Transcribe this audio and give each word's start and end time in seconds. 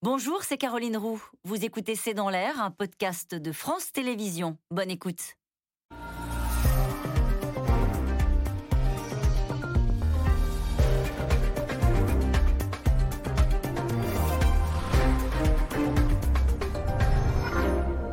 Bonjour, 0.00 0.44
c'est 0.44 0.58
Caroline 0.58 0.96
Roux. 0.96 1.20
Vous 1.42 1.64
écoutez 1.64 1.96
C'est 1.96 2.14
dans 2.14 2.30
l'air, 2.30 2.62
un 2.62 2.70
podcast 2.70 3.34
de 3.34 3.50
France 3.50 3.90
Télévisions. 3.90 4.56
Bonne 4.70 4.92
écoute. 4.92 5.34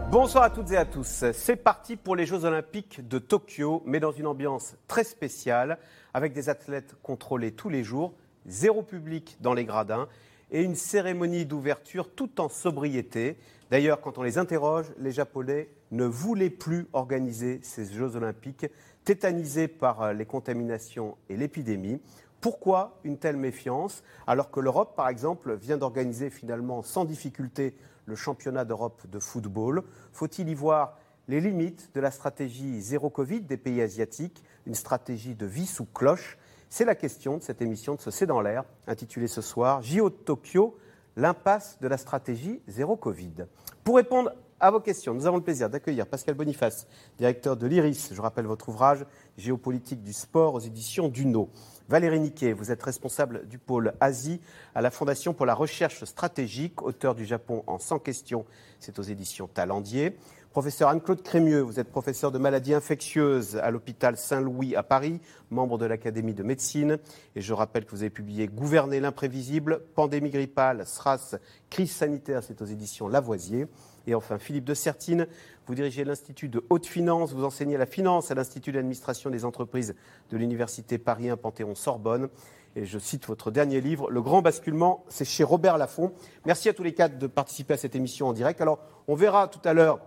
Bonsoir 0.09 0.45
à 0.45 0.49
toutes 0.49 0.71
et 0.71 0.77
à 0.77 0.85
tous. 0.85 1.25
C'est 1.33 1.55
parti 1.55 1.97
pour 1.97 2.15
les 2.15 2.25
Jeux 2.25 2.45
Olympiques 2.45 3.07
de 3.07 3.19
Tokyo, 3.19 3.83
mais 3.85 3.99
dans 3.99 4.11
une 4.11 4.25
ambiance 4.25 4.75
très 4.87 5.03
spéciale, 5.03 5.77
avec 6.15 6.33
des 6.33 6.49
athlètes 6.49 6.95
contrôlés 7.03 7.51
tous 7.51 7.69
les 7.69 7.83
jours, 7.83 8.15
zéro 8.47 8.81
public 8.81 9.37
dans 9.39 9.53
les 9.53 9.65
gradins 9.65 10.07
et 10.51 10.63
une 10.63 10.75
cérémonie 10.75 11.45
d'ouverture 11.45 12.09
tout 12.13 12.39
en 12.39 12.49
sobriété. 12.49 13.37
D'ailleurs, 13.71 14.01
quand 14.01 14.17
on 14.17 14.23
les 14.23 14.37
interroge, 14.37 14.85
les 14.99 15.11
Japonais 15.11 15.69
ne 15.91 16.05
voulaient 16.05 16.49
plus 16.49 16.87
organiser 16.93 17.59
ces 17.63 17.85
Jeux 17.85 18.15
Olympiques, 18.15 18.67
tétanisés 19.03 19.67
par 19.67 20.13
les 20.13 20.25
contaminations 20.25 21.17
et 21.29 21.37
l'épidémie. 21.37 21.99
Pourquoi 22.41 22.99
une 23.03 23.17
telle 23.17 23.37
méfiance 23.37 24.03
alors 24.27 24.51
que 24.51 24.59
l'Europe, 24.59 24.95
par 24.95 25.09
exemple, 25.09 25.55
vient 25.55 25.77
d'organiser 25.77 26.29
finalement 26.29 26.83
sans 26.83 27.05
difficulté 27.05 27.75
le 28.05 28.15
championnat 28.15 28.65
d'Europe 28.65 29.07
de 29.09 29.19
football? 29.19 29.83
Faut-il 30.11 30.49
y 30.49 30.53
voir 30.53 30.99
les 31.27 31.41
limites 31.41 31.89
de 31.95 32.01
la 32.01 32.11
stratégie 32.11 32.81
zéro 32.81 33.09
Covid 33.09 33.41
des 33.41 33.57
pays 33.57 33.81
asiatiques, 33.81 34.43
une 34.67 34.75
stratégie 34.75 35.33
de 35.33 35.47
vie 35.47 35.65
sous 35.65 35.85
cloche? 35.85 36.37
C'est 36.69 36.85
la 36.85 36.95
question 36.95 37.37
de 37.37 37.43
cette 37.43 37.61
émission 37.61 37.95
de 37.95 38.01
ce 38.01 38.11
C'est 38.11 38.25
dans 38.25 38.41
l'air, 38.41 38.63
intitulée 38.87 39.27
ce 39.27 39.41
soir 39.41 39.81
JO 39.81 40.09
de 40.09 40.15
Tokyo, 40.15 40.77
l'impasse 41.15 41.77
de 41.79 41.87
la 41.87 41.97
stratégie 41.97 42.61
zéro 42.67 42.95
Covid. 42.95 43.45
Pour 43.83 43.95
répondre 43.97 44.31
à 44.59 44.71
vos 44.71 44.79
questions, 44.79 45.13
nous 45.13 45.25
avons 45.25 45.37
le 45.37 45.43
plaisir 45.43 45.69
d'accueillir 45.69 46.07
Pascal 46.07 46.35
Boniface, 46.35 46.87
directeur 47.17 47.55
de 47.55 47.67
l'IRIS. 47.67 48.09
Je 48.13 48.21
rappelle 48.21 48.45
votre 48.45 48.69
ouvrage 48.69 49.05
Géopolitique 49.37 50.01
du 50.01 50.13
sport 50.13 50.55
aux 50.55 50.59
éditions 50.59 51.07
Duno. 51.07 51.49
Valérie 51.87 52.19
Niquet, 52.19 52.53
vous 52.53 52.71
êtes 52.71 52.81
responsable 52.81 53.47
du 53.47 53.59
pôle 53.59 53.93
Asie 53.99 54.41
à 54.73 54.81
la 54.81 54.89
Fondation 54.89 55.33
pour 55.33 55.45
la 55.45 55.53
recherche 55.53 56.03
stratégique, 56.05 56.81
auteur 56.81 57.13
du 57.15 57.25
Japon 57.25 57.63
en 57.67 57.77
100 57.77 57.99
questions, 57.99 58.45
c'est 58.79 58.97
aux 58.97 59.03
éditions 59.03 59.47
Talendier. 59.47 60.17
Professeur 60.55 60.87
Anne-Claude 60.87 61.21
Crémieux, 61.21 61.59
vous 61.59 61.81
êtes 61.81 61.89
professeur 61.89 62.31
de 62.31 62.37
maladies 62.37 62.73
infectieuses 62.73 63.57
à 63.57 63.71
l'hôpital 63.71 64.15
Saint-Louis 64.15 64.73
à 64.77 64.83
Paris, 64.83 65.19
membre 65.49 65.77
de 65.77 65.85
l'Académie 65.85 66.33
de 66.33 66.43
médecine. 66.43 66.97
Et 67.35 67.41
je 67.41 67.51
rappelle 67.51 67.83
que 67.83 67.91
vous 67.91 68.03
avez 68.03 68.09
publié 68.09 68.47
Gouverner 68.47 69.01
l'imprévisible, 69.01 69.81
pandémie 69.95 70.29
grippale, 70.29 70.87
SRAS, 70.87 71.35
crise 71.69 71.91
sanitaire, 71.91 72.41
c'est 72.41 72.61
aux 72.61 72.65
éditions 72.65 73.09
Lavoisier. 73.09 73.67
Et 74.07 74.15
enfin, 74.15 74.37
Philippe 74.37 74.63
de 74.63 74.73
Sertine, 74.73 75.27
vous 75.67 75.75
dirigez 75.75 76.05
l'Institut 76.05 76.47
de 76.47 76.63
haute 76.69 76.85
finance, 76.85 77.33
vous 77.33 77.43
enseignez 77.43 77.75
la 77.75 77.85
finance 77.85 78.31
à 78.31 78.35
l'Institut 78.35 78.71
d'administration 78.71 79.29
des 79.29 79.43
entreprises 79.43 79.93
de 80.29 80.37
l'Université 80.37 80.97
Paris 80.97 81.29
1 81.29 81.35
Panthéon-Sorbonne. 81.35 82.29
Et 82.77 82.85
je 82.85 82.97
cite 82.97 83.27
votre 83.27 83.51
dernier 83.51 83.81
livre, 83.81 84.09
Le 84.09 84.21
Grand 84.21 84.41
Basculement, 84.41 85.03
c'est 85.09 85.25
chez 85.25 85.43
Robert 85.43 85.77
Laffont. 85.77 86.13
Merci 86.45 86.69
à 86.69 86.73
tous 86.73 86.83
les 86.83 86.93
quatre 86.93 87.17
de 87.17 87.27
participer 87.27 87.73
à 87.73 87.77
cette 87.77 87.95
émission 87.95 88.29
en 88.29 88.33
direct. 88.33 88.61
Alors, 88.61 88.79
on 89.09 89.15
verra 89.15 89.49
tout 89.49 89.59
à 89.65 89.73
l'heure 89.73 89.99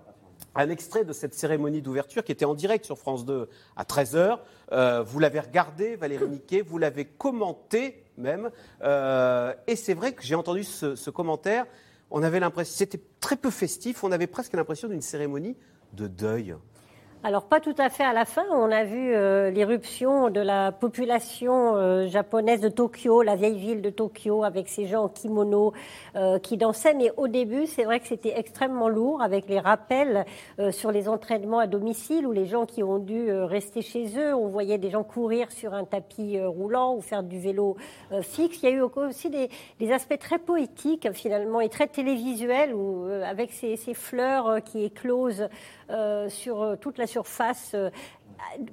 un 0.55 0.71
extrait 0.71 1.05
de 1.05 1.13
cette 1.13 1.35
cérémonie 1.35 1.83
d'ouverture 1.83 2.25
qui 2.25 2.33
était 2.33 2.45
en 2.45 2.55
direct 2.55 2.85
sur 2.85 2.99
France 2.99 3.25
2 3.25 3.49
à 3.77 3.85
13h. 3.85 4.39
Euh, 4.73 5.03
vous 5.03 5.19
l'avez 5.19 5.41
regardé, 5.41 5.97
Valérie 5.97 6.29
Niquet, 6.29 6.63
vous 6.63 6.79
l'avez 6.79 7.05
commenté 7.05 8.03
même. 8.17 8.51
Euh, 8.83 9.55
et 9.67 9.77
c'est 9.77 9.95
vrai 9.95 10.13
que 10.13 10.23
j'ai 10.23 10.35
entendu 10.35 10.65
ce, 10.65 10.97
ce 10.97 11.11
commentaire 11.11 11.67
on 12.11 12.23
avait 12.23 12.41
l'impression, 12.41 12.75
c'était 12.77 13.01
très 13.21 13.37
peu 13.37 13.51
festif, 13.51 14.05
on 14.05 14.13
avait 14.13 14.27
presque 14.27 14.55
l'impression 14.55 14.89
d'une 14.89 15.03
cérémonie 15.03 15.57
de 15.93 16.07
deuil. 16.07 16.55
Alors 17.25 17.47
pas 17.47 17.59
tout 17.59 17.75
à 17.79 17.89
fait 17.89 18.05
à 18.05 18.13
la 18.13 18.25
fin, 18.25 18.45
on 18.53 18.71
a 18.71 18.85
vu 18.85 19.13
euh, 19.13 19.51
l'éruption 19.51 20.31
de 20.31 20.41
la 20.41 20.71
population 20.71 21.75
euh, 21.75 22.07
japonaise 22.07 22.61
de 22.61 22.69
Tokyo, 22.69 23.23
la 23.23 23.35
vieille 23.35 23.59
ville 23.59 23.83
de 23.83 23.91
Tokyo, 23.91 24.45
avec 24.45 24.69
ces 24.69 24.87
gens 24.87 25.03
en 25.03 25.09
kimono 25.09 25.73
euh, 26.15 26.39
qui 26.39 26.57
dansaient. 26.57 26.95
Mais 26.95 27.11
au 27.17 27.27
début, 27.27 27.67
c'est 27.67 27.83
vrai 27.83 27.99
que 27.99 28.07
c'était 28.07 28.39
extrêmement 28.39 28.89
lourd, 28.89 29.21
avec 29.21 29.49
les 29.49 29.59
rappels 29.59 30.27
sur 30.71 30.93
les 30.93 31.09
entraînements 31.09 31.59
à 31.59 31.67
domicile, 31.67 32.25
ou 32.25 32.31
les 32.31 32.47
gens 32.47 32.67
qui 32.67 32.85
ont 32.85 32.99
dû 32.99 33.33
rester 33.33 33.83
chez 33.83 34.17
eux. 34.17 34.33
On 34.33 34.47
voyait 34.47 34.79
des 34.79 34.91
gens 34.91 35.03
courir 35.03 35.51
sur 35.51 35.75
un 35.75 35.85
tapis 35.85 36.41
roulant 36.41 36.95
ou 36.95 37.01
faire 37.01 37.25
du 37.25 37.41
vélo 37.41 37.77
fixe. 38.23 38.63
Il 38.63 38.69
y 38.69 38.73
a 38.73 38.77
eu 38.77 38.81
aussi 38.81 39.29
des, 39.29 39.93
aspects 39.93 40.19
très 40.19 40.39
poétiques 40.39 41.13
finalement 41.13 41.61
et 41.61 41.69
très 41.69 41.89
télévisuels, 41.89 42.75
où, 42.75 43.07
avec 43.25 43.51
ces, 43.51 43.77
ces 43.77 43.95
fleurs 43.95 44.63
qui 44.63 44.85
éclosent 44.85 45.49
euh, 45.91 46.29
sur 46.29 46.61
euh, 46.61 46.77
toute 46.77 46.99
la 46.99 47.07
surface 47.09 47.73
euh, 47.75 47.91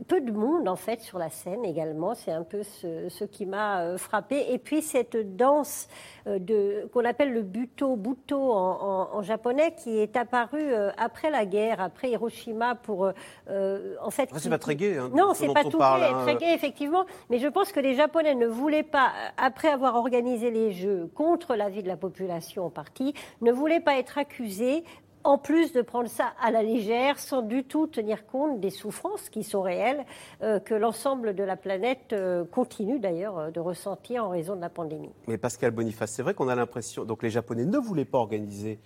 peu 0.07 0.21
de 0.21 0.31
monde 0.31 0.67
en 0.67 0.75
fait 0.75 1.01
sur 1.01 1.17
la 1.17 1.29
scène 1.29 1.65
également. 1.65 2.13
C'est 2.13 2.31
un 2.31 2.43
peu 2.43 2.61
ce, 2.61 3.23
qui 3.23 3.47
m'a 3.47 3.97
frappé. 3.97 4.53
Et 4.53 4.59
puis 4.59 4.83
cette 4.83 5.35
danse 5.35 5.87
de 6.27 6.87
qu'on 6.93 7.03
appelle 7.03 7.33
le 7.33 7.41
buto, 7.41 7.95
buto 7.95 8.51
en, 8.51 9.23
japonais, 9.23 9.73
qui 9.75 9.97
est 9.97 10.15
apparue 10.17 10.71
après 10.97 11.31
la 11.31 11.47
guerre, 11.47 11.81
après 11.81 12.11
Hiroshima, 12.11 12.75
pour 12.75 13.11
en 13.49 14.11
fait. 14.11 14.29
c'est 14.37 14.49
pas 14.51 14.59
très 14.59 14.75
gai. 14.75 14.99
Hein, 14.99 15.09
non, 15.15 15.33
c'est 15.33 15.51
pas 15.51 15.63
tout 15.63 15.79
gai, 15.79 15.83
hein. 15.83 16.21
très 16.21 16.35
gai 16.35 16.53
effectivement. 16.53 17.05
Mais 17.31 17.39
je 17.39 17.47
pense 17.47 17.71
que 17.71 17.79
les 17.79 17.95
Japonais 17.95 18.35
ne 18.35 18.45
voulaient 18.45 18.83
pas, 18.83 19.11
après 19.35 19.69
avoir 19.69 19.95
organisé 19.95 20.51
les 20.51 20.73
Jeux 20.73 21.09
contre 21.15 21.55
la 21.55 21.69
vie 21.69 21.81
de 21.81 21.87
la 21.87 21.97
population 21.97 22.67
en 22.67 22.69
partie, 22.69 23.15
ne 23.41 23.51
voulaient 23.51 23.79
pas 23.79 23.97
être 23.97 24.19
accusés 24.19 24.83
en 25.25 25.39
plus 25.39 25.73
de 25.73 25.81
prendre 25.81 26.07
ça 26.07 26.33
à 26.41 26.51
la 26.51 26.63
légère, 26.63 27.19
sans 27.19 27.41
du 27.41 27.63
tout 27.63 27.87
tenir 27.87 28.25
compte 28.27 28.59
des 28.59 28.69
souffrances 28.69 29.29
qui 29.29 29.43
sont 29.43 29.61
réelles, 29.61 30.05
euh, 30.43 30.59
que 30.59 30.75
l'ensemble 30.75 31.33
de 31.33 31.43
la 31.43 31.57
planète 31.57 32.13
euh, 32.13 32.45
continue 32.45 32.99
d'ailleurs 32.99 33.39
euh, 33.39 33.51
de 33.51 33.59
ressentir 33.59 34.23
en 34.23 34.29
raison 34.29 34.55
de 34.55 34.61
la 34.61 34.69
pandémie. 34.69 35.11
Mais 35.27 35.37
Pascal 35.37 35.71
Boniface, 35.71 36.11
c'est 36.11 36.21
vrai 36.21 36.35
qu'on 36.35 36.47
a 36.47 36.55
l'impression, 36.55 37.05
donc 37.05 37.23
les 37.23 37.31
Japonais 37.31 37.65
ne 37.65 37.77
voulaient 37.77 38.05
pas 38.05 38.19
organiser 38.19 38.79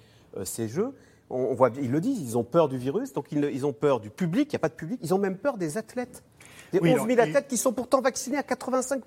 ces 0.43 0.67
Jeux. 0.67 0.95
On, 1.29 1.53
voit, 1.53 1.69
ils 1.79 1.91
le 1.91 1.99
disent, 1.99 2.21
ils 2.21 2.37
ont 2.37 2.43
peur 2.43 2.69
du 2.69 2.77
virus, 2.77 3.13
donc 3.13 3.31
ils, 3.31 3.43
ils 3.43 3.65
ont 3.65 3.73
peur 3.73 3.99
du 3.99 4.09
public, 4.09 4.47
il 4.51 4.55
n'y 4.55 4.57
a 4.57 4.59
pas 4.59 4.69
de 4.69 4.73
public, 4.73 4.99
ils 5.03 5.13
ont 5.13 5.17
même 5.17 5.37
peur 5.37 5.57
des 5.57 5.77
athlètes. 5.77 6.23
Des 6.71 6.79
11 6.79 7.07
000 7.07 7.19
athlètes 7.19 7.47
qui 7.47 7.57
sont 7.57 7.73
pourtant 7.73 8.01
vaccinés 8.01 8.37
à 8.37 8.43
85 8.43 9.01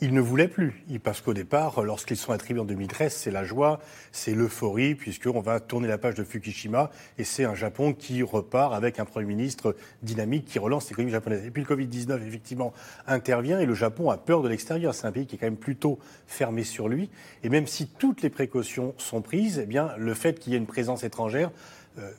Ils 0.00 0.14
ne 0.14 0.20
voulaient 0.20 0.48
plus, 0.48 0.84
parce 1.02 1.20
qu'au 1.20 1.34
départ, 1.34 1.82
lorsqu'ils 1.82 2.16
sont 2.16 2.32
attribués 2.32 2.60
en 2.60 2.64
2013, 2.64 3.12
c'est 3.12 3.30
la 3.30 3.44
joie, 3.44 3.80
c'est 4.12 4.34
l'euphorie, 4.34 4.94
puisqu'on 4.94 5.40
va 5.40 5.60
tourner 5.60 5.88
la 5.88 5.98
page 5.98 6.14
de 6.14 6.24
Fukushima, 6.24 6.90
et 7.18 7.24
c'est 7.24 7.44
un 7.44 7.54
Japon 7.54 7.92
qui 7.92 8.22
repart 8.22 8.74
avec 8.74 9.00
un 9.00 9.04
Premier 9.04 9.26
ministre 9.26 9.74
dynamique 10.02 10.44
qui 10.44 10.58
relance 10.58 10.88
l'économie 10.88 11.12
japonaise. 11.12 11.44
Et 11.44 11.50
puis 11.50 11.62
le 11.62 11.74
Covid-19, 11.74 12.26
effectivement, 12.26 12.72
intervient, 13.06 13.58
et 13.58 13.66
le 13.66 13.74
Japon 13.74 14.10
a 14.10 14.16
peur 14.16 14.42
de 14.42 14.48
l'extérieur. 14.48 14.94
C'est 14.94 15.06
un 15.06 15.12
pays 15.12 15.26
qui 15.26 15.36
est 15.36 15.38
quand 15.38 15.46
même 15.46 15.56
plutôt 15.56 15.98
fermé 16.26 16.62
sur 16.64 16.88
lui. 16.88 17.10
Et 17.42 17.48
même 17.48 17.66
si 17.66 17.86
toutes 17.86 18.22
les 18.22 18.30
précautions 18.30 18.94
sont 18.98 19.22
prises, 19.22 19.60
eh 19.62 19.66
bien, 19.66 19.92
le 19.98 20.14
fait 20.14 20.38
qu'il 20.38 20.52
y 20.52 20.56
ait 20.56 20.58
une 20.58 20.66
présence 20.66 21.04
étrangère 21.04 21.50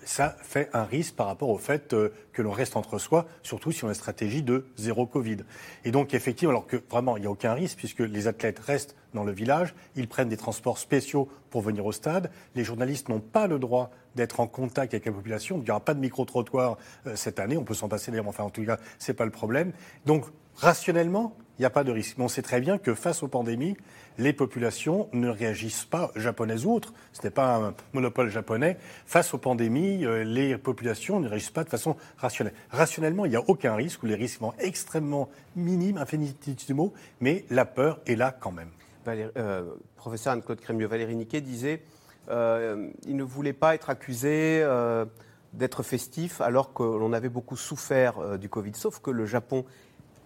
ça 0.04 0.36
fait 0.42 0.70
un 0.74 0.84
risque 0.84 1.16
par 1.16 1.28
rapport 1.28 1.50
au 1.50 1.58
fait 1.58 1.94
euh, 1.94 2.10
que 2.34 2.42
l'on 2.42 2.52
reste 2.52 2.76
entre 2.76 3.00
soi, 3.00 3.26
surtout 3.44 3.72
si 3.72 3.84
on 3.84 3.88
a 3.88 3.92
une 3.92 3.96
stratégie 3.96 4.44
de 4.44 4.66
zéro 4.78 5.06
Covid. 5.06 5.38
Et 5.86 5.92
donc, 5.92 6.14
effectivement, 6.14 6.52
alors 6.52 6.68
que 6.68 6.78
vraiment, 6.90 7.18
il 7.18 7.22
n'y 7.22 7.28
a 7.28 7.32
aucun 7.32 7.54
risque, 7.54 7.78
puisque 7.78 8.00
les 8.00 8.28
athlètes 8.28 8.60
restent 8.60 8.96
dans 9.14 9.24
le 9.24 9.32
village, 9.32 9.74
ils 9.96 10.08
prennent 10.08 10.30
des 10.30 10.38
transports 10.38 10.78
spéciaux 10.78 11.30
pour 11.50 11.62
venir 11.62 11.86
au 11.86 11.92
stade, 11.92 12.32
les 12.56 12.64
journalistes 12.64 13.10
n'ont 13.10 13.20
pas 13.20 13.48
le 13.48 13.60
droit 13.60 13.92
d'être 14.16 14.40
en 14.40 14.48
contact 14.48 14.94
avec 14.94 15.06
la 15.06 15.12
population, 15.12 15.58
il 15.58 15.64
n'y 15.64 15.72
aura 15.72 15.80
pas 15.80 15.94
de 15.94 16.00
micro-trottoir 16.00 16.78
euh, 17.08 17.16
cette 17.16 17.40
année, 17.40 17.58
on 17.58 17.64
peut 17.64 17.74
s'en 17.74 17.90
passer 17.90 18.12
d'ailleurs, 18.12 18.28
enfin 18.28 18.44
en 18.44 18.50
tout 18.50 18.66
cas, 18.66 18.78
ce 18.98 19.12
n'est 19.12 19.16
pas 19.16 19.26
le 19.26 19.32
problème. 19.32 19.72
Donc, 20.06 20.26
rationnellement, 20.56 21.36
il 21.60 21.64
n'y 21.64 21.66
a 21.66 21.70
pas 21.70 21.84
de 21.84 21.92
risque. 21.92 22.18
On 22.18 22.30
sait 22.30 22.42
très 22.42 22.62
bien 22.62 22.78
que 22.78 22.96
face 22.96 23.22
aux 23.22 23.28
pandémies, 23.28 23.76
les 24.18 24.32
populations 24.34 25.10
ne 25.12 25.28
réagissent 25.28 25.86
pas, 25.86 26.12
japonaises 26.16 26.66
ou 26.66 26.72
autres, 26.72 26.94
ce 27.14 27.22
n'est 27.24 27.32
pas 27.32 27.58
un 27.58 27.74
monopole 27.94 28.30
japonais, 28.30 28.78
face 29.06 29.34
aux 29.34 29.38
pandémies, 29.38 30.06
euh, 30.06 30.24
les 30.24 30.58
populations 30.58 31.20
ne 31.20 31.28
réagissent 31.28 31.50
pas 31.50 31.66
de 31.66 31.70
façon 31.70 31.98
rationnelle. 32.18 32.54
Rationnellement, 32.72 33.26
il 33.26 33.32
n'y 33.32 33.36
a 33.36 33.44
aucun 33.48 33.76
risque, 33.76 34.04
ou 34.04 34.06
les 34.06 34.16
risques 34.16 34.40
sont 34.40 34.54
extrêmement 34.60 35.30
minimes, 35.58 35.98
infinitésimaux, 35.98 36.94
mais 37.20 37.44
la 37.50 37.66
peur 37.66 38.00
est 38.08 38.16
là 38.16 38.32
quand 38.32 38.52
même. 38.52 38.70
Euh, 39.08 39.64
professeur 39.96 40.34
Anne-Claude 40.34 40.62
Crémieux, 40.62 40.88
Valérie 40.88 41.16
Niquet 41.16 41.42
disait 41.42 41.82
euh, 42.30 42.90
il 43.08 43.16
ne 43.16 43.24
voulait 43.24 43.54
pas 43.54 43.74
être 43.74 43.90
accusé 43.90 44.62
euh, 44.62 45.06
d'être 45.54 45.82
festif 45.84 46.42
alors 46.42 46.74
que 46.74 46.84
l'on 46.84 47.12
avait 47.12 47.30
beaucoup 47.30 47.58
souffert 47.58 48.38
du 48.38 48.50
Covid. 48.50 48.74
Sauf 48.76 49.00
que 49.00 49.10
le 49.10 49.26
Japon 49.26 49.66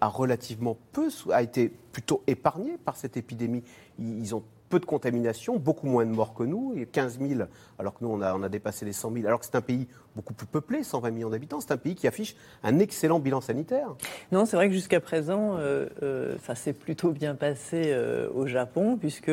a 0.04 0.08
relativement 0.08 0.78
peu, 0.92 1.08
a 1.32 1.42
été 1.42 1.70
plutôt 1.70 2.24
épargné 2.28 2.78
par 2.78 2.98
cette 2.98 3.16
épidémie. 3.16 3.64
Ils 4.00 4.36
ont 4.36 4.44
peu 4.68 4.80
de 4.82 4.86
contamination, 4.86 5.58
beaucoup 5.58 5.88
moins 5.88 6.06
de 6.06 6.12
morts 6.12 6.34
que 6.34 6.44
nous, 6.44 6.76
15 6.92 7.20
000, 7.20 7.42
alors 7.80 7.94
que 7.94 8.04
nous, 8.04 8.12
on 8.12 8.22
a, 8.22 8.36
on 8.36 8.44
a 8.44 8.50
dépassé 8.50 8.86
les 8.86 8.92
100 8.92 9.14
000, 9.14 9.28
alors 9.28 9.40
que 9.40 9.46
c'est 9.46 9.56
un 9.56 9.62
pays 9.62 9.88
beaucoup 10.16 10.34
plus 10.34 10.48
peuplé, 10.48 10.84
120 10.84 11.12
millions 11.12 11.30
d'habitants. 11.30 11.60
C'est 11.60 11.72
un 11.72 11.78
pays 11.78 11.96
qui 11.96 12.08
affiche 12.08 12.36
un 12.64 12.80
excellent 12.80 13.20
bilan 13.20 13.42
sanitaire. 13.42 13.96
Non, 14.32 14.46
c'est 14.46 14.56
vrai 14.56 14.68
que 14.68 14.74
jusqu'à 14.74 15.00
présent, 15.00 15.58
euh, 15.58 15.88
euh, 16.04 16.36
ça 16.44 16.56
s'est 16.56 16.74
plutôt 16.74 17.12
bien 17.12 17.36
passé 17.36 17.86
euh, 17.88 18.30
au 18.34 18.48
Japon, 18.48 18.98
puisque, 18.98 19.32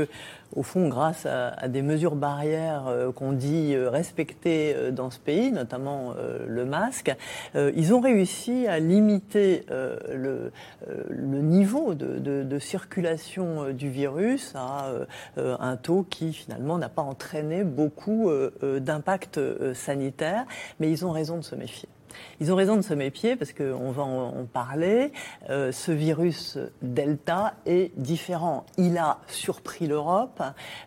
au 0.57 0.63
fond, 0.63 0.89
grâce 0.89 1.27
à, 1.27 1.69
des 1.69 1.83
mesures 1.83 2.17
barrières 2.17 2.93
qu'on 3.15 3.33
dit 3.33 3.77
respectées 3.77 4.75
dans 4.91 5.11
ce 5.11 5.21
pays, 5.21 5.53
notamment 5.53 6.15
le 6.45 6.65
masque, 6.65 7.15
ils 7.55 7.95
ont 7.95 8.01
réussi 8.01 8.67
à 8.67 8.81
limiter 8.81 9.65
le, 10.13 10.51
niveau 11.09 11.95
de, 11.95 12.59
circulation 12.59 13.71
du 13.73 13.91
virus 13.91 14.53
à 14.57 14.91
un 15.37 15.77
taux 15.77 16.05
qui, 16.11 16.33
finalement, 16.33 16.79
n'a 16.79 16.89
pas 16.89 17.03
entraîné 17.03 17.63
beaucoup 17.63 18.29
d'impact 18.61 19.39
sanitaire 19.75 20.47
mais 20.79 20.91
ils 20.91 21.05
ont 21.05 21.11
raison 21.11 21.37
de 21.37 21.43
se 21.43 21.55
méfier. 21.55 21.89
Ils 22.41 22.53
ont 22.53 22.57
raison 22.57 22.77
de 22.77 22.83
se 22.83 22.95
méfier 22.95 23.37
parce 23.37 23.53
qu'on 23.53 23.91
va 23.91 24.03
en, 24.03 24.45
parler. 24.45 25.13
Euh, 25.49 25.73
ce 25.73 25.93
virus 25.93 26.59
Delta 26.83 27.55
est 27.67 27.93
différent. 27.99 28.65
Il 28.79 28.99
a 28.99 29.19
surpris 29.29 29.87
l'Europe. 29.87 30.43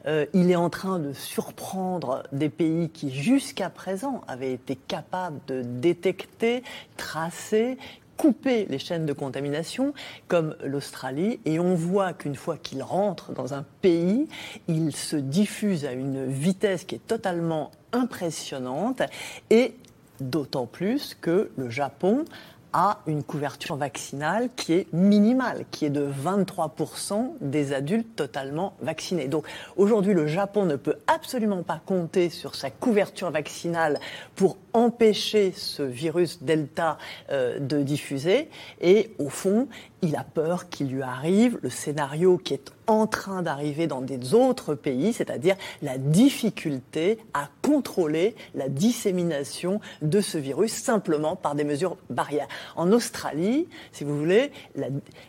Euh, 0.06 0.26
il 0.34 0.52
est 0.52 0.56
en 0.56 0.70
train 0.70 1.00
de 1.00 1.14
surprendre 1.14 2.24
des 2.32 2.50
pays 2.50 2.90
qui 2.90 3.12
jusqu'à 3.12 3.70
présent 3.70 4.22
avaient 4.28 4.54
été 4.54 4.76
capables 4.76 5.40
de 5.48 5.62
détecter, 5.62 6.64
tracer, 6.98 7.78
couper 8.18 8.66
les 8.70 8.80
chaînes 8.80 9.06
de 9.06 9.14
contamination, 9.14 9.94
comme 10.28 10.56
l'Australie, 10.64 11.40
et 11.46 11.60
on 11.60 11.76
voit 11.76 12.14
qu'une 12.14 12.36
fois 12.36 12.58
qu'il 12.58 12.84
rentre 12.84 13.32
dans 13.32 13.54
un 13.54 13.66
pays, 13.82 14.28
il 14.68 14.96
se 14.96 15.16
diffuse 15.16 15.86
à 15.86 15.94
une 15.94 16.26
vitesse 16.26 16.84
qui 16.84 16.96
est 16.96 17.08
totalement 17.08 17.72
impressionnante, 17.94 19.02
et 19.50 19.76
d'autant 20.20 20.66
plus 20.66 21.16
que 21.20 21.50
le 21.58 21.70
Japon 21.70 22.26
a 22.74 23.00
une 23.06 23.24
couverture 23.24 23.76
vaccinale 23.76 24.50
qui 24.56 24.74
est 24.74 24.92
minimale, 24.92 25.66
qui 25.70 25.86
est 25.86 25.92
de 25.92 26.08
23% 26.08 27.34
des 27.40 27.72
adultes 27.72 28.16
totalement 28.16 28.74
vaccinés. 28.82 29.28
Donc 29.28 29.46
aujourd'hui, 29.78 30.14
le 30.14 30.26
Japon 30.26 30.66
ne 30.66 30.76
peut 30.76 30.98
absolument 31.08 31.62
pas 31.62 31.80
compter 31.86 32.30
sur 32.30 32.56
sa 32.56 32.72
couverture 32.72 33.30
vaccinale 33.30 34.00
pour 34.36 34.58
empêcher 34.74 35.54
ce 35.56 35.84
virus 35.84 36.42
Delta 36.42 36.98
euh, 37.30 37.60
de 37.60 37.84
diffuser. 37.84 38.50
Et 38.82 39.12
au 39.20 39.30
fond, 39.30 39.68
il 40.04 40.18
a 40.18 40.26
peur 40.26 40.70
qu'il 40.70 40.90
lui 40.90 41.02
arrive 41.02 41.58
le 41.62 41.70
scénario 41.70 42.38
qui 42.38 42.54
est 42.54 42.72
en 42.88 43.08
train 43.08 43.42
d'arriver 43.42 43.88
dans 43.88 44.02
des 44.02 44.34
autres 44.34 44.76
pays, 44.76 45.14
c'est-à-dire 45.14 45.56
la 45.82 45.98
difficulté 45.98 47.18
à 47.34 47.48
contrôler 47.62 48.36
la 48.54 48.68
dissémination 48.68 49.80
de 50.02 50.20
ce 50.20 50.38
virus 50.38 50.74
simplement 50.74 51.38
par 51.38 51.56
des 51.56 51.64
mesures 51.64 51.96
barrières. 52.10 52.50
En 52.76 52.92
Australie, 52.92 53.68
si 53.94 54.04
vous 54.04 54.18
voulez, 54.18 54.52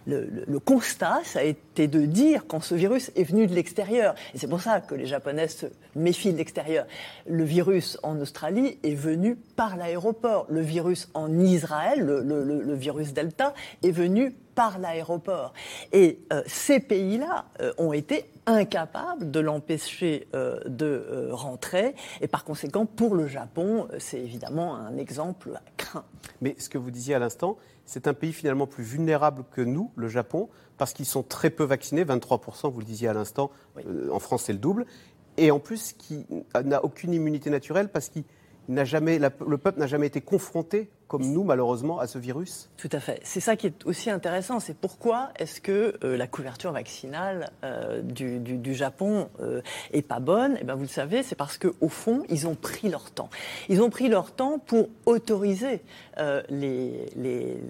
le, 0.07 0.59
constat, 0.59 1.21
ça 1.23 1.39
a 1.39 1.43
été 1.45 1.87
de 1.87 2.05
dire 2.05 2.45
quand 2.49 2.61
ce 2.61 2.75
virus 2.75 3.13
est 3.15 3.25
venu 3.25 3.47
de 3.47 3.55
l'extérieur, 3.55 4.17
et 4.35 4.39
c'est 4.39 4.49
pour 4.49 4.61
ça 4.61 4.81
que 4.81 4.97
les 4.97 5.07
Japonais 5.07 5.47
se 5.47 5.67
méfient 5.95 6.33
de 6.33 6.39
l'extérieur, 6.39 6.87
le 7.29 7.45
virus 7.45 7.97
en 8.03 8.19
Australie 8.19 8.79
est 8.83 8.95
venu 8.97 9.37
par 9.55 9.77
l'aéroport. 9.77 10.47
Le 10.49 10.61
virus 10.61 11.09
en 11.15 11.39
Israël, 11.39 12.01
le, 12.01 12.75
virus 12.75 13.13
Delta, 13.13 13.55
est 13.85 13.93
venu 13.93 14.35
par 14.55 14.79
l'aéroport. 14.79 15.53
Et 15.93 16.21
euh, 16.33 16.43
ces 16.47 16.81
pays-là 16.81 17.47
euh, 17.61 17.73
ont 17.79 17.93
été 17.93 18.27
incapables 18.47 19.31
de 19.31 19.41
l'empêcher 19.41 20.29
euh, 20.35 20.59
de 20.67 21.29
rentrer. 21.31 21.95
Et 22.21 22.29
par 22.29 22.45
conséquent, 22.45 22.87
pour 22.87 23.15
le 23.15 23.27
Japon, 23.27 23.89
c'est 23.99 24.21
évidemment 24.21 24.77
un 24.77 24.97
exemple 24.97 25.53
à 25.55 25.63
craint. 25.77 26.05
Mais 26.41 26.55
ce 26.59 26.69
que 26.69 26.79
vous 26.79 26.91
disiez 26.91 27.15
à 27.15 27.19
l'instant, 27.19 27.57
c'est 27.87 28.07
un 28.07 28.15
pays 28.15 28.33
finalement 28.33 28.67
plus 28.67 28.85
vulnérable 28.85 29.45
que 29.51 29.61
nous, 29.61 29.91
le 29.97 30.09
Japon, 30.09 30.49
parce 30.79 30.93
qu'ils 30.93 31.07
sont 31.07 31.23
très 31.23 31.51
peu 31.51 31.65
vaccinés, 31.65 32.05
23%, 32.05 32.71
vous 32.71 32.81
le 32.81 32.85
disiez 32.85 33.09
à 33.09 33.13
l'instant, 33.13 33.51
en 34.11 34.19
France 34.19 34.45
c'est 34.45 34.53
le 34.53 34.59
double, 34.59 34.87
et 35.37 35.51
en 35.51 35.61
plus 35.61 35.93
qui 35.93 36.27
n'a 36.65 36.85
aucune 36.85 37.13
immunité 37.13 37.51
naturelle 37.51 37.89
parce 37.89 38.09
qu'il 38.09 38.25
n'a 38.69 38.85
jamais, 38.85 39.19
le 39.19 39.59
peuple 39.59 39.79
n'a 39.79 39.87
jamais 39.87 40.07
été 40.07 40.21
confronté 40.21 40.91
comme 41.15 41.31
nous, 41.31 41.45
malheureusement, 41.45 42.01
à 42.01 42.09
ce 42.09 42.19
virus 42.19 42.69
Tout 42.77 42.89
à 42.91 42.99
fait. 42.99 43.21
C'est 43.23 43.39
ça 43.39 43.55
qui 43.55 43.69
est 43.69 43.87
aussi 43.87 44.11
intéressant. 44.11 44.59
C'est 44.59 44.77
pourquoi 44.77 45.29
est-ce 45.39 45.61
que 45.61 45.97
euh, 46.03 46.17
la 46.17 46.27
couverture 46.27 46.73
vaccinale 46.73 47.53
euh, 47.63 48.03
du, 48.03 48.75
Japon 48.75 49.29
euh, 49.39 49.63
est 49.93 50.03
pas 50.03 50.19
bonne? 50.19 50.59
Eh 50.61 50.65
bien, 50.65 50.75
vous 50.75 50.83
le 50.83 50.89
savez, 50.89 51.23
c'est 51.23 51.37
parce 51.37 51.57
qu'au 51.57 51.89
fond, 51.89 52.25
ils 52.31 52.49
ont 52.49 52.57
pris 52.57 52.89
leur 52.89 53.13
temps. 53.13 53.31
Ils 53.69 53.81
ont 53.81 53.91
pris 53.91 54.09
leur 54.09 54.33
temps 54.33 54.59
pour 54.59 54.89
autoriser 55.07 55.83
les, 56.49 57.07
les, 57.15 57.61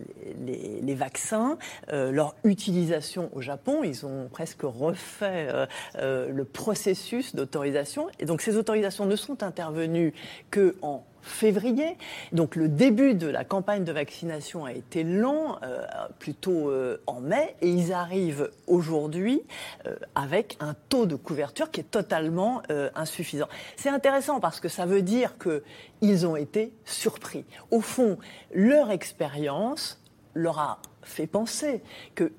les, 0.81 0.95
vaccins, 0.95 1.59
leur 1.91 2.35
utilisation 2.45 3.29
au 3.35 3.43
Japon. 3.43 3.83
Ils 3.85 4.07
ont 4.07 4.29
presque 4.31 4.63
refait 4.63 5.67
le 5.99 6.45
processus 6.45 7.35
d'autorisation. 7.35 8.07
Et 8.21 8.25
donc, 8.25 8.41
ces 8.41 8.57
autorisations 8.57 9.05
ne 9.05 9.17
sont 9.17 9.43
intervenues 9.43 10.15
qu'en 10.51 11.05
février. 11.25 11.97
Donc 12.33 12.55
le 12.55 12.69
début 12.69 13.15
de 13.15 13.27
la 13.27 13.45
campagne 13.45 13.85
de 13.85 13.93
vaccination 13.93 14.65
a 14.65 14.73
été 14.73 15.03
lent, 15.03 15.59
euh, 15.63 15.85
plutôt 16.19 16.71
euh, 16.71 16.99
en 17.07 17.21
mai, 17.21 17.57
et 17.61 17.71
ils 17.71 17.93
arrivent 17.93 18.51
aujourd'hui 18.67 19.43
euh, 19.87 19.97
avec 20.15 20.57
un 20.61 20.75
taux 20.89 21.07
de 21.07 21.17
couverture 21.17 21.71
qui 21.71 21.81
est 21.81 21.91
totalement 21.91 22.63
insuffisant. 22.95 23.49
C'est 23.77 23.89
intéressant 23.89 24.41
parce 24.41 24.61
que 24.61 24.69
ça 24.69 24.87
veut 24.87 25.03
dire 25.03 25.35
qu'ils 25.39 26.27
ont 26.27 26.37
été 26.37 26.73
surpris. 26.85 27.45
Au 27.71 27.81
fond, 27.81 28.19
leur 28.53 28.91
expérience 28.91 30.01
leur 30.35 30.59
a 30.59 30.83
fait 31.03 31.27
penser 31.27 31.83
que 32.15 32.33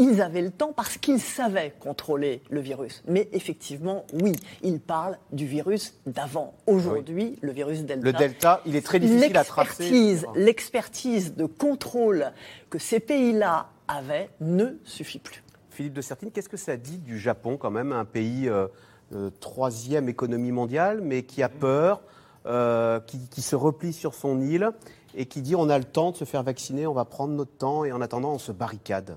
ils 0.00 0.22
avaient 0.22 0.40
le 0.40 0.50
temps 0.50 0.72
parce 0.74 0.96
qu'ils 0.96 1.20
savaient 1.20 1.74
contrôler 1.78 2.42
le 2.50 2.60
virus. 2.60 3.02
Mais 3.06 3.28
effectivement, 3.32 4.06
oui, 4.14 4.32
ils 4.62 4.80
parlent 4.80 5.18
du 5.30 5.46
virus 5.46 5.94
d'avant. 6.06 6.54
Aujourd'hui, 6.66 7.38
le 7.42 7.52
virus 7.52 7.82
Delta. 7.82 8.06
Le 8.06 8.12
Delta, 8.12 8.60
il 8.64 8.76
est 8.76 8.84
très 8.84 8.98
difficile 8.98 9.36
à 9.36 9.44
tracer. 9.44 10.16
L'expertise 10.34 11.34
de 11.34 11.44
contrôle 11.44 12.32
que 12.70 12.78
ces 12.78 12.98
pays-là 12.98 13.68
avaient 13.86 14.30
ne 14.40 14.78
suffit 14.84 15.18
plus. 15.18 15.42
Philippe 15.68 15.92
de 15.92 16.00
Sertine, 16.00 16.30
qu'est-ce 16.30 16.48
que 16.48 16.56
ça 16.56 16.76
dit 16.76 16.98
du 16.98 17.18
Japon, 17.18 17.56
quand 17.56 17.70
même, 17.70 17.92
un 17.92 18.04
pays 18.04 18.48
euh, 18.48 18.68
euh, 19.14 19.30
troisième 19.40 20.08
économie 20.08 20.52
mondiale, 20.52 21.00
mais 21.02 21.24
qui 21.24 21.42
a 21.42 21.48
peur, 21.48 22.00
euh, 22.46 23.00
qui, 23.00 23.18
qui 23.28 23.42
se 23.42 23.54
replie 23.54 23.92
sur 23.92 24.14
son 24.14 24.40
île 24.40 24.70
et 25.14 25.26
qui 25.26 25.42
dit 25.42 25.54
on 25.54 25.68
a 25.68 25.78
le 25.78 25.84
temps 25.84 26.12
de 26.12 26.16
se 26.16 26.24
faire 26.24 26.42
vacciner, 26.42 26.86
on 26.86 26.94
va 26.94 27.04
prendre 27.04 27.34
notre 27.34 27.56
temps 27.56 27.84
et 27.84 27.92
en 27.92 28.00
attendant 28.00 28.32
on 28.32 28.38
se 28.38 28.52
barricade? 28.52 29.16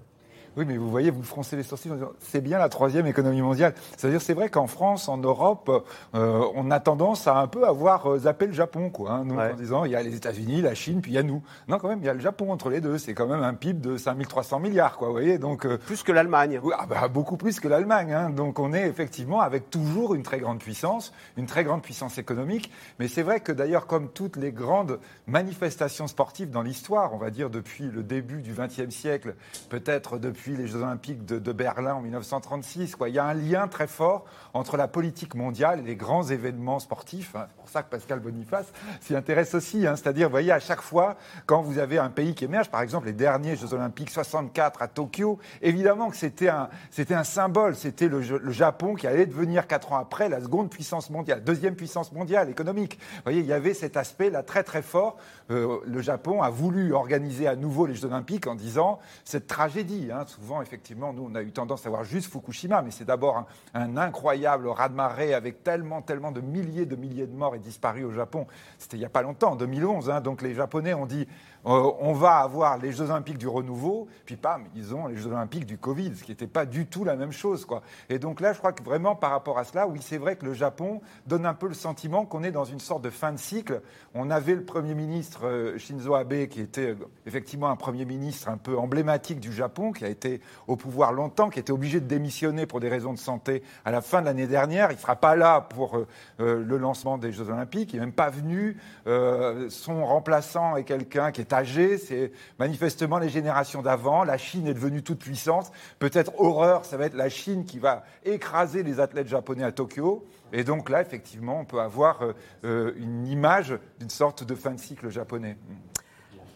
Oui, 0.57 0.65
mais 0.67 0.77
vous 0.77 0.89
voyez, 0.89 1.09
vous 1.09 1.23
froncez 1.23 1.55
les 1.55 1.63
sourcils 1.63 1.89
c'est 2.19 2.41
bien 2.41 2.57
la 2.57 2.69
troisième 2.69 3.07
économie 3.07 3.41
mondiale. 3.41 3.73
C'est-à-dire, 3.97 4.21
c'est 4.21 4.33
vrai 4.33 4.49
qu'en 4.49 4.67
France, 4.67 5.07
en 5.09 5.17
Europe, 5.17 5.85
euh, 6.15 6.45
on 6.55 6.71
a 6.71 6.79
tendance 6.79 7.27
à 7.27 7.37
un 7.37 7.47
peu 7.47 7.65
avoir 7.65 8.07
euh, 8.07 8.19
zappé 8.19 8.47
le 8.47 8.53
Japon, 8.53 8.89
quoi. 8.89 9.13
Hein, 9.13 9.27
en 9.29 9.55
disant, 9.55 9.85
il 9.85 9.91
y 9.91 9.95
a 9.95 10.03
les 10.03 10.15
États-Unis, 10.15 10.61
la 10.61 10.75
Chine, 10.75 11.01
puis 11.01 11.11
il 11.11 11.15
y 11.15 11.17
a 11.17 11.23
nous. 11.23 11.41
Non, 11.67 11.77
quand 11.77 11.87
même, 11.87 11.99
il 11.99 12.05
y 12.05 12.09
a 12.09 12.13
le 12.13 12.19
Japon 12.19 12.51
entre 12.51 12.69
les 12.69 12.81
deux. 12.81 12.97
C'est 12.97 13.13
quand 13.13 13.27
même 13.27 13.43
un 13.43 13.53
PIB 13.53 13.79
de 13.79 13.97
5300 13.97 14.59
milliards, 14.59 14.97
quoi. 14.97 15.07
Vous 15.07 15.13
voyez, 15.13 15.37
donc 15.37 15.65
euh, 15.65 15.77
plus 15.77 16.03
que 16.03 16.11
l'Allemagne. 16.11 16.59
Ah 16.77 16.85
bah, 16.85 17.07
beaucoup 17.07 17.37
plus 17.37 17.59
que 17.59 17.67
l'Allemagne. 17.67 18.13
Hein. 18.13 18.29
Donc, 18.29 18.59
on 18.59 18.73
est 18.73 18.87
effectivement 18.87 19.41
avec 19.41 19.69
toujours 19.69 20.15
une 20.15 20.23
très 20.23 20.39
grande 20.39 20.59
puissance, 20.59 21.13
une 21.37 21.45
très 21.45 21.63
grande 21.63 21.81
puissance 21.81 22.17
économique. 22.17 22.71
Mais 22.99 23.07
c'est 23.07 23.23
vrai 23.23 23.39
que 23.39 23.51
d'ailleurs, 23.51 23.87
comme 23.87 24.09
toutes 24.09 24.37
les 24.37 24.51
grandes 24.51 24.99
manifestations 25.27 26.07
sportives 26.07 26.49
dans 26.49 26.61
l'histoire, 26.61 27.13
on 27.13 27.17
va 27.17 27.29
dire 27.29 27.49
depuis 27.49 27.85
le 27.85 28.03
début 28.03 28.41
du 28.41 28.53
XXe 28.53 28.93
siècle, 28.93 29.35
peut-être 29.69 30.17
depuis 30.17 30.42
les 30.51 30.67
Jeux 30.67 30.81
Olympiques 30.81 31.25
de, 31.25 31.51
Berlin 31.53 31.95
en 31.95 32.01
1936. 32.01 32.95
Quoi. 32.95 33.09
Il 33.09 33.15
y 33.15 33.19
a 33.19 33.25
un 33.25 33.33
lien 33.33 33.67
très 33.67 33.87
fort 33.87 34.25
entre 34.53 34.77
la 34.77 34.87
politique 34.87 35.35
mondiale 35.35 35.79
et 35.79 35.83
les 35.83 35.95
grands 35.95 36.23
événements 36.23 36.79
sportifs. 36.79 37.35
Hein. 37.35 37.47
C'est 37.49 37.55
pour 37.55 37.69
ça 37.69 37.83
que 37.83 37.89
Pascal 37.89 38.19
Boniface 38.19 38.71
s'y 39.01 39.15
intéresse 39.15 39.53
aussi. 39.55 39.87
Hein. 39.87 39.95
C'est-à-dire, 39.95 40.27
vous 40.27 40.33
voyez, 40.33 40.51
à 40.51 40.59
chaque 40.59 40.81
fois, 40.81 41.15
quand 41.45 41.61
vous 41.61 41.79
avez 41.79 41.97
un 41.97 42.09
pays 42.09 42.35
qui 42.35 42.45
émerge, 42.45 42.69
par 42.69 42.81
exemple 42.81 43.07
les 43.07 43.13
derniers 43.13 43.55
Jeux 43.55 43.73
Olympiques 43.73 44.09
64 44.09 44.81
à 44.81 44.87
Tokyo, 44.87 45.39
évidemment 45.61 46.09
que 46.09 46.17
c'était 46.17 46.49
un, 46.49 46.69
un 47.09 47.23
symbole. 47.23 47.75
C'était 47.75 48.07
le, 48.07 48.21
Japon 48.51 48.95
qui 48.95 49.07
allait 49.07 49.25
devenir 49.25 49.67
quatre 49.67 49.93
ans 49.93 49.97
après 49.97 50.29
la 50.29 50.41
seconde 50.41 50.69
puissance 50.69 51.09
mondiale, 51.09 51.43
deuxième 51.43 51.75
puissance 51.75 52.11
mondiale 52.11 52.49
économique. 52.49 52.99
Vous 52.99 53.21
voyez, 53.23 53.39
il 53.39 53.45
y 53.45 53.53
avait 53.53 53.73
cet 53.73 53.97
aspect 53.97 54.29
là 54.29 54.43
très 54.43 54.63
très 54.63 54.81
fort. 54.81 55.17
Euh, 55.51 55.79
le 55.85 56.01
Japon 56.01 56.41
a 56.41 56.49
voulu 56.49 56.93
organiser 56.93 57.47
à 57.47 57.55
nouveau 57.55 57.85
les 57.85 57.95
Jeux 57.95 58.05
Olympiques 58.05 58.47
en 58.47 58.55
disant 58.55 58.99
cette 59.23 59.47
tragédie. 59.47 60.09
Hein, 60.11 60.25
souvent, 60.33 60.61
effectivement, 60.61 61.13
nous, 61.13 61.27
on 61.29 61.35
a 61.35 61.41
eu 61.41 61.51
tendance 61.51 61.85
à 61.85 61.89
voir 61.89 62.03
juste 62.03 62.31
Fukushima, 62.31 62.81
mais 62.81 62.91
c'est 62.91 63.05
d'abord 63.05 63.45
un, 63.73 63.97
incroyable 63.97 64.67
raz-de-marée 64.67 65.33
avec 65.33 65.63
tellement, 65.63 66.01
tellement 66.01 66.31
de 66.31 66.41
milliers 66.41 66.85
de 66.85 66.95
milliers 66.95 67.27
de 67.27 67.35
morts 67.35 67.55
et 67.55 67.59
disparus 67.59 68.05
au 68.05 68.11
Japon. 68.11 68.47
C'était 68.77 68.97
il 68.97 69.01
n'y 69.01 69.05
a 69.05 69.09
pas 69.09 69.21
longtemps, 69.21 69.51
en 69.51 69.55
2011. 69.55 70.09
Hein. 70.09 70.21
donc 70.21 70.41
les 70.41 70.53
Japonais 70.53 70.93
ont 70.93 71.05
dit 71.05 71.27
euh, 71.65 71.91
on 71.99 72.11
va 72.11 72.37
avoir 72.37 72.77
les 72.77 72.91
Jeux 72.91 73.09
Olympiques 73.09 73.37
du 73.37 73.47
renouveau, 73.47 74.07
puis 74.25 74.35
pam, 74.35 74.65
ils 74.75 74.93
ont 74.93 75.07
les 75.07 75.15
Jeux 75.15 75.31
Olympiques 75.31 75.65
du 75.65 75.77
Covid, 75.77 76.13
ce 76.15 76.23
qui 76.23 76.31
n'était 76.31 76.47
pas 76.47 76.65
du 76.65 76.87
tout 76.87 77.05
la 77.05 77.15
même 77.15 77.31
chose. 77.31 77.65
Quoi. 77.65 77.81
Et 78.09 78.19
donc 78.19 78.41
là, 78.41 78.51
je 78.51 78.57
crois 78.57 78.73
que 78.73 78.83
vraiment 78.83 79.15
par 79.15 79.31
rapport 79.31 79.57
à 79.57 79.63
cela, 79.63 79.87
oui, 79.87 79.99
c'est 80.01 80.17
vrai 80.17 80.35
que 80.35 80.45
le 80.45 80.53
Japon 80.53 80.99
donne 81.25 81.45
un 81.45 81.53
peu 81.53 81.67
le 81.67 81.73
sentiment 81.73 82.25
qu'on 82.25 82.43
est 82.43 82.51
dans 82.51 82.65
une 82.65 82.81
sorte 82.81 83.01
de 83.01 83.09
fin 83.09 83.31
de 83.31 83.37
cycle. 83.37 83.81
On 84.13 84.29
avait 84.29 84.55
le 84.55 84.65
Premier 84.65 84.93
ministre 84.93 85.47
euh, 85.47 85.77
Shinzo 85.77 86.15
Abe, 86.15 86.47
qui 86.47 86.59
était 86.59 86.91
euh, 86.91 87.09
effectivement 87.25 87.69
un 87.69 87.77
Premier 87.77 88.03
ministre 88.03 88.49
un 88.49 88.57
peu 88.57 88.77
emblématique 88.77 89.39
du 89.39 89.53
Japon, 89.53 89.93
qui 89.93 90.03
a 90.03 90.09
été 90.09 90.41
au 90.67 90.75
pouvoir 90.75 91.13
longtemps, 91.13 91.49
qui 91.49 91.59
était 91.59 91.71
obligé 91.71 92.01
de 92.01 92.07
démissionner 92.07 92.65
pour 92.65 92.81
des 92.81 92.89
raisons 92.89 93.13
de 93.13 93.19
santé 93.19 93.63
à 93.85 93.91
la 93.91 94.01
fin 94.01 94.19
de 94.19 94.25
l'année 94.25 94.47
dernière. 94.47 94.91
Il 94.91 94.95
ne 94.95 94.99
sera 94.99 95.15
pas 95.15 95.37
là 95.37 95.61
pour 95.61 95.97
le 96.39 96.77
lancement 96.77 97.17
des 97.17 97.31
Jeux 97.31 97.49
Olympiques. 97.49 97.93
Il 97.93 97.99
n'est 97.99 98.05
même 98.05 98.13
pas 98.13 98.29
venu. 98.29 98.77
son 99.05 100.05
remplaçant 100.05 100.75
est 100.75 100.83
quelqu'un 100.83 101.31
qui 101.31 101.41
est 101.41 101.52
c'est 101.97 102.31
manifestement 102.59 103.19
les 103.19 103.29
générations 103.29 103.81
d'avant. 103.81 104.23
La 104.23 104.37
Chine 104.37 104.67
est 104.67 104.73
devenue 104.73 105.03
toute 105.03 105.19
puissance. 105.19 105.71
Peut-être 105.99 106.39
horreur, 106.39 106.85
ça 106.85 106.97
va 106.97 107.05
être 107.05 107.15
la 107.15 107.29
Chine 107.29 107.65
qui 107.65 107.79
va 107.79 108.03
écraser 108.25 108.83
les 108.83 108.99
athlètes 108.99 109.27
japonais 109.27 109.63
à 109.63 109.71
Tokyo. 109.71 110.25
Et 110.51 110.63
donc 110.63 110.89
là, 110.89 111.01
effectivement, 111.01 111.59
on 111.59 111.65
peut 111.65 111.79
avoir 111.79 112.21
euh, 112.21 112.33
euh, 112.63 112.93
une 112.97 113.27
image 113.27 113.77
d'une 113.99 114.09
sorte 114.09 114.43
de 114.43 114.55
fin 114.55 114.71
de 114.71 114.79
cycle 114.79 115.09
japonais. 115.09 115.57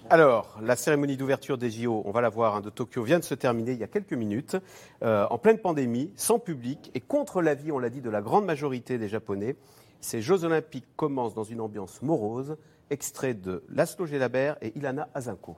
Alors, 0.09 0.57
la 0.61 0.77
cérémonie 0.77 1.17
d'ouverture 1.17 1.57
des 1.57 1.69
JO, 1.69 2.01
on 2.05 2.11
va 2.11 2.21
la 2.21 2.29
voir, 2.29 2.55
hein, 2.55 2.61
de 2.61 2.69
Tokyo, 2.69 3.03
vient 3.03 3.19
de 3.19 3.25
se 3.25 3.33
terminer 3.33 3.73
il 3.73 3.79
y 3.79 3.83
a 3.83 3.87
quelques 3.87 4.13
minutes, 4.13 4.55
euh, 5.03 5.25
en 5.29 5.37
pleine 5.37 5.57
pandémie, 5.57 6.13
sans 6.15 6.39
public 6.39 6.91
et 6.95 7.01
contre 7.01 7.41
l'avis, 7.41 7.73
on 7.73 7.79
l'a 7.79 7.89
dit, 7.89 7.99
de 7.99 8.09
la 8.09 8.21
grande 8.21 8.45
majorité 8.45 8.97
des 8.97 9.09
Japonais. 9.09 9.57
Ces 9.99 10.21
Jeux 10.21 10.45
olympiques 10.45 10.87
commencent 10.95 11.33
dans 11.33 11.43
une 11.43 11.59
ambiance 11.59 12.01
morose, 12.01 12.55
extrait 12.89 13.33
de 13.33 13.63
Laszlo 13.69 14.05
Gelabert 14.05 14.57
et 14.61 14.77
Ilana 14.77 15.09
Azinko. 15.13 15.57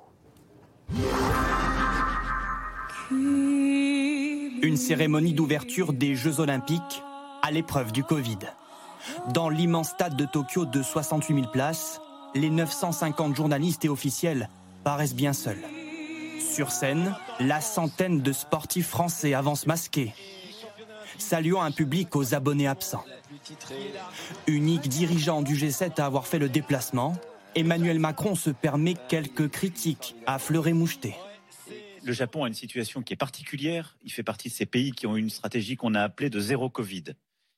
Une 4.62 4.77
cérémonie 4.77 5.33
d'ouverture 5.33 5.93
des 5.93 6.15
Jeux 6.15 6.39
Olympiques 6.39 7.03
à 7.41 7.51
l'épreuve 7.51 7.91
du 7.91 8.03
Covid. 8.03 8.39
Dans 9.33 9.50
l'immense 9.50 9.89
stade 9.89 10.15
de 10.15 10.25
Tokyo 10.25 10.65
de 10.65 10.81
68 10.81 11.36
000 11.36 11.48
places, 11.51 12.01
les 12.36 12.50
950 12.50 13.36
journalistes 13.36 13.86
et 13.86 13.89
officiels 13.89 14.50
paraissent 14.83 15.15
bien 15.15 15.33
seuls. 15.33 15.62
Sur 16.39 16.71
scène, 16.71 17.15
la 17.39 17.62
centaine 17.62 18.21
de 18.21 18.31
sportifs 18.31 18.88
français 18.88 19.33
avancent 19.33 19.67
masqués, 19.67 20.13
saluant 21.17 21.62
un 21.62 21.71
public 21.71 22.15
aux 22.15 22.33
abonnés 22.33 22.67
absents. 22.67 23.05
Unique 24.48 24.88
dirigeant 24.88 25.41
du 25.41 25.55
G7 25.55 26.01
à 26.01 26.05
avoir 26.05 26.25
fait 26.25 26.39
le 26.39 26.50
déplacement, 26.50 27.15
Emmanuel 27.55 28.00
Macron 28.00 28.33
se 28.36 28.50
permet 28.50 28.95
quelques 29.07 29.50
critiques 29.50 30.15
à 30.25 30.39
fleurer 30.39 30.74
moucheté. 30.74 31.15
Le 32.03 32.13
Japon 32.13 32.45
a 32.45 32.48
une 32.48 32.53
situation 32.53 33.03
qui 33.03 33.13
est 33.13 33.17
particulière. 33.17 33.98
Il 34.03 34.12
fait 34.12 34.24
partie 34.24 34.50
de 34.50 34.53
ces 34.53 34.65
pays 34.65 34.91
qui 34.91 35.05
ont 35.05 35.15
une 35.15 35.29
stratégie 35.29 35.75
qu'on 35.75 35.93
a 35.93 36.01
appelée 36.01 36.29
de 36.29 36.39
zéro 36.39 36.69
Covid, 36.69 37.03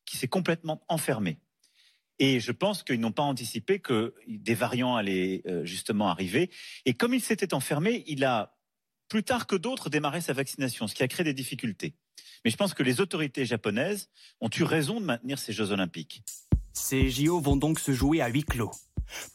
qui 0.06 0.18
s'est 0.18 0.28
complètement 0.28 0.82
enfermée. 0.90 1.40
Et 2.20 2.40
je 2.40 2.52
pense 2.52 2.84
qu'ils 2.84 3.00
n'ont 3.00 3.12
pas 3.12 3.24
anticipé 3.24 3.80
que 3.80 4.14
des 4.28 4.56
variants 4.56 4.96
allaient 4.96 5.42
euh, 5.48 5.64
justement 5.66 6.10
arriver. 6.10 6.50
Et 6.86 6.94
comme 6.94 7.14
il 7.14 7.22
s'était 7.22 7.54
enfermé, 7.54 8.04
il 8.08 8.26
a, 8.26 8.58
plus 9.08 9.24
tard 9.24 9.48
que 9.48 9.56
d'autres, 9.56 9.90
démarré 9.90 10.22
sa 10.22 10.34
vaccination, 10.34 10.88
ce 10.88 10.96
qui 10.96 11.04
a 11.04 11.08
créé 11.08 11.24
des 11.24 11.34
difficultés. 11.34 11.96
Mais 12.44 12.52
je 12.52 12.58
pense 12.58 12.74
que 12.74 12.84
les 12.84 13.02
autorités 13.02 13.46
japonaises 13.46 14.10
ont 14.40 14.50
eu 14.58 14.64
raison 14.64 15.00
de 15.00 15.06
maintenir 15.06 15.38
ces 15.40 15.54
Jeux 15.54 15.72
olympiques. 15.72 16.24
Ces 16.74 17.10
JO 17.10 17.40
vont 17.40 17.56
donc 17.56 17.80
se 17.80 17.92
jouer 17.92 18.22
à 18.22 18.28
huis 18.28 18.44
clos. 18.44 18.72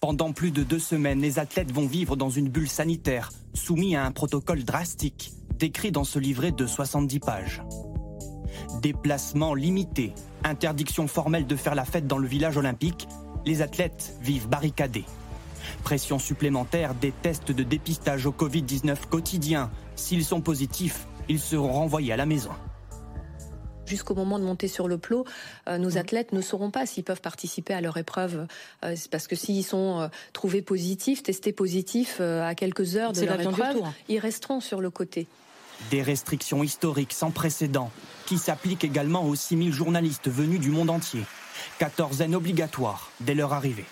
Pendant 0.01 0.33
plus 0.33 0.51
de 0.51 0.63
deux 0.63 0.79
semaines, 0.79 1.21
les 1.21 1.39
athlètes 1.39 1.71
vont 1.71 1.87
vivre 1.87 2.17
dans 2.17 2.31
une 2.31 2.49
bulle 2.49 2.69
sanitaire, 2.69 3.31
soumis 3.55 3.95
à 3.95 4.05
un 4.05 4.13
protocole 4.13 4.65
drastique, 4.65 5.33
décrit 5.59 5.93
dans 5.93 6.05
ce 6.05 6.19
livret 6.19 6.53
de 6.53 6.67
70 6.67 7.21
pages. 7.21 7.63
Déplacements 8.81 9.55
limités, 9.55 10.13
interdiction 10.45 11.09
formelle 11.09 11.47
de 11.47 11.57
faire 11.57 11.75
la 11.75 11.85
fête 11.85 12.07
dans 12.07 12.19
le 12.19 12.29
village 12.29 12.57
olympique, 12.57 13.07
les 13.45 13.63
athlètes 13.63 14.15
vivent 14.23 14.49
barricadés. 14.49 15.05
Pression 15.83 16.19
supplémentaire 16.19 16.95
des 16.95 17.13
tests 17.13 17.53
de 17.53 17.63
dépistage 17.63 18.27
au 18.27 18.33
Covid-19 18.33 19.07
quotidiens. 19.09 19.71
S'ils 19.95 20.25
sont 20.25 20.41
positifs, 20.41 21.07
ils 21.29 21.41
seront 21.41 21.73
renvoyés 21.73 22.13
à 22.13 22.17
la 22.17 22.27
maison. 22.27 22.51
Jusqu'au 23.87 24.15
moment 24.15 24.39
de 24.39 24.45
monter 24.45 24.67
sur 24.67 24.89
le 24.89 24.99
plot, 24.99 25.25
euh, 25.69 25.79
nos 25.79 25.97
athlètes 25.97 26.33
ne 26.33 26.41
sauront 26.41 26.73
pas 26.73 26.87
s'ils 26.87 27.05
peuvent 27.05 27.21
participer 27.21 27.73
à 27.73 27.81
leur 27.81 27.97
épreuve. 27.97 28.47
Euh, 28.85 28.97
parce 29.11 29.29
que 29.29 29.37
s'ils 29.37 29.65
sont 29.65 30.01
euh, 30.01 30.09
trouvés 30.33 30.63
positifs, 30.63 31.23
testés 31.23 31.53
positifs 31.53 32.21
à 32.21 32.55
quelques 32.57 32.97
heures 32.97 33.13
de 33.13 33.25
leur 33.25 33.41
épreuve, 33.41 33.83
ils 34.09 34.19
resteront 34.19 34.61
sur 34.61 34.81
le 34.81 34.91
côté. 34.91 35.29
Des 35.91 36.03
restrictions 36.03 36.65
historiques 36.65 37.13
sans 37.13 37.31
précédent 37.31 37.91
qui 38.27 38.39
s'appliquent 38.39 38.85
également 38.85 39.25
aux 39.25 39.37
6000 39.37 39.73
journalistes 39.73 40.29
venus 40.29 40.59
du 40.59 40.71
monde 40.71 40.91
entier. 40.91 41.23
Quatorzaine 41.79 42.35
obligatoire 42.35 43.13
dès 43.21 43.35
leur 43.35 43.53
arrivée 43.53 43.85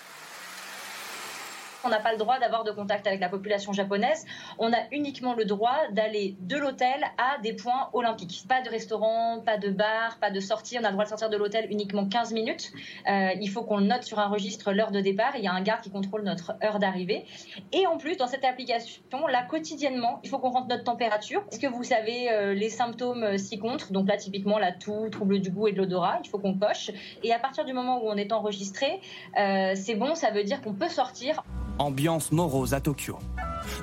on 1.85 1.89
n'a 1.89 1.99
pas 1.99 2.11
le 2.11 2.17
droit 2.17 2.39
d'avoir 2.39 2.63
de 2.63 2.71
contact 2.71 3.05
avec 3.07 3.19
la 3.19 3.29
population 3.29 3.71
japonaise. 3.71 4.25
On 4.57 4.73
a 4.73 4.77
uniquement 4.91 5.35
le 5.35 5.45
droit 5.45 5.77
d'aller 5.91 6.35
de 6.41 6.57
l'hôtel 6.57 7.05
à 7.17 7.39
des 7.41 7.53
points 7.53 7.89
olympiques. 7.93 8.45
Pas 8.49 8.61
de 8.61 8.69
restaurant, 8.69 9.39
pas 9.45 9.57
de 9.57 9.69
bar, 9.69 10.17
pas 10.19 10.31
de 10.31 10.39
sortie. 10.39 10.77
On 10.79 10.83
a 10.83 10.87
le 10.87 10.93
droit 10.93 11.03
de 11.03 11.09
sortir 11.09 11.29
de 11.29 11.37
l'hôtel 11.37 11.67
uniquement 11.69 12.07
15 12.07 12.33
minutes. 12.33 12.71
Euh, 13.07 13.29
il 13.39 13.49
faut 13.49 13.63
qu'on 13.63 13.81
note 13.81 14.03
sur 14.03 14.19
un 14.19 14.27
registre 14.27 14.71
l'heure 14.71 14.91
de 14.91 14.99
départ. 14.99 15.35
Il 15.37 15.43
y 15.43 15.47
a 15.47 15.53
un 15.53 15.61
garde 15.61 15.81
qui 15.81 15.91
contrôle 15.91 16.23
notre 16.23 16.53
heure 16.63 16.79
d'arrivée. 16.79 17.25
Et 17.71 17.85
en 17.85 17.97
plus, 17.97 18.17
dans 18.17 18.27
cette 18.27 18.45
application, 18.45 19.01
là, 19.27 19.43
quotidiennement, 19.43 20.19
il 20.23 20.29
faut 20.29 20.39
qu'on 20.39 20.49
rentre 20.49 20.67
notre 20.67 20.83
température. 20.83 21.43
Est-ce 21.51 21.59
que 21.59 21.67
vous 21.67 21.83
savez 21.83 22.31
euh, 22.31 22.53
les 22.53 22.69
symptômes 22.69 23.23
euh, 23.23 23.37
s'y 23.37 23.59
comptent 23.59 23.91
Donc 23.91 24.07
là, 24.07 24.17
typiquement, 24.17 24.57
la 24.57 24.71
toux, 24.71 25.09
trouble 25.09 25.39
du 25.39 25.51
goût 25.51 25.67
et 25.67 25.71
de 25.71 25.77
l'odorat. 25.77 26.19
Il 26.23 26.29
faut 26.29 26.39
qu'on 26.39 26.57
coche. 26.57 26.89
Et 27.23 27.31
à 27.31 27.39
partir 27.39 27.63
du 27.65 27.73
moment 27.73 28.03
où 28.03 28.09
on 28.09 28.15
est 28.15 28.31
enregistré, 28.31 29.01
c'est 29.35 29.95
bon, 29.95 30.15
ça 30.15 30.31
veut 30.31 30.43
dire 30.43 30.61
qu'on 30.61 30.73
peut 30.73 30.89
sortir. 30.89 31.43
Ambiance 31.77 32.31
morose 32.31 32.73
à 32.73 32.79
Tokyo. 32.79 33.17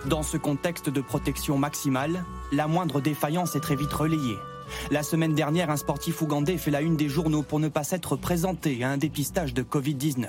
Dans 0.06 0.22
ce 0.22 0.36
contexte 0.36 0.88
de 0.88 1.00
protection 1.00 1.58
maximale, 1.58 2.24
la 2.50 2.66
moindre 2.66 3.00
défaillance 3.00 3.54
est 3.56 3.60
très 3.60 3.76
vite 3.76 3.92
relayée. 3.92 4.36
La 4.90 5.02
semaine 5.02 5.34
dernière, 5.34 5.70
un 5.70 5.76
sportif 5.76 6.22
ougandais 6.22 6.56
fait 6.56 6.70
la 6.70 6.80
une 6.80 6.96
des 6.96 7.08
journaux 7.08 7.42
pour 7.42 7.60
ne 7.60 7.68
pas 7.68 7.84
s'être 7.84 8.16
présenté 8.16 8.82
à 8.82 8.90
un 8.90 8.96
dépistage 8.96 9.52
de 9.52 9.62
Covid-19. 9.62 10.28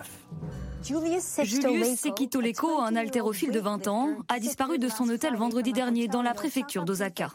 Julius 0.84 1.24
Sekito 1.24 2.42
Leko, 2.42 2.82
un 2.82 2.98
haltérophile 2.98 3.52
de 3.52 3.60
20 3.62 3.88
ans, 3.88 4.10
a 4.28 4.40
disparu 4.40 4.80
de 4.80 4.90
son 4.90 5.08
hôtel 5.08 5.38
vendredi 5.38 5.72
dernier 5.72 6.10
dans 6.10 6.22
la 6.22 6.34
préfecture 6.34 6.84
d'Osaka. 6.84 7.32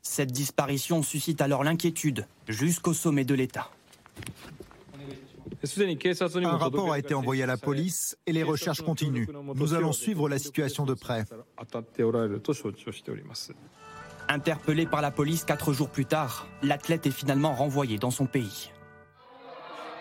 Cette 0.00 0.32
disparition 0.32 1.02
suscite 1.02 1.42
alors 1.42 1.62
l'inquiétude 1.62 2.26
jusqu'au 2.48 2.94
sommet 2.94 3.24
de 3.24 3.34
l'État. 3.34 3.68
Un 5.64 6.56
rapport 6.56 6.92
a 6.92 6.98
été 6.98 7.14
envoyé 7.14 7.42
à 7.42 7.46
la 7.46 7.56
police 7.56 8.16
et 8.26 8.32
les 8.32 8.42
recherches 8.42 8.82
continuent. 8.82 9.26
Nous 9.54 9.74
allons 9.74 9.92
suivre 9.92 10.28
la 10.28 10.38
situation 10.38 10.84
de 10.84 10.94
près. 10.94 11.24
Interpellé 14.28 14.86
par 14.86 15.02
la 15.02 15.10
police 15.10 15.44
quatre 15.44 15.72
jours 15.72 15.90
plus 15.90 16.06
tard, 16.06 16.46
l'athlète 16.62 17.06
est 17.06 17.10
finalement 17.10 17.54
renvoyé 17.54 17.98
dans 17.98 18.10
son 18.10 18.26
pays. 18.26 18.70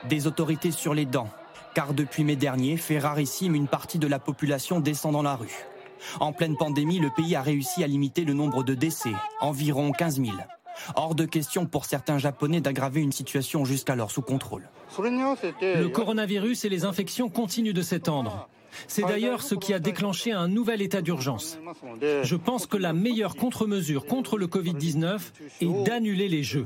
Des 0.09 0.27
autorités 0.27 0.71
sur 0.71 0.93
les 0.93 1.05
dents, 1.05 1.29
car 1.73 1.93
depuis 1.93 2.23
mai 2.23 2.35
dernier, 2.35 2.77
fait 2.77 2.99
rarissime 2.99 3.55
une 3.55 3.67
partie 3.67 3.99
de 3.99 4.07
la 4.07 4.19
population 4.19 4.79
descend 4.79 5.13
dans 5.13 5.23
la 5.23 5.35
rue. 5.35 5.65
En 6.19 6.33
pleine 6.33 6.57
pandémie, 6.57 6.99
le 6.99 7.09
pays 7.09 7.35
a 7.35 7.41
réussi 7.41 7.83
à 7.83 7.87
limiter 7.87 8.25
le 8.25 8.33
nombre 8.33 8.63
de 8.63 8.73
décès, 8.73 9.13
environ 9.39 9.91
15 9.91 10.21
000. 10.21 10.31
Hors 10.95 11.15
de 11.15 11.25
question 11.25 11.65
pour 11.65 11.85
certains 11.85 12.17
Japonais 12.17 12.61
d'aggraver 12.61 13.01
une 13.01 13.11
situation 13.11 13.65
jusqu'alors 13.65 14.11
sous 14.11 14.21
contrôle. 14.21 14.69
Le 14.97 15.87
coronavirus 15.87 16.65
et 16.65 16.69
les 16.69 16.85
infections 16.85 17.29
continuent 17.29 17.73
de 17.73 17.81
s'étendre. 17.81 18.47
C'est 18.87 19.03
d'ailleurs 19.03 19.41
ce 19.41 19.55
qui 19.55 19.73
a 19.73 19.79
déclenché 19.79 20.31
un 20.31 20.47
nouvel 20.47 20.81
état 20.81 21.01
d'urgence. 21.01 21.59
Je 22.01 22.35
pense 22.35 22.65
que 22.65 22.77
la 22.77 22.93
meilleure 22.93 23.35
contre-mesure 23.35 24.05
contre 24.05 24.37
le 24.37 24.47
Covid-19 24.47 25.19
est 25.61 25.83
d'annuler 25.83 26.27
les 26.27 26.43
Jeux. 26.43 26.65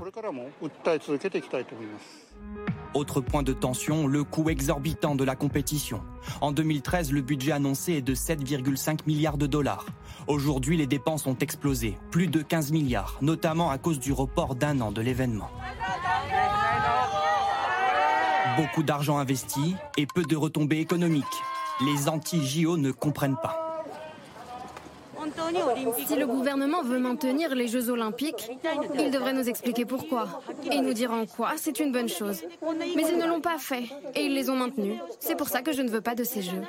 Autre 2.93 3.21
point 3.21 3.43
de 3.43 3.53
tension, 3.53 4.07
le 4.07 4.23
coût 4.23 4.49
exorbitant 4.49 5.15
de 5.15 5.23
la 5.23 5.35
compétition. 5.35 6.01
En 6.41 6.51
2013, 6.51 7.11
le 7.11 7.21
budget 7.21 7.51
annoncé 7.51 7.93
est 7.93 8.01
de 8.01 8.15
7,5 8.15 9.01
milliards 9.05 9.37
de 9.37 9.45
dollars. 9.45 9.85
Aujourd'hui, 10.27 10.77
les 10.77 10.87
dépenses 10.87 11.27
ont 11.27 11.37
explosé, 11.37 11.97
plus 12.09 12.27
de 12.27 12.41
15 12.41 12.71
milliards, 12.71 13.17
notamment 13.21 13.69
à 13.69 13.77
cause 13.77 13.99
du 13.99 14.11
report 14.11 14.55
d'un 14.55 14.81
an 14.81 14.91
de 14.91 15.01
l'événement. 15.01 15.49
Beaucoup 18.57 18.81
d'argent 18.81 19.19
investi 19.19 19.75
et 19.97 20.07
peu 20.07 20.23
de 20.23 20.35
retombées 20.35 20.79
économiques. 20.79 21.25
Les 21.85 22.09
anti-JO 22.09 22.77
ne 22.77 22.91
comprennent 22.91 23.37
pas. 23.41 23.66
Si 26.07 26.15
le 26.15 26.27
gouvernement 26.27 26.83
veut 26.83 26.99
maintenir 26.99 27.55
les 27.55 27.67
Jeux 27.67 27.89
olympiques, 27.89 28.49
il 28.97 29.11
devrait 29.11 29.33
nous 29.33 29.47
expliquer 29.47 29.85
pourquoi 29.85 30.41
et 30.71 30.79
nous 30.81 30.93
dire 30.93 31.11
en 31.11 31.25
quoi 31.25 31.53
c'est 31.57 31.79
une 31.79 31.91
bonne 31.91 32.09
chose. 32.09 32.41
Mais 32.95 33.03
ils 33.09 33.17
ne 33.17 33.25
l'ont 33.25 33.41
pas 33.41 33.57
fait 33.57 33.89
et 34.15 34.25
ils 34.25 34.33
les 34.33 34.49
ont 34.49 34.55
maintenus. 34.55 34.99
C'est 35.19 35.35
pour 35.35 35.49
ça 35.49 35.61
que 35.61 35.73
je 35.73 35.81
ne 35.81 35.89
veux 35.89 36.01
pas 36.01 36.15
de 36.15 36.23
ces 36.23 36.41
Jeux. 36.41 36.61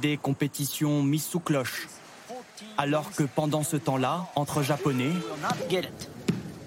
Des 0.00 0.16
compétitions 0.16 1.02
mises 1.02 1.24
sous 1.24 1.40
cloche. 1.40 1.88
Alors 2.78 3.10
que 3.12 3.24
pendant 3.24 3.62
ce 3.62 3.76
temps-là, 3.76 4.26
entre 4.36 4.62
Japonais, 4.62 5.10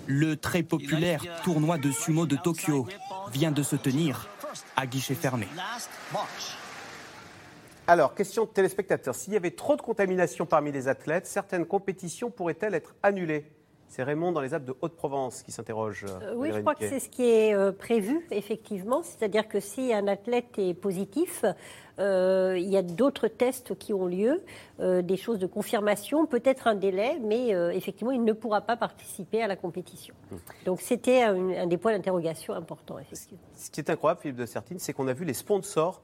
le 0.08 0.36
très 0.36 0.64
populaire 0.64 1.22
tournoi 1.44 1.78
de 1.78 1.92
sumo 1.92 2.26
de 2.26 2.36
Tokyo 2.36 2.88
vient 3.32 3.52
de 3.52 3.64
se 3.64 3.76
tenir 3.76 4.28
à 4.76 4.86
guichet 4.86 5.16
fermé. 5.16 5.48
Alors, 7.86 8.16
question 8.16 8.46
de 8.46 8.50
téléspectateurs. 8.50 9.14
S'il 9.14 9.34
y 9.34 9.36
avait 9.36 9.52
trop 9.52 9.76
de 9.76 9.82
contamination 9.82 10.46
parmi 10.46 10.72
les 10.72 10.88
athlètes, 10.88 11.28
certaines 11.28 11.66
compétitions 11.66 12.32
pourraient-elles 12.32 12.76
être 12.76 12.96
annulées? 13.04 13.52
C'est 13.90 14.04
Raymond 14.04 14.32
dans 14.32 14.40
les 14.40 14.54
Alpes 14.54 14.66
de 14.66 14.76
Haute-Provence 14.82 15.44
qui 15.44 15.52
s'interroge. 15.52 16.06
Euh, 16.08 16.34
oui, 16.36 16.50
je 16.54 16.62
crois 16.62 16.76
que 16.76 16.88
c'est 16.88 17.02
ce 17.02 17.10
qui 17.10 17.26
est 17.26 17.54
euh, 17.54 17.74
prévu, 17.74 18.26
effectivement. 18.32 19.04
C'est-à-dire 19.04 19.50
que 19.50 19.60
si 19.60 19.94
un 19.94 20.08
athlète 20.08 20.58
est 20.58 20.74
positif, 20.74 21.44
euh, 22.00 22.56
il 22.58 22.70
y 22.70 22.78
a 22.78 22.82
d'autres 22.82 23.28
tests 23.28 23.78
qui 23.78 23.94
ont 23.94 24.06
lieu, 24.08 24.42
des 24.80 25.18
choses 25.18 25.38
de 25.38 25.46
confirmation, 25.46 26.26
peut-être 26.26 26.68
un 26.68 26.76
délai, 26.76 27.20
mais 27.22 27.50
effectivement, 27.76 28.12
il 28.12 28.24
ne 28.24 28.34
pourra 28.34 28.62
pas 28.62 28.78
participer 28.78 29.44
à 29.44 29.48
la 29.48 29.58
compétition. 29.58 30.16
Hum. 30.32 30.40
Donc 30.66 30.80
c'était 30.80 31.22
un, 31.22 31.50
un, 31.50 31.68
des 31.68 31.78
points 31.78 31.92
d'interrogation 31.92 32.54
importants, 32.54 32.98
effectivement. 32.98 33.44
Ce 33.58 33.70
qui 33.70 33.82
est 33.82 33.90
incroyable, 33.90 34.22
Philippe 34.22 34.38
de 34.38 34.46
Sertine, 34.46 34.80
c'est 34.80 34.94
qu'on 34.94 35.10
a 35.10 35.14
vu 35.14 35.26
les 35.26 35.34
sponsors 35.34 36.02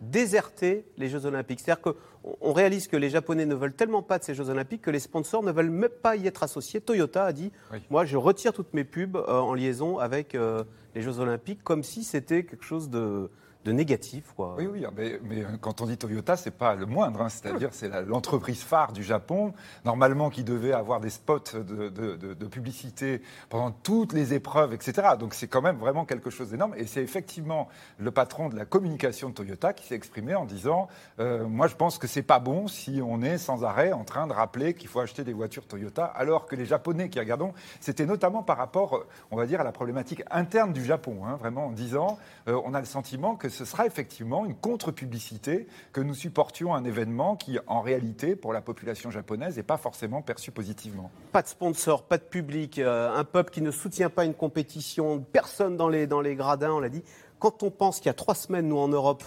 déserter 0.00 0.84
les 0.98 1.08
Jeux 1.08 1.26
Olympiques. 1.26 1.60
C'est-à-dire 1.60 1.82
qu'on 1.82 2.52
réalise 2.52 2.88
que 2.88 2.96
les 2.96 3.10
Japonais 3.10 3.46
ne 3.46 3.54
veulent 3.54 3.74
tellement 3.74 4.02
pas 4.02 4.18
de 4.18 4.24
ces 4.24 4.34
Jeux 4.34 4.50
Olympiques 4.50 4.82
que 4.82 4.90
les 4.90 5.00
sponsors 5.00 5.42
ne 5.42 5.52
veulent 5.52 5.70
même 5.70 5.88
pas 5.88 6.16
y 6.16 6.26
être 6.26 6.42
associés. 6.42 6.80
Toyota 6.80 7.24
a 7.24 7.32
dit 7.32 7.52
Moi, 7.90 8.04
je 8.04 8.16
retire 8.16 8.52
toutes 8.52 8.74
mes 8.74 8.84
pubs 8.84 9.16
euh, 9.16 9.40
en 9.40 9.54
liaison 9.54 9.98
avec 9.98 10.34
euh, 10.34 10.64
les 10.94 11.02
Jeux 11.02 11.18
Olympiques, 11.20 11.62
comme 11.62 11.82
si 11.82 12.04
c'était 12.04 12.44
quelque 12.44 12.64
chose 12.64 12.90
de, 12.90 13.30
de 13.66 13.72
négatif. 13.72 14.32
Quoi. 14.36 14.54
Oui, 14.56 14.66
oui, 14.66 14.86
mais, 14.96 15.18
mais, 15.24 15.44
quand 15.60 15.80
on 15.80 15.86
dit 15.86 15.98
Toyota, 15.98 16.36
c'est 16.36 16.52
pas 16.52 16.76
le 16.76 16.86
moindre. 16.86 17.20
Hein. 17.20 17.28
C'est-à-dire, 17.28 17.70
c'est 17.72 17.88
l'entreprise 18.06 18.62
phare 18.62 18.92
du 18.92 19.02
Japon, 19.02 19.52
normalement 19.84 20.30
qui 20.30 20.44
devait 20.44 20.72
avoir 20.72 21.00
des 21.00 21.10
spots 21.10 21.40
de, 21.54 21.88
de, 21.88 22.14
de, 22.16 22.46
publicité 22.46 23.22
pendant 23.48 23.72
toutes 23.72 24.12
les 24.12 24.34
épreuves, 24.34 24.72
etc. 24.72 25.08
Donc 25.18 25.34
c'est 25.34 25.48
quand 25.48 25.62
même 25.62 25.78
vraiment 25.78 26.04
quelque 26.04 26.30
chose 26.30 26.50
d'énorme. 26.50 26.74
Et 26.76 26.86
c'est 26.86 27.02
effectivement 27.02 27.68
le 27.98 28.12
patron 28.12 28.48
de 28.48 28.56
la 28.56 28.64
communication 28.64 29.30
de 29.30 29.34
Toyota 29.34 29.72
qui 29.72 29.84
s'est 29.84 29.96
exprimé 29.96 30.36
en 30.36 30.44
disant 30.44 30.86
euh, 31.18 31.44
Moi, 31.46 31.66
je 31.66 31.74
pense 31.74 31.98
que 31.98 32.06
c'est 32.06 32.22
pas 32.22 32.38
bon 32.38 32.68
si 32.68 33.00
on 33.04 33.20
est 33.20 33.36
sans 33.36 33.64
arrêt 33.64 33.92
en 33.92 34.04
train 34.04 34.28
de 34.28 34.32
rappeler 34.32 34.74
qu'il 34.74 34.88
faut 34.88 35.00
acheter 35.00 35.24
des 35.24 35.32
voitures 35.32 35.66
Toyota, 35.66 36.04
alors 36.04 36.46
que 36.46 36.54
les 36.54 36.66
Japonais 36.66 37.08
qui 37.08 37.18
regardons, 37.18 37.52
c'était 37.80 38.06
notamment 38.06 38.44
par 38.44 38.58
rapport, 38.58 39.06
on 39.32 39.36
va 39.36 39.46
dire, 39.46 39.60
à 39.60 39.64
la 39.64 39.72
problématique 39.72 40.22
interne 40.30 40.72
du 40.72 40.84
Japon, 40.84 41.26
hein, 41.26 41.34
vraiment 41.34 41.66
en 41.66 41.72
disant 41.72 42.16
euh, 42.46 42.60
On 42.64 42.72
a 42.72 42.78
le 42.78 42.86
sentiment 42.86 43.34
que 43.34 43.48
ce 43.56 43.64
sera 43.64 43.86
effectivement 43.86 44.44
une 44.44 44.54
contre-publicité 44.54 45.66
que 45.92 46.00
nous 46.00 46.14
supportions 46.14 46.74
un 46.74 46.84
événement 46.84 47.36
qui, 47.36 47.58
en 47.66 47.80
réalité, 47.80 48.36
pour 48.36 48.52
la 48.52 48.60
population 48.60 49.10
japonaise, 49.10 49.56
n'est 49.56 49.62
pas 49.62 49.78
forcément 49.78 50.22
perçu 50.22 50.50
positivement. 50.50 51.10
Pas 51.32 51.42
de 51.42 51.48
sponsor, 51.48 52.02
pas 52.02 52.18
de 52.18 52.22
public, 52.22 52.78
euh, 52.78 53.10
un 53.12 53.24
peuple 53.24 53.50
qui 53.50 53.62
ne 53.62 53.70
soutient 53.70 54.10
pas 54.10 54.24
une 54.24 54.34
compétition, 54.34 55.20
personne 55.20 55.76
dans 55.76 55.88
les, 55.88 56.06
dans 56.06 56.20
les 56.20 56.36
gradins, 56.36 56.72
on 56.72 56.80
l'a 56.80 56.90
dit. 56.90 57.02
Quand 57.38 57.62
on 57.62 57.70
pense 57.70 57.98
qu'il 57.98 58.06
y 58.06 58.10
a 58.10 58.14
trois 58.14 58.34
semaines, 58.34 58.68
nous, 58.68 58.78
en 58.78 58.88
Europe, 58.88 59.24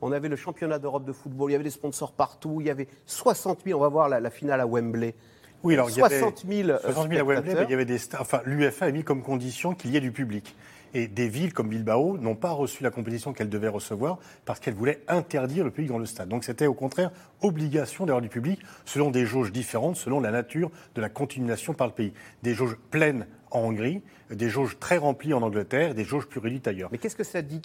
on 0.00 0.12
avait 0.12 0.28
le 0.28 0.36
championnat 0.36 0.78
d'Europe 0.78 1.04
de 1.04 1.12
football, 1.12 1.50
il 1.50 1.52
y 1.52 1.54
avait 1.54 1.64
des 1.64 1.70
sponsors 1.70 2.12
partout, 2.12 2.58
il 2.60 2.66
y 2.66 2.70
avait 2.70 2.88
60 3.06 3.60
000, 3.64 3.78
on 3.78 3.82
va 3.82 3.88
voir 3.88 4.08
la, 4.08 4.30
finale 4.30 4.60
à 4.60 4.66
Wembley. 4.66 5.14
Oui, 5.62 5.74
alors 5.74 5.90
60 5.90 6.44
000, 6.48 6.78
60 6.78 7.10
000 7.10 7.20
à 7.20 7.24
Wembley, 7.24 7.54
mais 7.54 7.64
il 7.64 7.70
y 7.70 7.74
avait 7.74 7.84
des, 7.84 7.98
enfin, 8.18 8.40
l'UFA 8.44 8.86
a 8.86 8.90
mis 8.90 9.04
comme 9.04 9.22
condition 9.22 9.74
qu'il 9.74 9.90
y 9.90 9.96
ait 9.96 10.00
du 10.00 10.12
public. 10.12 10.54
Et 10.96 11.08
des 11.08 11.28
villes 11.28 11.52
comme 11.52 11.68
Bilbao 11.68 12.16
n'ont 12.16 12.34
pas 12.34 12.52
reçu 12.52 12.82
la 12.82 12.90
compétition 12.90 13.34
qu'elles 13.34 13.50
devaient 13.50 13.68
recevoir 13.68 14.18
parce 14.46 14.60
qu'elles 14.60 14.72
voulaient 14.72 15.02
interdire 15.08 15.62
le 15.62 15.70
public 15.70 15.90
dans 15.90 15.98
le 15.98 16.06
stade. 16.06 16.30
Donc 16.30 16.42
c'était 16.42 16.66
au 16.66 16.72
contraire 16.72 17.10
obligation 17.42 18.06
d'avoir 18.06 18.22
du 18.22 18.28
public 18.28 18.60
selon 18.84 19.10
des 19.10 19.26
jauges 19.26 19.52
différentes, 19.52 19.96
selon 19.96 20.20
la 20.20 20.30
nature 20.30 20.70
de 20.94 21.00
la 21.00 21.08
continuation 21.08 21.74
par 21.74 21.86
le 21.86 21.92
pays. 21.92 22.12
Des 22.42 22.54
jauges 22.54 22.76
pleines 22.90 23.26
en 23.50 23.60
Hongrie, 23.60 24.02
des 24.30 24.48
jauges 24.48 24.78
très 24.78 24.96
remplies 24.96 25.32
en 25.32 25.42
Angleterre, 25.42 25.94
des 25.94 26.04
jauges 26.04 26.26
plus 26.26 26.40
réduites 26.40 26.66
ailleurs. 26.66 26.88
Mais 26.92 26.98
qu'est-ce 26.98 27.16
que 27.16 27.24
ça 27.24 27.42
dit 27.42 27.60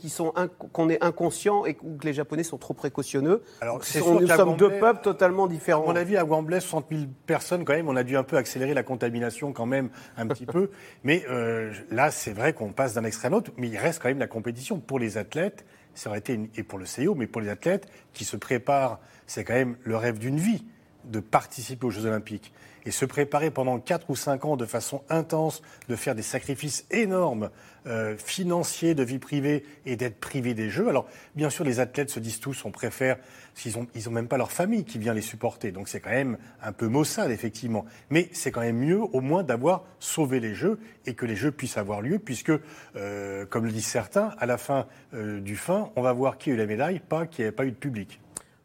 qu'on 0.74 0.90
est 0.90 1.04
inconscient 1.04 1.66
et 1.66 1.74
que 1.74 1.84
les 2.04 2.14
Japonais 2.14 2.44
sont 2.44 2.58
trop 2.58 2.74
précautionneux? 2.74 3.44
Alors, 3.62 3.80
Nous 3.80 4.28
sommes 4.28 4.58
deux 4.58 4.80
peuples 4.80 5.02
totalement 5.02 5.48
différents. 5.48 5.84
À 5.84 5.88
mon 5.88 5.96
avis, 5.96 6.18
à 6.18 6.24
Wembley, 6.24 6.60
60 6.60 6.88
000 6.92 7.04
personnes 7.26 7.66
quand 7.66 7.74
même, 7.74 7.90
on 7.90 7.96
a 7.96 8.04
dû 8.04 8.16
un 8.16 8.24
peu 8.24 8.38
accélérer 8.38 8.74
la 8.74 8.84
contamination 8.84 9.54
quand 9.54 9.66
même 9.66 9.90
un 10.18 10.28
petit 10.28 10.46
peu. 10.46 10.70
Mais 11.04 11.24
euh, 11.30 11.74
là, 11.90 12.12
c'est 12.12 12.34
vrai 12.34 12.54
qu'on 12.54 12.72
passe 12.72 12.94
d'un 12.94 13.04
extrême 13.04 13.34
à 13.34 13.36
l'autre, 13.38 13.52
mais 13.56 13.68
il 13.68 13.78
reste 13.78 14.02
quand 14.02 14.10
même 14.10 14.20
la 14.20 14.28
compétition 14.28 14.80
pour 14.80 15.00
les 15.00 15.18
athlètes. 15.18 15.66
Ça 15.96 16.10
aurait 16.10 16.20
été 16.20 16.50
et 16.56 16.64
pour 16.64 16.80
le 16.80 16.86
CIO, 16.86 17.16
mais 17.16 17.28
pour 17.28 17.42
les 17.42 17.50
athlètes 17.50 17.88
qui 18.14 18.26
se 18.26 18.38
préparent, 18.38 19.00
c'est 19.28 19.44
quand 19.44 19.54
même 19.54 19.78
le 19.84 19.98
rêve 19.98 20.20
d'une 20.20 20.38
vie 20.38 20.64
de 21.06 21.20
participer 21.20 21.86
aux 21.86 21.92
Jeux 21.92 22.06
Olympiques 22.06 22.54
et 22.86 22.92
se 22.92 23.06
préparer 23.06 23.52
pendant 23.52 23.80
4 23.80 24.10
ou 24.10 24.16
5 24.16 24.46
ans 24.46 24.58
de 24.58 24.66
façon 24.66 25.04
intense, 25.10 25.62
de 25.88 25.96
faire 25.96 26.16
des 26.16 26.22
sacrifices 26.22 26.86
énormes 26.92 27.50
euh, 27.88 28.16
financiers, 28.18 28.96
de 28.96 29.04
vie 29.04 29.20
privée 29.20 29.64
et 29.86 29.96
d'être 29.96 30.20
privé 30.20 30.54
des 30.54 30.70
Jeux. 30.70 30.88
Alors, 30.88 31.08
bien 31.36 31.50
sûr, 31.50 31.64
les 31.64 31.80
athlètes 31.80 32.10
se 32.10 32.20
disent 32.20 32.40
tous, 32.40 32.66
on 32.66 32.72
préfère, 32.72 33.18
s'ils 33.56 33.78
n'ont 33.78 33.88
ils 33.96 34.08
ont 34.10 34.12
même 34.12 34.28
pas 34.28 34.38
leur 34.38 34.52
famille 34.52 34.86
qui 34.86 34.98
vient 35.00 35.14
les 35.14 35.22
supporter. 35.22 35.72
Donc 35.72 35.88
c'est 35.88 36.00
quand 36.00 36.12
même 36.12 36.38
un 36.62 36.72
peu 36.72 36.88
maussade, 36.88 37.32
effectivement. 37.32 37.86
Mais 38.10 38.30
c'est 38.34 38.52
quand 38.52 38.62
même 38.62 38.78
mieux, 38.78 39.02
au 39.02 39.22
moins, 39.22 39.44
d'avoir 39.44 39.84
sauvé 40.00 40.40
les 40.40 40.54
Jeux 40.54 40.80
et 41.06 41.14
que 41.14 41.26
les 41.26 41.36
Jeux 41.36 41.52
puissent 41.52 41.78
avoir 41.78 42.02
lieu, 42.02 42.20
puisque, 42.20 42.52
euh, 42.96 43.46
comme 43.46 43.66
le 43.66 43.72
disent 43.72 43.86
certains, 43.86 44.34
à 44.38 44.46
la 44.46 44.58
fin 44.58 44.88
euh, 45.14 45.40
du 45.40 45.56
fin, 45.56 45.92
on 45.96 46.02
va 46.02 46.14
voir 46.14 46.38
qui 46.38 46.52
a 46.52 46.54
eu 46.54 46.58
la 46.58 46.66
médaille, 46.66 47.00
pas 47.00 47.26
qui 47.26 47.42
n'avait 47.42 47.52
pas 47.52 47.66
eu 47.66 47.72
de 47.72 47.76
public. 47.76 48.21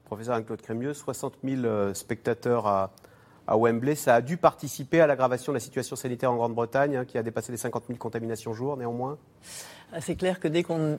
Professeur 0.07 0.37
Anne-Claude 0.37 0.63
Crémieux, 0.63 0.95
60 0.95 1.35
000 1.45 1.93
spectateurs 1.95 2.67
à, 2.67 2.93
à 3.47 3.57
Wembley. 3.57 3.95
Ça 3.95 4.15
a 4.15 4.21
dû 4.21 4.37
participer 4.37 5.01
à 5.01 5.07
l'aggravation 5.07 5.53
de 5.53 5.57
la 5.57 5.61
situation 5.61 5.97
sanitaire 5.97 6.33
en 6.33 6.37
Grande-Bretagne, 6.37 6.97
hein, 6.97 7.05
qui 7.05 7.19
a 7.19 7.23
dépassé 7.23 7.53
les 7.53 7.59
50 7.59 7.85
000 7.89 7.99
contaminations 7.99 8.55
jour, 8.55 8.77
néanmoins 8.77 9.19
ah, 9.93 10.01
C'est 10.01 10.17
clair 10.17 10.41
que 10.41 10.49
dès 10.49 10.63
qu'on 10.63 10.99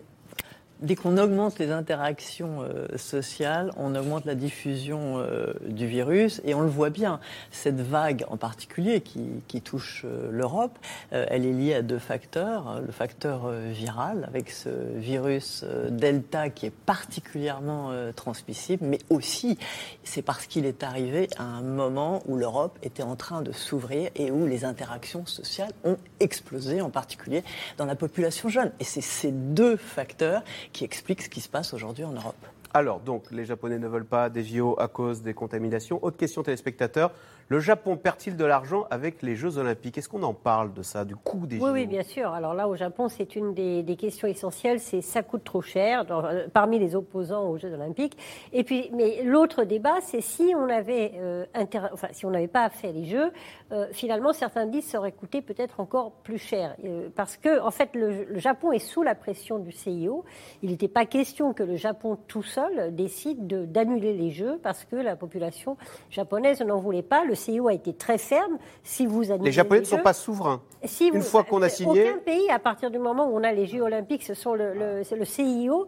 dès 0.81 0.95
qu'on 0.95 1.17
augmente 1.17 1.59
les 1.59 1.71
interactions 1.71 2.61
euh, 2.61 2.97
sociales, 2.97 3.71
on 3.77 3.95
augmente 3.95 4.25
la 4.25 4.35
diffusion 4.35 5.17
euh, 5.17 5.53
du 5.67 5.87
virus 5.87 6.41
et 6.45 6.53
on 6.53 6.61
le 6.61 6.69
voit 6.69 6.89
bien. 6.89 7.19
Cette 7.51 7.81
vague 7.81 8.25
en 8.29 8.37
particulier 8.37 9.01
qui, 9.01 9.61
touche 9.61 10.03
euh, 10.05 10.29
l'Europe, 10.31 10.77
elle 11.11 11.45
est 11.45 11.51
liée 11.51 11.73
à 11.73 11.81
deux 11.81 11.97
facteurs. 11.97 12.81
Le 12.85 12.91
facteur 12.91 13.49
viral 13.49 14.25
avec 14.27 14.51
ce 14.51 14.69
virus 14.95 15.65
Delta 15.89 16.49
qui 16.49 16.67
est 16.67 16.73
particulièrement 16.85 17.91
transmissible, 18.15 18.85
mais 18.85 18.99
aussi 19.09 19.57
c'est 20.03 20.21
parce 20.21 20.45
qu'il 20.45 20.65
est 20.65 20.83
arrivé 20.83 21.27
à 21.37 21.43
un 21.43 21.61
moment 21.61 22.21
où 22.27 22.37
l'Europe 22.37 22.77
était 22.83 23.03
en 23.03 23.15
train 23.15 23.41
de 23.41 23.51
s'ouvrir 23.51 24.09
et 24.15 24.29
où 24.31 24.45
les 24.45 24.63
interactions 24.63 25.25
sociales 25.25 25.71
ont 25.83 25.97
explosé, 26.19 26.81
en 26.81 26.89
particulier 26.89 27.43
dans 27.77 27.85
la 27.85 27.95
population 27.95 28.49
jeune. 28.49 28.71
Et 28.79 28.83
c'est 28.83 29.01
ces 29.01 29.31
deux 29.31 29.75
facteurs 29.75 30.43
qui 30.71 30.83
explique 30.83 31.21
ce 31.21 31.29
qui 31.29 31.41
se 31.41 31.49
passe 31.49 31.73
aujourd'hui 31.73 32.03
en 32.03 32.11
Europe. 32.11 32.35
Alors, 32.73 32.99
donc, 32.99 33.23
les 33.31 33.45
Japonais 33.45 33.79
ne 33.79 33.87
veulent 33.87 34.05
pas 34.05 34.29
des 34.29 34.43
JO 34.43 34.75
à 34.79 34.87
cause 34.87 35.21
des 35.21 35.33
contaminations. 35.33 36.03
Autre 36.03 36.17
question 36.17 36.43
téléspectateur. 36.43 37.11
Le 37.49 37.61
Japon 37.61 37.95
perd-il 37.95 38.35
de 38.35 38.43
l'argent 38.43 38.87
avec 38.89 39.21
les 39.21 39.37
Jeux 39.37 39.57
Olympiques? 39.57 39.97
Est-ce 39.97 40.09
qu'on 40.09 40.23
en 40.23 40.33
parle 40.33 40.73
de 40.73 40.81
ça, 40.81 41.05
du 41.05 41.15
coût 41.15 41.47
des 41.47 41.55
oui, 41.55 41.61
JO 41.61 41.71
Oui, 41.71 41.87
bien 41.87 42.03
sûr. 42.03 42.33
Alors 42.33 42.53
là, 42.53 42.67
au 42.67 42.75
Japon, 42.75 43.07
c'est 43.07 43.37
une 43.37 43.53
des, 43.53 43.95
questions 43.97 44.27
essentielles. 44.27 44.81
C'est 44.81 44.99
ça 44.99 45.23
coûte 45.23 45.45
trop 45.45 45.61
cher 45.61 46.03
euh, 46.11 46.47
parmi 46.51 46.77
les 46.77 46.93
opposants 46.93 47.49
aux 47.49 47.57
Jeux 47.57 47.73
Olympiques. 47.73 48.17
Et 48.51 48.65
puis, 48.65 48.89
mais 48.93 49.23
l'autre 49.23 49.63
débat, 49.63 49.95
c'est 50.01 50.19
si 50.19 50.53
on 50.57 50.67
avait, 50.67 51.13
euh, 51.15 51.45
enfin, 51.93 52.09
si 52.11 52.25
on 52.25 52.31
n'avait 52.31 52.49
pas 52.49 52.69
fait 52.69 52.91
les 52.91 53.05
Jeux, 53.05 53.31
euh, 53.71 53.87
finalement, 53.93 54.33
certains 54.33 54.65
disent 54.65 54.85
ça 54.85 54.99
aurait 54.99 55.13
coûté 55.13 55.41
peut-être 55.41 55.79
encore 55.79 56.11
plus 56.23 56.39
cher, 56.39 56.75
parce 57.15 57.37
que 57.37 57.61
en 57.61 57.71
fait, 57.71 57.95
le, 57.95 58.25
le, 58.25 58.39
Japon 58.39 58.73
est 58.73 58.79
sous 58.79 59.03
la 59.03 59.15
pression 59.15 59.57
du 59.57 59.71
CIO. 59.71 60.25
Il 60.63 60.71
n'était 60.71 60.89
pas 60.89 61.05
question 61.05 61.53
que 61.53 61.63
le 61.63 61.77
Japon 61.77 62.17
tout 62.27 62.43
seul 62.43 62.93
décide 62.93 63.71
d'annuler 63.71 64.13
les 64.13 64.31
Jeux 64.31 64.59
parce 64.61 64.83
que 64.83 64.97
la 64.97 65.15
population 65.15 65.77
japonaise 66.09 66.61
n'en 66.61 66.79
voulait 66.79 67.01
pas. 67.01 67.23
Le 67.23 67.36
CIO 67.37 67.69
a 67.69 67.73
été 67.73 67.93
très 67.93 68.17
ferme. 68.17 68.57
Si 68.83 69.05
vous 69.05 69.21
les 69.21 69.51
Japonais 69.51 69.81
ne 69.81 69.85
sont 69.85 70.01
pas 70.01 70.13
souverains. 70.13 70.61
Si 70.83 71.07
Une 71.07 71.21
fois 71.21 71.43
qu'on 71.43 71.61
a 71.61 71.69
signé, 71.69 72.09
aucun 72.09 72.19
pays, 72.19 72.49
à 72.49 72.59
partir 72.59 72.91
du 72.91 72.99
moment 72.99 73.27
où 73.27 73.35
on 73.37 73.43
a 73.43 73.51
les 73.51 73.65
Jeux 73.65 73.81
Olympiques, 73.81 74.23
ce 74.23 74.33
sont 74.33 74.53
le, 74.53 74.73
le, 74.73 75.25
CIO. 75.25 75.87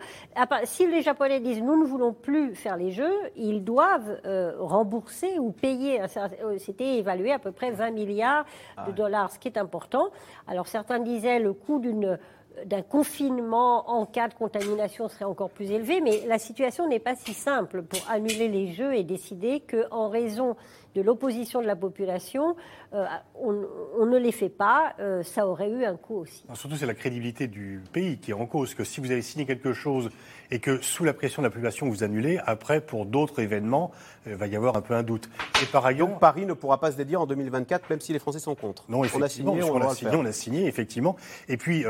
Si 0.63 0.87
les 0.87 1.01
Japonais 1.01 1.39
disent 1.39 1.61
nous 1.61 1.79
ne 1.79 1.85
voulons 1.85 2.13
plus 2.13 2.55
faire 2.55 2.77
les 2.77 2.91
Jeux, 2.91 3.13
ils 3.35 3.63
doivent 3.63 4.19
euh, 4.25 4.53
rembourser 4.59 5.37
ou 5.39 5.51
payer. 5.51 6.01
Euh, 6.01 6.57
c'était 6.57 6.97
évalué 6.97 7.31
à 7.31 7.39
peu 7.39 7.51
près 7.51 7.71
20 7.71 7.91
milliards 7.91 8.45
de 8.77 8.81
ah 8.87 8.91
dollars, 8.91 9.31
ce 9.31 9.39
qui 9.39 9.47
est 9.47 9.57
important. 9.57 10.09
Alors 10.47 10.67
certains 10.67 10.99
disaient 10.99 11.39
le 11.39 11.53
coût 11.53 11.79
d'une 11.79 12.17
d'un 12.65 12.81
confinement 12.81 13.89
en 13.89 14.05
cas 14.05 14.27
de 14.27 14.33
contamination 14.33 15.07
serait 15.07 15.25
encore 15.25 15.49
plus 15.49 15.71
élevé, 15.71 16.01
mais 16.01 16.23
la 16.27 16.39
situation 16.39 16.87
n'est 16.87 16.99
pas 16.99 17.15
si 17.15 17.33
simple 17.33 17.83
pour 17.83 17.99
annuler 18.09 18.47
les 18.47 18.67
Jeux 18.67 18.95
et 18.95 19.03
décider 19.03 19.61
qu'en 19.61 20.09
raison 20.09 20.55
de 20.95 21.01
l'opposition 21.01 21.61
de 21.61 21.67
la 21.67 21.75
population, 21.75 22.55
euh, 22.93 23.05
on, 23.35 24.05
ne 24.05 24.17
les 24.17 24.31
fait 24.31 24.49
pas, 24.49 24.93
euh, 24.99 25.23
ça 25.23 25.47
aurait 25.47 25.69
eu 25.69 25.85
un 25.85 25.95
coût 25.95 26.19
aussi. 26.19 26.43
surtout, 26.53 26.75
c'est 26.75 26.85
la 26.85 26.93
crédibilité 26.93 27.47
du 27.47 27.81
pays 27.93 28.17
qui 28.17 28.31
est 28.31 28.33
en 28.33 28.45
cause. 28.45 28.73
Que 28.73 28.83
si 28.83 28.99
vous 28.99 29.11
avez 29.11 29.21
signé 29.21 29.45
quelque 29.45 29.73
chose 29.73 30.09
et 30.51 30.59
que 30.59 30.81
sous 30.81 31.03
la 31.03 31.13
pression 31.13 31.41
de 31.41 31.47
la 31.47 31.51
population 31.51 31.87
vous 31.89 32.03
annulez, 32.03 32.39
après, 32.45 32.81
pour 32.81 33.05
d'autres 33.05 33.41
événements, 33.41 33.91
il 34.25 34.33
va 34.33 34.47
y 34.47 34.55
avoir 34.55 34.75
un 34.77 34.81
peu 34.81 34.93
un 34.93 35.03
doute. 35.03 35.29
Et 35.61 35.65
par 35.65 35.85
ailleurs, 35.85 36.07
Donc 36.07 36.19
Paris 36.19 36.45
ne 36.45 36.53
pourra 36.53 36.79
pas 36.79 36.91
se 36.91 36.97
dédier 36.97 37.15
en 37.15 37.25
2024, 37.25 37.89
même 37.89 37.99
si 37.99 38.13
les 38.13 38.19
Français 38.19 38.39
sont 38.39 38.55
contre. 38.55 38.85
Non, 38.89 38.99
on 38.99 39.21
a 39.21 39.29
signé, 39.29 39.63
on, 39.63 39.81
a 39.81 39.93
signé, 39.93 40.15
on 40.15 40.25
a 40.25 40.31
signé, 40.31 40.67
effectivement. 40.67 41.15
Et 41.47 41.57
puis, 41.57 41.85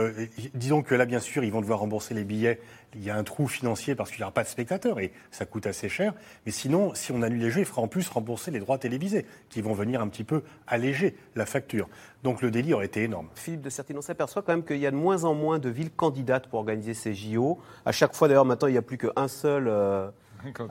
disons 0.54 0.82
que 0.82 0.96
là, 0.96 1.06
bien 1.06 1.20
sûr, 1.20 1.44
ils 1.44 1.52
vont 1.52 1.62
devoir 1.62 1.80
rembourser 1.80 2.14
les 2.14 2.24
billets 2.24 2.60
il 2.96 3.04
y 3.04 3.10
a 3.10 3.16
un 3.16 3.24
trou 3.24 3.48
financier 3.48 3.96
parce 3.96 4.10
qu'il 4.10 4.20
n'y 4.20 4.24
aura 4.24 4.34
pas 4.34 4.44
de 4.44 4.48
spectateurs 4.48 5.00
et 5.00 5.12
ça 5.32 5.46
coûte 5.46 5.68
assez 5.68 5.90
cher. 5.90 6.14
Mais 6.46 6.52
sinon, 6.52 6.94
si 6.96 7.12
on 7.12 7.22
annule 7.22 7.40
les 7.40 7.52
jeux, 7.52 7.62
il 7.62 7.66
fera 7.66 7.82
en 7.82 7.88
plus 7.88 8.08
rembourser 8.10 8.52
les 8.52 8.60
droits 8.60 8.78
télévisés 8.78 9.26
qui 9.50 9.62
vont 9.62 9.74
venir 9.74 10.02
un 10.02 10.08
petit 10.08 10.24
peu 10.24 10.44
alléger 10.68 11.16
la 11.36 11.46
facture. 11.46 11.88
Donc 12.24 12.42
le 12.42 12.52
délit 12.52 12.74
aurait 12.74 12.86
été 12.86 13.04
énorme. 13.04 13.28
Philippe 13.36 13.62
de 13.62 13.70
Certine, 13.70 13.98
on 13.98 14.02
s'aperçoit 14.02 14.42
quand 14.42 14.52
même 14.52 14.64
qu'il 14.64 14.78
y 14.78 14.88
a 14.88 14.92
de 14.92 14.96
moins 14.96 15.24
en 15.24 15.34
moins 15.34 15.60
de 15.60 15.70
villes 15.70 15.92
candidates 15.92 16.48
pour 16.48 16.60
organiser 16.60 16.94
ces 16.94 17.14
JO. 17.14 17.60
À 17.86 17.92
chaque 17.92 18.14
fois, 18.14 18.28
d'ailleurs, 18.28 18.46
maintenant, 18.46 18.68
il 18.68 18.74
n'y 18.74 18.78
a 18.78 18.82
plus 18.82 18.98
qu'un 18.98 19.28
seul. 19.28 19.68
Euh, 19.68 20.10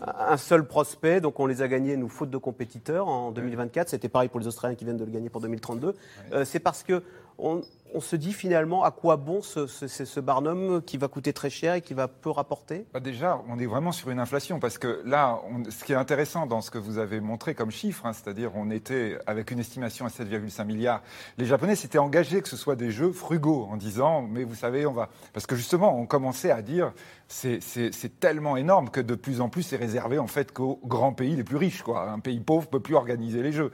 un 0.06 0.36
seul 0.38 0.66
prospect, 0.66 1.20
donc 1.20 1.38
on 1.40 1.46
les 1.46 1.60
a 1.60 1.68
gagnés, 1.68 1.96
nous, 1.96 2.08
faute 2.08 2.30
de 2.30 2.38
compétiteurs 2.38 3.06
en 3.06 3.32
2024. 3.32 3.90
C'était 3.90 4.08
pareil 4.08 4.28
pour 4.30 4.40
les 4.40 4.46
Australiens 4.46 4.74
qui 4.74 4.84
viennent 4.84 4.96
de 4.96 5.04
le 5.04 5.10
gagner 5.10 5.28
pour 5.28 5.42
2032. 5.42 5.94
Euh, 6.32 6.44
c'est 6.46 6.58
parce 6.58 6.82
que 6.82 7.02
on, 7.38 7.60
se 8.00 8.16
dit 8.16 8.32
finalement 8.32 8.84
à 8.84 8.90
quoi 8.90 9.16
bon 9.16 9.42
ce, 9.42 9.66
ce, 9.66 10.20
Barnum 10.20 10.82
qui 10.82 10.96
va 10.96 11.08
coûter 11.08 11.32
très 11.32 11.50
cher 11.50 11.74
et 11.74 11.80
qui 11.80 11.94
va 11.94 12.08
peu 12.08 12.30
rapporter? 12.30 12.86
Bah 12.92 13.00
Déjà, 13.00 13.40
on 13.48 13.58
est 13.58 13.66
vraiment 13.66 13.92
sur 13.92 14.10
une 14.10 14.20
inflation 14.20 14.60
parce 14.60 14.78
que 14.78 15.02
là, 15.04 15.40
ce 15.70 15.84
qui 15.84 15.92
est 15.92 15.96
intéressant 15.96 16.46
dans 16.46 16.60
ce 16.60 16.70
que 16.70 16.78
vous 16.78 16.98
avez 16.98 17.20
montré 17.20 17.54
comme 17.54 17.70
chiffre, 17.70 18.06
hein, 18.06 18.12
c'est-à-dire 18.12 18.52
on 18.54 18.70
était 18.70 19.18
avec 19.26 19.50
une 19.50 19.58
estimation 19.58 20.06
à 20.06 20.08
7,5 20.08 20.64
milliards, 20.64 21.02
les 21.36 21.46
Japonais 21.46 21.76
s'étaient 21.76 21.98
engagés 21.98 22.42
que 22.42 22.48
ce 22.48 22.56
soit 22.56 22.76
des 22.76 22.90
jeux 22.90 23.12
frugaux 23.12 23.68
en 23.70 23.76
disant, 23.76 24.22
mais 24.22 24.44
vous 24.44 24.54
savez, 24.54 24.86
on 24.86 24.92
va. 24.92 25.08
Parce 25.32 25.46
que 25.46 25.56
justement, 25.56 25.98
on 25.98 26.06
commençait 26.06 26.50
à 26.50 26.62
dire, 26.62 26.92
c'est 27.28 28.20
tellement 28.20 28.56
énorme 28.56 28.90
que 28.90 29.00
de 29.00 29.14
plus 29.14 29.40
en 29.40 29.48
plus 29.48 29.62
c'est 29.62 29.76
réservé 29.76 30.18
en 30.18 30.26
fait 30.26 30.52
qu'aux 30.52 30.80
grands 30.84 31.12
pays 31.12 31.36
les 31.36 31.44
plus 31.44 31.56
riches. 31.56 31.82
Un 31.88 32.20
pays 32.20 32.40
pauvre 32.40 32.66
ne 32.66 32.70
peut 32.70 32.80
plus 32.80 32.94
organiser 32.94 33.42
les 33.42 33.52
jeux. 33.52 33.70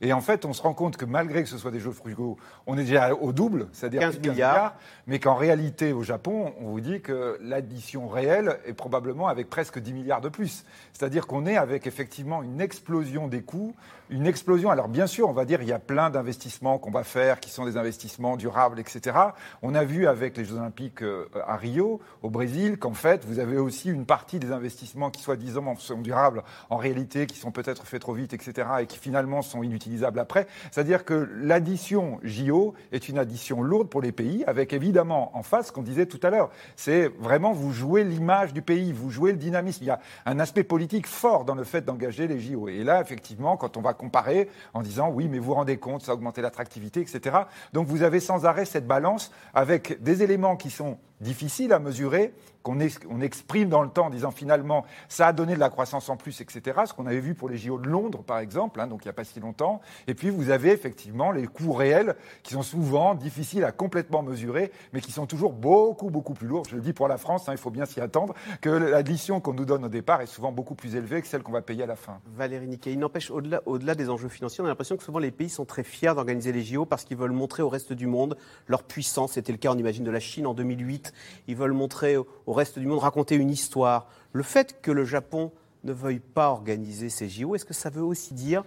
Et 0.00 0.12
en 0.12 0.20
fait, 0.20 0.44
on 0.44 0.52
se 0.52 0.62
rend 0.62 0.74
compte 0.74 0.96
que 0.96 1.04
malgré 1.04 1.42
que 1.42 1.48
ce 1.48 1.58
soit 1.58 1.70
des 1.70 1.80
jeux 1.80 1.92
frugaux, 1.92 2.36
on 2.66 2.76
est 2.76 2.84
déjà 2.84 3.14
au 3.14 3.32
double, 3.32 3.68
c'est-à-dire 3.72 4.00
15, 4.00 4.20
milliards, 4.20 4.74
mais 5.06 5.18
qu'en 5.18 5.34
réalité, 5.34 5.92
au 5.92 6.02
Japon, 6.02 6.52
on 6.60 6.70
vous 6.70 6.80
dit 6.80 7.00
que 7.00 7.38
l'addition 7.40 8.08
réelle 8.08 8.58
est 8.66 8.74
probablement 8.74 9.28
avec 9.28 9.48
presque 9.48 9.78
10 9.78 9.92
milliards 9.92 10.20
de 10.20 10.28
plus. 10.28 10.64
C'est-à-dire 10.92 11.26
qu'on 11.26 11.46
est 11.46 11.56
avec 11.56 11.86
effectivement 11.86 12.42
une 12.42 12.60
explosion 12.60 13.28
des 13.28 13.42
coûts, 13.42 13.74
une 14.10 14.26
explosion. 14.26 14.70
Alors 14.70 14.88
bien 14.88 15.06
sûr, 15.06 15.28
on 15.28 15.32
va 15.32 15.44
dire 15.44 15.62
il 15.62 15.68
y 15.68 15.72
a 15.72 15.78
plein 15.78 16.10
d'investissements 16.10 16.78
qu'on 16.78 16.90
va 16.90 17.04
faire, 17.04 17.40
qui 17.40 17.50
sont 17.50 17.64
des 17.64 17.76
investissements 17.76 18.36
durables, 18.36 18.78
etc. 18.80 19.16
On 19.62 19.74
a 19.74 19.84
vu 19.84 20.06
avec 20.06 20.36
les 20.36 20.44
Jeux 20.44 20.56
Olympiques 20.56 21.02
euh, 21.02 21.28
à 21.46 21.56
Rio, 21.56 22.00
au 22.22 22.30
Brésil, 22.30 22.78
qu'en 22.78 22.94
fait, 22.94 23.24
vous 23.24 23.38
avez 23.38 23.58
aussi 23.58 23.90
une 23.90 24.06
partie 24.06 24.38
des 24.38 24.52
investissements 24.52 25.10
qui 25.10 25.22
soi-disant 25.22 25.76
sont 25.76 26.00
durables, 26.00 26.42
en 26.70 26.76
réalité, 26.76 27.26
qui 27.26 27.36
sont 27.36 27.50
peut-être 27.50 27.86
faits 27.86 28.00
trop 28.00 28.12
vite, 28.12 28.32
etc., 28.32 28.68
et 28.80 28.86
qui 28.86 28.98
finalement 28.98 29.42
sont 29.42 29.62
inutilisables 29.62 30.18
après. 30.18 30.46
C'est-à-dire 30.70 31.04
que 31.04 31.28
l'addition 31.40 32.20
JO 32.22 32.74
est 32.92 33.08
une 33.08 33.18
addition 33.18 33.62
lourde 33.62 33.88
pour 33.88 34.00
les 34.00 34.12
pays, 34.12 34.44
avec 34.46 34.72
évidemment 34.72 35.36
en 35.36 35.42
face 35.42 35.68
ce 35.68 35.72
qu'on 35.72 35.82
disait 35.82 36.06
tout 36.06 36.20
à 36.22 36.30
l'heure. 36.30 36.50
C'est 36.76 37.08
vraiment 37.18 37.52
vous 37.52 37.72
jouez 37.72 38.04
l'image 38.04 38.52
du 38.52 38.62
pays, 38.62 38.92
vous 38.92 39.10
jouez 39.10 39.32
le 39.32 39.38
dynamisme. 39.38 39.82
Il 39.82 39.86
y 39.88 39.90
a 39.90 40.00
un 40.24 40.38
aspect 40.38 40.64
politique 40.64 41.06
fort 41.06 41.44
dans 41.44 41.54
le 41.54 41.64
fait 41.64 41.84
d'engager 41.84 42.28
les 42.28 42.38
JO. 42.38 42.68
Et 42.68 42.84
là, 42.84 43.00
effectivement, 43.00 43.56
quand 43.56 43.76
on 43.76 43.80
va 43.80 43.94
comparer 43.96 44.48
en 44.74 44.82
disant 44.82 45.10
oui, 45.10 45.28
mais 45.28 45.38
vous 45.38 45.46
vous 45.46 45.54
rendez 45.54 45.78
compte, 45.78 46.02
ça 46.02 46.12
a 46.12 46.14
augmenté 46.14 46.42
l'attractivité, 46.42 47.00
etc. 47.00 47.36
Donc 47.72 47.86
vous 47.86 48.02
avez 48.02 48.20
sans 48.20 48.46
arrêt 48.46 48.64
cette 48.64 48.86
balance 48.86 49.32
avec 49.54 50.02
des 50.02 50.22
éléments 50.22 50.56
qui 50.56 50.70
sont 50.70 50.98
difficiles 51.20 51.72
à 51.72 51.78
mesurer 51.78 52.32
qu'on 52.66 53.20
exprime 53.20 53.68
dans 53.68 53.82
le 53.82 53.88
temps 53.88 54.06
en 54.06 54.10
disant 54.10 54.30
finalement 54.30 54.84
ça 55.08 55.28
a 55.28 55.32
donné 55.32 55.54
de 55.54 55.60
la 55.60 55.70
croissance 55.70 56.08
en 56.08 56.16
plus, 56.16 56.40
etc. 56.40 56.80
Ce 56.86 56.92
qu'on 56.92 57.06
avait 57.06 57.20
vu 57.20 57.34
pour 57.34 57.48
les 57.48 57.56
JO 57.56 57.78
de 57.78 57.88
Londres, 57.88 58.22
par 58.24 58.38
exemple, 58.38 58.80
hein, 58.80 58.86
donc 58.86 59.04
il 59.04 59.08
n'y 59.08 59.10
a 59.10 59.14
pas 59.14 59.24
si 59.24 59.38
longtemps. 59.40 59.80
Et 60.06 60.14
puis 60.14 60.30
vous 60.30 60.50
avez 60.50 60.70
effectivement 60.70 61.30
les 61.30 61.46
coûts 61.46 61.72
réels 61.72 62.16
qui 62.42 62.54
sont 62.54 62.62
souvent 62.62 63.14
difficiles 63.14 63.64
à 63.64 63.72
complètement 63.72 64.22
mesurer, 64.22 64.72
mais 64.92 65.00
qui 65.00 65.12
sont 65.12 65.26
toujours 65.26 65.52
beaucoup, 65.52 66.10
beaucoup 66.10 66.34
plus 66.34 66.48
lourds. 66.48 66.64
Je 66.68 66.76
le 66.76 66.82
dis 66.82 66.92
pour 66.92 67.08
la 67.08 67.18
France, 67.18 67.48
hein, 67.48 67.52
il 67.52 67.58
faut 67.58 67.70
bien 67.70 67.86
s'y 67.86 68.00
attendre, 68.00 68.34
que 68.60 68.70
l'addition 68.70 69.40
qu'on 69.40 69.54
nous 69.54 69.64
donne 69.64 69.84
au 69.84 69.88
départ 69.88 70.20
est 70.20 70.26
souvent 70.26 70.52
beaucoup 70.52 70.74
plus 70.74 70.96
élevée 70.96 71.22
que 71.22 71.28
celle 71.28 71.42
qu'on 71.42 71.52
va 71.52 71.62
payer 71.62 71.84
à 71.84 71.86
la 71.86 71.96
fin. 71.96 72.18
Valérie 72.34 72.66
Niquet, 72.66 72.92
il 72.92 72.98
n'empêche, 72.98 73.30
au-delà 73.30 73.62
au 73.66 73.78
-delà 73.78 73.94
des 73.94 74.10
enjeux 74.10 74.28
financiers, 74.28 74.62
on 74.62 74.66
a 74.66 74.68
l'impression 74.68 74.96
que 74.96 75.04
souvent 75.04 75.18
les 75.18 75.30
pays 75.30 75.48
sont 75.48 75.64
très 75.64 75.84
fiers 75.84 76.14
d'organiser 76.14 76.52
les 76.52 76.62
JO 76.62 76.84
parce 76.84 77.04
qu'ils 77.04 77.16
veulent 77.16 77.32
montrer 77.32 77.62
au 77.62 77.68
reste 77.68 77.92
du 77.92 78.06
monde 78.06 78.36
leur 78.66 78.82
puissance. 78.82 79.32
C'était 79.32 79.52
le 79.52 79.58
cas, 79.58 79.70
on 79.72 79.78
imagine, 79.78 80.04
de 80.04 80.10
la 80.10 80.20
Chine 80.20 80.46
en 80.46 80.54
2008. 80.54 81.12
Ils 81.48 81.56
veulent 81.56 81.72
montrer 81.72 82.16
au 82.16 82.52
reste 82.56 82.78
du 82.78 82.86
monde, 82.86 82.98
raconter 82.98 83.36
une 83.36 83.50
histoire. 83.50 84.08
Le 84.32 84.42
fait 84.42 84.80
que 84.80 84.90
le 84.90 85.04
Japon 85.04 85.52
ne 85.84 85.92
veuille 85.92 86.20
pas 86.20 86.50
organiser 86.50 87.08
ces 87.08 87.28
JO, 87.28 87.54
est-ce 87.54 87.64
que 87.64 87.74
ça 87.74 87.90
veut 87.90 88.02
aussi 88.02 88.34
dire 88.34 88.64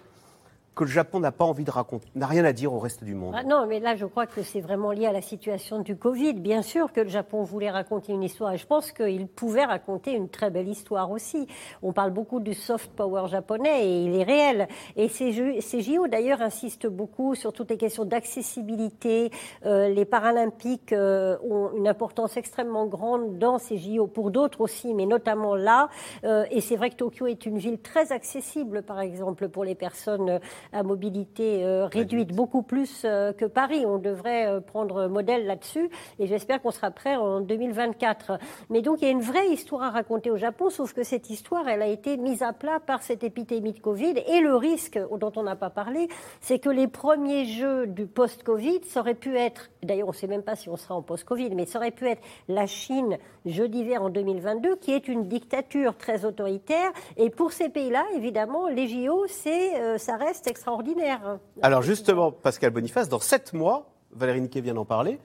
que 0.75 0.83
le 0.83 0.89
Japon 0.89 1.19
n'a 1.19 1.31
pas 1.31 1.45
envie 1.45 1.63
de 1.63 1.71
raconter, 1.71 2.07
n'a 2.15 2.27
rien 2.27 2.45
à 2.45 2.53
dire 2.53 2.73
au 2.73 2.79
reste 2.79 3.03
du 3.03 3.15
monde. 3.15 3.35
Ah 3.37 3.43
non, 3.43 3.65
mais 3.67 3.79
là, 3.79 3.95
je 3.95 4.05
crois 4.05 4.27
que 4.27 4.41
c'est 4.41 4.61
vraiment 4.61 4.91
lié 4.91 5.07
à 5.07 5.11
la 5.11 5.21
situation 5.21 5.79
du 5.79 5.95
Covid. 5.95 6.33
Bien 6.33 6.61
sûr 6.61 6.93
que 6.93 7.01
le 7.01 7.09
Japon 7.09 7.43
voulait 7.43 7.69
raconter 7.69 8.13
une 8.13 8.23
histoire, 8.23 8.53
et 8.53 8.57
je 8.57 8.65
pense 8.65 8.91
qu'il 8.91 9.27
pouvait 9.27 9.65
raconter 9.65 10.13
une 10.13 10.29
très 10.29 10.49
belle 10.49 10.67
histoire 10.67 11.11
aussi. 11.11 11.47
On 11.81 11.91
parle 11.91 12.11
beaucoup 12.11 12.39
du 12.39 12.53
soft 12.53 12.91
power 12.91 13.27
japonais, 13.27 13.87
et 13.87 14.03
il 14.03 14.15
est 14.15 14.23
réel. 14.23 14.67
Et 14.95 15.09
ces, 15.09 15.31
JO, 15.31 16.07
d'ailleurs, 16.07 16.41
insistent 16.41 16.87
beaucoup 16.87 17.35
sur 17.35 17.51
toutes 17.51 17.71
les 17.71 17.77
questions 17.77 18.05
d'accessibilité. 18.05 19.31
Euh, 19.65 19.89
les 19.89 20.05
Paralympiques 20.05 20.93
euh, 20.93 21.37
ont 21.43 21.71
une 21.75 21.87
importance 21.87 22.37
extrêmement 22.37 22.85
grande 22.85 23.37
dans 23.37 23.57
ces 23.57 23.77
JO, 23.77 24.07
pour 24.07 24.31
d'autres 24.31 24.61
aussi, 24.61 24.93
mais 24.93 25.05
notamment 25.05 25.55
là. 25.55 25.89
Euh, 26.23 26.45
et 26.51 26.61
c'est 26.61 26.75
vrai 26.75 26.89
que 26.89 26.95
Tokyo 26.95 27.27
est 27.27 27.45
une 27.45 27.57
ville 27.57 27.79
très 27.79 28.11
accessible, 28.11 28.81
par 28.81 29.01
exemple, 29.01 29.49
pour 29.49 29.63
les 29.63 29.75
personnes 29.75 30.39
à 30.71 30.83
mobilité 30.83 31.63
euh, 31.63 31.85
réduite, 31.85 32.33
beaucoup 32.33 32.61
plus 32.61 33.03
euh, 33.05 33.33
que 33.33 33.45
Paris. 33.45 33.85
On 33.85 33.97
devrait 33.97 34.47
euh, 34.47 34.59
prendre 34.59 35.07
modèle 35.07 35.45
là-dessus 35.45 35.89
et 36.19 36.27
j'espère 36.27 36.61
qu'on 36.61 36.71
sera 36.71 36.91
prêt 36.91 37.15
en 37.15 37.41
2024. 37.41 38.39
Mais 38.69 38.81
donc 38.81 39.01
il 39.01 39.05
y 39.05 39.07
a 39.07 39.11
une 39.11 39.21
vraie 39.21 39.47
histoire 39.49 39.83
à 39.83 39.89
raconter 39.89 40.31
au 40.31 40.37
Japon, 40.37 40.69
sauf 40.69 40.93
que 40.93 41.03
cette 41.03 41.29
histoire, 41.29 41.67
elle 41.67 41.81
a 41.81 41.87
été 41.87 42.17
mise 42.17 42.43
à 42.43 42.53
plat 42.53 42.79
par 42.79 43.01
cette 43.01 43.23
épidémie 43.23 43.73
de 43.73 43.79
Covid 43.79 44.13
et 44.27 44.41
le 44.41 44.55
risque 44.55 44.99
dont 45.19 45.31
on 45.35 45.43
n'a 45.43 45.55
pas 45.55 45.69
parlé, 45.69 46.07
c'est 46.41 46.59
que 46.59 46.69
les 46.69 46.87
premiers 46.87 47.45
jeux 47.45 47.87
du 47.87 48.05
post-Covid, 48.05 48.81
ça 48.85 49.01
aurait 49.01 49.15
pu 49.15 49.37
être, 49.37 49.69
d'ailleurs 49.83 50.07
on 50.07 50.11
ne 50.11 50.15
sait 50.15 50.27
même 50.27 50.43
pas 50.43 50.55
si 50.55 50.69
on 50.69 50.77
sera 50.77 50.95
en 50.95 51.01
post-Covid, 51.01 51.55
mais 51.55 51.65
ça 51.65 51.79
aurait 51.79 51.91
pu 51.91 52.07
être 52.07 52.21
la 52.47 52.67
Chine, 52.67 53.17
jeux 53.45 53.67
d'hiver 53.67 54.03
en 54.03 54.09
2022, 54.09 54.75
qui 54.77 54.91
est 54.91 55.07
une 55.07 55.27
dictature 55.27 55.97
très 55.97 56.25
autoritaire. 56.25 56.91
Et 57.17 57.29
pour 57.29 57.51
ces 57.51 57.69
pays-là, 57.69 58.05
évidemment, 58.15 58.67
les 58.67 58.87
JO, 58.87 59.25
c'est, 59.27 59.97
ça 59.97 60.17
reste 60.17 60.47
extraordinaire. 60.49 61.39
Alors 61.61 61.81
justement, 61.81 62.31
Pascal 62.31 62.71
Boniface, 62.71 63.09
dans 63.09 63.19
sept 63.19 63.53
mois, 63.53 63.89
Valérie 64.11 64.41
Niquet 64.41 64.61
vient 64.61 64.73
d'en 64.73 64.85
parler, 64.85 65.19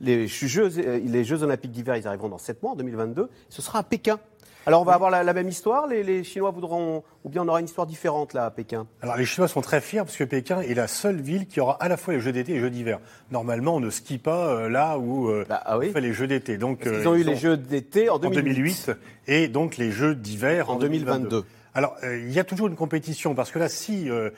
les 0.00 0.26
Jeux, 0.26 0.78
euh, 0.78 1.00
les 1.04 1.24
Jeux 1.24 1.42
Olympiques 1.42 1.72
d'hiver, 1.72 1.96
ils 1.96 2.06
arriveront 2.06 2.28
dans 2.28 2.38
sept 2.38 2.62
mois, 2.62 2.72
en 2.72 2.76
2022. 2.76 3.28
Ce 3.48 3.62
sera 3.62 3.80
à 3.80 3.82
Pékin. 3.82 4.18
Alors 4.66 4.82
on 4.82 4.84
va 4.84 4.92
avoir 4.92 5.10
la, 5.10 5.32
même 5.32 5.48
histoire, 5.48 5.86
les, 5.86 6.22
Chinois 6.22 6.50
voudront, 6.50 7.02
ou 7.24 7.30
bien 7.30 7.42
on 7.42 7.48
aura 7.48 7.60
une 7.60 7.66
histoire 7.66 7.86
différente 7.86 8.34
là 8.34 8.44
à 8.44 8.50
Pékin? 8.50 8.86
Alors 9.00 9.16
les 9.16 9.24
Chinois 9.24 9.48
sont 9.48 9.62
très 9.62 9.80
fiers 9.80 10.00
parce 10.00 10.16
que 10.16 10.24
Pékin 10.24 10.60
est 10.60 10.74
la 10.74 10.86
seule 10.86 11.20
ville 11.20 11.46
qui 11.46 11.60
aura 11.60 11.82
à 11.82 11.88
la 11.88 11.96
fois 11.96 12.12
les 12.12 12.20
Jeux 12.20 12.32
d'été 12.32 12.52
et 12.52 12.54
les 12.56 12.60
Jeux 12.60 12.70
d'hiver. 12.70 13.00
Normalement 13.30 13.76
on 13.76 13.80
ne 13.80 13.88
skie 13.88 14.18
pas 14.18 14.48
euh, 14.48 14.68
là 14.68 14.98
où 14.98 15.30
euh, 15.30 15.46
bah, 15.48 15.62
ah 15.64 15.78
on 15.78 15.80
fait 15.80 16.02
les 16.02 16.12
Jeux 16.12 16.26
d'été. 16.26 16.58
Donc, 16.58 16.82
ils 16.84 17.08
ont 17.08 17.14
eu 17.14 17.24
les 17.24 17.36
Jeux 17.36 17.56
d'été 17.56 18.10
en 18.10 18.18
2008. 18.18 18.92
et 19.28 19.48
donc 19.48 19.78
les 19.78 19.90
Jeux 19.90 20.14
d'hiver 20.14 20.68
en, 20.68 20.76
2022. 20.76 21.44
Alors, 21.72 21.96
euh, 22.02 22.18
il 22.18 22.32
y 22.32 22.40
a 22.40 22.44
toujours 22.44 22.66
une 22.66 22.74
compétition, 22.74 23.34
parce 23.34 23.52
que 23.52 23.58
là, 23.60 23.68
si 23.68 24.10
euh, 24.10 24.30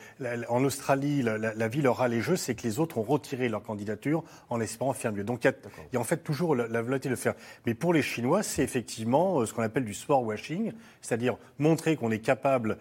en 0.50 0.62
Australie, 0.64 1.22
la, 1.22 1.68
ville 1.68 1.86
aura 1.86 2.06
les 2.08 2.20
Jeux, 2.20 2.36
c'est 2.36 2.54
que 2.54 2.62
les 2.62 2.78
autres 2.78 2.98
ont 2.98 3.02
retiré 3.02 3.48
leur 3.48 3.62
candidature 3.62 4.22
en 4.50 4.60
espérant 4.60 4.92
faire 4.92 5.12
mieux. 5.12 5.24
Donc, 5.24 5.44
il 5.44 5.52
y, 5.94 5.96
a, 5.96 6.00
en 6.00 6.04
fait 6.04 6.18
toujours 6.18 6.54
la, 6.54 6.82
volonté 6.82 7.08
de 7.08 7.14
le 7.14 7.16
faire. 7.16 7.34
Mais 7.64 7.72
pour 7.72 7.94
les 7.94 8.02
Chinois, 8.02 8.42
c'est 8.42 8.62
effectivement 8.62 9.40
euh, 9.40 9.46
ce 9.46 9.54
qu'on 9.54 9.62
appelle 9.62 9.86
du 9.86 9.94
sport 9.94 10.22
washing, 10.22 10.72
c'est-à-dire 11.00 11.38
montrer 11.58 11.96
qu'on 11.96 12.10
est 12.10 12.18
capable 12.18 12.78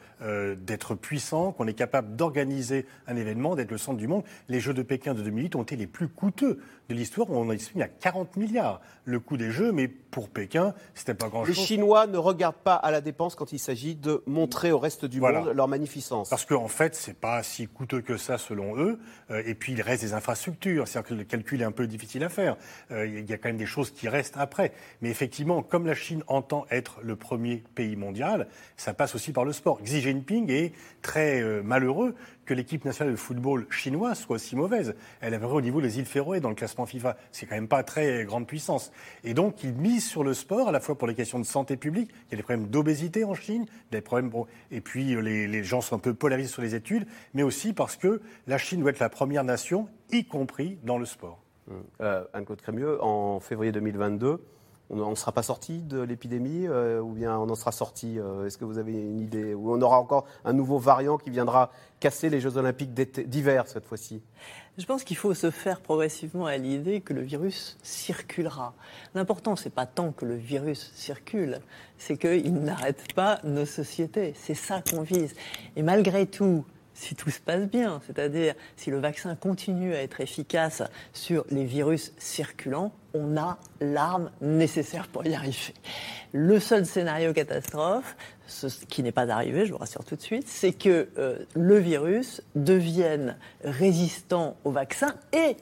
d'être 0.58 0.94
puissant, 0.94 1.52
qu'on 1.52 1.66
est 1.66 1.74
capable 1.74 2.16
d'organiser 2.16 2.86
un 3.08 3.16
événement, 3.16 3.56
d'être 3.56 3.72
le 3.72 3.80
centre 3.80 3.98
du 3.98 4.08
monde. 4.08 4.24
Les 4.50 4.60
Jeux 4.60 4.74
de 4.74 4.84
Pékin 4.84 5.16
de 5.16 5.22
2008 5.24 5.56
ont 5.56 5.64
été 5.64 5.76
les 5.76 5.88
plus 5.88 6.08
coûteux 6.08 6.60
de 6.90 6.94
l'histoire. 6.94 7.30
On 7.32 7.50
a 7.50 7.54
estimé 7.54 7.84
à 7.84 7.88
40 7.88 8.38
milliards 8.38 8.82
le 9.06 9.20
coût 9.20 9.38
des 9.38 9.50
Jeux, 9.50 9.72
mais 9.72 9.88
pour 9.88 10.30
Pékin, 10.30 10.76
c'était 10.94 11.16
pas 11.16 11.30
grand-chose. 11.30 11.58
Les 11.58 11.64
Chinois 11.64 12.06
ne 12.06 12.18
regardent 12.18 12.56
pas 12.56 12.76
à 12.76 12.92
la 12.92 13.02
dépense 13.02 13.34
quand 13.34 13.52
il 13.52 13.60
s'agit 13.60 13.96
de 13.96 14.22
montrer 14.42 14.72
au 14.72 14.80
reste 14.80 15.06
du 15.06 15.22
monde 15.22 15.52
leur 15.54 15.68
magnificence. 15.68 16.30
Parce 16.30 16.46
qu'en 16.46 16.64
en 16.64 16.68
fait, 16.68 16.96
c'est 16.96 17.20
pas 17.20 17.44
si 17.44 17.68
coûteux 17.68 18.02
que 18.02 18.18
ça 18.18 18.38
selon 18.38 18.78
eux. 18.78 19.00
Euh, 19.30 19.44
et 19.46 19.54
puis 19.54 19.74
il 19.74 19.82
reste 19.82 20.04
des 20.04 20.14
infrastructures. 20.14 20.88
C'est-à-dire 20.88 21.10
que 21.10 21.14
le 21.14 21.24
calcul 21.24 21.62
est 21.62 21.66
un 21.66 21.72
peu 21.72 21.86
difficile 21.88 22.24
à 22.24 22.30
faire. 22.30 22.58
Euh, 22.92 23.06
il 23.06 23.30
y 23.30 23.34
a 23.34 23.38
quand 23.38 23.50
même 23.50 23.58
des 23.58 23.66
choses 23.66 23.92
qui 23.92 24.10
restent 24.10 24.38
après. 24.38 24.72
Mais 25.02 25.10
effectivement, 25.10 25.62
comme 25.62 25.86
la 25.86 25.94
Chine 25.94 26.24
entend 26.28 26.66
être 26.72 27.00
le 27.04 27.16
premier 27.16 27.64
pays 27.76 27.96
mondial, 27.96 28.48
ça 28.78 28.94
passe 28.94 29.14
aussi 29.16 29.32
par 29.32 29.46
le 29.46 29.54
sport. 29.54 29.80
Xi 29.84 30.02
Jinping 30.02 30.50
est 30.50 30.74
très 31.02 31.42
euh, 31.42 31.62
malheureux 31.64 32.16
que 32.46 32.54
l'équipe 32.54 32.84
nationale 32.86 33.14
de 33.14 33.20
football 33.20 33.68
chinoise 33.70 34.20
soit 34.20 34.36
aussi 34.36 34.56
mauvaise. 34.56 34.96
Elle 35.20 35.34
est 35.34 35.44
au 35.44 35.62
niveau 35.62 35.82
des 35.82 36.00
îles 36.00 36.06
Féroé 36.06 36.40
dans 36.40 36.50
le 36.50 36.56
classement 36.56 36.86
FIFA. 36.86 37.18
C'est 37.32 37.46
quand 37.46 37.56
même 37.56 37.68
pas 37.68 37.84
très 37.84 38.26
grande 38.26 38.48
puissance. 38.48 38.92
Et 39.24 39.34
donc, 39.34 39.64
ils 39.64 39.74
misent 39.74 40.08
sur 40.08 40.24
le 40.24 40.34
sport, 40.34 40.70
à 40.70 40.72
la 40.72 40.80
fois 40.80 40.98
pour 40.98 41.08
les 41.08 41.16
questions 41.16 41.40
de 41.40 41.46
santé 41.46 41.78
publique. 41.78 42.10
Il 42.28 42.32
y 42.32 42.34
a 42.36 42.38
des 42.38 42.44
problèmes 42.44 42.68
d'obésité 42.68 43.24
en 43.24 43.36
Chine, 43.36 43.66
des 43.92 44.02
problèmes. 44.02 44.32
Et 44.72 44.82
puis, 44.82 45.16
euh, 45.16 45.22
les, 45.22 45.64
gens 45.64 45.82
sont 45.82 45.96
un 45.96 46.00
peu 46.00 46.14
polarisés 46.14 46.50
sur 46.50 46.62
les 46.62 46.76
études, 46.76 47.06
mais 47.34 47.44
aussi 47.44 47.74
parce 47.74 47.96
que 47.96 48.22
la 48.48 48.58
Chine 48.58 48.82
doit 48.82 48.90
être 48.90 49.00
la 49.00 49.10
première 49.10 49.44
nation, 49.44 49.88
y 50.12 50.26
compris 50.26 50.80
dans 50.84 50.98
le 50.98 51.06
sport. 51.06 51.44
Euh, 52.02 52.24
Anne-Claude 52.34 52.62
Crémieux, 52.62 53.02
en 53.04 53.40
février 53.40 53.72
2022, 53.72 54.44
on 54.92 55.10
ne 55.10 55.16
sera 55.16 55.32
pas 55.32 55.44
sorti 55.44 55.80
de 55.80 56.02
l'épidémie 56.02 56.68
euh, 56.68 57.00
ou 57.00 57.12
bien 57.12 57.38
on 57.38 57.50
en 57.50 57.56
sera 57.56 57.72
sorti 57.72 58.20
euh, 58.20 58.46
Est-ce 58.46 58.58
que 58.58 58.66
vous 58.66 58.78
avez 58.78 58.92
une 58.92 59.20
idée 59.20 59.54
Ou 59.54 59.74
on 59.74 59.82
aura 59.82 60.00
encore 60.00 60.26
un 60.44 60.54
nouveau 60.54 60.78
variant 60.78 61.18
qui 61.18 61.30
viendra 61.30 61.72
casser 62.00 62.30
les 62.30 62.42
Jeux 62.42 62.58
Olympiques 62.58 62.94
d'hiver 62.94 63.68
cette 63.68 63.86
fois-ci? 63.86 64.22
Je 64.78 64.86
pense 64.86 65.04
qu'il 65.04 65.18
faut 65.18 65.34
se 65.34 65.52
faire 65.52 65.82
progressivement 65.82 66.46
à 66.46 66.58
l'idée 66.58 67.02
que 67.02 67.14
le 67.14 67.22
virus 67.22 67.78
circulera. 67.84 68.74
L'important, 69.16 69.56
c'est 69.56 69.70
pas 69.70 69.86
tant 69.86 70.12
que 70.12 70.26
le 70.26 70.36
virus 70.36 70.92
circule, 70.96 71.60
c'est 71.98 72.18
qu'il 72.18 72.54
n'arrête 72.54 73.14
pas 73.14 73.40
nos 73.44 73.66
sociétés. 73.66 74.34
C'est 74.36 74.56
ça 74.56 74.82
qu'on 74.82 75.02
vise. 75.02 75.36
Et 75.76 75.84
malgré 75.84 76.26
tout, 76.26 76.66
si 77.02 77.16
tout 77.16 77.32
se 77.32 77.40
passe 77.40 77.66
bien, 77.66 78.00
c'est-à-dire 78.06 78.54
si 78.78 78.92
le 78.92 79.00
vaccin 79.00 79.36
continue 79.36 79.96
à 79.96 80.04
être 80.04 80.22
efficace 80.22 80.84
sur 81.14 81.46
les 81.50 81.66
virus 81.66 82.14
circulants, 82.20 82.94
on 83.16 83.38
a 83.38 83.58
l'arme 83.82 84.30
nécessaire 84.40 85.08
pour 85.08 85.26
y 85.26 85.34
arriver. 85.34 85.74
Le 86.32 86.60
seul 86.60 86.86
scénario 86.86 87.34
catastrophe, 87.34 88.16
ce 88.46 88.68
qui 88.86 89.02
n'est 89.02 89.12
pas 89.12 89.30
arrivé, 89.32 89.66
je 89.66 89.72
vous 89.72 89.80
rassure 89.80 90.06
tout 90.06 90.16
de 90.16 90.22
suite, 90.22 90.48
c'est 90.48 90.74
que 90.74 91.10
euh, 91.18 91.40
le 91.56 91.80
virus 91.80 92.44
devienne 92.54 93.36
résistant 93.64 94.56
au 94.64 94.72
vaccin 94.72 95.16
et 95.34 95.58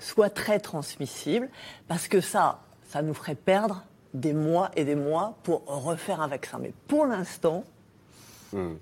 soit 0.00 0.30
très 0.30 0.60
transmissible, 0.60 1.48
parce 1.88 2.08
que 2.08 2.20
ça, 2.20 2.60
ça 2.90 3.00
nous 3.00 3.14
ferait 3.14 3.36
perdre 3.36 3.86
des 4.12 4.34
mois 4.34 4.70
et 4.76 4.84
des 4.84 4.96
mois 4.96 5.38
pour 5.44 5.64
refaire 5.64 6.20
un 6.20 6.28
vaccin. 6.28 6.58
Mais 6.60 6.74
pour 6.88 7.06
l'instant, 7.06 7.64
hmm 8.52 8.74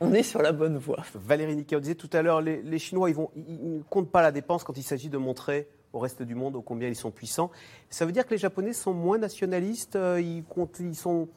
on 0.00 0.12
est 0.12 0.22
sur 0.22 0.42
la 0.42 0.52
bonne 0.52 0.78
voie. 0.78 1.02
Valérie 1.14 1.56
Niquet, 1.56 1.76
on 1.76 1.80
disait 1.80 1.94
tout 1.94 2.10
à 2.12 2.22
l'heure, 2.22 2.40
les, 2.40 2.78
Chinois, 2.78 3.10
ils, 3.10 3.16
ne 3.16 3.82
comptent 3.82 4.10
pas 4.10 4.22
la 4.22 4.32
dépense 4.32 4.64
quand 4.64 4.76
il 4.76 4.82
s'agit 4.82 5.08
de 5.08 5.18
montrer 5.18 5.68
au 5.92 5.98
reste 5.98 6.22
du 6.22 6.34
monde 6.34 6.62
combien 6.64 6.88
ils 6.88 6.96
sont 6.96 7.10
puissants. 7.10 7.50
Ça 7.88 8.04
veut 8.04 8.12
dire 8.12 8.26
que 8.26 8.32
les 8.32 8.38
Japonais 8.38 8.72
sont 8.72 8.92
moins 8.92 9.18
nationalistes, 9.18 9.96
euh, 9.96 10.42
comptent, 10.48 10.80
ils 10.80 10.94
sont 10.94 11.28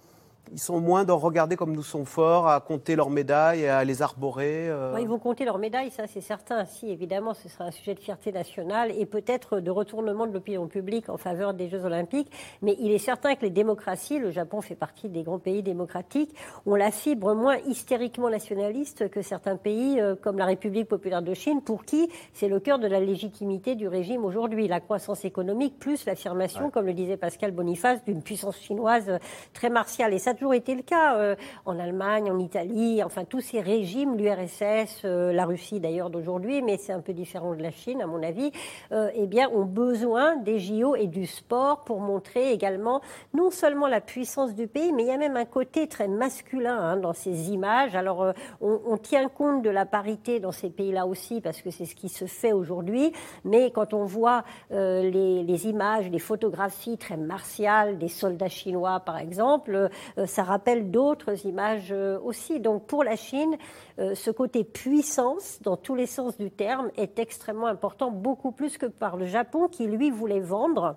ils 0.51 0.59
sont 0.59 0.79
moins 0.79 1.03
dans 1.03 1.17
regarder 1.17 1.55
comme 1.55 1.73
nous 1.73 1.83
sommes 1.83 2.05
forts, 2.05 2.47
à 2.47 2.59
compter 2.59 2.95
leurs 2.95 3.09
médailles, 3.09 3.67
à 3.67 3.83
les 3.83 4.01
arborer. 4.01 4.69
Euh. 4.69 4.97
ils 4.99 5.07
vont 5.07 5.19
compter 5.19 5.45
leurs 5.45 5.59
médailles, 5.59 5.91
ça 5.91 6.07
c'est 6.07 6.21
certain. 6.21 6.65
Si, 6.65 6.89
évidemment, 6.89 7.33
ce 7.33 7.49
sera 7.49 7.65
un 7.65 7.71
sujet 7.71 7.93
de 7.93 7.99
fierté 7.99 8.31
nationale 8.31 8.91
et 8.97 9.05
peut-être 9.05 9.59
de 9.59 9.71
retournement 9.71 10.25
de 10.27 10.33
l'opinion 10.33 10.67
publique 10.67 11.09
en 11.09 11.17
faveur 11.17 11.53
des 11.53 11.69
Jeux 11.69 11.85
Olympiques. 11.85 12.31
Mais 12.61 12.75
il 12.79 12.91
est 12.91 12.99
certain 12.99 13.35
que 13.35 13.41
les 13.41 13.49
démocraties, 13.49 14.19
le 14.19 14.31
Japon 14.31 14.61
fait 14.61 14.75
partie 14.75 15.09
des 15.09 15.23
grands 15.23 15.39
pays 15.39 15.61
démocratiques, 15.61 16.33
ont 16.65 16.75
la 16.75 16.91
fibre 16.91 17.33
moins 17.35 17.57
hystériquement 17.67 18.29
nationaliste 18.29 19.09
que 19.09 19.21
certains 19.21 19.55
pays 19.55 19.99
euh, 19.99 20.15
comme 20.15 20.37
la 20.37 20.45
République 20.45 20.87
populaire 20.87 21.21
de 21.21 21.33
Chine, 21.33 21.61
pour 21.61 21.85
qui 21.85 22.09
c'est 22.33 22.47
le 22.47 22.59
cœur 22.59 22.79
de 22.79 22.87
la 22.87 22.99
légitimité 22.99 23.75
du 23.75 23.87
régime 23.87 24.25
aujourd'hui. 24.25 24.67
La 24.67 24.79
croissance 24.79 25.25
économique 25.25 25.77
plus 25.79 26.05
l'affirmation, 26.05 26.69
comme 26.69 26.85
le 26.85 26.93
disait 26.93 27.17
Pascal 27.17 27.51
Boniface, 27.51 28.03
d'une 28.05 28.21
puissance 28.21 28.57
chinoise 28.59 29.19
très 29.53 29.69
martiale. 29.69 30.13
Et 30.13 30.19
ça 30.19 30.28
toujours 30.33 30.53
été 30.53 30.75
le 30.75 30.81
cas 30.81 31.15
euh, 31.15 31.35
en 31.65 31.79
Allemagne, 31.79 32.31
en 32.31 32.39
Italie, 32.39 33.03
enfin 33.03 33.23
tous 33.25 33.41
ces 33.41 33.61
régimes, 33.61 34.15
l'URSS, 34.17 35.01
euh, 35.05 35.33
la 35.33 35.45
Russie 35.45 35.79
d'ailleurs 35.79 36.09
d'aujourd'hui, 36.09 36.61
mais 36.61 36.77
c'est 36.77 36.93
un 36.93 37.01
peu 37.01 37.13
différent 37.13 37.55
de 37.55 37.61
la 37.61 37.71
Chine 37.71 38.01
à 38.01 38.07
mon 38.07 38.23
avis, 38.23 38.51
euh, 38.91 39.09
eh 39.13 39.27
bien 39.27 39.49
ont 39.49 39.65
besoin 39.65 40.37
des 40.37 40.59
JO 40.59 40.95
et 40.95 41.07
du 41.07 41.25
sport 41.25 41.83
pour 41.83 41.99
montrer 41.99 42.51
également 42.51 43.01
non 43.33 43.51
seulement 43.51 43.87
la 43.87 44.01
puissance 44.01 44.55
du 44.55 44.67
pays, 44.67 44.91
mais 44.91 45.03
il 45.03 45.07
y 45.07 45.11
a 45.11 45.17
même 45.17 45.37
un 45.37 45.45
côté 45.45 45.87
très 45.87 46.07
masculin 46.07 46.77
hein, 46.77 46.97
dans 46.97 47.13
ces 47.13 47.51
images. 47.51 47.95
Alors 47.95 48.33
on, 48.61 48.97
tient 48.97 49.29
compte 49.29 49.61
de 49.61 49.69
la 49.69 49.85
parité 49.85 50.39
dans 50.39 50.51
ces 50.51 50.69
pays-là 50.69 51.05
aussi 51.05 51.41
parce 51.41 51.61
que 51.61 51.69
c'est 51.71 51.85
ce 51.85 51.95
qui 51.95 52.09
se 52.09 52.25
fait 52.25 52.51
aujourd'hui, 52.51 53.13
mais 53.45 53.71
quand 53.71 53.93
on 53.93 54.03
voit 54.03 54.43
les, 54.71 55.67
images, 55.67 56.09
les 56.09 56.19
photographies 56.19 56.97
très 56.97 57.17
martiales 57.17 57.97
des 57.97 58.07
soldats 58.07 58.49
chinois 58.49 58.99
par 58.99 59.17
exemple, 59.17 59.89
ça 60.25 60.43
rappelle 60.43 60.91
d'autres 60.91 61.45
images 61.45 61.89
euh, 61.91 62.19
aussi. 62.23 62.59
Donc 62.59 62.85
pour 62.85 63.03
la 63.03 63.15
Chine, 63.15 63.55
euh, 63.99 64.15
ce 64.15 64.31
côté 64.31 64.63
puissance, 64.63 65.59
dans 65.61 65.77
tous 65.77 65.95
les 65.95 66.05
sens 66.05 66.37
du 66.37 66.51
terme, 66.51 66.89
est 66.95 67.19
extrêmement 67.19 67.67
important, 67.67 68.11
beaucoup 68.11 68.51
plus 68.51 68.77
que 68.77 68.85
par 68.85 69.17
le 69.17 69.25
Japon, 69.25 69.67
qui 69.67 69.87
lui 69.87 70.09
voulait 70.09 70.39
vendre 70.39 70.95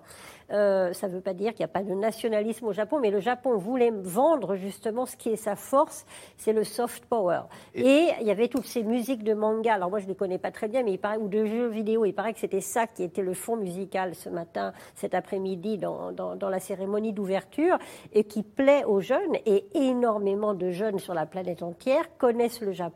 euh, 0.51 0.93
ça 0.93 1.07
ne 1.07 1.13
veut 1.13 1.21
pas 1.21 1.33
dire 1.33 1.51
qu'il 1.53 1.59
n'y 1.61 1.65
a 1.65 1.73
pas 1.73 1.83
de 1.83 1.93
nationalisme 1.93 2.65
au 2.67 2.73
Japon, 2.73 2.99
mais 2.99 3.09
le 3.09 3.19
Japon 3.19 3.57
voulait 3.57 3.91
vendre 3.91 4.55
justement 4.55 5.05
ce 5.05 5.15
qui 5.15 5.29
est 5.29 5.35
sa 5.35 5.55
force, 5.55 6.05
c'est 6.37 6.53
le 6.53 6.63
soft 6.63 7.05
power. 7.05 7.41
Et, 7.73 8.09
il 8.21 8.27
y 8.27 8.31
avait 8.31 8.47
toutes 8.47 8.65
ces 8.65 8.83
musiques 8.83 9.23
de 9.23 9.33
manga. 9.33 9.73
Alors 9.73 9.89
moi, 9.89 9.99
je 9.99 10.05
ne 10.05 10.09
les 10.09 10.15
connais 10.15 10.37
pas 10.37 10.51
très 10.51 10.67
bien, 10.67 10.83
mais 10.83 10.91
il 10.91 10.99
paraît, 10.99 11.17
ou 11.17 11.27
de 11.27 11.45
jeux 11.45 11.67
vidéo. 11.67 12.05
Il 12.05 12.13
paraît 12.13 12.33
que 12.33 12.39
c'était 12.39 12.61
ça 12.61 12.87
qui 12.87 13.03
était 13.03 13.21
le 13.21 13.33
fond 13.33 13.55
musical 13.55 14.15
ce 14.15 14.29
matin, 14.29 14.73
cet 14.95 15.15
après-midi, 15.15 15.77
dans, 15.77 16.11
dans 16.11 16.49
la 16.49 16.59
cérémonie 16.59 17.13
d'ouverture, 17.13 17.77
et 18.13 18.23
qui 18.25 18.43
plaît 18.43 18.83
aux 18.85 18.99
jeunes. 18.99 19.35
Et 19.45 19.65
énormément 19.73 20.53
de 20.53 20.69
jeunes 20.69 20.99
sur 20.99 21.13
la 21.13 21.25
planète 21.25 21.63
entière 21.63 22.03
connaissent 22.17 22.61
le 22.61 22.71
Japon 22.71 22.92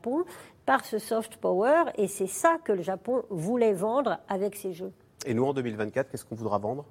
par 0.65 0.85
ce 0.85 0.99
soft 0.99 1.37
power, 1.37 1.85
et 1.95 2.07
c'est 2.07 2.27
ça 2.27 2.57
que 2.63 2.71
le 2.71 2.81
Japon 2.81 3.23
voulait 3.29 3.73
vendre 3.73 4.19
avec 4.27 4.55
ses 4.55 4.73
jeux. 4.73 4.91
Et 5.25 5.33
nous, 5.33 5.45
en 5.45 5.53
2024, 5.53 6.09
qu'est-ce 6.09 6.25
qu'on 6.25 6.35
voudra 6.35 6.57
vendre? 6.57 6.85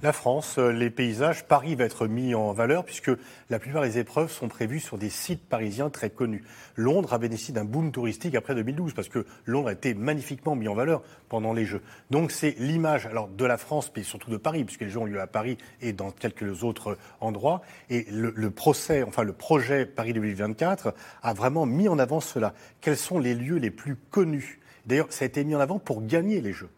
La 0.00 0.12
France, 0.12 0.56
euh, 0.58 0.72
les 0.72 0.88
paysages, 0.88 1.44
Paris 1.44 1.74
va 1.74 1.84
être 1.84 2.06
mis 2.06 2.34
en 2.34 2.52
valeur 2.52 2.84
puisque 2.84 3.10
la 3.50 3.58
plupart 3.58 3.82
des 3.82 3.98
épreuves 3.98 4.30
sont 4.30 4.48
prévues 4.48 4.80
sur 4.80 4.96
des 4.96 5.10
sites 5.10 5.46
parisiens 5.46 5.90
très 5.90 6.08
connus. 6.08 6.44
Londres 6.76 7.12
a 7.12 7.18
bénéficié 7.18 7.52
d'un 7.52 7.64
boom 7.64 7.92
touristique 7.92 8.34
après 8.34 8.54
2012 8.54 8.94
parce 8.94 9.08
que 9.08 9.26
Londres 9.44 9.68
a 9.68 9.72
été 9.72 9.92
magnifiquement 9.92 10.56
mis 10.56 10.68
en 10.68 10.74
valeur 10.74 11.02
pendant 11.28 11.52
les 11.52 11.66
Jeux. 11.66 11.82
Donc 12.10 12.30
c'est 12.30 12.56
l'image 12.58 13.06
alors 13.06 13.28
de 13.28 13.44
la 13.44 13.58
France, 13.58 13.92
mais 13.94 14.02
surtout 14.02 14.30
de 14.30 14.38
Paris, 14.38 14.64
puisque 14.64 14.80
les 14.80 14.88
Jeux 14.88 15.00
ont 15.00 15.04
lieu 15.04 15.20
à 15.20 15.26
Paris 15.26 15.58
et 15.82 15.92
dans 15.92 16.10
quelques 16.10 16.64
autres 16.64 16.96
endroits. 17.20 17.60
Et 17.90 18.06
le, 18.10 18.32
le 18.34 18.50
procès, 18.50 19.02
enfin 19.02 19.24
le 19.24 19.32
projet 19.32 19.84
Paris 19.84 20.14
2024 20.14 20.94
a 21.22 21.34
vraiment 21.34 21.66
mis 21.66 21.88
en 21.88 21.98
avant 21.98 22.20
cela. 22.20 22.54
Quels 22.80 22.96
sont 22.96 23.18
les 23.18 23.34
lieux 23.34 23.58
les 23.58 23.70
plus 23.70 23.96
connus? 23.96 24.60
D'ailleurs, 24.86 25.12
ça 25.12 25.24
a 25.24 25.26
été 25.26 25.44
mis 25.44 25.54
en 25.54 25.60
avant 25.60 25.78
pour 25.78 26.06
gagner 26.06 26.40
les 26.40 26.52
Jeux. 26.52 26.70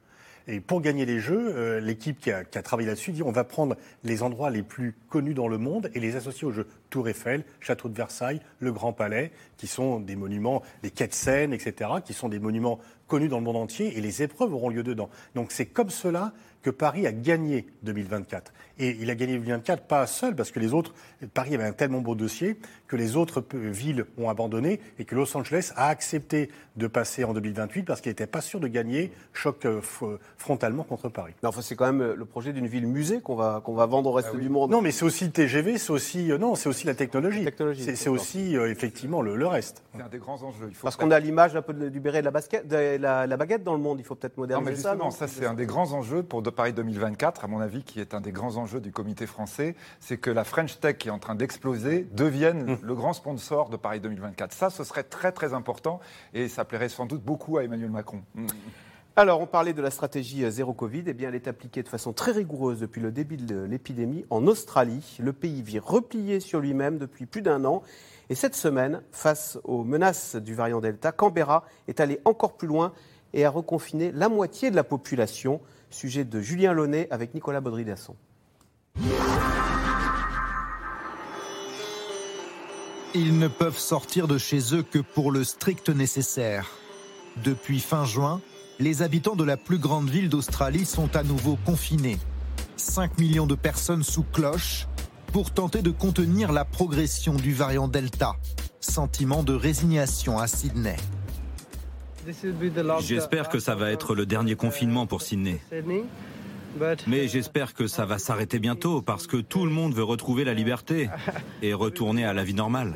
Et 0.46 0.60
pour 0.60 0.82
gagner 0.82 1.06
les 1.06 1.20
Jeux, 1.20 1.54
euh, 1.56 1.80
l'équipe 1.80 2.20
qui 2.20 2.30
a, 2.30 2.44
travaillé 2.44 2.86
là-dessus 2.86 3.12
dit 3.12 3.22
on 3.22 3.32
va 3.32 3.44
prendre 3.44 3.76
les 4.02 4.22
endroits 4.22 4.50
les 4.50 4.62
plus 4.62 4.94
connus 5.08 5.32
dans 5.32 5.48
le 5.48 5.56
monde 5.56 5.90
et 5.94 6.00
les 6.00 6.16
associer 6.16 6.46
aux 6.46 6.52
Jeux. 6.52 6.66
Tour 6.90 7.08
Eiffel, 7.08 7.44
Château 7.60 7.88
de 7.88 7.94
Versailles, 7.94 8.40
le 8.60 8.70
Grand 8.70 8.92
Palais, 8.92 9.32
qui 9.56 9.66
sont 9.66 10.00
des 10.00 10.16
monuments, 10.16 10.62
les 10.82 10.90
quais 10.90 11.08
de 11.08 11.14
Seine, 11.14 11.54
etc., 11.54 11.90
qui 12.04 12.12
sont 12.12 12.28
des 12.28 12.38
monuments 12.38 12.78
connus 13.08 13.28
dans 13.28 13.38
le 13.38 13.44
monde 13.44 13.56
entier 13.56 13.96
et 13.96 14.00
les 14.00 14.22
épreuves 14.22 14.52
auront 14.52 14.68
lieu 14.68 14.82
dedans. 14.82 15.08
Donc 15.34 15.50
c'est 15.50 15.66
comme 15.66 15.90
cela 15.90 16.32
que 16.64 16.70
Paris 16.70 17.06
a 17.06 17.12
gagné 17.12 17.66
2024. 17.82 18.52
Et 18.78 18.96
il 19.00 19.08
a 19.10 19.14
gagné 19.14 19.34
2024 19.34 19.84
pas 19.84 20.06
seul, 20.06 20.34
parce 20.34 20.50
que 20.50 20.58
les 20.58 20.72
autres, 20.72 20.94
Paris 21.32 21.54
avait 21.54 21.64
un 21.64 21.72
tellement 21.72 22.00
beau 22.00 22.16
dossier 22.16 22.56
que 22.88 22.96
les 22.96 23.16
autres 23.16 23.44
villes 23.52 24.06
ont 24.18 24.28
abandonné 24.28 24.80
et 24.98 25.04
que 25.04 25.14
Los 25.14 25.36
Angeles 25.36 25.72
a 25.76 25.88
accepté 25.88 26.50
de 26.76 26.86
passer 26.86 27.22
en 27.22 27.32
2028 27.34 27.84
parce 27.84 28.00
qu'il 28.00 28.10
n'était 28.10 28.26
pas 28.26 28.40
sûr 28.40 28.58
de 28.58 28.66
gagner 28.66 29.12
choc 29.32 29.64
euh, 29.64 29.80
frontalement 30.36 30.82
contre 30.82 31.08
Paris. 31.08 31.34
Mais 31.42 31.48
enfin, 31.48 31.62
c'est 31.62 31.76
quand 31.76 31.86
même 31.86 32.00
euh, 32.00 32.14
le 32.16 32.24
projet 32.24 32.52
d'une 32.52 32.66
ville 32.66 32.86
musée 32.86 33.20
qu'on 33.20 33.36
va, 33.36 33.60
qu'on 33.64 33.74
va 33.74 33.86
vendre 33.86 34.10
au 34.10 34.12
reste 34.12 34.30
ah 34.32 34.36
du 34.36 34.48
monde. 34.48 34.70
Non, 34.70 34.80
mais 34.80 34.90
c'est 34.90 35.04
aussi 35.04 35.24
le 35.24 35.30
TGV, 35.30 35.78
c'est 35.78 35.92
aussi, 35.92 36.32
euh, 36.32 36.38
non, 36.38 36.56
c'est 36.56 36.68
aussi 36.68 36.86
la 36.86 36.94
technologie. 36.94 37.46
c'est, 37.94 38.08
aussi 38.08 38.56
effectivement 38.56 39.22
le, 39.22 39.46
reste. 39.46 39.84
C'est 39.94 40.02
un 40.02 40.08
des 40.08 40.18
grands 40.18 40.42
enjeux. 40.42 40.66
Il 40.68 40.74
faut 40.74 40.84
parce 40.84 40.96
qu'on 40.96 41.10
a 41.10 41.20
l'image 41.20 41.54
un 41.54 41.62
peu 41.62 41.74
du 41.74 42.00
béret 42.00 42.20
de 42.20 42.24
la, 42.24 42.30
basket, 42.30 42.66
de 42.66 42.96
la, 42.96 43.36
baguette 43.36 43.62
dans 43.62 43.74
le 43.74 43.80
monde. 43.80 44.00
Il 44.00 44.04
faut 44.04 44.14
peut-être 44.14 44.36
moderniser 44.36 44.64
non, 44.64 44.70
mais 44.70 44.76
justement, 44.76 45.10
ça. 45.10 45.28
ça, 45.28 45.34
c'est 45.34 45.46
un 45.46 45.54
des 45.54 45.66
grands 45.66 45.92
enjeux 45.92 46.22
pour 46.22 46.42
de 46.42 46.50
Paris 46.54 46.72
2024, 46.72 47.44
à 47.44 47.48
mon 47.48 47.60
avis, 47.60 47.82
qui 47.82 48.00
est 48.00 48.14
un 48.14 48.20
des 48.20 48.32
grands 48.32 48.56
enjeux 48.56 48.80
du 48.80 48.92
comité 48.92 49.26
français, 49.26 49.74
c'est 50.00 50.16
que 50.16 50.30
la 50.30 50.44
French 50.44 50.80
Tech 50.80 50.96
qui 50.96 51.08
est 51.08 51.10
en 51.10 51.18
train 51.18 51.34
d'exploser 51.34 52.06
devienne 52.12 52.64
mmh. 52.64 52.78
le 52.82 52.94
grand 52.94 53.12
sponsor 53.12 53.68
de 53.68 53.76
Paris 53.76 54.00
2024. 54.00 54.52
Ça, 54.52 54.70
ce 54.70 54.84
serait 54.84 55.02
très 55.02 55.32
très 55.32 55.54
important 55.54 56.00
et 56.32 56.48
ça 56.48 56.64
plairait 56.64 56.88
sans 56.88 57.06
doute 57.06 57.22
beaucoup 57.22 57.58
à 57.58 57.64
Emmanuel 57.64 57.90
Macron. 57.90 58.22
Mmh. 58.34 58.46
Alors, 59.16 59.40
on 59.40 59.46
parlait 59.46 59.74
de 59.74 59.80
la 59.80 59.92
stratégie 59.92 60.44
euh, 60.44 60.50
zéro 60.50 60.72
Covid. 60.72 61.04
Eh 61.06 61.12
bien, 61.12 61.28
elle 61.28 61.36
est 61.36 61.46
appliquée 61.46 61.84
de 61.84 61.88
façon 61.88 62.12
très 62.12 62.32
rigoureuse 62.32 62.80
depuis 62.80 63.00
le 63.00 63.12
début 63.12 63.36
de 63.36 63.62
l'épidémie 63.62 64.24
en 64.28 64.44
Australie. 64.48 65.18
Le 65.20 65.32
pays 65.32 65.62
vit 65.62 65.78
replié 65.78 66.40
sur 66.40 66.58
lui-même 66.58 66.98
depuis 66.98 67.24
plus 67.24 67.40
d'un 67.40 67.64
an. 67.64 67.84
Et 68.28 68.34
cette 68.34 68.56
semaine, 68.56 69.02
face 69.12 69.56
aux 69.62 69.84
menaces 69.84 70.34
du 70.34 70.54
variant 70.54 70.80
Delta, 70.80 71.12
Canberra 71.12 71.64
est 71.86 72.00
allé 72.00 72.18
encore 72.24 72.54
plus 72.54 72.66
loin 72.66 72.92
et 73.34 73.44
a 73.44 73.50
reconfiné 73.50 74.10
la 74.10 74.28
moitié 74.28 74.72
de 74.72 74.76
la 74.76 74.82
population. 74.82 75.60
Sujet 75.94 76.24
de 76.24 76.40
Julien 76.40 76.72
Launay 76.72 77.06
avec 77.12 77.34
Nicolas 77.34 77.60
Baudry-Dasson. 77.60 78.16
Ils 83.14 83.38
ne 83.38 83.46
peuvent 83.46 83.78
sortir 83.78 84.26
de 84.26 84.36
chez 84.36 84.74
eux 84.74 84.82
que 84.82 84.98
pour 84.98 85.30
le 85.30 85.44
strict 85.44 85.90
nécessaire. 85.90 86.68
Depuis 87.44 87.78
fin 87.78 88.04
juin, 88.04 88.40
les 88.80 89.02
habitants 89.02 89.36
de 89.36 89.44
la 89.44 89.56
plus 89.56 89.78
grande 89.78 90.10
ville 90.10 90.28
d'Australie 90.28 90.84
sont 90.84 91.14
à 91.14 91.22
nouveau 91.22 91.56
confinés. 91.64 92.18
5 92.76 93.18
millions 93.18 93.46
de 93.46 93.54
personnes 93.54 94.02
sous 94.02 94.24
cloche 94.24 94.88
pour 95.32 95.52
tenter 95.52 95.80
de 95.80 95.92
contenir 95.92 96.50
la 96.50 96.64
progression 96.64 97.34
du 97.34 97.52
variant 97.52 97.86
Delta. 97.86 98.34
Sentiment 98.80 99.44
de 99.44 99.54
résignation 99.54 100.40
à 100.40 100.48
Sydney. 100.48 100.96
J'espère 103.00 103.48
que 103.48 103.58
ça 103.58 103.74
va 103.74 103.90
être 103.90 104.14
le 104.14 104.26
dernier 104.26 104.54
confinement 104.56 105.06
pour 105.06 105.22
Sydney. 105.22 105.60
Mais 107.06 107.28
j'espère 107.28 107.74
que 107.74 107.86
ça 107.86 108.04
va 108.04 108.18
s'arrêter 108.18 108.58
bientôt 108.58 109.02
parce 109.02 109.26
que 109.26 109.36
tout 109.36 109.64
le 109.64 109.70
monde 109.70 109.94
veut 109.94 110.04
retrouver 110.04 110.44
la 110.44 110.54
liberté 110.54 111.08
et 111.62 111.72
retourner 111.72 112.24
à 112.24 112.32
la 112.32 112.44
vie 112.44 112.54
normale. 112.54 112.94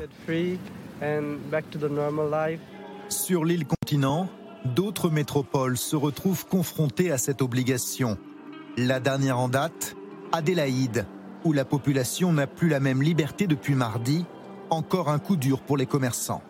Sur 3.09 3.45
l'île 3.45 3.65
continent, 3.65 4.29
d'autres 4.65 5.09
métropoles 5.09 5.77
se 5.77 5.95
retrouvent 5.95 6.45
confrontées 6.45 7.11
à 7.11 7.17
cette 7.17 7.41
obligation. 7.41 8.17
La 8.77 8.99
dernière 8.99 9.39
en 9.39 9.47
date, 9.47 9.95
Adélaïde, 10.31 11.05
où 11.43 11.53
la 11.53 11.65
population 11.65 12.33
n'a 12.33 12.47
plus 12.47 12.69
la 12.69 12.79
même 12.79 13.01
liberté 13.01 13.47
depuis 13.47 13.75
mardi, 13.75 14.25
encore 14.69 15.09
un 15.09 15.19
coup 15.19 15.37
dur 15.37 15.61
pour 15.61 15.77
les 15.77 15.85
commerçants. 15.85 16.43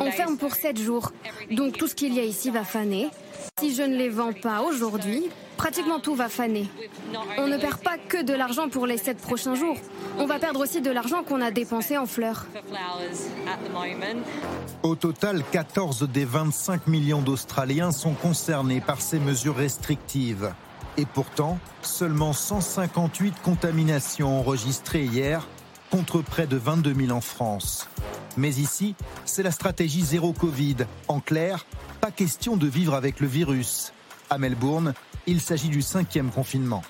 On 0.00 0.10
ferme 0.10 0.36
pour 0.36 0.54
7 0.54 0.78
jours, 0.78 1.12
donc 1.50 1.76
tout 1.76 1.88
ce 1.88 1.94
qu'il 1.94 2.14
y 2.14 2.20
a 2.20 2.24
ici 2.24 2.50
va 2.50 2.64
faner. 2.64 3.08
Si 3.58 3.74
je 3.74 3.82
ne 3.82 3.96
les 3.96 4.08
vends 4.08 4.32
pas 4.32 4.62
aujourd'hui, 4.62 5.28
pratiquement 5.56 6.00
tout 6.00 6.14
va 6.14 6.28
faner. 6.28 6.66
On 7.38 7.46
ne 7.46 7.58
perd 7.58 7.78
pas 7.78 7.98
que 7.98 8.22
de 8.22 8.32
l'argent 8.32 8.68
pour 8.68 8.86
les 8.86 8.96
7 8.96 9.18
prochains 9.18 9.54
jours. 9.54 9.76
On 10.18 10.26
va 10.26 10.38
perdre 10.38 10.60
aussi 10.60 10.80
de 10.80 10.90
l'argent 10.90 11.22
qu'on 11.22 11.40
a 11.40 11.50
dépensé 11.50 11.98
en 11.98 12.06
fleurs. 12.06 12.46
Au 14.82 14.94
total, 14.94 15.42
14 15.50 16.08
des 16.08 16.24
25 16.24 16.86
millions 16.86 17.22
d'Australiens 17.22 17.92
sont 17.92 18.14
concernés 18.14 18.80
par 18.80 19.00
ces 19.00 19.18
mesures 19.18 19.56
restrictives. 19.56 20.52
Et 20.96 21.06
pourtant, 21.06 21.58
seulement 21.82 22.32
158 22.32 23.34
contaminations 23.42 24.40
enregistrées 24.40 25.04
hier, 25.04 25.46
contre 25.90 26.22
près 26.22 26.46
de 26.46 26.56
22 26.56 26.94
000 26.94 27.10
en 27.10 27.20
France. 27.20 27.88
Mais 28.36 28.54
ici, 28.54 28.94
c'est 29.24 29.42
la 29.42 29.50
stratégie 29.50 30.02
zéro 30.02 30.32
Covid. 30.32 30.76
En 31.08 31.20
clair, 31.20 31.66
pas 32.00 32.10
question 32.10 32.56
de 32.56 32.66
vivre 32.66 32.94
avec 32.94 33.20
le 33.20 33.26
virus. 33.26 33.92
À 34.30 34.38
Melbourne, 34.38 34.94
il 35.26 35.40
s'agit 35.40 35.68
du 35.68 35.82
cinquième 35.82 36.30
confinement. 36.30 36.82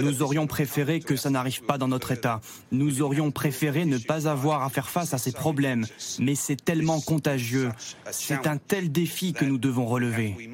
Nous 0.00 0.22
aurions 0.22 0.46
préféré 0.46 1.00
que 1.00 1.16
ça 1.16 1.30
n'arrive 1.30 1.62
pas 1.62 1.78
dans 1.78 1.88
notre 1.88 2.12
État. 2.12 2.40
Nous 2.72 3.02
aurions 3.02 3.30
préféré 3.30 3.84
ne 3.84 3.98
pas 3.98 4.28
avoir 4.28 4.62
à 4.62 4.70
faire 4.70 4.88
face 4.88 5.14
à 5.14 5.18
ces 5.18 5.32
problèmes. 5.32 5.86
Mais 6.18 6.34
c'est 6.34 6.62
tellement 6.62 7.00
contagieux. 7.00 7.70
C'est 8.10 8.46
un 8.46 8.56
tel 8.56 8.90
défi 8.90 9.32
que 9.32 9.44
nous 9.44 9.58
devons 9.58 9.86
relever. 9.86 10.50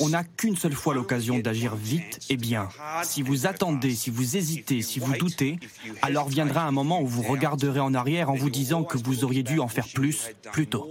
On 0.00 0.10
n'a 0.10 0.24
qu'une 0.24 0.56
seule 0.56 0.74
fois 0.74 0.94
l'occasion 0.94 1.38
d'agir 1.38 1.74
vite 1.74 2.20
et 2.28 2.36
bien. 2.36 2.68
Si 3.02 3.22
vous 3.22 3.46
attendez, 3.46 3.94
si 3.94 4.10
vous 4.10 4.36
hésitez, 4.36 4.82
si 4.82 5.00
vous 5.00 5.16
doutez, 5.16 5.58
alors 6.02 6.28
viendra 6.28 6.66
un 6.66 6.72
moment 6.72 7.00
où 7.00 7.06
vous 7.06 7.22
regarderez 7.22 7.80
en 7.80 7.94
arrière 7.94 8.30
en 8.30 8.34
vous 8.34 8.50
disant 8.50 8.84
que 8.84 8.98
vous 8.98 9.24
auriez 9.24 9.42
dû 9.42 9.60
en 9.60 9.68
faire 9.68 9.88
plus 9.94 10.30
plus 10.52 10.66
tôt. 10.66 10.88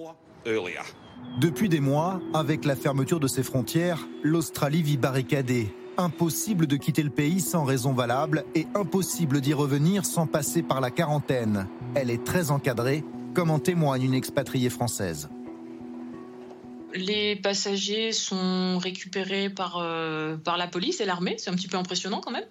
Depuis 1.40 1.70
des 1.70 1.80
mois, 1.80 2.20
avec 2.34 2.66
la 2.66 2.76
fermeture 2.76 3.20
de 3.20 3.28
ses 3.28 3.44
frontières, 3.44 4.08
l'Australie 4.24 4.82
vit 4.82 4.98
barricadée. 4.98 5.74
Impossible 6.00 6.68
de 6.68 6.76
quitter 6.76 7.02
le 7.02 7.10
pays 7.10 7.42
sans 7.42 7.64
raison 7.64 7.92
valable 7.92 8.46
et 8.54 8.68
impossible 8.76 9.42
d'y 9.42 9.54
revenir 9.54 10.06
sans 10.06 10.28
passer 10.28 10.62
par 10.62 10.80
la 10.80 10.92
quarantaine. 10.92 11.68
Elle 11.96 12.12
est 12.12 12.24
très 12.24 12.52
encadrée, 12.52 13.04
comme 13.34 13.50
en 13.50 13.58
témoigne 13.58 14.04
une 14.04 14.14
expatriée 14.14 14.70
française. 14.70 15.28
Les 16.94 17.36
passagers 17.36 18.12
sont 18.12 18.78
récupérés 18.78 19.50
par, 19.50 19.78
euh, 19.78 20.38
la 20.46 20.68
police 20.68 21.02
et 21.02 21.06
l'armée, 21.06 21.36
c'est 21.40 21.50
un 21.50 21.56
petit 21.56 21.68
peu 21.68 21.78
impressionnant 21.78 22.22
quand 22.22 22.32
même. 22.32 22.48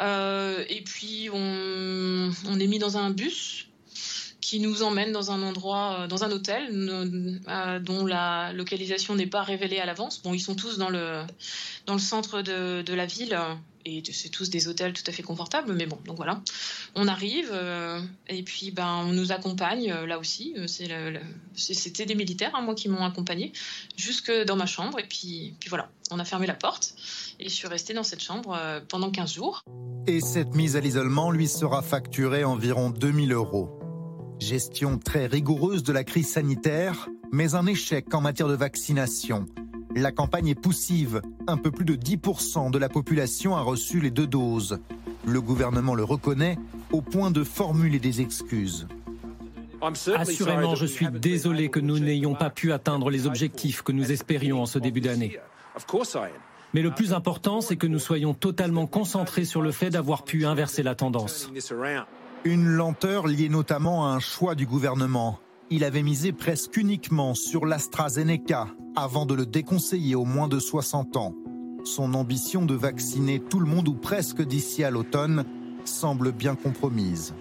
Euh, 0.00 0.64
et 0.70 0.82
puis 0.82 1.28
on 1.32 2.58
est 2.58 2.66
mis 2.66 2.78
dans 2.78 2.96
un 2.96 3.10
bus 3.10 3.68
qui 4.52 4.60
nous 4.60 4.82
emmène 4.82 5.12
dans 5.12 5.30
un 5.30 5.42
endroit, 5.42 6.00
euh, 6.00 6.06
dans 6.06 6.24
un 6.24 6.30
hôtel 6.30 6.68
euh, 6.68 7.78
dont 7.78 8.04
la 8.04 8.52
localisation 8.52 9.14
n'est 9.14 9.26
pas 9.26 9.42
révélée 9.42 9.78
à 9.78 9.86
l'avance. 9.86 10.20
Bon, 10.22 10.34
ils 10.34 10.40
sont 10.40 10.54
tous 10.54 10.76
dans 10.76 10.90
le, 10.90 11.22
dans 11.86 11.94
le 11.94 11.98
centre 11.98 12.42
de, 12.42 12.92
la 12.92 13.06
ville 13.06 13.34
et 13.86 14.02
c'est 14.12 14.28
tous 14.28 14.50
des 14.50 14.68
hôtels 14.68 14.92
tout 14.92 15.04
à 15.06 15.12
fait 15.12 15.22
confortables, 15.22 15.72
mais 15.72 15.86
bon, 15.86 15.98
donc 16.04 16.16
voilà. 16.16 16.42
On 16.94 17.08
arrive 17.08 17.48
euh, 17.50 17.98
et 18.28 18.42
puis 18.42 18.72
ben, 18.72 19.04
on 19.06 19.14
nous 19.14 19.32
accompagne 19.32 19.90
là 19.90 20.18
aussi. 20.18 20.54
C'était 21.54 22.04
des 22.04 22.14
militaires, 22.14 22.54
hein, 22.54 22.60
moi, 22.60 22.74
qui 22.74 22.90
m'ont 22.90 23.06
accompagné 23.06 23.54
jusque 23.96 24.30
dans 24.44 24.56
ma 24.56 24.66
chambre 24.66 25.00
et 25.00 25.06
puis, 25.08 25.54
puis 25.60 25.70
voilà, 25.70 25.88
on 26.10 26.18
a 26.18 26.26
fermé 26.26 26.46
la 26.46 26.52
porte 26.54 26.94
et 27.40 27.44
je 27.44 27.54
suis 27.54 27.68
restée 27.68 27.94
dans 27.94 28.04
cette 28.04 28.22
chambre 28.22 28.82
pendant 28.88 29.10
15 29.10 29.32
jours. 29.32 29.62
Et 30.06 30.20
cette 30.20 30.54
mise 30.54 30.76
à 30.76 30.80
l'isolement 30.80 31.30
lui 31.30 31.48
sera 31.48 31.80
facturée 31.80 32.44
environ 32.44 32.90
2000 32.90 33.32
euros. 33.32 33.81
Gestion 34.42 34.98
très 34.98 35.26
rigoureuse 35.26 35.84
de 35.84 35.92
la 35.92 36.02
crise 36.02 36.28
sanitaire, 36.32 37.08
mais 37.30 37.54
un 37.54 37.64
échec 37.66 38.12
en 38.12 38.20
matière 38.20 38.48
de 38.48 38.56
vaccination. 38.56 39.46
La 39.94 40.10
campagne 40.10 40.48
est 40.48 40.60
poussive. 40.60 41.22
Un 41.46 41.56
peu 41.56 41.70
plus 41.70 41.84
de 41.84 41.94
10% 41.94 42.72
de 42.72 42.78
la 42.78 42.88
population 42.88 43.56
a 43.56 43.62
reçu 43.62 44.00
les 44.00 44.10
deux 44.10 44.26
doses. 44.26 44.80
Le 45.24 45.40
gouvernement 45.40 45.94
le 45.94 46.02
reconnaît 46.02 46.58
au 46.90 47.02
point 47.02 47.30
de 47.30 47.44
formuler 47.44 48.00
des 48.00 48.20
excuses. 48.20 48.88
Assurément, 50.16 50.74
je 50.74 50.86
suis 50.86 51.08
désolé 51.08 51.68
que 51.68 51.80
nous 51.80 52.00
n'ayons 52.00 52.34
pas 52.34 52.50
pu 52.50 52.72
atteindre 52.72 53.10
les 53.10 53.28
objectifs 53.28 53.82
que 53.82 53.92
nous 53.92 54.10
espérions 54.10 54.60
en 54.60 54.66
ce 54.66 54.80
début 54.80 55.00
d'année. 55.00 55.38
Mais 56.74 56.82
le 56.82 56.90
plus 56.90 57.12
important, 57.12 57.60
c'est 57.60 57.76
que 57.76 57.86
nous 57.86 58.00
soyons 58.00 58.34
totalement 58.34 58.88
concentrés 58.88 59.44
sur 59.44 59.62
le 59.62 59.70
fait 59.70 59.90
d'avoir 59.90 60.24
pu 60.24 60.46
inverser 60.46 60.82
la 60.82 60.96
tendance. 60.96 61.48
Une 62.44 62.66
lenteur 62.66 63.28
liée 63.28 63.48
notamment 63.48 64.04
à 64.04 64.10
un 64.10 64.18
choix 64.18 64.56
du 64.56 64.66
gouvernement. 64.66 65.38
Il 65.70 65.84
avait 65.84 66.02
misé 66.02 66.32
presque 66.32 66.76
uniquement 66.76 67.34
sur 67.34 67.66
l'AstraZeneca 67.66 68.66
avant 68.96 69.26
de 69.26 69.34
le 69.34 69.46
déconseiller 69.46 70.16
aux 70.16 70.24
moins 70.24 70.48
de 70.48 70.58
60 70.58 71.16
ans. 71.16 71.36
Son 71.84 72.14
ambition 72.14 72.64
de 72.64 72.74
vacciner 72.74 73.38
tout 73.38 73.60
le 73.60 73.66
monde 73.66 73.86
ou 73.86 73.94
presque 73.94 74.42
d'ici 74.42 74.82
à 74.82 74.90
l'automne 74.90 75.44
semble 75.84 76.32
bien 76.32 76.56
compromise. 76.56 77.32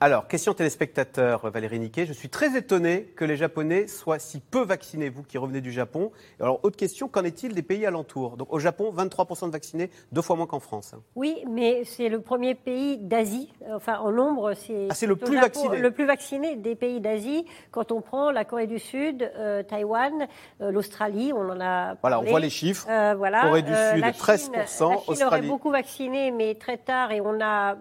Alors, 0.00 0.28
question 0.28 0.54
téléspectateur, 0.54 1.50
Valérie 1.50 1.80
Niquet. 1.80 2.06
Je 2.06 2.12
suis 2.12 2.28
très 2.28 2.56
étonné 2.56 3.12
que 3.16 3.24
les 3.24 3.36
Japonais 3.36 3.88
soient 3.88 4.20
si 4.20 4.38
peu 4.38 4.62
vaccinés, 4.62 5.08
vous 5.08 5.24
qui 5.24 5.38
revenez 5.38 5.60
du 5.60 5.72
Japon. 5.72 6.12
Alors, 6.38 6.60
autre 6.62 6.76
question, 6.76 7.08
qu'en 7.08 7.24
est-il 7.24 7.52
des 7.52 7.62
pays 7.62 7.84
alentours? 7.84 8.36
Donc, 8.36 8.52
au 8.52 8.60
Japon, 8.60 8.92
23% 8.96 9.46
de 9.46 9.50
vaccinés, 9.50 9.90
deux 10.12 10.22
fois 10.22 10.36
moins 10.36 10.46
qu'en 10.46 10.60
France. 10.60 10.94
Oui, 11.16 11.42
mais 11.50 11.82
c'est 11.82 12.08
le 12.08 12.20
premier 12.20 12.54
pays 12.54 12.98
d'Asie. 12.98 13.52
Enfin, 13.74 13.98
en 13.98 14.12
nombre, 14.12 14.54
c'est 14.54 14.86
ah, 14.88 15.06
le 15.06 15.16
plus 15.16 15.36
vacciné. 15.36 15.78
Le 15.78 15.90
plus 15.90 16.06
vacciné 16.06 16.54
des 16.54 16.76
pays 16.76 17.00
d'Asie. 17.00 17.44
Quand 17.72 17.90
on 17.90 18.00
prend 18.00 18.30
la 18.30 18.44
Corée 18.44 18.68
du 18.68 18.78
Sud, 18.78 19.28
euh, 19.36 19.64
Taïwan, 19.64 20.28
euh, 20.60 20.70
l'Australie, 20.70 21.32
on 21.34 21.50
en 21.50 21.60
a. 21.60 21.96
Voilà, 22.02 22.20
on 22.20 22.24
voit 22.24 22.38
les 22.38 22.50
chiffres. 22.50 22.86
Euh, 22.88 23.16
voilà. 23.18 23.42
Corée 23.42 23.62
du 23.62 23.74
Sud, 23.74 24.00
la 24.00 24.12
13%. 24.12 24.52
la 24.52 24.66
Chine 24.66 24.86
Australie. 25.08 25.24
aurait 25.24 25.42
beaucoup 25.42 25.70
vacciné, 25.70 26.30
mais 26.30 26.54
très 26.54 26.76
tard, 26.76 27.10
et 27.10 27.20
on 27.20 27.40
a. 27.40 27.76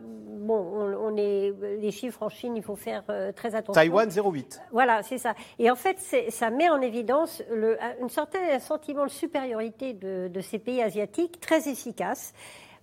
Bon, 0.47 0.55
on, 0.55 1.11
on 1.11 1.17
est. 1.17 1.53
Les 1.81 1.91
chiffres 1.91 2.23
en 2.23 2.29
Chine, 2.29 2.55
il 2.55 2.63
faut 2.63 2.77
faire 2.77 3.03
euh, 3.09 3.33
très 3.33 3.53
attention. 3.53 3.73
Taïwan 3.73 4.07
0,8. 4.07 4.61
Voilà, 4.71 5.03
c'est 5.03 5.17
ça. 5.17 5.33
Et 5.59 5.69
en 5.69 5.75
fait, 5.75 5.99
ça 6.29 6.49
met 6.49 6.69
en 6.69 6.79
évidence 6.79 7.43
le, 7.51 7.77
une 8.01 8.07
certaine 8.07 8.57
sentiment 8.61 9.03
de 9.03 9.11
supériorité 9.11 9.91
de, 9.91 10.29
de 10.29 10.41
ces 10.41 10.57
pays 10.57 10.81
asiatiques, 10.81 11.41
très 11.41 11.67
efficaces 11.67 12.33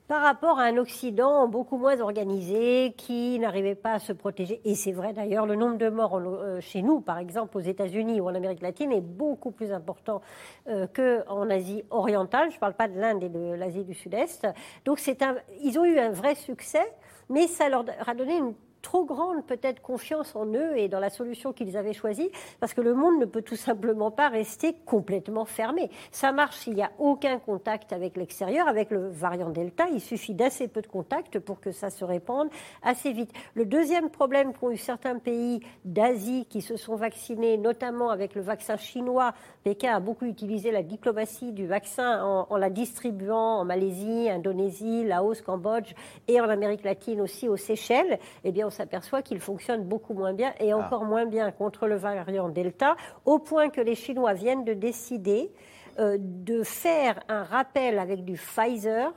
par 0.07 0.20
rapport 0.20 0.59
à 0.59 0.64
un 0.64 0.77
Occident 0.77 1.48
beaucoup 1.48 1.79
moins 1.79 2.00
organisé, 2.00 2.92
qui 2.96 3.38
n'arrivait 3.38 3.74
pas 3.74 3.92
à 3.94 3.98
se 3.98 4.12
protéger. 4.12 4.61
Et 4.64 4.74
c'est 4.74 4.92
vrai 4.92 5.14
d'ailleurs, 5.14 5.46
le 5.46 5.55
nombre 5.55 5.79
de 5.79 5.88
morts 5.88 6.18
euh, 6.18 6.61
chez 6.61 6.83
nous, 6.83 7.00
par 7.00 7.18
exemple 7.18 7.57
aux 7.57 7.62
États-Unis 7.62 8.20
ou 8.20 8.29
en 8.29 8.35
Amérique 8.35 8.61
latine, 8.61 8.92
est 8.92 9.00
beaucoup 9.00 9.50
plus 9.50 9.72
important 9.72 10.20
euh, 10.68 10.87
qu'en 10.94 11.48
Asie 11.48 11.85
orientale. 11.90 12.50
Je 12.50 12.57
ne 12.57 12.61
parle 12.61 12.74
pas 12.74 12.88
de 12.88 12.98
l'Inde 13.00 13.22
et 13.22 13.31
de 13.31 13.55
l'Asie 13.55 13.85
du 13.85 13.94
Sud-Est. 13.94 14.46
Donc 14.85 15.00
un, 15.22 15.37
ils 15.62 15.79
ont 15.79 15.85
eu 15.87 15.98
un 15.98 16.11
vrai 16.11 16.35
succès, 16.35 16.85
mais 17.29 17.47
ça 17.47 17.69
leur 17.69 17.85
a 18.07 18.15
donné 18.15 18.37
une 18.39 18.55
trop 18.85 19.05
grande 19.05 19.44
peut-être 19.47 19.81
confiance 19.81 20.37
en 20.37 20.47
eux 20.47 20.77
et 20.77 20.88
dans 20.88 21.01
la 21.01 21.11
solution 21.11 21.53
qu'ils 21.53 21.77
avaient 21.77 21.94
choisie, 21.94 22.31
parce 22.61 22.75
que 22.75 22.83
le 22.83 22.94
monde 22.94 23.18
ne 23.18 23.25
peut 23.25 23.42
tout 23.42 23.57
simplement 23.57 24.11
pas 24.11 24.29
rester 24.29 24.77
complètement 24.85 25.47
fermé. 25.47 25.90
Ça 26.12 26.31
marche 26.31 26.59
s'il 26.59 26.75
n'y 26.75 26.83
a 26.83 26.92
aucun 26.99 27.38
contact 27.38 27.92
avec 27.92 28.16
l'extérieur. 28.16 28.68
Avec 28.68 28.90
le 28.90 29.09
variant 29.09 29.51
Delta, 29.51 29.87
il 29.92 30.01
suffit 30.01 30.35
d'assez 30.35 30.68
peu 30.68 30.83
de 30.83 30.87
contacts 30.87 31.38
pour 31.38 31.61
que 31.61 31.73
ça 31.73 31.88
se 31.88 32.05
répande 32.05 32.49
assez 32.83 33.13
vite. 33.13 33.33
Le 33.54 33.65
deuxième 33.65 34.11
problème 34.11 34.52
qu'ont 34.52 34.71
eu 34.71 34.77
certains 34.77 35.19
pays 35.19 35.61
d'Asie 35.85 36.46
qui 36.50 36.61
se 36.61 36.77
sont 36.77 36.94
vaccinés, 36.94 37.56
notamment 37.56 38.11
avec 38.11 38.35
le 38.35 38.42
vaccin 38.42 38.77
chinois, 38.77 39.33
Pékin 39.65 39.96
a 39.96 40.00
beaucoup 40.00 40.27
utilisé 40.27 40.71
la 40.71 40.83
diplomatie 40.83 41.52
du 41.52 41.67
vaccin 41.67 42.23
en, 42.23 42.46
en 42.50 42.56
la 42.59 42.69
distribuant 42.69 43.61
en 43.61 43.65
Malaisie, 43.65 44.29
Indonésie, 44.29 45.04
Laos, 45.04 45.40
Cambodge 45.40 45.94
et 46.29 46.38
en 46.40 46.50
Amérique 46.50 46.85
latine 46.85 47.23
aussi 47.23 47.48
aux 47.48 47.56
Seychelles. 47.56 48.19
Eh 48.44 48.52
bien, 48.52 48.67
on 48.67 48.71
s'aperçoit 48.75 49.22
qu'il 49.22 49.40
fonctionne 49.40 49.85
beaucoup 49.85 50.14
moins 50.14 50.35
bien 50.35 50.52
et 50.60 50.72
ah. 50.72 50.79
encore 50.79 51.04
moins 51.04 51.25
bien 51.25 51.50
contre 51.50 51.87
le 51.87 51.96
variant 51.96 52.48
Delta, 52.48 52.96
au 53.25 53.38
point 53.38 53.70
que 53.70 53.81
les 53.81 53.94
Chinois 53.94 54.35
viennent 54.35 54.64
de 54.64 54.75
décider 54.75 55.50
euh, 55.98 56.16
de 56.18 56.64
faire 56.64 57.20
un 57.29 57.44
rappel 57.44 58.00
avec 58.00 58.25
du 58.25 58.35
Pfizer 58.35 59.12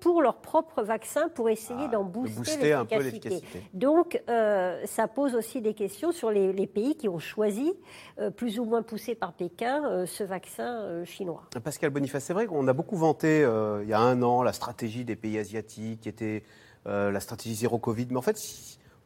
pour 0.00 0.22
leur 0.22 0.36
propre 0.36 0.82
vaccin 0.82 1.28
pour 1.28 1.50
essayer 1.50 1.86
ah, 1.86 1.88
d'en 1.88 2.04
booster, 2.04 2.74
l'efficacité. 2.90 3.62
Donc, 3.74 4.22
euh, 4.30 4.80
ça 4.86 5.08
pose 5.08 5.34
aussi 5.34 5.60
des 5.60 5.74
questions 5.74 6.12
sur 6.12 6.30
les, 6.30 6.66
pays 6.66 6.96
qui 6.96 7.08
ont 7.08 7.18
choisi, 7.18 7.74
euh, 8.18 8.30
plus 8.30 8.60
ou 8.60 8.64
moins 8.64 8.82
poussés 8.82 9.14
par 9.14 9.32
Pékin, 9.34 10.06
ce 10.06 10.22
vaccin 10.24 11.04
chinois. 11.04 11.42
Pascal 11.62 11.90
Boniface, 11.90 12.24
c'est 12.24 12.32
vrai 12.32 12.46
qu'on 12.46 12.66
a 12.68 12.72
beaucoup 12.72 12.96
vanté 12.96 13.40
il 13.82 13.88
y 13.88 13.92
a 13.92 14.00
un 14.00 14.22
an 14.22 14.42
la 14.42 14.52
stratégie 14.52 15.04
des 15.04 15.16
pays 15.16 15.38
asiatiques, 15.38 16.02
qui 16.02 16.08
était 16.08 16.44
la 16.88 17.20
stratégie 17.20 17.54
zéro 17.54 17.78
Covid. 17.78 18.08
Mais 18.10 18.16
en 18.16 18.22
fait, 18.22 18.36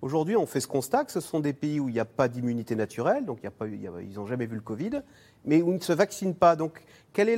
Aujourd'hui, 0.02 0.34
on 0.34 0.46
fait 0.46 0.58
ce 0.58 0.66
constat 0.66 1.04
que 1.04 1.12
ce 1.12 1.20
sont 1.20 1.38
des 1.38 1.52
pays 1.52 1.78
où 1.78 1.88
il 1.88 1.92
n'y 1.92 2.00
a 2.00 2.04
pas 2.04 2.26
d'immunité 2.26 2.74
naturelle, 2.74 3.24
donc 3.24 3.44
a 3.44 3.52
pas, 3.52 3.68
ils 3.68 4.14
n'ont 4.14 4.26
jamais 4.26 4.46
vu 4.46 4.56
le 4.56 4.60
Covid, 4.60 5.02
mais 5.44 5.62
où 5.62 5.70
ils 5.70 5.76
ne 5.76 5.80
se 5.80 5.92
vaccinent 5.92 6.34
pas. 6.34 6.56
Donc, 6.56 6.82
quel 7.12 7.28
est 7.28 7.36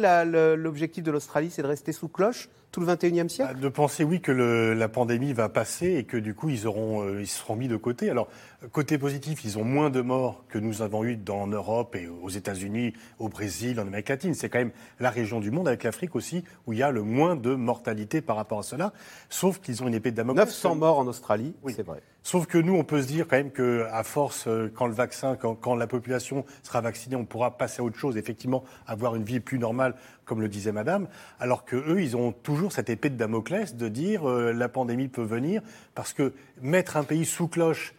l'objectif 0.57 1.05
de 1.05 1.11
l'Australie 1.11 1.51
C'est 1.51 1.61
de 1.61 1.67
rester 1.67 1.93
sous 1.93 2.09
cloche 2.09 2.49
tout 2.75 2.81
le 2.81 2.87
21e 2.93 3.29
siècle? 3.29 3.55
Bah, 3.55 3.61
De 3.61 3.69
penser, 3.69 4.03
oui, 4.03 4.21
que 4.21 4.33
la 4.33 4.89
pandémie 4.89 5.33
va 5.33 5.49
passer 5.49 5.95
et 5.95 6.05
que 6.05 6.17
du 6.17 6.35
coup, 6.35 6.49
ils, 6.49 6.67
auront, 6.67 7.03
euh, 7.03 7.21
ils 7.21 7.29
seront 7.29 7.55
mis 7.55 7.69
de 7.69 7.77
côté. 7.77 8.11
Alors, 8.11 8.29
côté 8.73 8.99
positif, 8.99 9.45
ils 9.45 9.59
ont 9.59 9.65
moins 9.65 9.91
de 9.91 10.01
morts 10.01 10.45
que 10.49 10.59
nous 10.59 10.83
avons 10.83 11.05
eu 11.05 11.17
dans 11.17 11.47
Europe 11.47 11.95
et 11.95 12.09
aux 12.09 12.29
États-Unis, 12.29 12.93
au 13.21 13.29
Brésil, 13.29 13.79
en 13.79 13.87
Amérique 13.87 14.09
latine. 14.09 14.35
C'est 14.35 14.49
quand 14.49 14.59
même 14.59 14.73
la 14.99 15.11
région 15.11 15.39
du 15.39 15.53
monde, 15.53 15.69
avec 15.69 15.85
l'Afrique 15.85 16.17
aussi, 16.17 16.43
où 16.67 16.73
il 16.73 16.81
y 16.81 16.83
a 16.83 16.91
le 16.91 17.03
moins 17.03 17.37
de 17.37 17.55
mortalité 17.55 18.21
par 18.21 18.35
rapport 18.35 18.59
à 18.59 18.65
cela. 18.65 18.93
Sauf 19.29 19.61
qu'ils 19.61 19.85
ont 19.85 19.87
une 19.87 19.95
épée 19.95 20.11
de 20.11 20.17
Damoclès. 20.17 20.45
900 20.45 20.75
morts 20.75 20.99
en 20.99 21.07
Australie, 21.07 21.55
oui. 21.63 21.75
c'est 21.77 21.87
vrai. 21.87 22.03
Sauf 22.27 22.47
que 22.47 22.57
nous, 22.57 22.75
on 22.75 22.85
peut 22.85 23.03
se 23.03 23.07
dire 23.07 23.29
quand 23.29 23.37
même 23.37 23.53
qu'à 23.53 24.03
force, 24.03 24.47
euh, 24.49 24.73
quand 24.75 24.87
le 24.87 24.95
vaccin, 24.95 25.37
quand, 25.37 25.75
la 25.75 25.87
population 25.87 26.47
sera 26.63 26.81
vaccinée, 26.81 27.17
on 27.17 27.27
pourra 27.27 27.59
passer 27.59 27.83
à 27.83 27.85
autre 27.85 27.99
chose, 27.99 28.17
effectivement, 28.17 28.65
avoir 28.87 29.15
une 29.15 29.25
vie 29.25 29.41
plus 29.41 29.59
normale, 29.59 29.95
comme 30.25 30.41
le 30.41 30.49
disait 30.49 30.73
Madame. 30.73 31.09
Alors 31.41 31.65
que 31.65 31.77
eux, 31.77 32.03
ils 32.03 32.17
ont 32.17 32.33
toujours 32.33 32.73
cette 32.73 32.91
épée 32.91 33.11
de 33.11 33.17
Damoclès 33.17 33.77
de 33.77 33.89
dire 33.89 34.29
euh, 34.29 34.53
la 34.53 34.69
pandémie 34.69 35.09
peut 35.09 35.23
venir, 35.23 35.63
parce 35.95 36.13
que 36.13 36.33
mettre 36.61 36.97
un 36.97 37.05
pays 37.05 37.25
sous 37.25 37.49
cloche, 37.49 37.95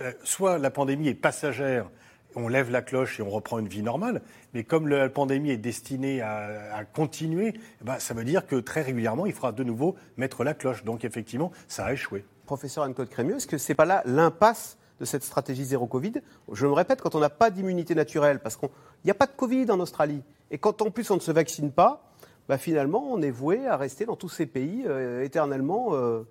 euh, 0.00 0.12
soit 0.24 0.58
la 0.58 0.70
pandémie 0.70 1.08
est 1.08 1.14
passagère, 1.14 1.90
on 2.34 2.48
lève 2.48 2.70
la 2.70 2.82
cloche 2.82 3.18
et 3.18 3.22
on 3.22 3.30
reprend 3.30 3.58
une 3.58 3.68
vie 3.68 3.82
normale. 3.82 4.20
Mais 4.52 4.62
comme 4.62 4.88
la 4.88 5.08
pandémie 5.08 5.50
est 5.50 5.56
destinée 5.56 6.20
à, 6.20 6.84
continuer, 6.92 7.54
eh 7.56 7.84
ben, 7.84 7.98
ça 7.98 8.14
veut 8.14 8.24
dire 8.24 8.46
que 8.46 8.56
très 8.56 8.82
régulièrement, 8.82 9.26
il 9.26 9.32
faudra 9.32 9.52
de 9.52 9.64
nouveau 9.64 9.96
mettre 10.16 10.44
la 10.44 10.52
cloche. 10.52 10.84
Donc 10.84 11.04
effectivement, 11.04 11.50
ça 11.66 11.86
a 11.86 11.92
échoué 11.92 12.24
professeur 12.46 12.84
Anne-Claude 12.84 13.10
Crémieux, 13.10 13.36
est-ce 13.36 13.46
que 13.46 13.58
ce 13.58 13.70
n'est 13.70 13.74
pas 13.74 13.84
là 13.84 14.02
l'impasse 14.06 14.78
de 15.00 15.04
cette 15.04 15.24
stratégie 15.24 15.64
zéro 15.64 15.86
Covid? 15.86 16.14
Je 16.50 16.66
me 16.66 16.72
répète, 16.72 17.02
quand 17.02 17.14
on 17.14 17.20
n'a 17.20 17.28
pas 17.28 17.50
d'immunité 17.50 17.94
naturelle, 17.94 18.38
parce 18.38 18.56
qu'il 18.56 18.70
n'y 19.04 19.10
a 19.10 19.14
pas 19.14 19.26
de 19.26 19.32
Covid 19.32 19.70
en 19.70 19.80
Australie, 19.80 20.22
et 20.50 20.58
quand 20.58 20.82
en 20.82 20.90
plus 20.90 21.10
on 21.10 21.16
ne 21.16 21.20
se 21.20 21.32
vaccine 21.32 21.72
pas, 21.72 22.02
bah 22.48 22.58
finalement 22.58 23.02
on 23.10 23.20
est 23.22 23.30
voué 23.30 23.66
à 23.66 23.76
rester 23.76 24.04
dans 24.04 24.16
tous 24.16 24.28
ces 24.28 24.46
pays 24.46 24.84
euh, 24.86 25.24
éternellement 25.24 25.94
euh, 25.94 26.22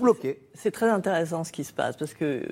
bloqués. 0.00 0.40
C'est 0.54 0.70
très 0.70 0.88
intéressant 0.88 1.44
ce 1.44 1.52
qui 1.52 1.64
se 1.64 1.72
passe, 1.72 1.96
parce 1.96 2.14
que 2.14 2.42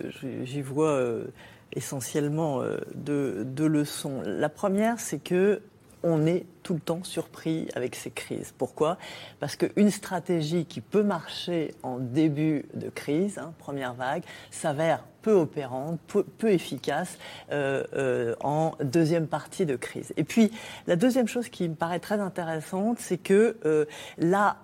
j'y 0.43 0.63
vois 0.63 0.91
euh, 0.91 1.27
essentiellement 1.73 2.63
deux, 2.95 3.45
deux, 3.45 3.69
leçons. 3.69 4.23
La 4.25 4.49
première, 4.49 5.01
c'est 5.01 5.19
que 5.19 5.63
on 6.03 6.27
est 6.27 6.45
tout 6.63 6.75
le 6.75 6.81
temps 6.81 7.05
surpris 7.05 7.69
avec 7.75 7.95
ces 7.95 8.11
crises. 8.11 8.55
Pourquoi? 8.57 8.99
Parce 9.41 9.57
qu'une 9.57 9.91
stratégie 9.91 10.65
qui 10.65 10.81
peut 10.81 11.03
marcher 11.03 11.75
en 11.83 11.99
début 11.99 12.67
de 12.75 12.89
crise, 12.89 13.39
hein, 13.39 13.53
première 13.59 13.95
vague, 13.95 14.23
s'avère 14.51 15.05
peu 15.23 15.33
opérante, 15.33 15.99
peu, 16.09 16.51
efficace 16.51 17.17
euh, 17.53 17.85
euh, 17.95 18.35
en 18.41 18.73
deuxième 18.83 19.29
partie 19.29 19.65
de 19.65 19.77
crise. 19.77 20.13
Et 20.17 20.25
puis, 20.25 20.51
la 20.87 20.97
deuxième 20.97 21.29
chose 21.29 21.49
qui 21.49 21.69
me 21.69 21.75
paraît 21.75 22.01
très 22.01 22.21
intéressante, 22.21 22.99
c'est 22.99 23.19
que 23.19 23.57
euh, 23.65 23.87
la, 24.19 24.57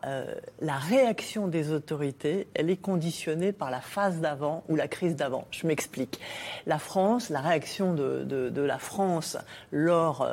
réaction 0.60 1.48
des 1.48 1.72
autorités, 1.72 2.48
elle 2.54 2.70
est 2.70 2.76
conditionnée 2.76 3.52
par 3.52 3.70
la 3.70 3.80
phase 3.80 4.20
d'avant 4.20 4.64
ou 4.68 4.76
la 4.76 4.88
crise 4.88 5.16
d'avant. 5.16 5.46
Je 5.50 5.66
m'explique. 5.66 6.20
La 6.66 6.78
France, 6.78 7.30
la 7.30 7.40
réaction 7.40 7.94
de, 7.94 8.24
de, 8.24 8.48
de 8.48 8.62
la 8.62 8.78
France 8.78 9.36
lors 9.70 10.26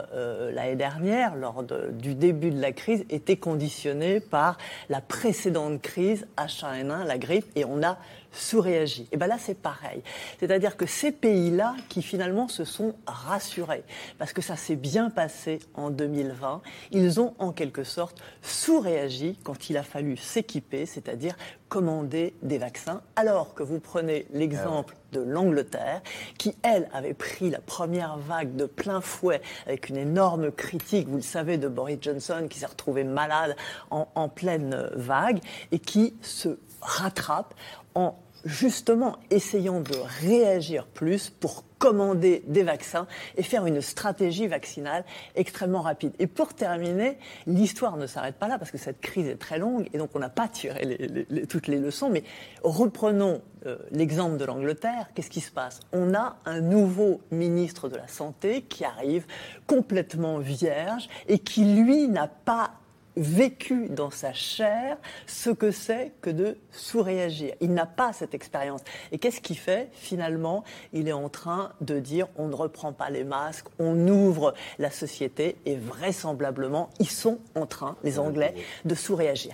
l'année 0.51 0.75
dernière, 0.75 1.35
lors 1.35 1.54
du 1.63 2.15
début 2.15 2.51
de 2.51 2.59
la 2.59 2.71
crise, 2.71 3.05
était 3.09 3.37
conditionnée 3.37 4.19
par 4.19 4.57
la 4.89 5.01
précédente 5.01 5.81
crise 5.81 6.27
H1N1, 6.37 7.05
la 7.05 7.17
grippe, 7.17 7.45
et 7.55 7.65
on 7.65 7.83
a 7.83 7.97
sous-réagi. 8.31 9.07
Et 9.11 9.17
bien 9.17 9.27
là, 9.27 9.37
c'est 9.39 9.57
pareil. 9.57 10.01
C'est-à-dire 10.39 10.77
que 10.77 10.85
ces 10.85 11.11
pays-là 11.11 11.75
qui 11.89 12.01
finalement 12.01 12.47
se 12.47 12.65
sont 12.65 12.95
rassurés, 13.05 13.83
parce 14.17 14.33
que 14.33 14.41
ça 14.41 14.55
s'est 14.55 14.75
bien 14.75 15.09
passé 15.09 15.59
en 15.73 15.89
2020, 15.89 16.61
ils 16.91 17.19
ont 17.19 17.33
en 17.39 17.51
quelque 17.51 17.83
sorte 17.83 18.21
sous-réagi 18.41 19.37
quand 19.43 19.69
il 19.69 19.77
a 19.77 19.83
fallu 19.83 20.17
s'équiper, 20.17 20.85
c'est-à-dire 20.85 21.35
commander 21.69 22.33
des 22.41 22.57
vaccins, 22.57 23.01
alors 23.15 23.53
que 23.53 23.63
vous 23.63 23.79
prenez 23.79 24.25
l'exemple 24.31 24.95
de 25.11 25.19
l'Angleterre, 25.19 26.01
qui, 26.37 26.55
elle, 26.63 26.89
avait 26.93 27.13
pris 27.13 27.49
la 27.49 27.59
première 27.59 28.17
vague 28.17 28.55
de 28.55 28.65
plein 28.65 29.01
fouet 29.01 29.41
avec 29.65 29.89
une 29.89 29.97
énorme 29.97 30.51
critique, 30.51 31.07
vous 31.07 31.17
le 31.17 31.21
savez, 31.21 31.57
de 31.57 31.67
Boris 31.67 31.97
Johnson, 32.01 32.47
qui 32.49 32.59
s'est 32.59 32.65
retrouvé 32.65 33.03
malade 33.03 33.55
en, 33.91 34.07
en 34.15 34.29
pleine 34.29 34.89
vague, 34.93 35.39
et 35.71 35.79
qui 35.79 36.15
se 36.21 36.57
rattrape 36.81 37.53
en 37.95 38.15
justement 38.45 39.17
essayons 39.31 39.81
de 39.81 39.95
réagir 40.21 40.85
plus 40.85 41.29
pour 41.29 41.63
commander 41.77 42.43
des 42.47 42.63
vaccins 42.63 43.05
et 43.37 43.43
faire 43.43 43.65
une 43.65 43.81
stratégie 43.81 44.47
vaccinale 44.47 45.03
extrêmement 45.35 45.81
rapide. 45.81 46.13
Et 46.19 46.27
pour 46.27 46.53
terminer, 46.53 47.17
l'histoire 47.47 47.97
ne 47.97 48.07
s'arrête 48.07 48.35
pas 48.35 48.47
là 48.47 48.57
parce 48.57 48.71
que 48.71 48.77
cette 48.77 49.01
crise 49.01 49.27
est 49.27 49.35
très 49.35 49.59
longue 49.59 49.89
et 49.93 49.97
donc 49.97 50.11
on 50.13 50.19
n'a 50.19 50.29
pas 50.29 50.47
tiré 50.47 51.25
toutes 51.49 51.67
les 51.67 51.79
leçons. 51.79 52.09
Mais 52.09 52.23
reprenons 52.63 53.41
euh, 53.65 53.77
l'exemple 53.91 54.37
de 54.37 54.45
l'Angleterre. 54.45 55.09
Qu'est-ce 55.13 55.29
qui 55.29 55.41
se 55.41 55.51
passe? 55.51 55.79
On 55.91 56.13
a 56.13 56.37
un 56.45 56.61
nouveau 56.61 57.21
ministre 57.31 57.89
de 57.89 57.97
la 57.97 58.07
Santé 58.07 58.61
qui 58.61 58.85
arrive 58.85 59.25
complètement 59.67 60.37
vierge 60.37 61.09
et 61.27 61.39
qui, 61.39 61.65
lui, 61.65 62.07
n'a 62.07 62.27
pas 62.27 62.71
vécu 63.17 63.87
dans 63.89 64.09
sa 64.09 64.33
chair 64.33 64.97
ce 65.27 65.49
que 65.49 65.71
c'est 65.71 66.11
que 66.21 66.29
de 66.29 66.57
sous-réagir. 66.71 67.53
Il 67.61 67.73
n'a 67.73 67.85
pas 67.85 68.13
cette 68.13 68.33
expérience. 68.33 68.81
Et 69.11 69.17
qu'est-ce 69.17 69.41
qu'il 69.41 69.57
fait 69.57 69.89
Finalement, 69.93 70.63
il 70.93 71.07
est 71.07 71.13
en 71.13 71.29
train 71.29 71.73
de 71.81 71.99
dire 71.99 72.27
on 72.37 72.47
ne 72.47 72.55
reprend 72.55 72.93
pas 72.93 73.09
les 73.09 73.23
masques, 73.23 73.67
on 73.79 74.07
ouvre 74.07 74.53
la 74.79 74.91
société 74.91 75.57
et 75.65 75.75
vraisemblablement, 75.75 76.89
ils 76.99 77.09
sont 77.09 77.39
en 77.55 77.65
train, 77.65 77.95
les 78.03 78.19
Anglais, 78.19 78.55
de 78.85 78.95
sous-réagir. 78.95 79.53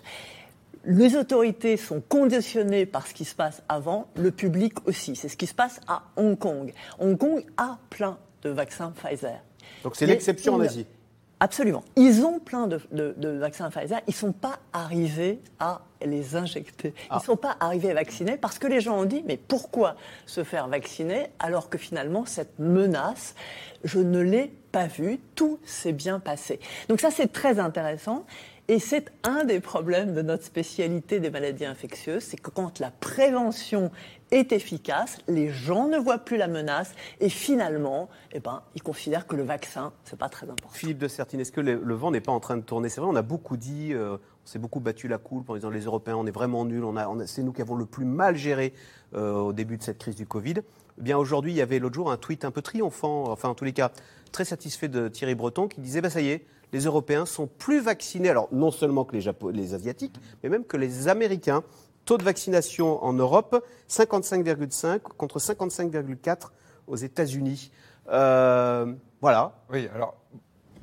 Les 0.83 1.15
autorités 1.15 1.77
sont 1.77 2.01
conditionnées 2.01 2.87
par 2.87 3.05
ce 3.05 3.13
qui 3.13 3.25
se 3.25 3.35
passe 3.35 3.61
avant, 3.69 4.07
le 4.15 4.31
public 4.31 4.73
aussi. 4.87 5.15
C'est 5.15 5.29
ce 5.29 5.37
qui 5.37 5.45
se 5.45 5.53
passe 5.53 5.79
à 5.87 6.03
Hong 6.15 6.37
Kong. 6.37 6.73
Hong 6.99 7.17
Kong 7.17 7.45
a 7.57 7.77
plein 7.91 8.17
de 8.41 8.49
vaccins 8.49 8.91
Pfizer. 8.91 9.39
Donc 9.83 9.95
c'est 9.95 10.07
l'exception 10.07 10.55
en 10.55 10.61
Asie 10.61 10.87
Absolument. 11.41 11.83
Ils 11.95 12.23
ont 12.23 12.37
plein 12.37 12.67
de, 12.67 12.79
vaccins 13.39 13.71
Pfizer. 13.71 13.99
Ils 14.07 14.11
ne 14.11 14.15
sont 14.15 14.31
pas 14.31 14.59
arrivés 14.73 15.39
à 15.59 15.81
les 16.05 16.35
injecter. 16.35 16.93
Ils 17.09 17.13
ne 17.15 17.17
ah. 17.17 17.23
sont 17.25 17.35
pas 17.35 17.57
arrivés 17.59 17.89
à 17.89 17.95
vacciner 17.95 18.37
parce 18.37 18.59
que 18.59 18.67
les 18.67 18.79
gens 18.79 18.99
ont 18.99 19.05
dit 19.05 19.23
mais 19.25 19.37
pourquoi 19.37 19.95
se 20.27 20.43
faire 20.43 20.67
vacciner 20.67 21.29
alors 21.39 21.69
que 21.69 21.79
finalement 21.79 22.27
cette 22.27 22.59
menace, 22.59 23.33
je 23.83 23.97
ne 23.97 24.19
l'ai 24.19 24.53
pas 24.71 24.85
vue, 24.85 25.19
tout 25.33 25.57
s'est 25.65 25.93
bien 25.93 26.19
passé. 26.19 26.59
Donc 26.89 26.99
ça 26.99 27.09
c'est 27.09 27.33
très 27.33 27.57
intéressant. 27.57 28.23
Et 28.67 28.79
c'est 28.79 29.11
un 29.23 29.43
des 29.43 29.59
problèmes 29.59 30.13
de 30.13 30.21
notre 30.21 30.43
spécialité 30.43 31.19
des 31.19 31.29
maladies 31.29 31.65
infectieuses, 31.65 32.23
c'est 32.23 32.37
que 32.37 32.49
quand 32.49 32.79
la 32.79 32.91
prévention 32.91 33.91
est 34.31 34.51
efficace, 34.53 35.17
les 35.27 35.49
gens 35.49 35.87
ne 35.87 35.97
voient 35.97 36.19
plus 36.19 36.37
la 36.37 36.47
menace 36.47 36.93
et 37.19 37.27
finalement, 37.27 38.07
eh 38.31 38.39
ben, 38.39 38.61
ils 38.75 38.83
considèrent 38.83 39.27
que 39.27 39.35
le 39.35 39.43
vaccin, 39.43 39.91
c'est 40.05 40.17
pas 40.17 40.29
très 40.29 40.45
important. 40.45 40.73
Philippe 40.73 40.99
de 40.99 41.07
Sertine, 41.07 41.41
est-ce 41.41 41.51
que 41.51 41.59
le, 41.59 41.93
vent 41.95 42.11
n'est 42.11 42.21
pas 42.21 42.31
en 42.31 42.39
train 42.39 42.55
de 42.55 42.61
tourner? 42.61 42.87
C'est 42.87 43.01
vrai, 43.01 43.09
on 43.11 43.15
a 43.15 43.21
beaucoup 43.21 43.57
dit, 43.57 43.93
euh, 43.93 44.15
on 44.15 44.47
s'est 44.47 44.59
beaucoup 44.59 44.79
battu 44.79 45.07
la 45.07 45.17
coule 45.17 45.43
en 45.47 45.55
disant 45.55 45.69
les 45.69 45.81
Européens, 45.81 46.15
on 46.15 46.25
est 46.25 46.31
vraiment 46.31 46.63
nuls, 46.63 46.85
on 46.85 46.95
a, 46.95 47.27
c'est 47.27 47.43
nous 47.43 47.51
qui 47.51 47.61
avons 47.61 47.75
le 47.75 47.85
plus 47.85 48.05
mal 48.05 48.37
géré 48.37 48.73
euh, 49.15 49.33
au 49.33 49.53
début 49.53 49.77
de 49.77 49.83
cette 49.83 49.97
crise 49.97 50.15
du 50.15 50.25
Covid. 50.25 50.55
Eh 50.97 51.01
bien 51.01 51.17
aujourd'hui, 51.17 51.51
il 51.51 51.55
y 51.55 51.61
avait 51.61 51.79
l'autre 51.79 51.95
jour 51.95 52.11
un 52.11 52.17
tweet 52.17 52.45
un 52.45 52.51
peu 52.51 52.61
triomphant, 52.61 53.25
enfin 53.29 53.49
en 53.49 53.55
tous 53.55 53.65
les 53.65 53.73
cas 53.73 53.91
très 54.31 54.45
satisfait 54.45 54.87
de 54.87 55.09
Thierry 55.09 55.35
Breton 55.35 55.67
qui 55.67 55.81
disait 55.81 55.99
bah, 55.99 56.09
ça 56.09 56.21
y 56.21 56.29
est, 56.29 56.45
les 56.73 56.81
Européens 56.81 57.25
sont 57.25 57.47
plus 57.47 57.81
vaccinés, 57.81 58.29
alors 58.29 58.47
non 58.51 58.71
seulement 58.71 59.05
que 59.05 59.15
les, 59.15 59.73
Asiatiques, 59.73 60.19
mais 60.43 60.49
même 60.49 60.65
que 60.65 60.77
les 60.77 61.07
Américains. 61.07 61.63
Taux 62.05 62.17
de 62.17 62.23
vaccination 62.23 63.03
en 63.03 63.13
Europe, 63.13 63.63
55,5 63.87 65.01
contre 65.01 65.39
55,4 65.39 66.49
aux 66.87 66.95
États-Unis. 66.95 67.71
Euh, 68.09 68.91
voilà. 69.21 69.53
Oui, 69.71 69.87
alors, 69.93 70.15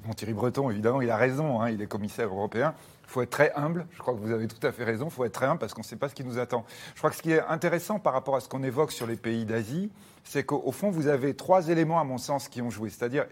bon, 0.06 0.12
Thierry 0.12 0.32
Breton, 0.32 0.70
évidemment, 0.70 1.02
il 1.02 1.10
a 1.10 1.16
raison, 1.16 1.60
hein, 1.60 1.70
il 1.70 1.82
est 1.82 1.86
commissaire 1.86 2.28
européen. 2.28 2.74
Il 3.08 3.12
faut 3.12 3.22
être 3.22 3.30
très 3.30 3.52
humble, 3.54 3.86
je 3.92 3.98
crois 3.98 4.12
que 4.12 4.18
vous 4.18 4.32
avez 4.32 4.46
tout 4.46 4.64
à 4.66 4.70
fait 4.70 4.84
raison, 4.84 5.06
il 5.06 5.10
faut 5.10 5.24
être 5.24 5.32
très 5.32 5.46
humble 5.46 5.58
parce 5.58 5.72
qu'on 5.72 5.80
ne 5.80 5.86
sait 5.86 5.96
pas 5.96 6.10
ce 6.10 6.14
qui 6.14 6.24
nous 6.24 6.38
attend. 6.38 6.66
Je 6.94 6.98
crois 6.98 7.08
que 7.08 7.16
ce 7.16 7.22
qui 7.22 7.32
est 7.32 7.40
intéressant 7.40 7.98
par 7.98 8.12
rapport 8.12 8.36
à 8.36 8.40
ce 8.40 8.50
qu'on 8.50 8.62
évoque 8.62 8.92
sur 8.92 9.06
les 9.06 9.16
pays 9.16 9.46
d'Asie, 9.46 9.90
c'est 10.24 10.44
qu'au 10.44 10.70
fond, 10.72 10.90
vous 10.90 11.06
avez 11.06 11.32
trois 11.34 11.68
éléments, 11.70 11.98
à 11.98 12.04
mon 12.04 12.18
sens, 12.18 12.48
qui 12.48 12.60
ont 12.60 12.68
joué. 12.68 12.90
C'est-à-dire, 12.90 13.24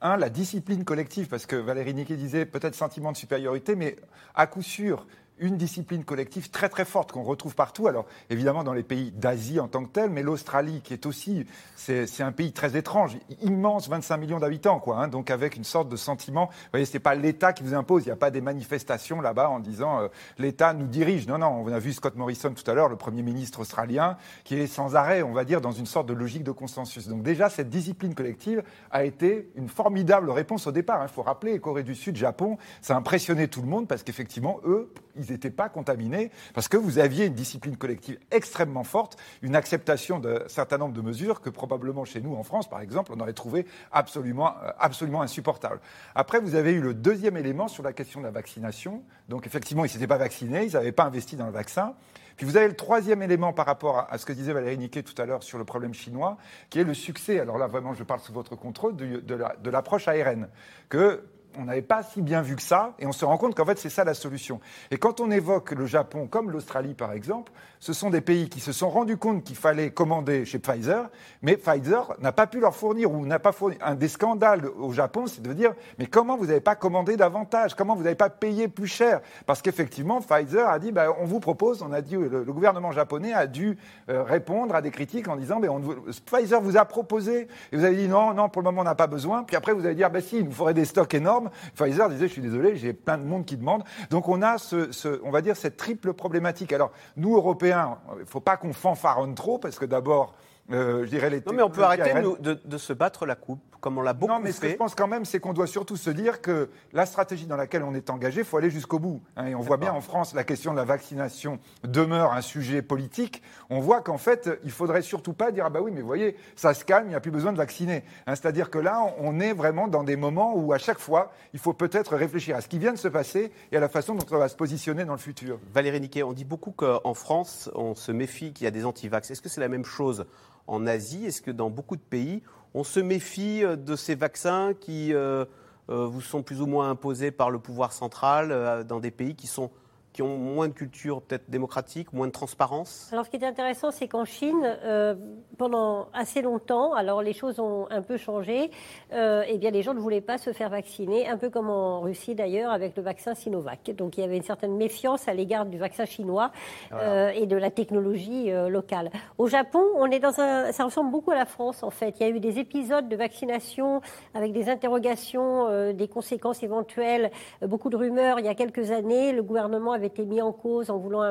un, 0.00 0.16
la 0.16 0.30
discipline 0.30 0.84
collective, 0.84 1.26
parce 1.26 1.46
que 1.46 1.56
Valérie 1.56 1.94
Niquet 1.94 2.14
disait 2.14 2.46
peut-être 2.46 2.76
sentiment 2.76 3.10
de 3.10 3.16
supériorité, 3.16 3.74
mais 3.74 3.96
à 4.36 4.46
coup 4.46 4.62
sûr, 4.62 5.04
une 5.38 5.56
discipline 5.56 6.04
collective 6.04 6.50
très 6.50 6.68
très 6.68 6.84
forte 6.84 7.12
qu'on 7.12 7.22
retrouve 7.22 7.54
partout. 7.54 7.88
Alors 7.88 8.06
évidemment 8.30 8.64
dans 8.64 8.72
les 8.72 8.82
pays 8.82 9.10
d'Asie 9.10 9.60
en 9.60 9.68
tant 9.68 9.84
que 9.84 9.90
tel, 9.90 10.10
mais 10.10 10.22
l'Australie 10.22 10.80
qui 10.82 10.92
est 10.92 11.06
aussi, 11.06 11.46
c'est 11.76 12.22
un 12.22 12.32
pays 12.32 12.52
très 12.52 12.76
étrange, 12.76 13.16
immense, 13.42 13.88
25 13.88 14.16
millions 14.16 14.38
d'habitants, 14.38 14.78
quoi. 14.78 14.98
Hein, 14.98 15.08
donc 15.08 15.30
avec 15.30 15.56
une 15.56 15.64
sorte 15.64 15.88
de 15.88 15.96
sentiment, 15.96 16.46
vous 16.46 16.68
voyez, 16.72 16.86
c'est 16.86 16.98
pas 16.98 17.14
l'État 17.14 17.52
qui 17.52 17.62
vous 17.62 17.74
impose, 17.74 18.04
il 18.04 18.08
n'y 18.08 18.12
a 18.12 18.16
pas 18.16 18.30
des 18.30 18.40
manifestations 18.40 19.20
là-bas 19.20 19.48
en 19.50 19.60
disant 19.60 20.00
euh, 20.00 20.08
l'État 20.38 20.72
nous 20.72 20.86
dirige. 20.86 21.26
Non, 21.26 21.38
non, 21.38 21.62
on 21.64 21.72
a 21.72 21.78
vu 21.78 21.92
Scott 21.92 22.16
Morrison 22.16 22.52
tout 22.54 22.68
à 22.70 22.74
l'heure, 22.74 22.88
le 22.88 22.96
Premier 22.96 23.22
ministre 23.22 23.60
australien, 23.60 24.16
qui 24.44 24.54
est 24.54 24.66
sans 24.66 24.96
arrêt, 24.96 25.22
on 25.22 25.32
va 25.32 25.44
dire, 25.44 25.60
dans 25.60 25.72
une 25.72 25.86
sorte 25.86 26.06
de 26.06 26.14
logique 26.14 26.44
de 26.44 26.52
consensus. 26.52 27.08
Donc 27.08 27.22
déjà 27.22 27.48
cette 27.48 27.70
discipline 27.70 28.14
collective 28.14 28.62
a 28.90 29.04
été 29.04 29.50
une 29.56 29.68
formidable 29.68 30.30
réponse 30.30 30.66
au 30.66 30.72
départ. 30.72 31.02
Il 31.02 31.08
faut 31.08 31.22
rappeler, 31.22 31.58
Corée 31.58 31.82
du 31.82 31.94
Sud, 31.94 32.16
Japon, 32.16 32.58
ça 32.80 32.94
a 32.94 32.98
impressionné 32.98 33.48
tout 33.48 33.62
le 33.62 33.68
monde 33.68 33.88
parce 33.88 34.02
qu'effectivement, 34.02 34.60
eux, 34.64 34.92
n'étaient 35.30 35.50
pas 35.50 35.68
contaminés 35.68 36.30
parce 36.54 36.68
que 36.68 36.76
vous 36.76 36.98
aviez 36.98 37.26
une 37.26 37.34
discipline 37.34 37.76
collective 37.76 38.18
extrêmement 38.30 38.84
forte, 38.84 39.16
une 39.42 39.56
acceptation 39.56 40.18
d'un 40.18 40.48
certain 40.48 40.78
nombre 40.78 40.94
de 40.94 41.00
mesures 41.00 41.40
que 41.40 41.50
probablement 41.50 42.04
chez 42.04 42.20
nous 42.20 42.34
en 42.34 42.42
France, 42.42 42.68
par 42.68 42.80
exemple, 42.80 43.12
on 43.14 43.20
aurait 43.20 43.32
trouvé 43.32 43.66
absolument, 43.92 44.54
euh, 44.62 44.70
absolument 44.78 45.22
insupportable. 45.22 45.80
Après, 46.14 46.40
vous 46.40 46.54
avez 46.54 46.72
eu 46.72 46.80
le 46.80 46.94
deuxième 46.94 47.36
élément 47.36 47.68
sur 47.68 47.82
la 47.82 47.92
question 47.92 48.20
de 48.20 48.26
la 48.26 48.30
vaccination. 48.30 49.02
Donc 49.28 49.46
effectivement, 49.46 49.84
ils 49.84 49.88
ne 49.88 49.92
s'étaient 49.92 50.06
pas 50.06 50.18
vaccinés, 50.18 50.64
ils 50.64 50.72
n'avaient 50.72 50.92
pas 50.92 51.04
investi 51.04 51.36
dans 51.36 51.46
le 51.46 51.52
vaccin. 51.52 51.94
Puis 52.36 52.46
vous 52.46 52.56
avez 52.56 52.68
le 52.68 52.74
troisième 52.74 53.22
élément 53.22 53.52
par 53.52 53.66
rapport 53.66 54.06
à, 54.10 54.18
ce 54.18 54.26
que 54.26 54.32
disait 54.32 54.52
Valérie 54.52 54.78
Niquet 54.78 55.02
tout 55.02 55.20
à 55.20 55.26
l'heure 55.26 55.42
sur 55.42 55.58
le 55.58 55.64
problème 55.64 55.94
chinois, 55.94 56.36
qui 56.68 56.80
est 56.80 56.84
le 56.84 56.94
succès, 56.94 57.38
alors 57.38 57.58
là 57.58 57.66
vraiment 57.66 57.94
je 57.94 58.02
parle 58.02 58.20
sous 58.20 58.32
votre 58.32 58.56
contrôle, 58.56 58.96
de, 58.96 59.70
l'approche 59.70 60.08
ARN. 60.08 60.48
Que 60.88 61.24
on 61.58 61.64
n'avait 61.64 61.82
pas 61.82 62.02
si 62.02 62.22
bien 62.22 62.42
vu 62.42 62.56
que 62.56 62.62
ça, 62.62 62.94
et 62.98 63.06
on 63.06 63.12
se 63.12 63.24
rend 63.24 63.36
compte 63.36 63.54
qu'en 63.54 63.64
fait, 63.64 63.78
c'est 63.78 63.90
ça 63.90 64.04
la 64.04 64.14
solution. 64.14 64.60
Et 64.90 64.96
quand 64.96 65.20
on 65.20 65.30
évoque 65.30 65.72
le 65.72 65.86
Japon, 65.86 66.26
comme 66.26 66.50
l'Australie 66.50 66.94
par 66.94 67.12
exemple, 67.12 67.52
ce 67.84 67.92
sont 67.92 68.08
des 68.08 68.22
pays 68.22 68.48
qui 68.48 68.60
se 68.60 68.72
sont 68.72 68.88
rendus 68.88 69.18
compte 69.18 69.44
qu'il 69.44 69.56
fallait 69.56 69.90
commander 69.90 70.46
chez 70.46 70.58
Pfizer, 70.58 71.10
mais 71.42 71.58
Pfizer 71.58 72.14
n'a 72.18 72.32
pas 72.32 72.46
pu 72.46 72.58
leur 72.58 72.74
fournir 72.74 73.12
ou 73.12 73.26
n'a 73.26 73.38
pas 73.38 73.52
fourni. 73.52 73.76
Un 73.82 73.94
des 73.94 74.08
scandales 74.08 74.66
au 74.66 74.90
Japon, 74.92 75.26
c'est 75.26 75.42
de 75.42 75.52
dire 75.52 75.74
mais 75.98 76.06
comment 76.06 76.38
vous 76.38 76.46
n'avez 76.46 76.62
pas 76.62 76.76
commandé 76.76 77.18
davantage? 77.18 77.74
Comment 77.74 77.94
vous 77.94 78.02
n'avez 78.02 78.14
pas 78.14 78.30
payé 78.30 78.68
plus 78.68 78.86
cher? 78.86 79.20
Parce 79.44 79.60
qu'effectivement, 79.60 80.22
Pfizer 80.22 80.66
a 80.66 80.78
dit 80.78 80.92
bah, 80.92 81.14
on 81.20 81.26
vous 81.26 81.40
propose, 81.40 81.82
on 81.82 81.92
a 81.92 82.00
dit 82.00 82.16
le, 82.16 82.44
gouvernement 82.44 82.90
japonais 82.90 83.34
a 83.34 83.46
dû 83.46 83.76
euh, 84.08 84.22
répondre 84.22 84.74
à 84.74 84.80
des 84.80 84.90
critiques 84.90 85.28
en 85.28 85.36
disant 85.36 85.58
mais 85.60 85.68
on, 85.68 85.82
Pfizer 86.24 86.62
vous 86.62 86.78
a 86.78 86.86
proposé 86.86 87.48
et 87.70 87.76
vous 87.76 87.84
avez 87.84 87.96
dit 87.96 88.08
non, 88.08 88.32
non, 88.32 88.48
pour 88.48 88.62
le 88.62 88.66
moment 88.70 88.80
on 88.80 88.84
n'a 88.84 88.94
pas 88.94 89.08
besoin. 89.08 89.42
Puis 89.42 89.56
après 89.56 89.74
vous 89.74 89.84
allez 89.84 89.94
dire 89.94 90.08
bah 90.08 90.22
si, 90.22 90.38
il 90.38 90.46
nous 90.46 90.52
faudrait 90.52 90.72
des 90.72 90.86
stocks 90.86 91.12
énormes. 91.12 91.43
Pfizer 91.74 92.08
disait 92.08 92.28
je 92.28 92.32
suis 92.32 92.42
désolé, 92.42 92.76
j'ai 92.76 92.92
plein 92.92 93.18
de 93.18 93.24
monde 93.24 93.44
qui 93.44 93.56
demande. 93.56 93.82
Donc 94.10 94.28
on 94.28 94.42
a 94.42 94.58
ce, 94.58 95.20
on 95.24 95.30
va 95.30 95.42
dire 95.42 95.56
cette 95.56 95.76
triple 95.76 96.12
problématique. 96.12 96.72
Alors 96.72 96.92
nous 97.16 97.34
Européens 97.36 97.98
il 98.14 98.20
ne 98.20 98.24
faut 98.24 98.40
pas 98.40 98.56
qu'on 98.56 98.72
fanfaronne 98.72 99.34
trop, 99.34 99.58
parce 99.58 99.78
que 99.78 99.84
d'abord, 99.84 100.34
euh, 100.70 101.04
je 101.04 101.10
dirais 101.10 101.30
les. 101.30 101.40
Non, 101.40 101.52
mais 101.52 101.62
on 101.62 101.70
peut 101.70 101.82
arrêter 101.82 102.12
de, 102.40 102.78
se 102.78 102.92
battre 102.92 103.26
la 103.26 103.34
coupe, 103.34 103.73
comme 103.84 103.98
on 103.98 104.02
l'a 104.02 104.14
beaucoup 104.14 104.32
fait. 104.32 104.38
Non, 104.38 104.42
mais 104.42 104.52
ce 104.52 104.60
que 104.62 104.68
je 104.70 104.76
pense 104.76 104.94
quand 104.94 105.06
même, 105.06 105.26
c'est 105.26 105.40
qu'on 105.40 105.52
doit 105.52 105.66
surtout 105.66 105.98
se 105.98 106.08
dire 106.08 106.40
que 106.40 106.70
la 106.94 107.04
stratégie 107.04 107.44
dans 107.44 107.58
laquelle 107.58 107.82
on 107.82 107.94
est 107.94 108.08
engagé, 108.08 108.40
il 108.40 108.46
faut 108.46 108.56
aller 108.56 108.70
jusqu'au 108.70 108.98
bout. 108.98 109.20
Hein. 109.36 109.48
et 109.48 109.54
on 109.54 109.60
voit 109.60 109.76
bien 109.76 109.92
en 109.92 110.00
France, 110.00 110.32
la 110.32 110.42
question 110.42 110.72
de 110.72 110.78
la 110.78 110.86
vaccination 110.86 111.58
demeure 111.82 112.32
un 112.32 112.40
sujet 112.40 112.80
politique. 112.80 113.42
On 113.68 113.80
voit 113.80 114.00
qu'en 114.00 114.16
fait, 114.16 114.48
il 114.64 114.70
faudrait 114.70 115.02
surtout 115.02 115.34
pas 115.34 115.52
dire 115.52 115.66
ah 115.66 115.70
bah 115.70 115.80
oui, 115.82 115.90
mais 115.92 116.00
vous 116.00 116.06
voyez, 116.06 116.34
ça 116.56 116.72
se 116.72 116.82
calme, 116.82 117.08
il 117.08 117.10
n'y 117.10 117.14
a 117.14 117.20
plus 117.20 117.30
besoin 117.30 117.52
de 117.52 117.58
vacciner. 117.58 118.04
Hein. 118.26 118.34
C'est-à-dire 118.36 118.70
que 118.70 118.78
là, 118.78 119.04
on 119.18 119.38
est 119.38 119.52
vraiment 119.52 119.86
dans 119.86 120.02
des 120.02 120.16
moments 120.16 120.54
où 120.56 120.72
à 120.72 120.78
chaque 120.78 120.98
fois, 120.98 121.30
il 121.52 121.58
faut 121.58 121.74
peut-être 121.74 122.16
réfléchir 122.16 122.56
à 122.56 122.62
ce 122.62 122.68
qui 122.68 122.78
vient 122.78 122.94
de 122.94 122.98
se 122.98 123.08
passer 123.08 123.52
et 123.70 123.76
à 123.76 123.80
la 123.80 123.90
façon 123.90 124.14
dont 124.14 124.24
on 124.30 124.38
va 124.38 124.48
se 124.48 124.56
positionner 124.56 125.04
dans 125.04 125.12
le 125.12 125.18
futur. 125.18 125.58
Valérie 125.74 126.00
Niquet, 126.00 126.22
on 126.22 126.32
dit 126.32 126.46
beaucoup 126.46 126.72
qu'en 126.72 127.12
France, 127.12 127.68
on 127.74 127.94
se 127.94 128.12
méfie 128.12 128.54
qu'il 128.54 128.64
y 128.64 128.68
a 128.68 128.70
des 128.70 128.86
antivax. 128.86 129.30
Est-ce 129.30 129.42
que 129.42 129.50
c'est 129.50 129.60
la 129.60 129.68
même 129.68 129.84
chose 129.84 130.24
en 130.68 130.86
Asie? 130.86 131.26
Est-ce 131.26 131.42
que 131.42 131.50
dans 131.50 131.68
beaucoup 131.68 131.96
de 131.96 132.00
pays, 132.00 132.42
on 132.74 132.84
se 132.84 133.00
méfie 133.00 133.64
euh, 133.64 133.76
de 133.76 133.96
ces 133.96 134.14
vaccins 134.14 134.74
qui 134.78 135.14
euh, 135.14 135.44
euh, 135.88 136.06
vous 136.06 136.20
sont 136.20 136.42
plus 136.42 136.60
ou 136.60 136.66
moins 136.66 136.90
imposés 136.90 137.30
par 137.30 137.50
le 137.50 137.58
pouvoir 137.58 137.92
central 137.92 138.84
dans 138.84 139.00
des 139.00 139.10
pays 139.10 139.34
qui 139.34 139.46
sont 139.46 139.70
qui 140.14 140.22
ont 140.22 140.38
moins 140.38 140.68
de 140.68 140.72
culture 140.72 141.20
peut-être 141.20 141.50
démocratique, 141.50 142.12
moins 142.12 142.28
de 142.28 142.32
transparence 142.32 143.10
Alors 143.12 143.26
ce 143.26 143.30
qui 143.30 143.36
est 143.36 143.44
intéressant, 143.44 143.90
c'est 143.90 144.06
qu'en 144.06 144.24
Chine, 144.24 144.62
euh, 144.64 145.16
pendant 145.58 146.06
assez 146.14 146.40
longtemps, 146.40 146.94
alors 146.94 147.20
les 147.20 147.32
choses 147.32 147.58
ont 147.58 147.88
un 147.90 148.00
peu 148.00 148.16
changé, 148.16 148.70
euh, 149.12 149.42
eh 149.48 149.58
bien 149.58 149.72
les 149.72 149.82
gens 149.82 149.92
ne 149.92 149.98
voulaient 149.98 150.20
pas 150.20 150.38
se 150.38 150.52
faire 150.52 150.70
vacciner, 150.70 151.28
un 151.28 151.36
peu 151.36 151.50
comme 151.50 151.68
en 151.68 152.00
Russie 152.00 152.36
d'ailleurs 152.36 152.70
avec 152.70 152.96
le 152.96 153.02
vaccin 153.02 153.34
Sinovac. 153.34 153.90
Donc 153.96 154.16
il 154.16 154.20
y 154.20 154.24
avait 154.24 154.36
une 154.36 154.44
certaine 154.44 154.76
méfiance 154.76 155.26
à 155.26 155.34
l'égard 155.34 155.66
du 155.66 155.78
vaccin 155.78 156.04
chinois 156.04 156.52
euh, 156.92 157.30
et 157.30 157.46
de 157.46 157.56
la 157.56 157.72
technologie 157.72 158.52
euh, 158.52 158.68
locale. 158.68 159.10
Au 159.36 159.48
Japon, 159.48 159.82
on 159.96 160.08
est 160.12 160.20
dans 160.20 160.38
un, 160.38 160.70
ça 160.70 160.84
ressemble 160.84 161.10
beaucoup 161.10 161.32
à 161.32 161.36
la 161.36 161.44
France 161.44 161.82
en 161.82 161.90
fait. 161.90 162.14
Il 162.20 162.22
y 162.22 162.26
a 162.26 162.30
eu 162.30 162.38
des 162.38 162.60
épisodes 162.60 163.08
de 163.08 163.16
vaccination 163.16 164.00
avec 164.32 164.52
des 164.52 164.68
interrogations, 164.68 165.92
des 165.92 166.06
conséquences 166.06 166.62
éventuelles, 166.62 167.32
beaucoup 167.62 167.90
de 167.90 167.96
rumeurs. 167.96 168.38
Il 168.38 168.44
y 168.44 168.48
a 168.48 168.54
quelques 168.54 168.92
années, 168.92 169.32
le 169.32 169.42
gouvernement 169.42 169.92
avait 169.92 170.03
été 170.04 170.24
mis 170.24 170.40
en 170.40 170.52
cause 170.52 170.90
en 170.90 170.98
voulant 170.98 171.22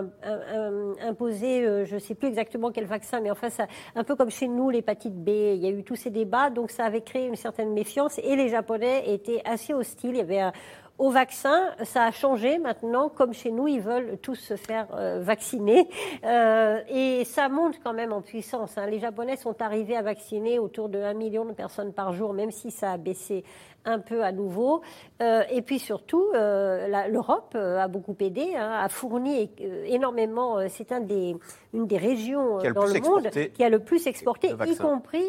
imposer, 1.01 1.65
euh, 1.65 1.85
je 1.85 1.95
ne 1.95 1.99
sais 1.99 2.15
plus 2.15 2.27
exactement 2.27 2.71
quel 2.71 2.85
vaccin, 2.85 3.21
mais 3.21 3.31
enfin, 3.31 3.47
un 3.95 4.03
peu 4.03 4.15
comme 4.15 4.29
chez 4.29 4.47
nous, 4.47 4.69
l'hépatite 4.69 5.15
B. 5.15 5.29
Il 5.29 5.63
y 5.63 5.67
a 5.67 5.69
eu 5.69 5.83
tous 5.83 5.95
ces 5.95 6.09
débats, 6.09 6.49
donc 6.49 6.71
ça 6.71 6.85
avait 6.85 7.01
créé 7.01 7.27
une 7.27 7.35
certaine 7.35 7.73
méfiance 7.73 8.19
et 8.19 8.35
les 8.35 8.49
Japonais 8.49 9.03
étaient 9.07 9.41
assez 9.45 9.73
hostiles. 9.73 10.19
Avait 10.19 10.51
au 10.99 11.09
vaccin, 11.09 11.71
ça 11.83 12.05
a 12.05 12.11
changé 12.11 12.59
maintenant. 12.59 13.09
Comme 13.09 13.33
chez 13.33 13.51
nous, 13.51 13.67
ils 13.67 13.81
veulent 13.81 14.17
tous 14.21 14.35
se 14.35 14.55
faire 14.55 14.87
euh, 14.93 15.19
vacciner. 15.21 15.87
Euh, 16.23 16.79
et 16.87 17.25
ça 17.25 17.49
monte 17.49 17.79
quand 17.83 17.93
même 17.93 18.13
en 18.13 18.21
puissance. 18.21 18.77
Hein. 18.77 18.85
Les 18.85 18.99
Japonais 18.99 19.35
sont 19.35 19.61
arrivés 19.61 19.97
à 19.97 20.01
vacciner 20.01 20.59
autour 20.59 20.89
de 20.89 20.99
1 20.99 21.13
million 21.15 21.45
de 21.45 21.51
personnes 21.51 21.93
par 21.93 22.13
jour, 22.13 22.33
même 22.33 22.51
si 22.51 22.71
ça 22.71 22.91
a 22.91 22.97
baissé 22.97 23.43
un 23.85 23.99
peu 23.99 24.23
à 24.23 24.31
nouveau. 24.31 24.81
Euh, 25.21 25.41
et 25.49 25.61
puis 25.61 25.79
surtout, 25.79 26.25
l'Europe 26.33 27.55
a 27.55 27.87
beaucoup 27.87 28.15
aidé, 28.19 28.53
hein, 28.55 28.79
a 28.81 28.89
fourni 28.89 29.49
énormément. 29.85 30.57
C'est 30.69 30.91
un 30.91 31.01
des, 31.01 31.35
une 31.73 31.87
des 31.87 31.97
régions 31.97 32.59
dans 32.59 32.85
le 32.85 33.01
monde 33.01 33.29
qui 33.53 33.63
a 33.63 33.69
le 33.69 33.79
plus 33.79 34.07
exporté, 34.07 34.53
y 34.67 34.77
compris 34.77 35.25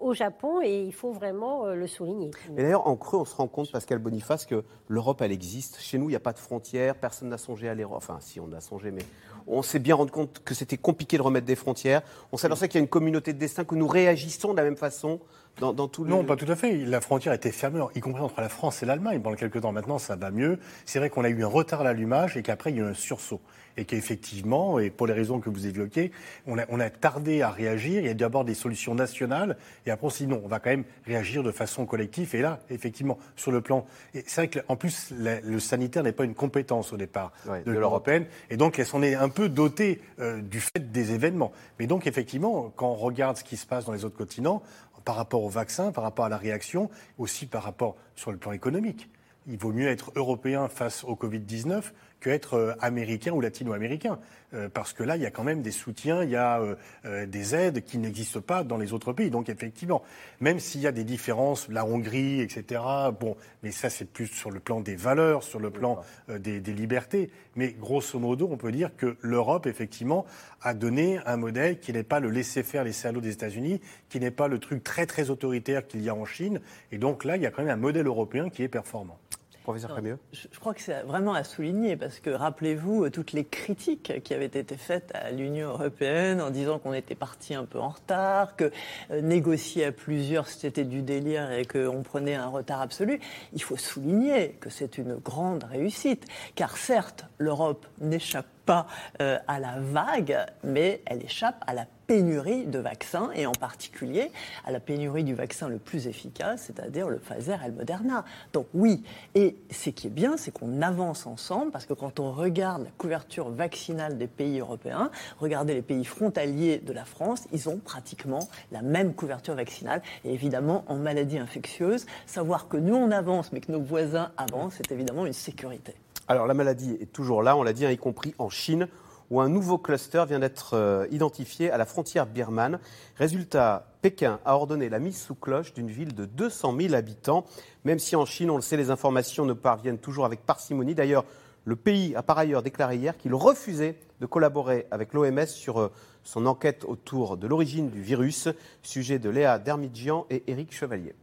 au 0.00 0.14
Japon. 0.14 0.60
Et 0.62 0.82
il 0.84 0.92
faut 0.92 1.12
vraiment 1.12 1.66
le 1.66 1.86
souligner. 1.86 2.30
Et 2.56 2.62
d'ailleurs, 2.62 2.86
en 2.86 2.96
creux, 2.96 3.18
on 3.18 3.24
se 3.24 3.34
rend 3.34 3.48
compte, 3.48 3.72
Pascal 3.72 3.98
Boniface, 3.98 4.46
que 4.46 4.62
le 4.88 5.00
l'Europe, 5.00 5.22
elle 5.22 5.32
existe. 5.32 5.80
Chez 5.80 5.96
nous, 5.96 6.10
il 6.10 6.12
n'y 6.12 6.16
a 6.16 6.20
pas 6.20 6.34
de 6.34 6.38
frontières, 6.38 6.94
personne 6.94 7.30
n'a 7.30 7.38
songé 7.38 7.70
à 7.70 7.74
les... 7.74 7.86
Enfin, 7.86 8.18
si, 8.20 8.38
on 8.38 8.52
a 8.52 8.60
songé, 8.60 8.90
mais 8.90 9.02
on 9.46 9.62
s'est 9.62 9.78
bien 9.78 9.94
rendu 9.94 10.10
compte 10.10 10.42
que 10.44 10.54
c'était 10.54 10.76
compliqué 10.76 11.16
de 11.16 11.22
remettre 11.22 11.46
des 11.46 11.56
frontières. 11.56 12.02
On 12.32 12.36
sait 12.36 12.50
dans 12.50 12.54
ça 12.54 12.68
qu'il 12.68 12.78
y 12.78 12.82
a 12.82 12.82
une 12.82 12.88
communauté 12.88 13.32
de 13.32 13.38
destin, 13.38 13.64
que 13.64 13.74
nous 13.74 13.88
réagissons 13.88 14.52
de 14.52 14.58
la 14.58 14.64
même 14.64 14.76
façon 14.76 15.20
dans, 15.58 15.72
dans. 15.72 15.90
Non, 16.00 16.24
pas 16.24 16.36
tout 16.36 16.50
à 16.50 16.56
fait. 16.56 16.76
La 16.84 17.00
frontière 17.00 17.32
était 17.32 17.52
fermée, 17.52 17.80
y 17.94 18.00
compris 18.00 18.22
entre 18.22 18.40
la 18.40 18.48
France 18.48 18.82
et 18.82 18.86
l'Allemagne 18.86 19.20
pendant 19.20 19.36
quelques 19.36 19.60
temps. 19.60 19.72
Maintenant, 19.72 19.98
ça 19.98 20.16
va 20.16 20.30
mieux. 20.30 20.58
C'est 20.86 20.98
vrai 20.98 21.10
qu'on 21.10 21.24
a 21.24 21.28
eu 21.28 21.44
un 21.44 21.48
retard 21.48 21.82
à 21.82 21.84
l'allumage 21.84 22.36
et 22.36 22.42
qu'après, 22.42 22.70
il 22.70 22.76
y 22.76 22.80
a 22.80 22.84
eu 22.84 22.86
un 22.86 22.94
sursaut 22.94 23.40
et 23.76 23.84
qu'effectivement, 23.84 24.78
et 24.78 24.90
pour 24.90 25.06
les 25.06 25.12
raisons 25.12 25.40
que 25.40 25.48
vous 25.48 25.66
évoquez, 25.66 26.12
on 26.46 26.58
a, 26.58 26.64
on 26.68 26.80
a, 26.80 26.90
tardé 26.90 27.42
à 27.42 27.50
réagir. 27.50 28.00
Il 28.00 28.06
y 28.06 28.10
a 28.10 28.14
d'abord 28.14 28.44
des 28.44 28.54
solutions 28.54 28.94
nationales, 28.94 29.56
et 29.86 29.90
après, 29.90 30.10
sinon, 30.10 30.42
on 30.44 30.48
va 30.48 30.60
quand 30.60 30.70
même 30.70 30.84
réagir 31.06 31.42
de 31.42 31.52
façon 31.52 31.86
collective. 31.86 32.34
Et 32.34 32.42
là, 32.42 32.60
effectivement, 32.68 33.18
sur 33.36 33.52
le 33.52 33.60
plan, 33.60 33.86
c'est 34.12 34.48
vrai 34.48 34.48
qu'en 34.48 34.76
plus, 34.76 35.12
le 35.12 35.58
sanitaire 35.60 36.02
n'est 36.02 36.12
pas 36.12 36.24
une 36.24 36.34
compétence 36.34 36.92
au 36.92 36.96
départ 36.96 37.32
de, 37.46 37.70
l'Européenne, 37.70 37.80
européenne, 37.82 38.26
et 38.50 38.56
donc 38.56 38.78
elle 38.78 38.86
s'en 38.86 39.02
est 39.02 39.14
un 39.14 39.28
peu 39.28 39.48
dotée 39.48 40.00
euh, 40.18 40.40
du 40.40 40.60
fait 40.60 40.92
des 40.92 41.12
événements. 41.12 41.52
Mais 41.78 41.86
donc, 41.86 42.06
effectivement, 42.06 42.72
quand 42.76 42.90
on 42.90 42.96
regarde 42.96 43.36
ce 43.36 43.44
qui 43.44 43.56
se 43.56 43.66
passe 43.66 43.86
dans 43.86 43.92
les 43.92 44.04
autres 44.04 44.16
continents, 44.16 44.62
par 45.04 45.16
rapport 45.16 45.42
au 45.42 45.48
vaccin, 45.48 45.92
par 45.92 46.04
rapport 46.04 46.24
à 46.24 46.28
la 46.28 46.36
réaction, 46.36 46.90
aussi 47.18 47.46
par 47.46 47.62
rapport 47.62 47.96
sur 48.14 48.32
le 48.32 48.38
plan 48.38 48.52
économique. 48.52 49.08
Il 49.46 49.58
vaut 49.58 49.72
mieux 49.72 49.88
être 49.88 50.12
européen 50.14 50.68
face 50.68 51.04
au 51.04 51.14
Covid-19 51.14 51.82
qu'être 52.20 52.54
euh, 52.54 52.72
américain 52.80 53.32
ou 53.32 53.40
latino-américain. 53.40 54.18
Euh, 54.52 54.68
parce 54.68 54.92
que 54.92 55.02
là, 55.02 55.16
il 55.16 55.22
y 55.22 55.26
a 55.26 55.30
quand 55.30 55.44
même 55.44 55.62
des 55.62 55.70
soutiens, 55.70 56.24
il 56.24 56.30
y 56.30 56.36
a 56.36 56.60
euh, 57.04 57.26
des 57.26 57.54
aides 57.54 57.84
qui 57.84 57.98
n'existent 57.98 58.40
pas 58.40 58.64
dans 58.64 58.78
les 58.78 58.92
autres 58.92 59.12
pays. 59.12 59.30
Donc 59.30 59.48
effectivement, 59.48 60.02
même 60.40 60.58
s'il 60.58 60.80
y 60.80 60.86
a 60.86 60.92
des 60.92 61.04
différences, 61.04 61.68
la 61.68 61.84
Hongrie, 61.84 62.40
etc., 62.40 62.82
bon, 63.18 63.36
mais 63.62 63.70
ça 63.70 63.90
c'est 63.90 64.10
plus 64.10 64.26
sur 64.26 64.50
le 64.50 64.58
plan 64.58 64.80
des 64.80 64.96
valeurs, 64.96 65.44
sur 65.44 65.60
le 65.60 65.70
plan 65.70 66.02
des, 66.28 66.60
des, 66.60 66.72
libertés. 66.72 67.30
Mais 67.54 67.72
grosso 67.72 68.18
modo, 68.18 68.48
on 68.50 68.56
peut 68.56 68.72
dire 68.72 68.90
que 68.96 69.16
l'Europe, 69.20 69.66
effectivement, 69.66 70.26
a 70.62 70.74
donné 70.74 71.20
un 71.26 71.36
modèle 71.36 71.78
qui 71.78 71.92
n'est 71.92 72.02
pas 72.02 72.18
le 72.18 72.30
laisser-faire, 72.30 72.82
laisser 72.82 73.06
à 73.06 73.12
l'eau 73.12 73.20
des 73.20 73.32
États-Unis, 73.32 73.80
qui 74.08 74.18
n'est 74.18 74.30
pas 74.32 74.48
le 74.48 74.58
truc 74.58 74.82
très 74.82 75.06
très 75.06 75.30
autoritaire 75.30 75.86
qu'il 75.86 76.02
y 76.02 76.08
a 76.08 76.14
en 76.14 76.24
Chine. 76.24 76.60
Et 76.90 76.98
donc 76.98 77.24
là, 77.24 77.36
il 77.36 77.42
y 77.42 77.46
a 77.46 77.50
quand 77.50 77.62
même 77.62 77.72
un 77.72 77.80
modèle 77.80 78.06
européen 78.06 78.50
qui 78.50 78.64
est 78.64 78.68
performant. 78.68 79.18
Professeur 79.62 79.98
je, 80.32 80.48
je, 80.50 80.58
crois 80.58 80.72
que 80.72 80.80
c'est 80.80 81.02
vraiment 81.02 81.34
à 81.34 81.44
souligner 81.44 81.96
parce 81.96 82.18
que 82.18 82.30
rappelez-vous 82.30 83.04
euh, 83.04 83.10
toutes 83.10 83.32
les 83.32 83.44
critiques 83.44 84.12
qui 84.24 84.32
avaient 84.32 84.46
été 84.46 84.76
faites 84.76 85.12
à 85.14 85.30
l'Union 85.30 85.68
européenne 85.70 86.40
en 86.40 86.50
disant 86.50 86.78
qu'on 86.78 86.94
était 86.94 87.14
parti 87.14 87.54
un 87.54 87.66
peu 87.66 87.78
en 87.78 87.90
retard, 87.90 88.56
que 88.56 88.70
euh, 89.10 89.20
négocier 89.20 89.84
à 89.84 89.92
plusieurs 89.92 90.46
c'était 90.46 90.84
du 90.84 91.02
délire 91.02 91.52
et 91.52 91.66
qu'on 91.66 92.02
prenait 92.02 92.34
un 92.34 92.48
retard 92.48 92.80
absolu. 92.80 93.20
Il 93.52 93.62
faut 93.62 93.76
souligner 93.76 94.56
que 94.60 94.70
c'est 94.70 94.96
une 94.96 95.16
grande 95.16 95.64
réussite 95.64 96.24
car 96.54 96.76
certes 96.76 97.26
l'Europe 97.38 97.86
n'échappe 98.00 98.46
pas 98.64 98.86
euh, 99.20 99.38
à 99.48 99.58
la 99.58 99.76
vague, 99.78 100.38
mais 100.64 101.02
elle 101.06 101.22
échappe 101.22 101.62
à 101.66 101.74
la 101.74 101.86
pénurie 102.10 102.66
de 102.66 102.80
vaccins 102.80 103.30
et 103.36 103.46
en 103.46 103.52
particulier 103.52 104.32
à 104.66 104.72
la 104.72 104.80
pénurie 104.80 105.22
du 105.22 105.32
vaccin 105.32 105.68
le 105.68 105.78
plus 105.78 106.08
efficace, 106.08 106.64
c'est-à-dire 106.66 107.08
le 107.08 107.18
Pfizer 107.18 107.62
et 107.62 107.68
le 107.68 107.72
Moderna. 107.72 108.24
Donc 108.52 108.66
oui, 108.74 109.04
et 109.36 109.56
ce 109.70 109.90
qui 109.90 110.08
est 110.08 110.10
bien, 110.10 110.36
c'est 110.36 110.50
qu'on 110.50 110.82
avance 110.82 111.28
ensemble 111.28 111.70
parce 111.70 111.86
que 111.86 111.94
quand 111.94 112.18
on 112.18 112.32
regarde 112.32 112.82
la 112.82 112.90
couverture 112.98 113.48
vaccinale 113.50 114.18
des 114.18 114.26
pays 114.26 114.58
européens, 114.58 115.12
regardez 115.38 115.72
les 115.72 115.82
pays 115.82 116.04
frontaliers 116.04 116.78
de 116.78 116.92
la 116.92 117.04
France, 117.04 117.46
ils 117.52 117.68
ont 117.68 117.78
pratiquement 117.78 118.48
la 118.72 118.82
même 118.82 119.14
couverture 119.14 119.54
vaccinale. 119.54 120.02
Et 120.24 120.34
évidemment, 120.34 120.84
en 120.88 120.96
maladies 120.96 121.38
infectieuses, 121.38 122.06
savoir 122.26 122.66
que 122.66 122.76
nous 122.76 122.96
on 122.96 123.12
avance 123.12 123.52
mais 123.52 123.60
que 123.60 123.70
nos 123.70 123.82
voisins 123.82 124.32
avancent, 124.36 124.74
c'est 124.78 124.90
évidemment 124.90 125.26
une 125.26 125.32
sécurité. 125.32 125.94
Alors 126.30 126.46
la 126.46 126.54
maladie 126.54 126.96
est 127.00 127.12
toujours 127.12 127.42
là, 127.42 127.56
on 127.56 127.64
l'a 127.64 127.72
dit, 127.72 127.84
hein, 127.84 127.90
y 127.90 127.98
compris 127.98 128.36
en 128.38 128.48
Chine, 128.50 128.86
où 129.30 129.40
un 129.40 129.48
nouveau 129.48 129.78
cluster 129.78 130.22
vient 130.28 130.38
d'être 130.38 130.74
euh, 130.74 131.08
identifié 131.10 131.72
à 131.72 131.76
la 131.76 131.84
frontière 131.84 132.24
birmane. 132.24 132.78
Résultat, 133.16 133.88
Pékin 134.00 134.38
a 134.44 134.54
ordonné 134.54 134.88
la 134.88 135.00
mise 135.00 135.20
sous 135.20 135.34
cloche 135.34 135.74
d'une 135.74 135.90
ville 135.90 136.14
de 136.14 136.26
200 136.26 136.76
000 136.82 136.94
habitants, 136.94 137.46
même 137.82 137.98
si 137.98 138.14
en 138.14 138.26
Chine, 138.26 138.48
on 138.52 138.54
le 138.54 138.62
sait, 138.62 138.76
les 138.76 138.92
informations 138.92 139.44
ne 139.44 139.54
parviennent 139.54 139.98
toujours 139.98 140.24
avec 140.24 140.46
parcimonie. 140.46 140.94
D'ailleurs, 140.94 141.24
le 141.64 141.74
pays 141.74 142.14
a 142.14 142.22
par 142.22 142.38
ailleurs 142.38 142.62
déclaré 142.62 142.94
hier 142.94 143.16
qu'il 143.16 143.34
refusait 143.34 143.98
de 144.20 144.26
collaborer 144.26 144.86
avec 144.92 145.14
l'OMS 145.14 145.46
sur 145.46 145.80
euh, 145.80 145.90
son 146.22 146.46
enquête 146.46 146.84
autour 146.84 147.38
de 147.38 147.48
l'origine 147.48 147.90
du 147.90 148.02
virus. 148.02 148.48
Sujet 148.82 149.18
de 149.18 149.30
Léa 149.30 149.58
Dermidjian 149.58 150.26
et 150.30 150.44
Éric 150.46 150.72
Chevalier. 150.72 151.16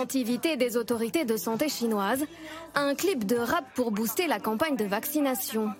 Des 0.00 0.76
autorités 0.78 1.26
de 1.26 1.36
santé 1.36 1.68
chinoises, 1.68 2.24
un 2.74 2.94
clip 2.94 3.26
de 3.26 3.36
rap 3.36 3.64
pour 3.74 3.90
booster 3.90 4.26
la 4.26 4.40
campagne 4.40 4.74
de 4.74 4.86
vaccination. 4.86 5.70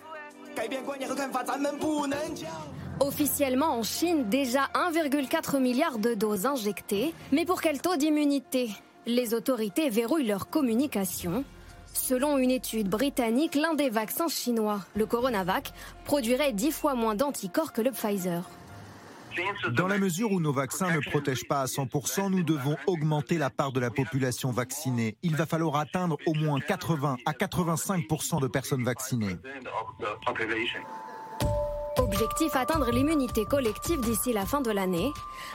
Officiellement 3.00 3.78
en 3.78 3.82
Chine, 3.82 4.28
déjà 4.28 4.68
1,4 4.74 5.58
milliard 5.58 5.98
de 5.98 6.12
doses 6.12 6.44
injectées, 6.44 7.14
mais 7.32 7.46
pour 7.46 7.62
quel 7.62 7.80
taux 7.80 7.96
d'immunité? 7.96 8.68
Les 9.06 9.32
autorités 9.32 9.88
verrouillent 9.88 10.26
leur 10.26 10.50
communication. 10.50 11.42
Selon 11.94 12.36
une 12.36 12.50
étude 12.50 12.90
britannique, 12.90 13.54
l'un 13.54 13.72
des 13.72 13.88
vaccins 13.88 14.28
chinois, 14.28 14.80
le 14.96 15.06
Coronavac, 15.06 15.72
produirait 16.04 16.52
10 16.52 16.72
fois 16.72 16.94
moins 16.94 17.14
d'anticorps 17.14 17.72
que 17.72 17.80
le 17.80 17.90
Pfizer. 17.90 18.42
Dans 19.72 19.88
la 19.88 19.98
mesure 19.98 20.32
où 20.32 20.40
nos 20.40 20.52
vaccins 20.52 20.90
ne 20.90 21.00
protègent 21.00 21.46
pas 21.46 21.60
à 21.60 21.66
100%, 21.66 22.30
nous 22.30 22.42
devons 22.42 22.76
augmenter 22.86 23.38
la 23.38 23.50
part 23.50 23.72
de 23.72 23.80
la 23.80 23.90
population 23.90 24.50
vaccinée. 24.50 25.16
Il 25.22 25.36
va 25.36 25.46
falloir 25.46 25.76
atteindre 25.76 26.16
au 26.26 26.34
moins 26.34 26.60
80 26.60 27.16
à 27.26 27.32
85% 27.32 28.40
de 28.40 28.48
personnes 28.48 28.84
vaccinées. 28.84 29.36
Objectif 31.98 32.56
atteindre 32.56 32.90
l'immunité 32.90 33.44
collective 33.44 34.00
d'ici 34.00 34.32
la 34.32 34.46
fin 34.46 34.60
de 34.60 34.70
l'année. 34.70 35.12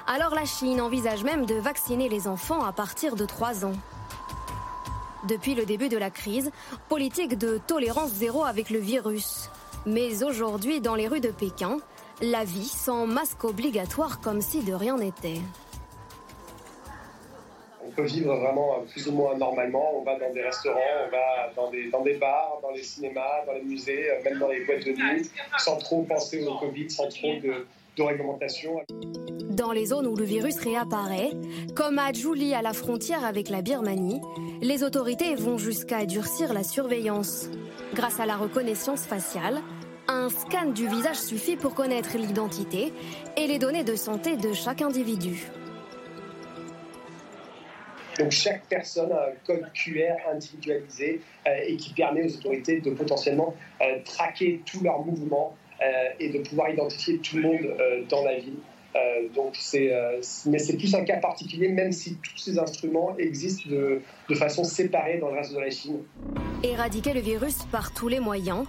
Alors 0.08 0.36
la 0.36 0.46
Chine 0.46 0.80
envisage 0.80 1.24
même 1.24 1.46
de 1.46 1.56
vacciner 1.56 2.08
les 2.08 2.28
enfants 2.28 2.64
à 2.64 2.72
partir 2.72 3.16
de 3.16 3.26
3 3.26 3.66
ans. 3.66 3.74
Depuis 5.28 5.56
le 5.56 5.66
début 5.66 5.90
de 5.90 5.98
la 5.98 6.12
crise, 6.12 6.52
politique 6.88 7.38
de 7.38 7.58
tolérance 7.58 8.12
zéro 8.12 8.46
avec 8.46 8.70
le 8.70 8.80
virus. 8.80 9.50
Mais 9.88 10.24
aujourd'hui, 10.24 10.82
dans 10.82 10.96
les 10.96 11.08
rues 11.08 11.20
de 11.20 11.32
Pékin, 11.32 11.78
la 12.22 12.44
vie 12.44 12.68
sans 12.68 13.08
masque 13.08 13.44
obligatoire 13.44 14.22
comme 14.22 14.42
si 14.42 14.64
de 14.64 14.74
rien 14.74 14.98
n'était. 14.98 15.40
On 17.86 17.92
peut 17.92 18.06
vivre 18.06 18.36
vraiment 18.36 18.84
plus 18.92 19.08
ou 19.08 19.12
moins 19.12 19.38
normalement. 19.38 20.00
On 20.00 20.04
va 20.04 20.18
dans 20.18 20.34
des 20.34 20.42
restaurants, 20.42 20.80
on 21.08 21.12
va 21.12 21.54
dans 21.56 21.70
des, 21.70 21.90
dans 21.90 22.02
des 22.02 22.16
bars, 22.16 22.60
dans 22.62 22.72
les 22.72 22.84
cinémas, 22.84 23.46
dans 23.46 23.54
les 23.54 23.62
musées, 23.62 24.10
euh, 24.10 24.24
même 24.24 24.40
dans 24.40 24.50
les 24.50 24.66
boîtes 24.66 24.86
de 24.86 24.92
nuit, 24.92 25.30
sans 25.60 25.78
trop 25.78 26.02
penser 26.04 26.46
au 26.46 26.56
Covid, 26.56 26.90
sans 26.90 27.08
trop 27.10 27.36
de, 27.44 27.66
de 27.96 28.04
réglementation. 28.04 28.82
Dans 29.50 29.72
les 29.72 29.86
zones 29.86 30.08
où 30.08 30.16
le 30.16 30.26
virus 30.26 30.58
réapparaît, 30.58 31.32
comme 31.76 32.00
à 32.00 32.12
Julie 32.12 32.54
à 32.54 32.62
la 32.62 32.74
frontière 32.74 33.24
avec 33.24 33.50
la 33.50 33.62
Birmanie, 33.62 34.20
les 34.62 34.84
autorités 34.84 35.36
vont 35.36 35.58
jusqu'à 35.58 36.06
durcir 36.06 36.54
la 36.54 36.64
surveillance. 36.64 37.50
Grâce 37.94 38.20
à 38.20 38.26
la 38.26 38.36
reconnaissance 38.36 39.06
faciale, 39.06 39.62
un 40.08 40.30
scan 40.30 40.68
du 40.68 40.88
visage 40.88 41.18
suffit 41.18 41.56
pour 41.56 41.74
connaître 41.74 42.18
l'identité 42.18 42.94
et 43.38 43.48
les 43.48 43.60
données 43.60 43.84
de 43.84 43.96
santé 43.96 44.38
de 44.38 44.54
chaque 44.54 44.82
individu. 44.82 45.48
Donc 48.20 48.32
chaque 48.32 48.66
personne 48.68 49.12
a 49.12 49.28
un 49.28 49.34
code 49.46 49.66
QR 49.74 50.16
individualisé 50.32 51.22
euh, 51.48 51.52
et 51.68 51.76
qui 51.76 51.94
permet 51.94 52.24
aux 52.24 52.36
autorités 52.38 52.80
de 52.80 52.92
potentiellement 52.92 53.56
euh, 53.82 54.00
traquer 54.06 54.62
tous 54.66 54.82
leurs 54.84 55.04
mouvements 55.06 55.56
euh, 55.82 55.86
et 56.20 56.30
de 56.30 56.40
pouvoir 56.40 56.70
identifier 56.70 57.18
tout 57.18 57.38
le 57.38 57.44
monde 57.44 58.06
dans 58.10 58.24
la 58.24 58.36
ville. 58.36 58.60
donc 59.36 59.56
c'est, 59.60 59.92
mais 60.46 60.58
c'est 60.58 60.78
plus 60.78 60.96
un 60.96 61.04
cas 61.04 61.18
particulier, 61.18 61.68
même 61.68 61.92
si 61.92 62.16
tous 62.16 62.38
ces 62.38 62.58
instruments 62.58 63.14
existent 63.18 63.70
de, 63.70 64.02
de 64.30 64.36
façon 64.36 64.64
séparée 64.64 65.18
dans 65.18 65.30
le 65.30 65.36
reste 65.36 65.54
de 65.54 65.60
la 65.60 65.70
Chine. 65.70 66.00
Éradiquer 66.64 67.14
le 67.14 67.20
virus 67.20 67.66
par 67.72 67.94
tous 67.94 68.08
les 68.08 68.22
moyens, 68.22 68.66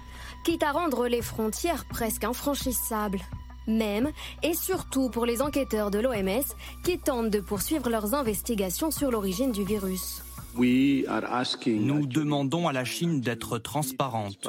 quitte 0.46 0.62
à 0.62 0.70
rendre 0.70 1.08
les 1.08 1.22
frontières 1.22 1.86
presque 1.86 2.22
infranchissables. 2.22 3.18
Même 3.66 4.12
et 4.44 4.54
surtout 4.54 5.10
pour 5.10 5.26
les 5.26 5.42
enquêteurs 5.42 5.90
de 5.90 5.98
l'OMS 5.98 6.44
qui 6.84 7.00
tentent 7.00 7.30
de 7.30 7.40
poursuivre 7.40 7.90
leurs 7.90 8.14
investigations 8.14 8.92
sur 8.92 9.10
l'origine 9.10 9.50
du 9.50 9.64
virus. 9.64 10.22
Nous 10.54 12.06
demandons 12.06 12.68
à 12.68 12.72
la 12.72 12.84
Chine 12.84 13.20
d'être 13.20 13.58
transparente, 13.58 14.48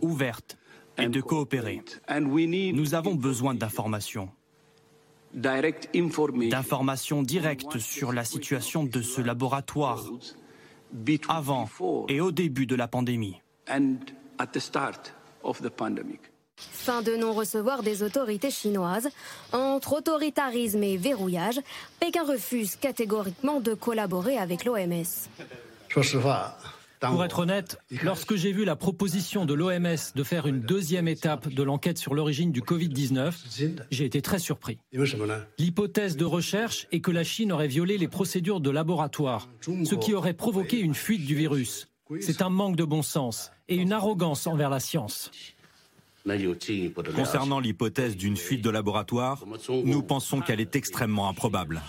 ouverte 0.00 0.56
et 0.96 1.08
de 1.08 1.20
coopérer. 1.20 1.82
Nous 2.08 2.94
avons 2.94 3.14
besoin 3.14 3.54
d'informations. 3.54 4.30
D'informations 5.34 7.22
directes 7.22 7.78
sur 7.78 8.14
la 8.14 8.24
situation 8.24 8.84
de 8.84 9.02
ce 9.02 9.20
laboratoire 9.20 10.08
avant 11.28 11.68
et 12.08 12.22
au 12.22 12.32
début 12.32 12.64
de 12.64 12.76
la 12.76 12.88
pandémie. 12.88 13.42
Fin 16.56 17.02
de 17.02 17.16
non-recevoir 17.16 17.82
des 17.82 18.02
autorités 18.02 18.50
chinoises. 18.50 19.08
Entre 19.52 19.94
autoritarisme 19.94 20.82
et 20.82 20.96
verrouillage, 20.96 21.60
Pékin 21.98 22.24
refuse 22.24 22.76
catégoriquement 22.76 23.60
de 23.60 23.74
collaborer 23.74 24.38
avec 24.38 24.64
l'OMS. 24.64 25.04
Pour 27.00 27.24
être 27.24 27.40
honnête, 27.40 27.78
lorsque 28.02 28.34
j'ai 28.36 28.52
vu 28.52 28.64
la 28.64 28.76
proposition 28.76 29.44
de 29.44 29.52
l'OMS 29.52 29.96
de 30.14 30.22
faire 30.22 30.46
une 30.46 30.60
deuxième 30.60 31.08
étape 31.08 31.48
de 31.48 31.62
l'enquête 31.62 31.98
sur 31.98 32.14
l'origine 32.14 32.50
du 32.50 32.62
Covid-19, 32.62 33.32
j'ai 33.90 34.04
été 34.04 34.22
très 34.22 34.38
surpris. 34.38 34.78
L'hypothèse 35.58 36.16
de 36.16 36.24
recherche 36.24 36.86
est 36.92 37.00
que 37.00 37.10
la 37.10 37.24
Chine 37.24 37.52
aurait 37.52 37.68
violé 37.68 37.98
les 37.98 38.08
procédures 38.08 38.60
de 38.60 38.70
laboratoire, 38.70 39.48
ce 39.60 39.94
qui 39.96 40.14
aurait 40.14 40.34
provoqué 40.34 40.78
une 40.78 40.94
fuite 40.94 41.26
du 41.26 41.34
virus. 41.34 41.88
C'est 42.20 42.42
un 42.42 42.50
manque 42.50 42.76
de 42.76 42.84
bon 42.84 43.02
sens 43.02 43.50
et 43.68 43.76
une 43.76 43.92
arrogance 43.92 44.46
envers 44.46 44.70
la 44.70 44.80
science. 44.80 45.30
Concernant 47.14 47.60
l'hypothèse 47.60 48.16
d'une 48.16 48.36
fuite 48.36 48.62
de 48.62 48.70
laboratoire, 48.70 49.44
nous 49.84 50.02
pensons 50.02 50.40
qu'elle 50.40 50.60
est 50.60 50.74
extrêmement 50.74 51.28
improbable. 51.28 51.82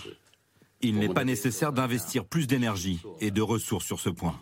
Il 0.82 0.98
n'est 0.98 1.08
pas 1.08 1.24
nécessaire 1.24 1.72
d'investir 1.72 2.24
plus 2.24 2.46
d'énergie 2.46 3.00
et 3.20 3.30
de 3.30 3.40
ressources 3.40 3.86
sur 3.86 3.98
ce 3.98 4.10
point. 4.10 4.38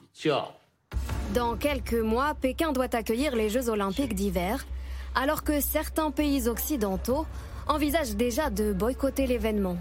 Dans 1.33 1.57
quelques 1.57 1.95
mois, 1.95 2.35
Pékin 2.35 2.73
doit 2.73 2.95
accueillir 2.95 3.37
les 3.37 3.51
Jeux 3.51 3.69
olympiques 3.69 4.15
d'hiver, 4.15 4.67
alors 5.15 5.45
que 5.45 5.61
certains 5.61 6.11
pays 6.11 6.49
occidentaux 6.49 7.25
envisagent 7.69 8.17
déjà 8.17 8.51
de 8.51 8.73
boycotter 8.73 9.27
l'événement. 9.27 9.79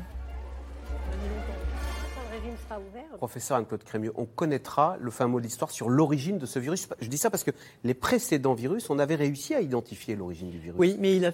Professeur 3.18 3.57
Anne-Claude 3.57 3.84
Crémieux, 3.84 4.11
on 4.16 4.26
connaîtra 4.26 4.97
le 4.99 5.11
fin 5.11 5.28
mot 5.28 5.39
de 5.39 5.45
l'histoire 5.45 5.72
sur 5.72 5.89
l'origine 5.89 6.38
de 6.38 6.45
ce 6.45 6.59
virus. 6.59 6.88
Je 6.99 7.07
dis 7.07 7.18
ça 7.18 7.30
parce 7.30 7.43
que 7.43 7.51
les 7.84 7.93
précédents 7.93 8.53
virus, 8.53 8.89
on 8.89 8.99
avait 8.99 9.16
réussi 9.16 9.53
à 9.53 9.61
identifier 9.61 10.16
l'origine 10.16 10.49
du 10.49 10.59
virus. 10.59 10.80
Oui, 10.80 10.95
mais 10.99 11.16
il 11.16 11.26
a, 11.26 11.32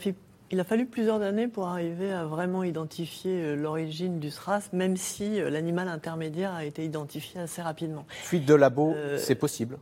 il 0.52 0.60
a 0.60 0.64
fallu 0.64 0.86
plusieurs 0.86 1.22
années 1.22 1.48
pour 1.48 1.68
arriver 1.68 2.12
à 2.12 2.26
vraiment 2.26 2.64
identifier 2.64 3.44
euh, 3.44 3.56
l'origine 3.56 4.20
du 4.20 4.32
SRAS, 4.32 4.70
même 4.74 4.98
si 4.98 5.40
euh, 5.40 5.50
l'animal 5.50 5.88
intermédiaire 5.88 6.54
a 6.54 6.66
été 6.66 6.84
identifié 6.84 7.42
assez 7.42 7.62
rapidement. 7.62 8.06
Fuite 8.10 8.46
de 8.46 8.54
labo, 8.54 8.94
euh, 8.96 9.18
c'est 9.18 9.36
possible 9.36 9.78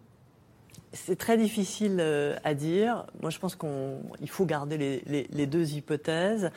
c'est 0.94 1.18
très 1.18 1.38
difficile 1.38 2.02
à 2.44 2.54
dire. 2.54 3.06
Moi, 3.22 3.30
je 3.30 3.40
pense 3.40 3.56
qu'il 3.56 4.30
faut 4.30 4.46
garder 4.46 5.04
les, 5.06 5.46
deux 5.46 5.74
hypothèses 5.74 6.52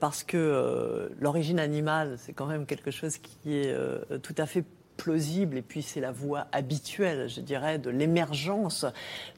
parce 0.00 0.24
que 0.24 1.10
l'origine 1.20 1.58
animale, 1.58 2.16
c'est 2.18 2.32
quand 2.32 2.46
même 2.46 2.66
quelque 2.66 2.90
chose 2.90 3.18
qui 3.18 3.56
est 3.56 3.74
tout 4.22 4.34
à 4.38 4.46
fait 4.46 4.64
plausible 5.00 5.56
et 5.56 5.62
puis 5.62 5.82
c'est 5.82 6.00
la 6.00 6.12
voie 6.12 6.46
habituelle, 6.52 7.26
je 7.28 7.40
dirais, 7.40 7.78
de 7.78 7.88
l'émergence 7.88 8.84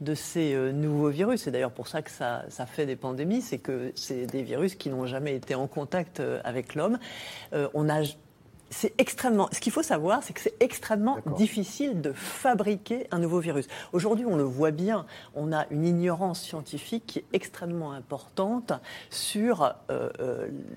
de 0.01 0.15
ces 0.15 0.55
euh, 0.55 0.73
nouveaux 0.73 1.11
virus. 1.11 1.43
C'est 1.43 1.53
d'ailleurs 1.53 1.73
pour 1.73 1.87
ça 1.87 2.03
que 2.03 2.11
ça, 2.11 2.45
fait 2.67 2.85
des 2.85 2.97
pandémies, 2.97 3.43
c'est 3.43 3.59
que 3.59 3.93
c'est 3.95 4.27
des 4.27 4.43
virus 4.43 4.75
qui 4.75 4.91
n'ont 4.91 5.07
jamais 5.07 5.37
été 5.37 5.55
en 5.55 5.69
contact 5.69 6.19
euh, 6.19 6.41
avec 6.43 6.75
l'homme. 6.75 6.99
Euh, 7.53 7.69
on 7.75 7.89
a 7.89 8.03
c'est 8.73 8.95
extrêmement. 8.99 9.49
Ce 9.53 9.61
qu'il 9.61 9.73
faut 9.73 9.83
savoir, 9.83 10.23
c'est 10.23 10.33
que 10.33 10.41
c'est 10.41 10.55
extrêmement 10.61 11.19
difficile 11.37 12.01
de 12.01 12.13
fabriquer 12.13 13.07
un 13.11 13.19
nouveau 13.19 13.39
virus. 13.39 13.69
Aujourd'hui, 13.93 14.27
on 14.27 14.37
le 14.37 14.43
voit 14.43 14.71
bien, 14.73 15.07
on 15.35 15.53
a 15.53 15.67
une 15.71 15.85
ignorance 15.85 16.43
scientifique 16.43 17.05
qui 17.07 17.19
est 17.21 17.25
extrêmement 17.33 17.93
importante 17.93 18.73
sur 19.11 19.75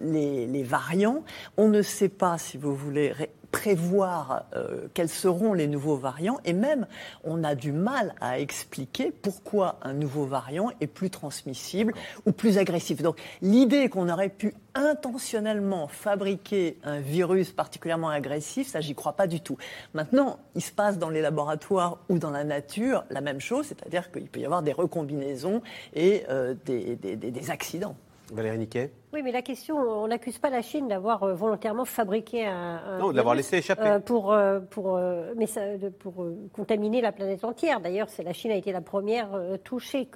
les, 0.01 0.45
les, 0.45 0.63
variants. 0.63 1.23
On 1.57 1.69
ne 1.69 1.81
sait 1.81 2.09
pas, 2.09 2.37
si 2.37 2.57
vous 2.57 2.75
voulez, 2.75 3.13
prévoir 3.55 4.43
euh, 4.57 4.89
quels 4.93 5.07
seront 5.07 5.53
les 5.53 5.67
nouveaux 5.67 5.95
variants 5.95 6.39
et 6.43 6.51
même 6.51 6.87
on 7.23 7.41
a 7.41 7.55
du 7.55 7.71
mal 7.71 8.13
à 8.19 8.37
expliquer 8.37 9.11
pourquoi 9.11 9.79
un 9.81 9.93
nouveau 9.93 10.25
variant 10.25 10.71
est 10.81 10.87
plus 10.87 11.09
transmissible 11.09 11.93
ou 12.25 12.33
plus 12.33 12.57
agressif. 12.57 13.01
Donc 13.01 13.17
l'idée 13.41 13.87
qu'on 13.87 14.09
aurait 14.09 14.27
pu 14.27 14.53
intentionnellement 14.73 15.87
fabriquer 15.87 16.77
un 16.83 16.99
virus 16.99 17.53
particulièrement 17.53 18.09
agressif, 18.09 18.67
ça 18.67 18.81
j'y 18.81 18.93
crois 18.93 19.13
pas 19.13 19.25
du 19.25 19.39
tout. 19.39 19.55
Maintenant, 19.93 20.37
il 20.55 20.61
se 20.61 20.73
passe 20.73 20.99
dans 20.99 21.09
les 21.09 21.21
laboratoires 21.21 21.99
ou 22.09 22.19
dans 22.19 22.31
la 22.31 22.43
nature 22.43 23.05
la 23.09 23.21
même 23.21 23.39
chose, 23.39 23.67
c'est-à-dire 23.67 24.11
qu'il 24.11 24.27
peut 24.27 24.41
y 24.41 24.45
avoir 24.45 24.63
des 24.63 24.73
recombinaisons 24.73 25.61
et 25.93 26.23
euh, 26.27 26.55
des, 26.65 26.97
des 26.97 27.51
accidents. 27.51 27.95
Valérie 28.32 28.57
Niquet 28.57 28.91
oui, 29.15 29.21
mais 29.23 29.32
la 29.32 29.41
question, 29.41 29.78
on 29.78 30.09
n'accuse 30.09 30.39
pas 30.39 30.49
la 30.49 30.61
Chine 30.61 30.89
d'avoir 30.89 31.23
euh, 31.23 31.34
volontairement 31.34 31.86
fabriqué 31.86 32.45
un. 32.45 32.97
non, 32.99 33.13
d'avoir 33.13 33.34
laissé 33.34 33.55
échapper. 33.55 33.88
Euh, 33.88 33.99
pour, 33.99 34.34
euh, 34.34 34.59
pour, 34.59 34.99
mais 35.38 35.47
ça, 35.47 35.61
pour 35.99 36.15
contaminer 36.51 36.99
la 36.99 37.13
planète 37.13 37.45
entière. 37.45 37.80
D'ailleurs, 37.80 38.07
la 38.21 38.34
Chine 38.34 38.51
a 38.51 38.55
été 38.55 38.73
la 38.73 38.82
première 38.82 39.30
touchée. 39.63 40.09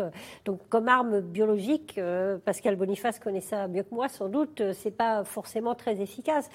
Donc, 0.44 0.60
comme 0.68 0.90
arme 0.90 1.22
biologique, 1.22 1.98
Pascal 2.44 2.76
Boniface 2.76 3.20
connaît 3.20 3.40
ça 3.40 3.70
mieux 3.70 3.84
que 3.84 3.96
moi, 3.96 4.10
sans 4.10 4.28
doute, 4.28 4.62
c'est 4.74 4.92
pas 4.92 5.24
forcément 5.24 5.76
très 5.76 6.02
efficace 6.02 6.50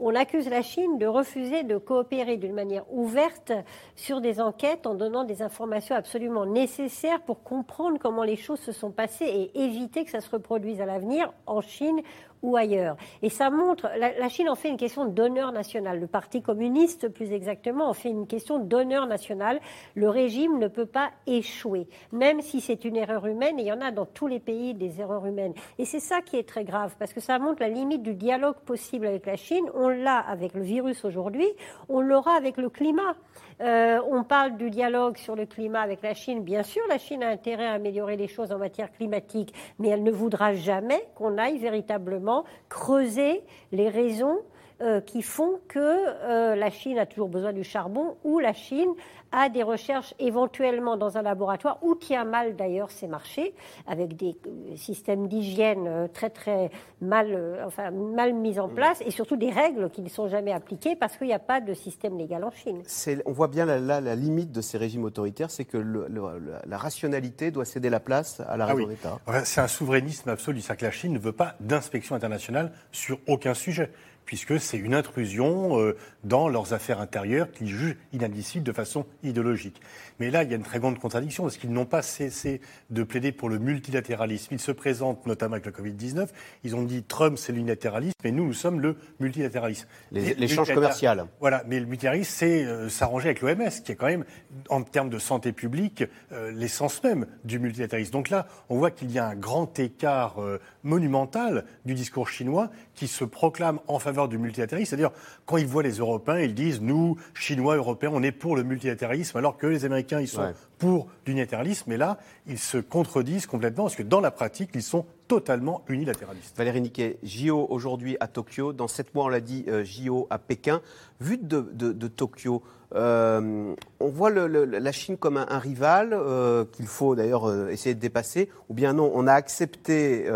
on 0.00 0.14
accuse 0.14 0.48
la 0.48 0.62
Chine 0.62 0.98
de 0.98 1.06
refuser 1.06 1.62
de 1.62 1.76
coopérer 1.76 2.36
d'une 2.36 2.54
manière 2.54 2.90
ouverte 2.92 3.52
sur 3.94 4.20
des 4.20 4.40
enquêtes 4.40 4.86
en 4.86 4.94
donnant 4.94 5.24
des 5.24 5.42
informations 5.42 5.94
absolument 5.94 6.46
nécessaires 6.46 7.20
pour 7.20 7.42
comprendre 7.42 7.98
comment 7.98 8.24
les 8.24 8.36
choses 8.36 8.60
se 8.60 8.72
sont 8.72 8.90
passées 8.90 9.26
et 9.54 9.62
éviter 9.62 10.04
que 10.04 10.10
ça 10.10 10.20
se 10.20 10.30
reproduise 10.30 10.80
à 10.80 10.86
l'avenir 10.86 11.32
en 11.46 11.60
Chine 11.60 12.00
ou 12.42 12.56
ailleurs. 12.56 12.96
Et 13.22 13.28
ça 13.28 13.50
montre, 13.50 13.88
la, 13.98 14.28
Chine 14.28 14.48
en 14.48 14.54
fait 14.54 14.68
une 14.68 14.76
question 14.76 15.04
d'honneur 15.04 15.52
national. 15.52 16.00
Le 16.00 16.06
Parti 16.06 16.42
communiste, 16.42 17.08
plus 17.08 17.32
exactement, 17.32 17.88
en 17.88 17.92
fait 17.92 18.08
une 18.08 18.26
question 18.26 18.58
d'honneur 18.58 19.06
national. 19.06 19.60
Le 19.94 20.08
régime 20.08 20.58
ne 20.58 20.68
peut 20.68 20.86
pas 20.86 21.10
échouer, 21.26 21.88
même 22.12 22.40
si 22.40 22.60
c'est 22.60 22.84
une 22.84 22.96
erreur 22.96 23.26
humaine, 23.26 23.58
et 23.58 23.62
il 23.62 23.68
y 23.68 23.72
en 23.72 23.80
a 23.80 23.90
dans 23.90 24.06
tous 24.06 24.26
les 24.26 24.40
pays 24.40 24.74
des 24.74 25.00
erreurs 25.00 25.26
humaines. 25.26 25.54
Et 25.78 25.84
c'est 25.84 26.00
ça 26.00 26.20
qui 26.20 26.36
est 26.36 26.48
très 26.48 26.64
grave, 26.64 26.94
parce 26.98 27.12
que 27.12 27.20
ça 27.20 27.38
montre 27.38 27.60
la 27.60 27.68
limite 27.68 28.02
du 28.02 28.14
dialogue 28.14 28.56
possible 28.64 29.06
avec 29.06 29.26
la 29.26 29.36
Chine. 29.36 29.64
On 29.74 29.88
l'a 29.88 30.18
avec 30.18 30.54
le 30.54 30.62
virus 30.62 31.04
aujourd'hui, 31.04 31.48
on 31.88 32.00
l'aura 32.00 32.34
avec 32.34 32.56
le 32.56 32.70
climat. 32.70 33.14
Euh, 33.60 33.98
on 34.10 34.24
parle 34.24 34.56
du 34.56 34.70
dialogue 34.70 35.18
sur 35.18 35.36
le 35.36 35.44
climat 35.44 35.80
avec 35.80 36.02
la 36.02 36.14
Chine. 36.14 36.42
Bien 36.42 36.62
sûr, 36.62 36.82
la 36.88 36.96
Chine 36.96 37.22
a 37.22 37.28
intérêt 37.28 37.66
à 37.66 37.72
améliorer 37.72 38.16
les 38.16 38.28
choses 38.28 38.52
en 38.52 38.58
matière 38.58 38.90
climatique, 38.90 39.52
mais 39.78 39.88
elle 39.88 40.02
ne 40.02 40.10
voudra 40.10 40.54
jamais 40.54 41.04
qu'on 41.14 41.36
aille 41.36 41.58
véritablement 41.58 42.29
creuser 42.68 43.42
les 43.72 43.88
raisons 43.88 44.38
euh, 44.82 45.02
qui 45.02 45.20
font 45.20 45.60
que 45.68 45.78
euh, 45.78 46.56
la 46.56 46.70
Chine 46.70 46.98
a 46.98 47.04
toujours 47.04 47.28
besoin 47.28 47.52
du 47.52 47.64
charbon 47.64 48.16
ou 48.24 48.38
la 48.38 48.54
Chine 48.54 48.88
a 49.30 49.50
des 49.50 49.62
recherches 49.62 50.14
éventuellement 50.18 50.96
dans 50.96 51.18
un 51.18 51.22
laboratoire 51.22 51.78
ou 51.82 51.94
tient 51.94 52.24
mal 52.24 52.56
d'ailleurs 52.56 52.90
ses 52.90 53.06
marchés 53.06 53.54
avec 53.86 54.16
des 54.16 54.34
euh, 54.46 54.76
systèmes 54.76 55.28
d'hygiène 55.28 56.08
très 56.14 56.30
très 56.30 56.70
mal, 57.02 57.60
enfin, 57.66 57.90
mal 57.90 58.32
mis 58.32 58.58
en 58.58 58.68
place 58.70 59.02
et 59.04 59.10
surtout 59.10 59.36
des 59.36 59.50
règles 59.50 59.90
qui 59.90 60.00
ne 60.00 60.08
sont 60.08 60.28
jamais 60.28 60.52
appliquées 60.52 60.96
parce 60.96 61.18
qu'il 61.18 61.26
n'y 61.26 61.34
a 61.34 61.38
pas 61.38 61.60
de 61.60 61.74
système 61.74 62.16
légal 62.16 62.42
en 62.42 62.50
Chine. 62.50 62.82
On 63.26 63.32
voit 63.32 63.48
bien 63.48 63.66
là 63.66 64.00
la, 64.00 64.16
limite 64.16 64.50
de 64.50 64.62
ces 64.62 64.78
régimes 64.78 65.04
autoritaires, 65.04 65.50
c'est 65.50 65.66
que 65.66 65.76
la 65.76 66.78
rationalité 66.78 67.50
doit 67.50 67.66
céder 67.66 67.90
la 67.90 68.00
place 68.00 68.40
à 68.48 68.56
la 68.56 68.64
ah 68.64 68.68
raison 68.68 68.88
d'État. 68.88 69.18
C'est 69.44 69.60
un 69.60 69.68
souverainisme 69.68 70.30
absolu, 70.30 70.62
c'est 70.62 70.74
que 70.74 70.86
la 70.86 70.90
Chine 70.90 71.12
ne 71.12 71.18
veut 71.18 71.32
pas 71.32 71.54
d'inspection 71.60 72.14
internationale 72.14 72.72
sur 72.92 73.18
aucun 73.26 73.52
sujet 73.52 73.90
puisque 74.30 74.60
c'est 74.60 74.76
une 74.76 74.94
intrusion 74.94 75.80
euh, 75.80 75.96
dans 76.22 76.48
leurs 76.48 76.72
affaires 76.72 77.00
intérieures 77.00 77.50
qu'ils 77.50 77.66
jugent 77.66 77.96
inadmissibles 78.12 78.62
de 78.62 78.70
façon 78.70 79.04
idéologique. 79.24 79.80
Mais 80.20 80.30
là, 80.30 80.44
il 80.44 80.50
y 80.50 80.52
a 80.52 80.56
une 80.56 80.62
très 80.62 80.78
grande 80.78 81.00
contradiction, 81.00 81.42
parce 81.42 81.56
qu'ils 81.56 81.72
n'ont 81.72 81.84
pas 81.84 82.00
cessé 82.00 82.60
de 82.90 83.02
plaider 83.02 83.32
pour 83.32 83.48
le 83.48 83.58
multilatéralisme. 83.58 84.54
Ils 84.54 84.60
se 84.60 84.70
présentent, 84.70 85.26
notamment 85.26 85.54
avec 85.54 85.66
le 85.66 85.72
Covid-19, 85.72 86.28
ils 86.62 86.76
ont 86.76 86.84
dit 86.84 87.02
Trump, 87.02 87.38
c'est 87.38 87.52
l'unilatéralisme, 87.52 88.14
et 88.22 88.30
nous, 88.30 88.46
nous 88.46 88.52
sommes 88.52 88.78
le 88.78 88.98
multilatéralisme. 89.18 89.88
L'échange 90.12 90.72
commercial. 90.72 91.26
Voilà, 91.40 91.64
mais 91.66 91.80
le 91.80 91.86
multilatéralisme, 91.86 92.32
c'est 92.32 92.64
euh, 92.64 92.88
s'arranger 92.88 93.30
avec 93.30 93.40
l'OMS, 93.40 93.82
qui 93.84 93.90
est 93.90 93.96
quand 93.96 94.06
même, 94.06 94.24
en 94.68 94.82
termes 94.82 95.10
de 95.10 95.18
santé 95.18 95.50
publique, 95.50 96.04
euh, 96.30 96.52
l'essence 96.52 97.02
même 97.02 97.26
du 97.42 97.58
multilatéralisme. 97.58 98.12
Donc 98.12 98.30
là, 98.30 98.46
on 98.68 98.78
voit 98.78 98.92
qu'il 98.92 99.10
y 99.10 99.18
a 99.18 99.26
un 99.26 99.34
grand 99.34 99.76
écart 99.80 100.36
monumental 100.84 101.64
du 101.84 101.94
discours 101.94 102.28
chinois 102.28 102.70
qui 102.94 103.08
se 103.08 103.24
proclame 103.24 103.80
en 103.88 103.98
faveur 103.98 104.19
du 104.28 104.38
multilatéralisme. 104.38 104.90
C'est-à-dire, 104.90 105.10
quand 105.46 105.56
ils 105.56 105.66
voient 105.66 105.82
les 105.82 105.98
Européens, 105.98 106.40
ils 106.40 106.54
disent 106.54 106.80
nous, 106.80 107.16
Chinois, 107.34 107.76
Européens, 107.76 108.10
on 108.12 108.22
est 108.22 108.32
pour 108.32 108.56
le 108.56 108.62
multilatéralisme, 108.62 109.36
alors 109.36 109.56
que 109.56 109.66
les 109.66 109.84
Américains, 109.84 110.20
ils 110.20 110.28
sont 110.28 110.52
pour 110.78 111.08
l'unilatéralisme. 111.26 111.84
Mais 111.88 111.96
là, 111.96 112.18
ils 112.46 112.58
se 112.58 112.78
contredisent 112.78 113.46
complètement, 113.46 113.84
parce 113.84 113.96
que 113.96 114.02
dans 114.02 114.20
la 114.20 114.30
pratique, 114.30 114.70
ils 114.74 114.82
sont 114.82 115.06
totalement 115.28 115.82
unilatéralistes. 115.88 116.56
Valérie 116.56 116.80
Niquet, 116.80 117.18
JO 117.22 117.66
aujourd'hui 117.70 118.16
à 118.20 118.26
Tokyo. 118.26 118.72
Dans 118.72 118.88
sept 118.88 119.14
mois, 119.14 119.26
on 119.26 119.28
l'a 119.28 119.40
dit, 119.40 119.64
euh, 119.68 119.84
JO 119.84 120.26
à 120.30 120.38
Pékin. 120.38 120.80
Vu 121.20 121.36
de, 121.36 121.60
de 121.72 122.08
Tokyo, 122.08 122.62
euh, 122.94 123.74
on 124.00 124.08
voit 124.08 124.30
la 124.30 124.92
Chine 124.92 125.16
comme 125.16 125.36
un, 125.36 125.58
rival 125.58 126.10
euh, 126.12 126.64
qu'il 126.64 126.86
faut 126.86 127.14
d'ailleurs 127.14 127.48
euh, 127.48 127.68
essayer 127.68 127.94
de 127.94 128.00
dépasser, 128.00 128.50
ou 128.68 128.74
bien 128.74 128.94
non, 128.94 129.10
on 129.14 129.26
a 129.26 129.32
accepté 129.32 130.26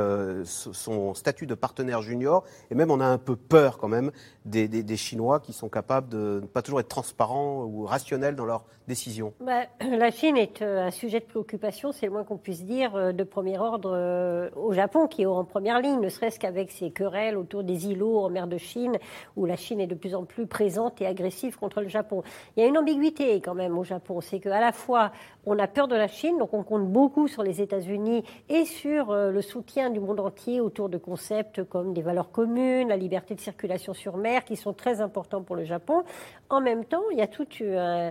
son 0.45 1.15
statut 1.15 1.47
de 1.47 1.55
partenaire 1.55 2.03
junior, 2.03 2.45
et 2.71 2.75
même 2.75 2.91
on 2.91 3.01
a 3.01 3.07
un 3.07 3.19
peu 3.19 3.37
peur 3.37 3.79
quand 3.79 3.89
même 3.89 4.11
des, 4.45 4.97
Chinois 4.97 5.41
qui 5.41 5.53
sont 5.53 5.69
capables 5.69 6.09
de 6.09 6.41
ne 6.43 6.47
pas 6.47 6.63
toujours 6.63 6.81
être 6.81 6.89
transparents 6.89 7.65
ou 7.65 7.85
rationnels 7.85 8.37
dans 8.37 8.45
leurs 8.45 8.65
décisions. 8.87 9.33
Bah, 9.41 9.63
la 9.81 10.11
Chine 10.11 10.37
est 10.37 10.63
un 10.63 10.91
sujet 10.91 11.21
de 11.21 11.25
préoccupation, 11.25 11.93
c'est 11.93 12.07
le 12.07 12.13
moins 12.13 12.25
qu'on 12.25 12.37
puisse 12.37 12.65
dire, 12.65 13.15
de 13.15 13.25
premier 13.25 13.59
ordre 13.59 14.51
au 14.57 14.73
Japon, 14.73 15.07
qui 15.07 15.23
est 15.23 15.27
en 15.27 15.45
première 15.45 15.81
ligne, 15.81 16.01
ne 16.01 16.09
serait-ce 16.09 16.39
qu'avec 16.39 16.71
ces 16.71 16.91
querelles 16.91 17.37
autour 17.37 17.65
des 17.65 17.89
îlots 17.89 18.19
en 18.19 18.31
mer 18.31 18.47
de 18.47 18.59
Chine, 18.59 18.99
où 19.37 19.47
la 19.47 19.57
Chine 19.57 19.81
est 19.81 19.87
de 19.87 19.95
plus 19.95 20.15
en 20.15 20.25
plus 20.25 20.47
présente 20.47 21.01
et 21.01 21.07
agressive 21.07 21.57
contre 21.57 21.81
le 21.81 21.89
Japon. 21.89 22.23
Il 22.57 22.63
y 22.63 22.67
a 22.67 22.69
une 22.69 22.79
ambiguïté 22.79 23.41
quand 23.41 23.55
même 23.55 23.79
au 23.79 23.85
Japon, 23.85 24.21
c'est 24.21 24.41
qu'à 24.41 24.61
la 24.61 24.73
fois 24.73 25.13
on 25.47 25.59
a 25.59 25.67
peur 25.67 25.89
de 25.89 25.95
la 25.95 26.09
Chine, 26.09 26.39
donc 26.39 26.55
on 26.55 26.63
compte 26.63 26.87
beaucoup 26.87 27.29
sur 27.29 27.43
les 27.43 27.61
États-Unis 27.61 28.25
et 28.49 28.65
sur 28.65 29.11
euh, 29.11 29.31
le 29.31 29.43
soutien 29.43 29.91
du 29.91 30.01
monde 30.01 30.21
entier 30.21 30.61
autour 30.61 30.89
de 30.89 30.99
concepts 30.99 31.65
comme 31.65 31.93
des 31.93 32.03
valeurs 32.03 32.31
communes, 32.31 32.89
la 32.89 32.97
liberté 32.97 33.35
de 33.35 33.41
circulation 33.41 33.95
sur 33.95 34.17
mer, 34.17 34.45
qui 34.45 34.57
sont 34.57 34.73
très 34.73 35.01
importants 35.01 35.43
pour 35.43 35.57
le 35.57 35.65
Japon. 35.65 36.05
En 36.51 36.61
même 36.61 36.85
temps, 36.85 37.03
il 37.11 37.19
y 37.19 37.23
a 37.23 37.27
tout 37.27 37.47
un, 37.63 38.11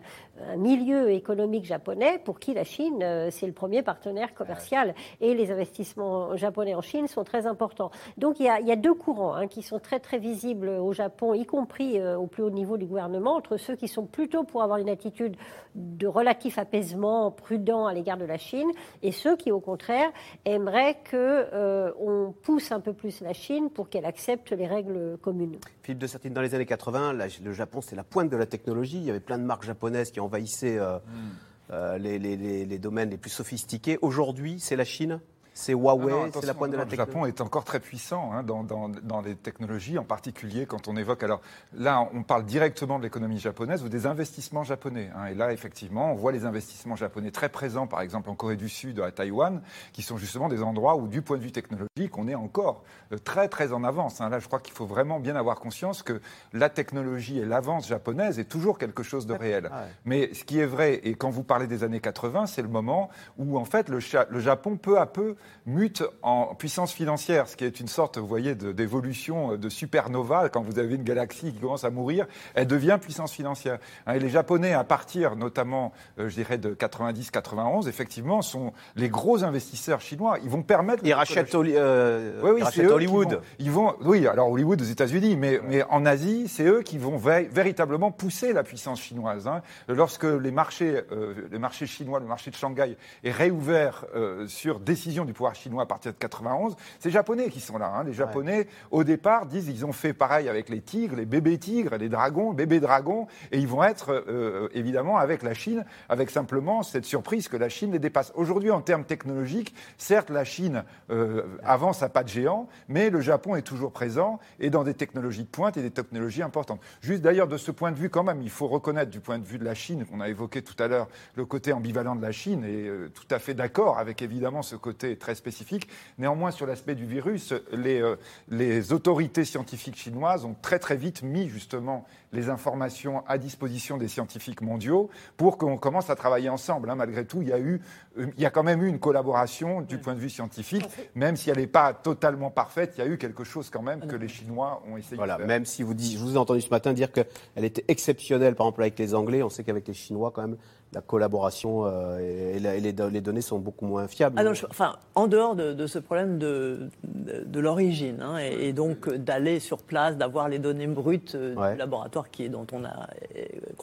milieu 0.58 1.12
économique 1.12 1.66
japonais 1.66 2.20
pour 2.24 2.40
qui 2.40 2.54
la 2.54 2.64
Chine, 2.64 3.02
euh, 3.02 3.30
c'est 3.32 3.48
le 3.48 3.54
premier 3.54 3.82
partenaire 3.82 4.34
commercial 4.34 4.94
et 5.22 5.34
les 5.34 5.52
investissements 5.52 6.36
japonais 6.36 6.76
en 6.76 6.82
Chine 6.82 7.08
sont 7.08 7.24
très 7.24 7.48
importants. 7.48 7.92
Donc 8.18 8.40
il 8.40 8.46
y 8.46 8.50
a, 8.50 8.76
deux 8.76 8.94
courants 8.94 9.36
hein, 9.36 9.48
qui 9.48 9.62
sont 9.62 9.80
très 9.80 10.00
très 10.00 10.18
visibles 10.18 10.70
au 10.70 10.92
Japon, 10.94 11.34
y 11.34 11.46
compris 11.46 12.00
euh, 12.00 12.18
au 12.18 12.28
plus 12.28 12.44
haut 12.44 12.50
niveau 12.50 12.78
du 12.78 12.86
gouvernement, 12.86 13.36
entre 13.36 13.58
ceux 13.58 13.76
qui 13.76 13.88
sont 13.88 14.06
plutôt 14.06 14.44
pour 14.44 14.64
avoir 14.64 14.80
une 14.80 14.90
attitude 14.90 15.36
de 15.76 16.08
relatif 16.08 16.58
apaisement 16.58 17.23
prudent 17.32 17.86
à 17.86 17.94
l'égard 17.94 18.18
de 18.18 18.26
la 18.26 18.38
Chine 18.38 18.70
et 19.02 19.12
ceux 19.12 19.36
qui, 19.36 19.52
au 19.52 19.60
contraire, 19.60 20.12
aimeraient 20.46 20.96
qu'on 21.10 21.18
euh, 21.18 22.28
pousse 22.44 22.72
un 22.72 22.80
peu 22.80 22.94
plus 22.94 23.22
la 23.22 23.34
Chine 23.34 23.70
pour 23.70 23.90
qu'elle 23.90 24.06
accepte 24.06 24.52
les 24.52 24.68
règles 24.68 25.18
communes. 25.22 25.58
Philippe 25.82 26.00
de 26.00 26.08
Sertine, 26.08 26.34
dans 26.34 26.42
les 26.42 26.56
années 26.56 26.66
80, 26.66 27.14
le 27.14 27.54
Japon, 27.54 27.82
c'est 27.82 27.96
la 27.96 28.04
pointe 28.04 28.30
de 28.30 28.38
la 28.38 28.46
technologie. 28.46 28.98
Il 28.98 29.04
y 29.04 29.10
avait 29.10 29.20
plein 29.20 29.38
de 29.38 29.44
marques 29.44 29.64
japonaises 29.64 30.12
qui 30.12 30.20
envahissaient 30.20 30.78
euh, 30.78 30.98
mm. 30.98 31.72
euh, 31.72 31.98
les, 31.98 32.80
domaines 32.80 33.10
les 33.10 33.18
plus 33.18 33.32
sophistiqués. 33.32 33.98
Aujourd'hui, 34.02 34.60
c'est 34.60 34.76
la 34.76 34.86
Chine? 34.86 35.20
C'est 35.54 35.74
Huawei, 35.74 36.32
c'est 36.34 36.46
la 36.46 36.54
pointe 36.54 36.72
de 36.72 36.78
la 36.78 36.86
technologie. 36.86 37.12
Le 37.12 37.14
Japon 37.14 37.26
est 37.26 37.42
encore 37.42 37.64
très 37.64 37.80
puissant 37.80 38.32
hein, 38.34 38.44
dans, 38.44 38.64
dans, 38.64 39.22
les 39.22 39.36
technologies, 39.36 39.98
en 39.98 40.04
particulier 40.04 40.66
quand 40.66 40.88
on 40.88 40.98
évoque. 40.98 41.24
Alors 41.24 41.42
là, 41.74 42.08
on 42.14 42.24
parle 42.24 42.46
directement 42.46 42.98
de 42.98 43.04
l'économie 43.04 43.40
japonaise 43.40 43.84
ou 43.84 43.90
des 43.90 44.06
investissements 44.06 44.64
japonais. 44.64 45.12
Hein, 45.16 45.28
et 45.28 45.36
là, 45.36 45.54
effectivement, 45.54 46.12
on 46.12 46.16
voit 46.16 46.32
les 46.32 46.46
investissements 46.46 46.96
japonais 46.96 47.32
très 47.32 47.50
présents, 47.50 47.88
par 47.88 48.02
exemple 48.02 48.30
en 48.30 48.36
Corée 48.36 48.56
du 48.56 48.70
Sud, 48.70 49.00
à 49.00 49.12
Taïwan, 49.12 49.62
qui 49.92 50.02
sont 50.02 50.18
justement 50.18 50.50
des 50.50 50.64
endroits 50.64 50.96
où, 50.96 51.08
du 51.08 51.22
point 51.22 51.38
de 51.38 51.44
vue 51.44 51.52
technologique, 51.52 52.18
on 52.18 52.28
est 52.28 52.36
encore 52.36 52.84
euh, 53.12 53.18
très 53.18 53.48
très 53.48 53.74
en 53.74 53.84
avance. 53.84 54.22
Hein. 54.22 54.30
Là, 54.30 54.40
je 54.40 54.48
crois 54.48 54.60
qu'il 54.60 54.74
faut 54.74 54.86
vraiment 54.86 55.20
bien 55.20 55.36
avoir 55.36 55.60
conscience 55.60 56.02
que 56.02 56.20
la 56.52 56.70
technologie 56.70 57.40
et 57.40 57.46
l'avance 57.46 57.88
japonaise 57.88 58.40
est 58.40 58.46
toujours 58.46 58.78
quelque 58.78 59.04
chose 59.04 59.28
de 59.28 59.34
réel. 59.34 59.70
Mais 60.06 60.34
ce 60.34 60.44
qui 60.44 60.60
est 60.60 60.66
vrai, 60.66 60.96
et 61.04 61.16
quand 61.16 61.30
vous 61.30 61.44
parlez 61.44 61.68
des 61.68 61.84
années 61.84 62.00
80, 62.00 62.48
c'est 62.48 62.62
le 62.62 62.68
moment 62.68 63.10
où 63.38 63.58
en 63.58 63.66
fait 63.66 63.90
le, 63.90 64.00
le 64.30 64.40
Japon 64.40 64.78
peu 64.78 65.00
à 65.00 65.06
peu 65.06 65.36
mute 65.66 66.04
en 66.22 66.56
puissance 66.56 66.94
financière, 66.94 67.48
ce 67.48 67.56
qui 67.56 67.66
est 67.66 67.80
une 67.80 67.88
sorte, 67.88 68.18
vous 68.18 68.28
voyez, 68.28 68.56
d'évolution 68.56 69.56
de, 69.56 69.70
supernova. 69.70 70.50
Quand 70.50 70.62
vous 70.62 70.80
avez 70.80 70.96
une 70.96 71.04
galaxie 71.04 71.54
qui 71.54 71.60
commence 71.60 71.84
à 71.84 71.90
mourir, 71.90 72.26
elle 72.54 72.68
devient 72.68 72.98
puissance 73.02 73.32
financière. 73.32 73.80
Hein, 74.06 74.16
et 74.16 74.20
les 74.20 74.30
Japonais, 74.30 74.74
à 74.74 74.84
partir 74.84 75.36
notamment, 75.36 75.94
euh, 76.20 76.30
je 76.30 76.36
dirais, 76.36 76.58
de 76.58 76.74
90-91, 76.74 77.88
effectivement, 77.88 78.42
sont 78.42 78.74
les 78.96 79.10
gros 79.10 79.44
investisseurs 79.44 80.02
chinois. 80.02 80.38
Ils 80.44 80.50
vont 80.50 80.64
permettre... 80.64 81.04
Ils 81.06 81.14
rachètent, 81.14 81.56
euh, 81.56 82.42
oui, 82.44 82.62
oui, 82.62 82.86
Hollywood. 82.86 83.42
Ils 83.60 83.72
vont, 83.72 83.96
oui, 84.02 84.28
alors 84.28 84.50
Hollywood 84.50 84.82
aux 84.82 84.86
États-Unis, 84.86 85.36
mais, 85.36 85.60
mais 85.68 85.84
en 85.84 86.06
Asie, 86.06 86.48
c'est 86.48 86.66
eux 86.66 86.82
qui 86.82 86.98
vont 86.98 87.18
véritablement 87.18 88.12
pousser 88.12 88.54
la 88.54 88.64
puissance 88.64 89.02
chinoise. 89.02 89.48
Hein. 89.48 89.62
Lorsque 89.88 90.24
les 90.24 90.52
marchés, 90.52 91.02
euh, 91.12 91.34
les 91.52 91.60
marchés 91.60 91.88
chinois, 91.88 92.20
le 92.20 92.26
marché 92.26 92.52
de 92.52 92.56
Shanghai 92.56 92.98
est 93.24 93.32
réouvert 93.32 94.06
sur 94.48 94.80
décision 94.80 95.26
du 95.26 95.33
pouvoir 95.34 95.56
chinois 95.56 95.84
à 95.84 95.86
partir 95.86 96.14
de 96.14 96.18
91. 96.18 96.76
C'est 97.00 97.10
les 97.10 97.14
Japonais 97.14 97.50
qui 97.50 97.60
sont 97.60 97.78
là. 97.78 97.92
Hein. 97.96 98.04
Les 98.04 98.14
Japonais, 98.14 98.68
au 98.92 99.04
départ, 99.04 99.46
disent 99.46 99.68
ils 99.68 99.86
ont 99.86 99.92
fait 99.92 100.14
pareil 100.14 100.50
avec 100.50 100.70
les 100.70 100.82
tigres, 100.82 101.16
les 101.16 101.26
bébés 101.26 101.58
tigres, 101.58 101.96
les 101.98 102.10
dragons, 102.10 102.54
bébés 102.54 102.80
dragons, 102.80 103.28
et 103.52 103.60
ils 103.60 103.68
vont 103.68 103.84
être 103.84 104.24
euh, 104.28 104.70
évidemment 104.74 105.18
avec 105.18 105.44
la 105.44 105.54
Chine, 105.54 105.86
avec 106.10 106.30
simplement 106.30 106.84
cette 106.84 107.06
surprise 107.06 107.48
que 107.48 107.58
la 107.58 107.70
Chine 107.70 107.92
les 107.92 108.00
dépasse. 108.00 108.32
Aujourd'hui, 108.36 108.72
en 108.72 108.82
termes 108.82 109.04
technologiques, 109.04 109.74
certes, 109.98 110.30
la 110.30 110.46
Chine 110.46 110.84
euh, 111.10 111.44
avance 111.64 112.04
à 112.04 112.10
pas 112.10 112.24
de 112.24 112.30
géant, 112.30 112.68
mais 112.88 113.10
le 113.10 113.22
Japon 113.22 113.56
est 113.56 113.62
toujours 113.62 113.92
présent 113.92 114.40
et 114.60 114.70
dans 114.70 114.84
des 114.84 114.94
technologies 114.94 115.44
de 115.44 115.50
pointe 115.50 115.78
et 115.78 115.82
des 115.82 115.92
technologies 115.92 116.44
importantes. 116.44 116.82
Juste 117.02 117.22
d'ailleurs, 117.22 117.48
de 117.48 117.58
ce 117.58 117.72
point 117.72 117.92
de 117.92 117.98
vue, 117.98 118.10
quand 118.10 118.24
même, 118.24 118.42
il 118.42 118.50
faut 118.50 118.68
reconnaître 118.68 119.12
du 119.12 119.20
point 119.20 119.40
de 119.40 119.46
vue 119.46 119.58
de 119.58 119.66
la 119.66 119.76
Chine, 119.76 120.06
qu'on 120.06 120.22
a 120.22 120.30
évoqué 120.30 120.62
tout 120.62 120.82
à 120.82 120.88
l'heure, 120.88 121.08
le 121.36 121.46
côté 121.46 121.74
ambivalent 121.74 122.16
de 122.16 122.22
la 122.22 122.32
Chine, 122.32 122.64
et 122.64 122.88
euh, 122.88 123.10
tout 123.14 123.28
à 123.32 123.40
fait 123.40 123.54
d'accord 123.54 123.98
avec 123.98 124.22
évidemment 124.22 124.62
ce 124.62 124.76
côté 124.76 125.16
très 125.24 125.36
spécifique. 125.36 125.88
Néanmoins, 126.18 126.52
sur 126.52 126.68
l'aspect 126.68 126.96
du 126.96 127.06
virus, 127.06 127.54
les, 127.72 128.02
euh, 128.02 128.18
les 128.50 128.92
autorités 128.92 129.46
scientifiques 129.46 129.96
chinoises 129.96 130.44
ont 130.44 130.56
très 130.62 130.80
très 130.80 130.98
vite 130.98 131.24
mis 131.24 131.48
justement 131.48 132.06
les 132.34 132.50
informations 132.50 133.24
à 133.26 133.38
disposition 133.38 133.98
des 133.98 134.10
scientifiques 134.10 134.62
mondiaux 134.62 135.10
pour 135.38 135.58
qu'on 135.58 135.78
commence 135.78 136.10
à 136.10 136.16
travailler 136.16 136.50
ensemble. 136.50 136.90
Hein. 136.90 136.96
Malgré 136.96 137.26
tout, 137.26 137.42
il 137.42 137.48
y, 137.48 137.54
a 137.54 137.60
eu, 137.60 137.80
euh, 138.18 138.28
il 138.36 138.44
y 138.44 138.46
a 138.46 138.50
quand 138.50 138.64
même 138.64 138.84
eu 138.84 138.90
une 138.90 139.00
collaboration 139.00 139.82
du 139.82 139.98
point 139.98 140.14
de 140.14 140.20
vue 140.20 140.30
scientifique, 140.30 140.86
même 141.16 141.38
si 141.38 141.50
elle 141.50 141.58
n'est 141.58 141.68
pas 141.68 141.94
totalement 141.94 142.52
parfaite, 142.52 142.96
il 142.98 143.00
y 143.00 143.08
a 143.08 143.08
eu 143.08 143.18
quelque 143.18 143.46
chose 143.46 143.70
quand 143.70 143.82
même 143.82 144.06
que 144.06 144.18
les 144.18 144.28
Chinois 144.28 144.84
ont 144.92 144.98
essayé 144.98 145.16
voilà, 145.16 145.36
de 145.36 145.40
faire. 145.40 145.48
Même 145.48 145.66
si 145.66 145.84
vous 145.84 145.94
dites, 145.94 146.18
je 146.18 146.24
vous 146.24 146.36
ai 146.36 146.38
entendu 146.38 146.60
ce 146.60 146.70
matin 146.70 146.92
dire 146.92 147.12
qu'elle 147.14 147.26
était 147.56 147.86
exceptionnelle, 147.88 148.56
par 148.56 148.68
exemple 148.68 148.82
avec 148.82 149.00
les 149.00 149.16
Anglais, 149.16 149.42
on 149.42 149.50
sait 149.50 149.64
qu'avec 149.64 149.88
les 149.88 149.94
Chinois 149.94 150.32
quand 150.36 150.42
même, 150.42 150.58
la 150.94 151.02
collaboration 151.02 151.86
euh, 151.86 152.20
et, 152.56 152.60
les, 152.60 152.92
données 152.94 153.42
sont 153.42 153.60
beaucoup 153.60 153.86
moins 153.86 154.08
fiables. 154.08 154.36
Ah 154.40 154.50
enfin, 154.70 154.96
en 155.16 155.28
dehors 155.28 155.56
de, 155.56 155.88
ce 155.88 156.00
problème 156.00 156.38
de, 156.38 156.90
de, 157.04 157.60
l'origine, 157.60 158.22
hein, 158.22 158.38
et, 158.38 158.74
donc 158.74 159.10
d'aller 159.10 159.60
sur 159.60 159.80
place, 159.80 160.18
d'avoir 160.18 160.50
les 160.50 160.60
données 160.60 160.88
brutes 160.88 161.36
euh, 161.36 161.72
du 161.74 161.78
laboratoire 161.78 162.30
qui 162.30 162.46
est, 162.46 162.50
dont 162.50 162.68
on 162.72 162.84
a, 162.86 163.08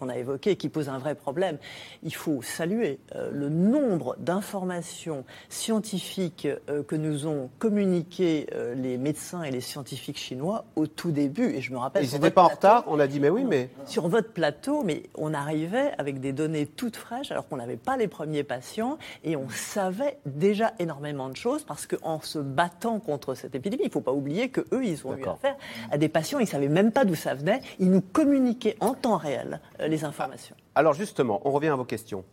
qu'on 0.01 0.09
a 0.09 0.17
évoqué, 0.17 0.57
qui 0.57 0.69
pose 0.69 0.89
un 0.89 0.99
vrai 0.99 1.15
problème, 1.15 1.59
il 2.03 2.15
faut 2.15 2.43
saluer 2.43 2.99
euh, 3.15 3.31
le 3.33 3.49
nombre 3.49 4.17
d'informations 4.19 5.25
scientifiques 5.49 6.49
que 6.89 6.97
nous 6.97 7.27
ont 7.27 7.51
communiquées 7.59 8.47
les 8.77 8.97
médecins 8.97 9.43
et 9.43 9.51
les 9.51 9.61
scientifiques 9.61 10.19
chinois 10.19 10.65
au 10.77 10.87
tout 10.87 11.11
début. 11.11 11.55
Et 11.55 11.61
je 11.61 11.73
me 11.73 11.79
rappelle. 11.79 12.05
Ils 12.05 12.13
n'étaient 12.13 12.31
pas 12.31 12.45
en 12.45 12.49
retard, 12.49 12.85
on 12.87 12.99
a 12.99 13.07
dit, 13.07 13.21
mais 13.21 13.29
oui, 13.29 13.45
mais. 13.45 13.71
Sur 13.85 14.09
votre 14.09 14.33
plateau, 14.33 14.83
mais 14.85 15.05
on 15.17 15.35
arrivait 15.35 15.93
avec 15.99 16.21
des 16.21 16.33
données 16.33 16.67
toutes 16.67 16.97
fraîche, 16.97 17.31
alors 17.31 17.47
qu'on 17.49 17.57
n'avait 17.57 17.77
pas 17.77 17.97
les 17.97 18.09
premiers 18.09 18.43
patients, 18.43 18.99
et 19.25 19.37
on 19.37 19.49
savait 19.49 20.19
déjà 20.27 20.73
énormément 20.79 21.29
de 21.29 21.37
choses, 21.37 21.65
parce 21.65 21.87
qu'en 21.87 22.21
se 22.21 22.39
battant 22.39 23.01
contre 23.01 23.35
cette 23.35 23.55
épidémie, 23.55 23.85
il 23.85 23.89
ne 23.89 23.93
faut 23.93 24.01
pas 24.01 24.13
oublier 24.13 24.49
qu'eux, 24.49 24.85
ils 24.85 25.07
ont 25.07 25.17
eu 25.17 25.25
affaire 25.25 25.57
à 25.91 25.99
des 25.99 26.09
patients, 26.09 26.39
ils 26.39 26.45
ne 26.45 26.49
savaient 26.49 26.69
même 26.69 26.93
pas 26.93 27.05
d'où 27.05 27.15
ça 27.15 27.35
venait, 27.35 27.61
ils 27.79 27.91
nous 27.91 28.01
communiquaient 28.01 28.77
en 28.81 28.95
temps 28.95 29.17
réel 29.17 29.61
euh, 29.81 29.89
les 29.91 30.05
informations. 30.05 30.57
Alors 30.75 30.95
justement, 30.95 31.41
on 31.45 31.51
revient 31.51 31.69
à 31.69 31.77
vos 31.77 31.85
questions. 31.85 32.25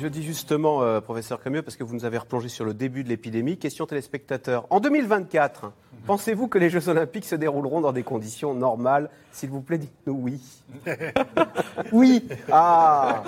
Je 0.00 0.06
dis 0.06 0.22
justement, 0.22 0.82
euh, 0.82 1.00
professeur 1.00 1.40
Crémieux, 1.40 1.62
parce 1.62 1.76
que 1.76 1.82
vous 1.82 1.92
nous 1.92 2.04
avez 2.04 2.18
replongé 2.18 2.48
sur 2.48 2.64
le 2.64 2.72
début 2.72 3.02
de 3.02 3.08
l'épidémie. 3.08 3.58
Question 3.58 3.84
téléspectateur. 3.84 4.64
En 4.70 4.78
2024, 4.78 5.72
pensez-vous 6.06 6.46
que 6.46 6.56
les 6.56 6.70
Jeux 6.70 6.88
Olympiques 6.88 7.24
se 7.24 7.34
dérouleront 7.34 7.80
dans 7.80 7.90
des 7.90 8.04
conditions 8.04 8.54
normales? 8.54 9.10
S'il 9.32 9.50
vous 9.50 9.60
plaît, 9.60 9.78
dites-nous 9.78 10.14
oui. 10.14 10.40
oui. 11.92 12.28
Ah 12.52 13.24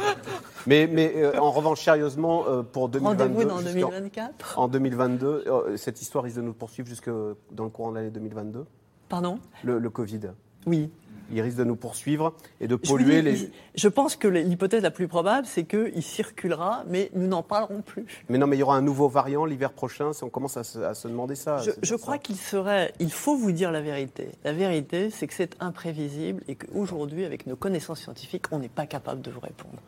Mais, 0.68 0.86
mais 0.86 1.12
euh, 1.16 1.40
en 1.40 1.50
revanche, 1.50 1.82
sérieusement, 1.82 2.44
euh, 2.46 2.62
pour 2.62 2.88
2022. 2.88 3.24
Rendez-vous 3.24 3.50
en 3.50 3.62
2024 3.62 4.58
En 4.60 4.68
2022, 4.68 5.74
cette 5.76 6.00
histoire 6.00 6.22
risque 6.22 6.36
de 6.36 6.42
nous 6.42 6.54
poursuivre 6.54 6.88
jusque 6.88 7.10
dans 7.50 7.64
le 7.64 7.70
courant 7.70 7.90
de 7.90 7.96
l'année 7.96 8.10
2022 8.10 8.64
Pardon 9.10 9.38
le, 9.62 9.78
le 9.78 9.90
Covid. 9.90 10.30
Oui 10.64 10.90
il 11.32 11.40
risque 11.40 11.56
de 11.56 11.64
nous 11.64 11.76
poursuivre 11.76 12.34
et 12.60 12.68
de 12.68 12.76
polluer 12.76 13.22
les. 13.22 13.50
Je 13.74 13.88
pense 13.88 14.16
que 14.16 14.28
l'hypothèse 14.28 14.82
la 14.82 14.90
plus 14.90 15.08
probable, 15.08 15.46
c'est 15.46 15.64
qu'il 15.64 16.02
circulera, 16.02 16.84
mais 16.88 17.10
nous 17.14 17.26
n'en 17.26 17.42
parlerons 17.42 17.82
plus. 17.82 18.06
Mais 18.28 18.38
non, 18.38 18.46
mais 18.46 18.56
il 18.56 18.60
y 18.60 18.62
aura 18.62 18.76
un 18.76 18.82
nouveau 18.82 19.08
variant 19.08 19.44
l'hiver 19.44 19.72
prochain, 19.72 20.12
si 20.12 20.24
on 20.24 20.28
commence 20.28 20.56
à 20.56 20.64
se, 20.64 21.08
demander 21.08 21.34
ça. 21.34 21.60
Je, 21.82 21.94
crois 21.94 22.18
qu'il 22.18 22.36
serait. 22.36 22.92
Il 22.98 23.12
faut 23.12 23.36
vous 23.36 23.52
dire 23.52 23.70
la 23.70 23.80
vérité. 23.80 24.30
La 24.44 24.52
vérité, 24.52 25.10
c'est 25.10 25.26
que 25.26 25.34
c'est 25.34 25.56
imprévisible 25.60 26.42
et 26.48 26.56
qu'aujourd'hui, 26.56 27.24
avec 27.24 27.46
nos 27.46 27.56
connaissances 27.56 28.00
scientifiques, 28.00 28.46
on 28.50 28.58
n'est 28.58 28.68
pas 28.68 28.86
capable 28.86 29.20
de 29.20 29.30
vous 29.30 29.40
répondre. 29.40 29.78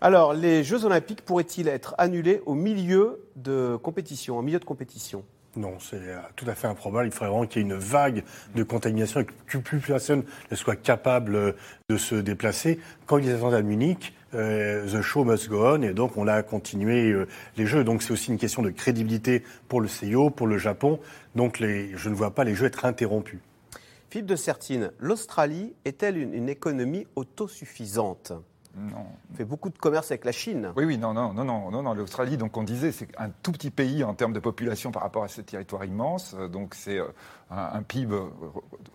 Alors, 0.00 0.32
les 0.32 0.62
Jeux 0.62 0.84
Olympiques 0.84 1.22
pourraient-ils 1.22 1.66
être 1.66 1.94
annulés 1.98 2.40
au 2.46 2.54
milieu 2.54 3.24
de 3.34 3.76
compétition, 3.82 4.38
au 4.38 4.42
milieu 4.42 4.60
de 4.60 4.64
compétition? 4.64 5.24
Non, 5.58 5.74
c'est 5.80 5.96
euh, 5.96 6.18
tout 6.36 6.44
à 6.48 6.54
fait 6.54 6.68
improbable. 6.68 7.08
Il 7.08 7.12
faudrait 7.12 7.30
vraiment 7.30 7.46
qu'il 7.46 7.62
y 7.62 7.64
ait 7.64 7.68
une 7.68 7.74
vague 7.74 8.22
de 8.54 8.62
contamination 8.62 9.20
et 9.20 9.26
que 9.46 9.58
plus 9.58 9.80
personne 9.80 10.22
ne 10.50 10.56
soit 10.56 10.76
capable 10.76 11.34
euh, 11.34 11.52
de 11.90 11.96
se 11.96 12.14
déplacer. 12.14 12.78
Quand 13.06 13.18
ils 13.18 13.30
attendent 13.32 13.54
à 13.54 13.62
Munich, 13.62 14.14
euh, 14.34 14.86
the 14.86 15.02
show 15.02 15.24
must 15.24 15.48
go 15.48 15.66
on, 15.66 15.82
et 15.82 15.94
donc 15.94 16.16
on 16.16 16.28
a 16.28 16.42
continué 16.44 17.12
les 17.56 17.66
Jeux. 17.66 17.82
Donc 17.82 18.04
c'est 18.04 18.12
aussi 18.12 18.30
une 18.30 18.38
question 18.38 18.62
de 18.62 18.70
crédibilité 18.70 19.42
pour 19.68 19.80
le 19.80 19.88
CIO, 19.88 20.30
pour 20.30 20.46
le 20.46 20.58
Japon. 20.58 21.00
Donc 21.34 21.58
je 21.60 22.08
ne 22.08 22.14
vois 22.14 22.30
pas 22.30 22.44
les 22.44 22.54
Jeux 22.54 22.66
être 22.66 22.84
interrompus. 22.84 23.40
Philippe 24.10 24.26
de 24.26 24.36
Sertine, 24.36 24.92
l'Australie 25.00 25.74
est-elle 25.84 26.16
une, 26.16 26.48
économie 26.48 27.06
autosuffisante? 27.16 28.32
Fait 29.34 29.44
beaucoup 29.44 29.70
de 29.70 29.78
commerce 29.78 30.10
avec 30.10 30.24
la 30.24 30.32
Chine. 30.32 30.72
Oui, 30.76 30.84
oui, 30.84 30.98
non, 30.98 31.12
non, 31.12 31.32
non, 31.32 31.44
non, 31.44 31.70
non, 31.70 31.82
non. 31.82 31.94
L'Australie, 31.94 32.36
donc 32.36 32.56
on 32.56 32.62
disait, 32.62 32.92
c'est 32.92 33.08
un 33.18 33.30
tout 33.30 33.52
petit 33.52 33.70
pays 33.70 34.04
en 34.04 34.14
termes 34.14 34.32
de 34.32 34.40
population 34.40 34.90
par 34.90 35.02
rapport 35.02 35.24
à 35.24 35.28
ce 35.28 35.40
territoire 35.40 35.84
immense. 35.84 36.34
Donc 36.52 36.74
c'est 36.74 37.00
un, 37.50 37.82
PIB 37.82 38.14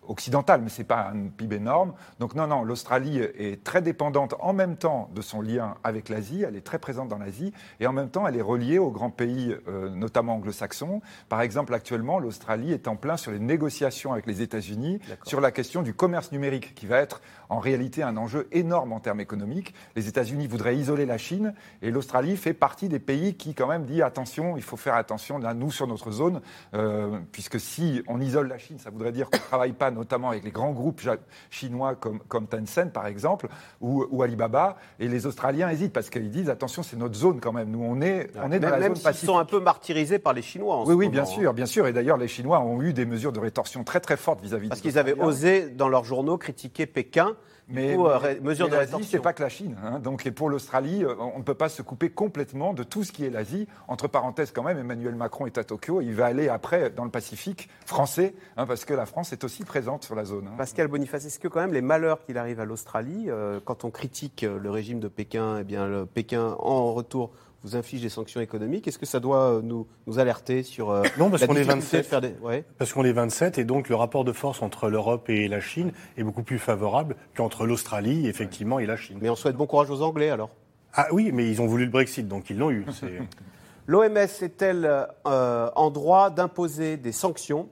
occidental, 0.08 0.62
mais 0.62 0.70
c'est 0.70 0.84
pas 0.84 1.12
un 1.14 1.28
PIB 1.28 1.58
énorme. 1.58 1.94
Donc 2.20 2.36
non, 2.36 2.48
non, 2.48 2.64
l'Australie 2.64 3.20
est 3.20 3.64
très 3.64 3.82
dépendante 3.82 4.36
en 4.40 4.54
même 4.54 4.78
temps 4.78 5.10
de 5.14 5.22
son 5.22 5.42
lien 5.42 5.76
avec 5.84 6.10
l'Asie. 6.10 6.44
Elle 6.48 6.56
est 6.56 6.62
très 6.62 6.80
présente 6.80 7.10
dans 7.10 7.18
l'Asie 7.18 7.54
et 7.80 7.88
en 7.88 7.94
même 7.94 8.10
temps, 8.10 8.28
elle 8.28 8.38
est 8.38 8.42
reliée 8.42 8.80
aux 8.80 8.92
grands 8.92 9.10
pays, 9.10 9.56
notamment 9.92 10.36
anglo-saxons. 10.36 11.02
Par 11.30 11.42
exemple, 11.42 11.74
actuellement, 11.74 12.20
l'Australie 12.20 12.74
est 12.74 12.88
en 12.88 12.96
plein 12.96 13.18
sur 13.18 13.32
les 13.32 13.40
négociations 13.40 14.14
avec 14.14 14.26
les 14.26 14.42
États-Unis 14.42 15.00
sur 15.26 15.42
la 15.42 15.52
question 15.52 15.82
du 15.82 15.94
commerce 15.94 16.32
numérique, 16.32 16.76
qui 16.76 16.86
va 16.86 16.98
être 16.98 17.22
en 17.50 17.60
réalité 17.60 18.04
un 18.04 18.18
enjeu 18.18 18.48
énorme 18.52 18.94
en 18.94 19.00
termes 19.00 19.20
économiques. 19.20 19.74
Les 19.96 20.08
États-Unis 20.08 20.48
voudraient 20.48 20.76
isoler 20.76 21.06
la 21.06 21.18
Chine 21.18 21.54
et 21.82 21.92
l'Australie 21.92 22.38
fait 22.38 22.54
partie 22.54 22.90
des 22.90 23.00
pays 23.00 23.36
qui 23.36 23.54
quand 23.54 23.68
même 23.68 23.86
dit 23.86 24.02
attention, 24.02 24.58
il 24.58 24.64
faut 24.64 24.78
faire 24.78 24.96
attention 24.96 25.38
là, 25.38 25.54
nous 25.54 25.72
sur 25.72 25.88
notre 25.88 26.12
zone, 26.12 26.42
euh, 26.74 27.20
puisque 27.32 27.60
si 27.60 28.04
on 28.08 28.20
isole 28.20 28.48
la 28.48 28.58
Chine, 28.58 28.80
ça 28.80 28.90
voudrait 28.90 29.12
dire 29.12 29.30
qu'on 29.30 29.38
ne 29.38 29.44
travaille 29.44 29.74
pas 29.74 29.92
notamment 29.94 30.30
avec 30.30 30.44
les 30.44 30.52
grands 30.52 30.72
groupes 30.72 31.02
chinois 31.50 31.96
comme, 31.96 32.20
comme 32.28 32.48
Tencent 32.48 32.92
par 32.94 33.08
exemple 33.08 33.48
ou, 33.82 34.22
Alibaba, 34.24 34.78
et 35.00 35.08
les 35.08 35.26
Australiens 35.26 35.70
hésitent 35.70 35.94
parce 35.94 36.10
qu'ils 36.10 36.32
disent 36.32 36.50
attention, 36.50 36.84
c'est 36.84 36.98
notre 36.98 37.16
zone 37.16 37.40
quand 37.40 37.52
même. 37.52 37.70
Nous, 37.70 37.84
on 37.84 38.02
est, 38.02 38.30
on 38.36 38.52
est 38.52 38.60
dans 38.60 38.70
la 38.70 38.82
zone 38.82 38.90
Pacifique. 38.94 39.24
Ils 39.24 39.26
sont 39.26 39.38
un 39.38 39.46
peu 39.46 39.60
martyrisés 39.60 40.20
par 40.20 40.34
les 40.34 40.42
Chinois. 40.42 40.76
En 40.76 40.82
oui, 40.82 40.88
ce 40.88 40.92
oui, 40.94 41.06
moment. 41.06 41.12
bien 41.12 41.26
sûr, 41.26 41.54
bien 41.54 41.66
sûr. 41.66 41.88
Et 41.88 41.94
d'ailleurs, 41.94 42.18
les 42.18 42.28
Chinois 42.28 42.60
ont 42.60 42.82
eu 42.82 42.94
des 42.94 43.06
mesures 43.06 43.32
de 43.32 43.40
rétorsion 43.40 43.84
très 43.84 44.00
très 44.00 44.18
fortes 44.18 44.42
vis-à-vis. 44.42 44.70
Parce 44.70 44.82
qu'ils 44.82 44.98
avaient 44.98 45.20
osé 45.20 45.70
dans 45.70 45.90
leurs 45.90 46.04
journaux 46.04 46.38
critiquer 46.38 46.86
Pékin 46.86 47.36
mais, 47.68 47.96
coup, 47.96 48.08
euh, 48.08 48.20
mesure 48.42 48.70
de 48.70 48.76
l'Asie, 48.76 49.04
c'est 49.04 49.20
pas 49.20 49.34
que 49.34 49.42
la 49.42 49.50
Chine. 49.50 49.78
Hein. 49.84 50.00
Donc, 50.00 50.26
et 50.26 50.32
pour 50.32 50.50
l'Australie, 50.50 51.04
euh, 51.04 51.16
on 51.18 51.40
ne 51.40 51.44
peut 51.44 51.54
pas 51.54 51.70
se 51.70 51.82
couper 51.82 52.10
complètement 52.10 52.74
de 52.74 52.84
tout 52.84 53.04
ce 53.04 53.12
qui 53.12 53.26
est 53.26 53.30
l'Asie. 53.30 53.68
Entre 53.88 54.08
parenthèses, 54.08 54.52
quand 54.52 54.64
même, 54.64 54.78
Emmanuel 54.78 55.16
Macron 55.16 55.46
est 55.46 55.58
à 55.58 55.64
Tokyo. 55.64 56.02
Il 56.02 56.14
va 56.14 56.26
aller 56.26 56.50
après 56.50 56.90
dans 56.90 57.06
le 57.06 57.12
Pacifique 57.12 57.70
français, 57.86 58.34
hein, 58.58 58.66
parce 58.66 58.86
que 58.86 58.94
la 58.94 59.06
France 59.06 59.34
est 59.34 59.44
aussi 59.44 59.64
présente 59.64 60.04
sur 60.04 60.16
la 60.16 60.26
zone. 60.26 60.48
Hein. 60.48 60.56
Pascal 60.58 60.88
Boniface, 60.88 61.26
est-ce 61.26 61.40
que 61.40 61.48
quand 61.48 61.62
même 61.62 61.74
les 61.74 61.82
malheurs 61.82 62.24
qu'il 62.24 62.38
arrive 62.38 62.60
à 62.60 62.66
l'Australie, 62.66 63.26
euh, 63.30 63.60
quand 63.64 63.86
on 63.86 63.92
critique 63.92 64.42
le 64.44 64.70
régime 64.70 65.00
de 65.00 65.08
Pékin, 65.08 65.58
eh 65.60 65.64
bien, 65.64 65.88
le 65.88 66.06
Pékin 66.06 66.56
en 66.60 66.94
retour 66.94 67.32
vous 67.64 67.76
inflige 67.76 68.02
des 68.02 68.10
sanctions 68.10 68.42
économiques. 68.42 68.88
Est-ce 68.88 69.00
que 69.00 69.06
ça 69.06 69.20
doit 69.20 69.62
nous, 69.64 69.88
nous 70.06 70.20
alerter 70.20 70.64
sur 70.64 70.92
euh, 70.92 71.04
non 71.18 71.30
parce 71.30 71.46
qu'on 71.46 71.56
est 71.56 71.64
27 71.64 72.06
faire 72.06 72.22
des... 72.22 72.34
ouais. 72.42 72.66
parce 72.78 72.94
qu'on 72.94 73.06
est 73.06 73.14
27 73.14 73.58
et 73.58 73.64
donc 73.64 73.90
le 73.90 73.96
rapport 73.96 74.24
de 74.24 74.32
force 74.32 74.62
entre 74.62 74.90
l'Europe 74.90 75.30
et 75.30 75.48
la 75.48 75.62
Chine 75.62 75.92
est 76.18 76.24
beaucoup 76.24 76.44
plus 76.44 76.60
favorable 76.60 77.16
qu'entre 77.36 77.66
l'Australie 77.66 78.28
effectivement 78.28 78.80
et 78.80 78.86
la 78.86 78.98
Chine. 78.98 79.18
Mais 79.22 79.30
on 79.30 79.36
souhaite 79.36 79.56
bon 79.56 79.66
courage 79.66 79.90
aux 79.90 80.02
Anglais 80.02 80.30
alors. 80.30 80.50
Ah 80.94 81.08
oui, 81.12 81.32
mais 81.34 81.50
ils 81.50 81.62
ont 81.62 81.68
voulu 81.68 81.86
le 81.86 81.92
Brexit 81.92 82.28
donc 82.28 82.50
ils 82.50 82.58
l'ont 82.58 82.72
eu. 82.72 82.86
L'OMS 83.88 84.18
est-elle 84.18 85.08
euh, 85.28 85.70
en 85.76 85.92
droit 85.92 86.30
d'imposer 86.30 86.98
des 86.98 87.12
sanctions? 87.12 87.70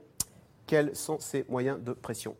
Quels 0.66 0.94
sont 0.94 1.18
ses 1.18 1.44
moyens 1.48 1.82
de 1.82 1.92
pression? 1.92 2.34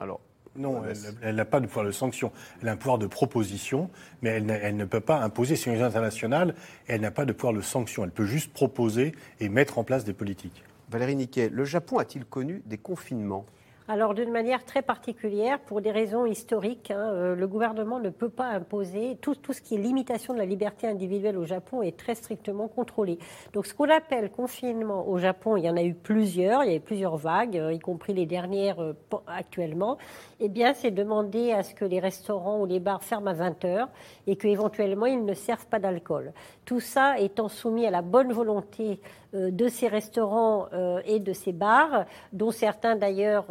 Alors, 0.00 0.20
non, 0.56 0.82
elle 1.22 1.36
n'a 1.36 1.44
pas 1.44 1.60
de 1.60 1.66
pouvoir 1.66 1.86
de 1.86 1.92
sanction. 1.92 2.32
Elle 2.60 2.68
a 2.68 2.72
un 2.72 2.76
pouvoir 2.76 2.98
de 2.98 3.06
proposition, 3.06 3.88
mais 4.20 4.30
elle, 4.30 4.50
elle 4.50 4.76
ne 4.76 4.84
peut 4.84 5.00
pas 5.00 5.20
imposer. 5.20 5.56
C'est 5.56 5.72
une 5.72 5.80
internationale 5.80 6.54
et 6.88 6.94
elle 6.94 7.00
n'a 7.00 7.12
pas 7.12 7.24
de 7.24 7.32
pouvoir 7.32 7.54
de 7.54 7.60
sanction. 7.60 8.04
Elle 8.04 8.10
peut 8.10 8.26
juste 8.26 8.52
proposer 8.52 9.12
et 9.38 9.48
mettre 9.48 9.78
en 9.78 9.84
place 9.84 10.04
des 10.04 10.12
politiques. 10.12 10.64
Valérie 10.90 11.14
Niquet, 11.14 11.50
le 11.50 11.64
Japon 11.64 11.98
a-t-il 11.98 12.24
connu 12.24 12.62
des 12.66 12.78
confinements? 12.78 13.46
Alors 13.90 14.14
d'une 14.14 14.30
manière 14.30 14.64
très 14.64 14.82
particulière, 14.82 15.58
pour 15.58 15.80
des 15.80 15.90
raisons 15.90 16.24
historiques, 16.24 16.92
hein, 16.92 17.10
euh, 17.12 17.34
le 17.34 17.48
gouvernement 17.48 17.98
ne 17.98 18.10
peut 18.10 18.28
pas 18.28 18.46
imposer 18.46 19.18
tout, 19.20 19.34
tout, 19.34 19.52
ce 19.52 19.60
qui 19.60 19.74
est 19.74 19.78
limitation 19.78 20.32
de 20.32 20.38
la 20.38 20.44
liberté 20.44 20.86
individuelle 20.86 21.36
au 21.36 21.44
Japon 21.44 21.82
est 21.82 21.96
très 21.96 22.14
strictement 22.14 22.68
contrôlé. 22.68 23.18
Donc 23.52 23.66
ce 23.66 23.74
qu'on 23.74 23.90
appelle 23.90 24.30
confinement 24.30 25.08
au 25.08 25.18
Japon, 25.18 25.56
il 25.56 25.64
y 25.64 25.68
en 25.68 25.76
a 25.76 25.82
eu 25.82 25.94
plusieurs, 25.94 26.62
il 26.62 26.70
y 26.70 26.72
a 26.72 26.76
eu 26.76 26.80
plusieurs 26.80 27.16
vagues, 27.16 27.56
euh, 27.56 27.72
y 27.72 27.80
compris 27.80 28.14
les 28.14 28.26
dernières 28.26 28.80
euh, 28.80 28.92
actuellement. 29.26 29.98
Eh 30.42 30.48
bien, 30.48 30.72
c'est 30.72 30.90
demander 30.90 31.52
à 31.52 31.62
ce 31.62 31.74
que 31.74 31.84
les 31.84 32.00
restaurants 32.00 32.60
ou 32.60 32.66
les 32.66 32.80
bars 32.80 33.02
ferment 33.02 33.28
à 33.28 33.34
20 33.34 33.64
heures 33.66 33.88
et 34.26 34.36
qu'éventuellement 34.36 35.06
ils 35.06 35.24
ne 35.24 35.34
servent 35.34 35.66
pas 35.66 35.78
d'alcool. 35.78 36.32
Tout 36.64 36.80
ça 36.80 37.18
étant 37.18 37.48
soumis 37.48 37.86
à 37.86 37.90
la 37.90 38.02
bonne 38.02 38.32
volonté 38.32 39.00
de 39.32 39.68
ces 39.68 39.86
restaurants 39.86 40.68
et 41.04 41.20
de 41.20 41.32
ces 41.32 41.52
bars, 41.52 42.04
dont 42.32 42.50
certains 42.50 42.96
d'ailleurs 42.96 43.46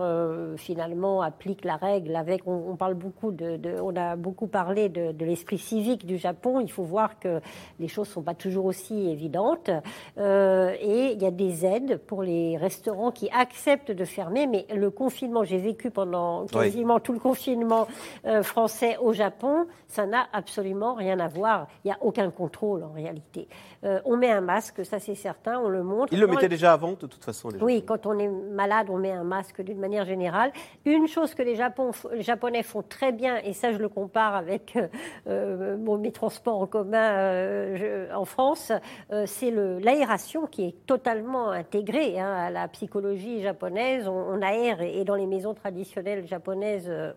finalement 0.57 1.21
appliquent 1.21 1.63
la 1.63 1.77
règle 1.77 2.15
avec. 2.15 2.41
On, 2.47 2.75
parle 2.75 2.95
beaucoup 2.95 3.31
de, 3.31 3.79
on 3.81 3.95
a 3.95 4.15
beaucoup 4.15 4.47
parlé 4.47 4.89
de, 4.89 5.13
l'esprit 5.23 5.57
civique 5.57 6.05
du 6.05 6.17
Japon. 6.17 6.59
Il 6.59 6.71
faut 6.71 6.83
voir 6.83 7.19
que 7.19 7.39
les 7.79 7.87
choses 7.87 8.07
sont 8.07 8.21
pas 8.21 8.33
toujours 8.33 8.65
aussi 8.65 9.09
évidentes. 9.09 9.69
Euh, 10.17 10.73
et 10.81 11.13
il 11.13 11.21
y 11.21 11.25
a 11.25 11.31
des 11.31 11.65
aides 11.65 11.97
pour 11.97 12.23
les 12.23 12.57
restaurants 12.57 13.11
qui 13.11 13.29
acceptent 13.29 13.91
de 13.91 14.05
fermer. 14.05 14.47
Mais 14.47 14.65
le 14.73 14.89
confinement, 14.89 15.43
j'ai 15.43 15.57
vécu 15.57 15.91
pendant 15.91 16.45
quasiment 16.79 16.99
tout 16.99 17.13
le 17.13 17.19
confinement 17.19 17.87
euh, 18.25 18.41
français 18.41 18.95
au 19.01 19.11
Japon, 19.11 19.67
ça 19.87 20.05
n'a 20.05 20.27
absolument 20.31 20.93
rien 20.93 21.19
à 21.19 21.27
voir. 21.27 21.67
Il 21.83 21.87
n'y 21.87 21.93
a 21.93 21.97
aucun 22.01 22.29
contrôle 22.31 22.83
en 22.83 22.91
réalité. 22.93 23.47
Euh, 23.83 23.99
on 24.05 24.17
met 24.17 24.29
un 24.29 24.41
masque, 24.41 24.85
ça 24.85 24.99
c'est 24.99 25.15
certain, 25.15 25.59
on 25.59 25.67
le 25.67 25.83
montre. 25.83 26.13
Il 26.13 26.19
le 26.19 26.27
mettait 26.27 26.47
déjà 26.47 26.73
avant, 26.73 26.91
de 26.91 27.07
toute 27.07 27.23
façon. 27.23 27.49
Oui, 27.61 27.83
quand 27.85 28.05
on 28.05 28.17
est 28.19 28.27
malade, 28.27 28.87
on 28.89 28.97
met 28.97 29.11
un 29.11 29.23
masque 29.23 29.61
d'une 29.61 29.79
manière 29.79 30.05
générale. 30.05 30.51
Une 30.85 31.07
chose 31.07 31.33
que 31.33 31.41
les, 31.43 31.55
Japonais 31.55 32.63
font 32.63 32.83
très 32.83 33.11
bien, 33.11 33.37
et 33.43 33.53
ça 33.53 33.71
je 33.71 33.77
le 33.77 33.89
compare 33.89 34.35
avec 34.35 34.75
euh, 34.75 34.87
euh, 35.27 35.97
mes 35.97 36.11
transports 36.11 36.61
en 36.61 36.67
commun 36.67 38.09
en 38.13 38.25
France, 38.25 38.71
c'est 39.25 39.51
l'aération 39.51 40.45
qui 40.45 40.65
est 40.65 40.85
totalement 40.85 41.49
intégrée 41.49 42.19
hein, 42.19 42.31
à 42.31 42.49
la 42.49 42.67
psychologie 42.67 43.41
japonaise. 43.41 44.07
On, 44.07 44.41
aère 44.41 44.81
et, 44.81 45.03
dans 45.03 45.15
les 45.15 45.25
maisons 45.25 45.53
traditionnelles 45.53 46.27
japonaises 46.27 46.68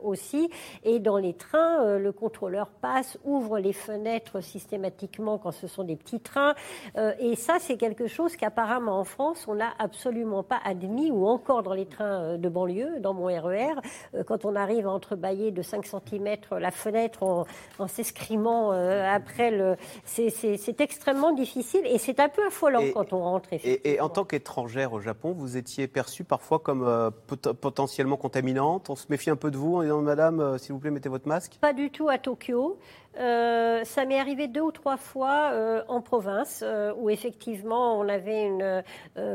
aussi. 0.02 0.50
Et 0.84 0.98
dans 0.98 1.18
les 1.18 1.34
trains, 1.34 1.98
le 1.98 2.12
contrôleur 2.12 2.68
passe, 2.68 3.18
ouvre 3.24 3.58
les 3.58 3.72
fenêtres 3.72 4.40
systématiquement 4.40 5.38
quand 5.38 5.52
ce 5.52 5.66
sont 5.66 5.84
des 5.84 5.96
petits 5.96 6.20
trains 6.20 6.54
euh, 6.96 7.12
et 7.18 7.36
ça, 7.36 7.56
c'est 7.60 7.76
quelque 7.76 8.06
chose 8.06 8.36
qu'apparemment 8.36 8.98
en 8.98 9.04
France, 9.04 9.44
on 9.48 9.54
n'a 9.54 9.72
absolument 9.78 10.42
pas 10.42 10.60
admis, 10.64 11.10
ou 11.10 11.26
encore 11.26 11.62
dans 11.62 11.74
les 11.74 11.86
trains 11.86 12.22
euh, 12.22 12.36
de 12.36 12.48
banlieue, 12.48 13.00
dans 13.00 13.14
mon 13.14 13.26
RER, 13.26 13.74
euh, 14.14 14.24
quand 14.24 14.44
on 14.44 14.56
arrive 14.56 14.86
à 14.86 14.90
entrebâiller 14.90 15.50
de 15.50 15.62
5 15.62 15.86
cm 15.86 16.36
la 16.58 16.70
fenêtre 16.70 17.22
en, 17.22 17.86
s'escrimant 17.86 18.70
après 18.70 19.50
le. 19.50 19.76
C'est 20.04 20.80
extrêmement 20.80 21.32
difficile 21.32 21.82
et 21.84 21.98
c'est 21.98 22.20
un 22.20 22.28
peu 22.28 22.46
affolant 22.46 22.82
quand 22.94 23.12
on 23.12 23.20
rentre. 23.20 23.52
Et, 23.52 23.92
et, 23.92 24.00
en 24.00 24.08
tant 24.08 24.24
qu'étrangère 24.24 24.92
au 24.92 25.00
Japon, 25.00 25.32
vous 25.32 25.56
étiez 25.56 25.88
perçue 25.88 26.24
parfois 26.24 26.58
comme 26.58 27.10
potentiellement 27.60 28.16
contaminante? 28.16 28.88
On 28.90 28.96
se 28.96 29.06
méfie 29.10 29.30
un 29.30 29.36
peu 29.36 29.41
de 29.50 29.56
vous 29.56 29.76
en 29.76 29.82
disant 29.82 30.02
Madame, 30.02 30.58
s'il 30.58 30.72
vous 30.72 30.78
plaît, 30.78 30.90
mettez 30.90 31.08
votre 31.08 31.28
masque 31.28 31.58
Pas 31.60 31.72
du 31.72 31.90
tout 31.90 32.08
à 32.08 32.18
Tokyo. 32.18 32.78
Euh, 33.18 33.84
ça 33.84 34.06
m'est 34.06 34.18
arrivé 34.18 34.48
deux 34.48 34.62
ou 34.62 34.72
trois 34.72 34.96
fois 34.96 35.50
euh, 35.52 35.82
en 35.88 36.00
province 36.00 36.62
euh, 36.64 36.94
où 36.96 37.10
effectivement 37.10 37.98
on 37.98 38.08
avait 38.08 38.46
une. 38.46 38.82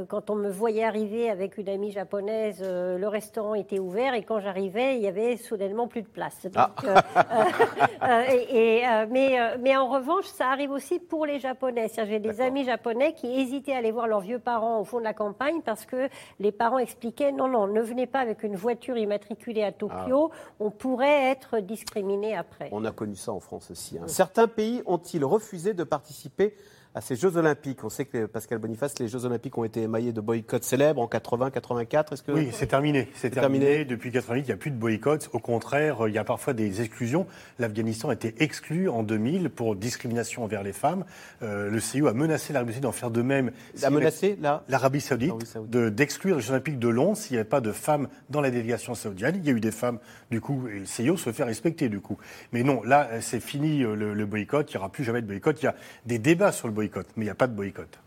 quand 0.08 0.30
on 0.30 0.36
me 0.36 0.50
voyait 0.50 0.84
arriver 0.84 1.30
avec 1.30 1.58
une 1.58 1.70
amie 1.70 1.92
japonaise, 1.92 2.62
le 2.64 3.08
restaurant 3.08 3.54
était 3.54 3.80
ouvert 3.80 4.14
et 4.14 4.24
quand 4.24 4.40
j'arrivais, 4.40 4.96
il 4.96 5.02
y 5.02 5.08
avait 5.08 5.38
soudainement 5.38 5.88
plus 5.88 6.02
de 6.02 6.08
place. 6.08 6.48
Ah. 6.56 6.72
et, 8.32 8.84
mais, 9.10 9.38
mais 9.60 9.76
en 9.76 9.90
revanche, 9.90 10.26
ça 10.26 10.50
arrive 10.50 10.72
aussi 10.72 11.00
pour 11.00 11.26
les 11.26 11.40
Japonais. 11.40 11.88
J'ai 11.96 12.20
des 12.20 12.42
amis 12.42 12.64
japonais 12.64 13.14
qui 13.14 13.28
hésitaient 13.28 13.74
à 13.74 13.78
aller 13.78 13.92
voir 13.92 14.08
leurs 14.08 14.22
vieux 14.22 14.40
parents 14.40 14.80
au 14.80 14.84
fond 14.84 15.00
de 15.00 15.04
la 15.04 15.14
campagne 15.14 15.62
parce 15.62 15.86
que 15.86 16.10
les 16.40 16.52
parents 16.52 16.80
expliquaient 16.80 17.32
non, 17.32 17.48
non, 17.48 17.68
ne 17.68 17.82
venez 17.82 18.08
pas 18.08 18.20
avec 18.20 18.44
une 18.44 18.56
voiture 18.56 18.98
immatriculée 18.98 19.64
à 19.64 19.72
Tokyo, 19.72 20.32
ah. 20.32 20.38
on 20.60 20.72
pourrait 20.72 21.30
être 21.30 21.60
discriminé 21.60 22.36
après. 22.36 22.70
On 22.72 22.86
a 22.86 22.92
connu 22.92 23.16
ça 23.16 23.32
en 23.32 23.40
France. 23.40 23.67
Hein. 23.72 24.08
Certains 24.08 24.48
pays 24.48 24.82
ont-ils 24.86 25.24
refusé 25.24 25.74
de 25.74 25.84
participer 25.84 26.56
à 26.98 27.02
ces 27.02 27.16
Jeux 27.16 27.38
Olympiques. 27.38 27.84
On 27.84 27.90
sait 27.90 28.06
que, 28.06 28.26
Pascal 28.26 28.58
Boniface, 28.58 28.98
les 28.98 29.08
Jeux 29.08 29.24
Olympiques 29.26 29.56
ont 29.58 29.64
été 29.64 29.84
émaillés 29.84 30.14
de 30.14 30.20
boycotts 30.20 30.64
célèbres 30.64 31.00
en 31.00 31.08
80, 31.08 31.52
84. 31.52 32.14
Est-ce 32.14 32.24
que... 32.24 32.32
Oui, 32.32 32.50
c'est 32.52 32.66
terminé. 32.66 33.08
C'est 33.14 33.30
terminé. 33.30 33.86
Depuis 33.86 34.12
88, 34.12 34.42
il 34.42 34.46
n'y 34.46 34.52
a 34.52 34.58
plus 34.58 34.72
de 34.72 34.78
boycotts. 34.78 35.30
Au 35.32 35.40
contraire, 35.40 36.08
il 36.08 36.14
y 36.14 36.18
a 36.18 36.24
parfois 36.24 36.54
des 36.54 36.82
exclusions. 36.82 37.28
L'Afghanistan 37.60 38.10
a 38.10 38.14
été 38.14 38.34
exclu 38.40 38.90
en 38.90 39.04
2000 39.04 39.52
pour 39.52 39.76
discrimination 39.76 40.44
envers 40.44 40.64
les 40.64 40.74
femmes. 40.74 41.06
Euh, 41.44 41.70
le 41.70 41.80
CIO 41.80 42.08
a 42.08 42.14
menacé 42.14 42.52
l'Arabie 42.52 42.72
Saoudite 42.72 42.84
d'en 42.84 42.92
faire 42.92 43.12
de 43.12 43.22
même. 43.22 43.52
A 43.84 43.90
menacé 43.92 44.38
l'Arabie 44.68 45.02
Saoudite, 45.02 45.36
d'exclure 45.70 46.38
les 46.38 46.42
Jeux 46.42 46.52
Olympiques 46.52 46.80
de 46.80 46.90
Londres 46.90 47.18
s'il 47.18 47.34
n'y 47.34 47.40
avait 47.40 47.48
pas 47.48 47.62
de 47.62 47.72
femmes 47.72 48.08
dans 48.32 48.42
la 48.42 48.50
délégation 48.50 48.96
saoudienne. 48.96 49.36
Il 49.38 49.46
y 49.46 49.50
a 49.50 49.54
eu 49.54 49.60
des 49.60 49.72
femmes, 49.72 50.00
du 50.32 50.42
coup, 50.42 50.68
et 50.68 50.80
le 50.80 50.86
CIO 50.88 51.16
se 51.16 51.32
fait 51.32 51.44
respecter, 51.44 51.90
du 51.90 52.00
coup. 52.00 52.18
Mais 52.54 52.64
non, 52.64 52.82
là, 52.84 53.22
c'est 53.22 53.40
fini 53.40 53.84
euh, 53.84 53.96
le, 53.96 54.16
le 54.16 54.26
boycott. 54.26 54.72
Il 54.72 54.78
n'y 54.78 54.80
aura 54.80 54.90
plus 54.90 55.04
jamais 55.04 55.22
de 55.22 55.28
boycott. 55.28 55.62
Il 55.62 55.66
y 55.66 55.68
a 55.68 55.76
des 56.08 56.18
débats 56.18 56.52
sur 56.52 56.68
le 56.68 56.74
boycott, 56.74 56.87
mais 56.96 57.24
il 57.24 57.24
n'y 57.24 57.30
a 57.30 57.36
pas 57.36 57.48
de 57.48 57.54
boycott. 57.54 58.00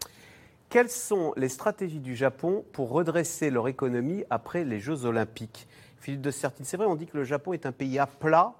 Quelles 0.68 0.90
sont 0.90 1.32
les 1.36 1.48
stratégies 1.48 1.98
du 1.98 2.14
Japon 2.14 2.64
pour 2.72 2.90
redresser 2.90 3.50
leur 3.50 3.66
économie 3.66 4.24
après 4.30 4.64
les 4.64 4.78
Jeux 4.78 5.04
Olympiques? 5.04 5.66
Philippe 5.98 6.22
de 6.22 6.30
Sertine, 6.30 6.64
c'est 6.64 6.76
vrai, 6.76 6.86
on 6.86 6.94
dit 6.94 7.06
que 7.06 7.16
le 7.16 7.24
Japon 7.24 7.52
est 7.52 7.66
un 7.66 7.72
pays 7.72 7.98
à 7.98 8.06
plat 8.06 8.54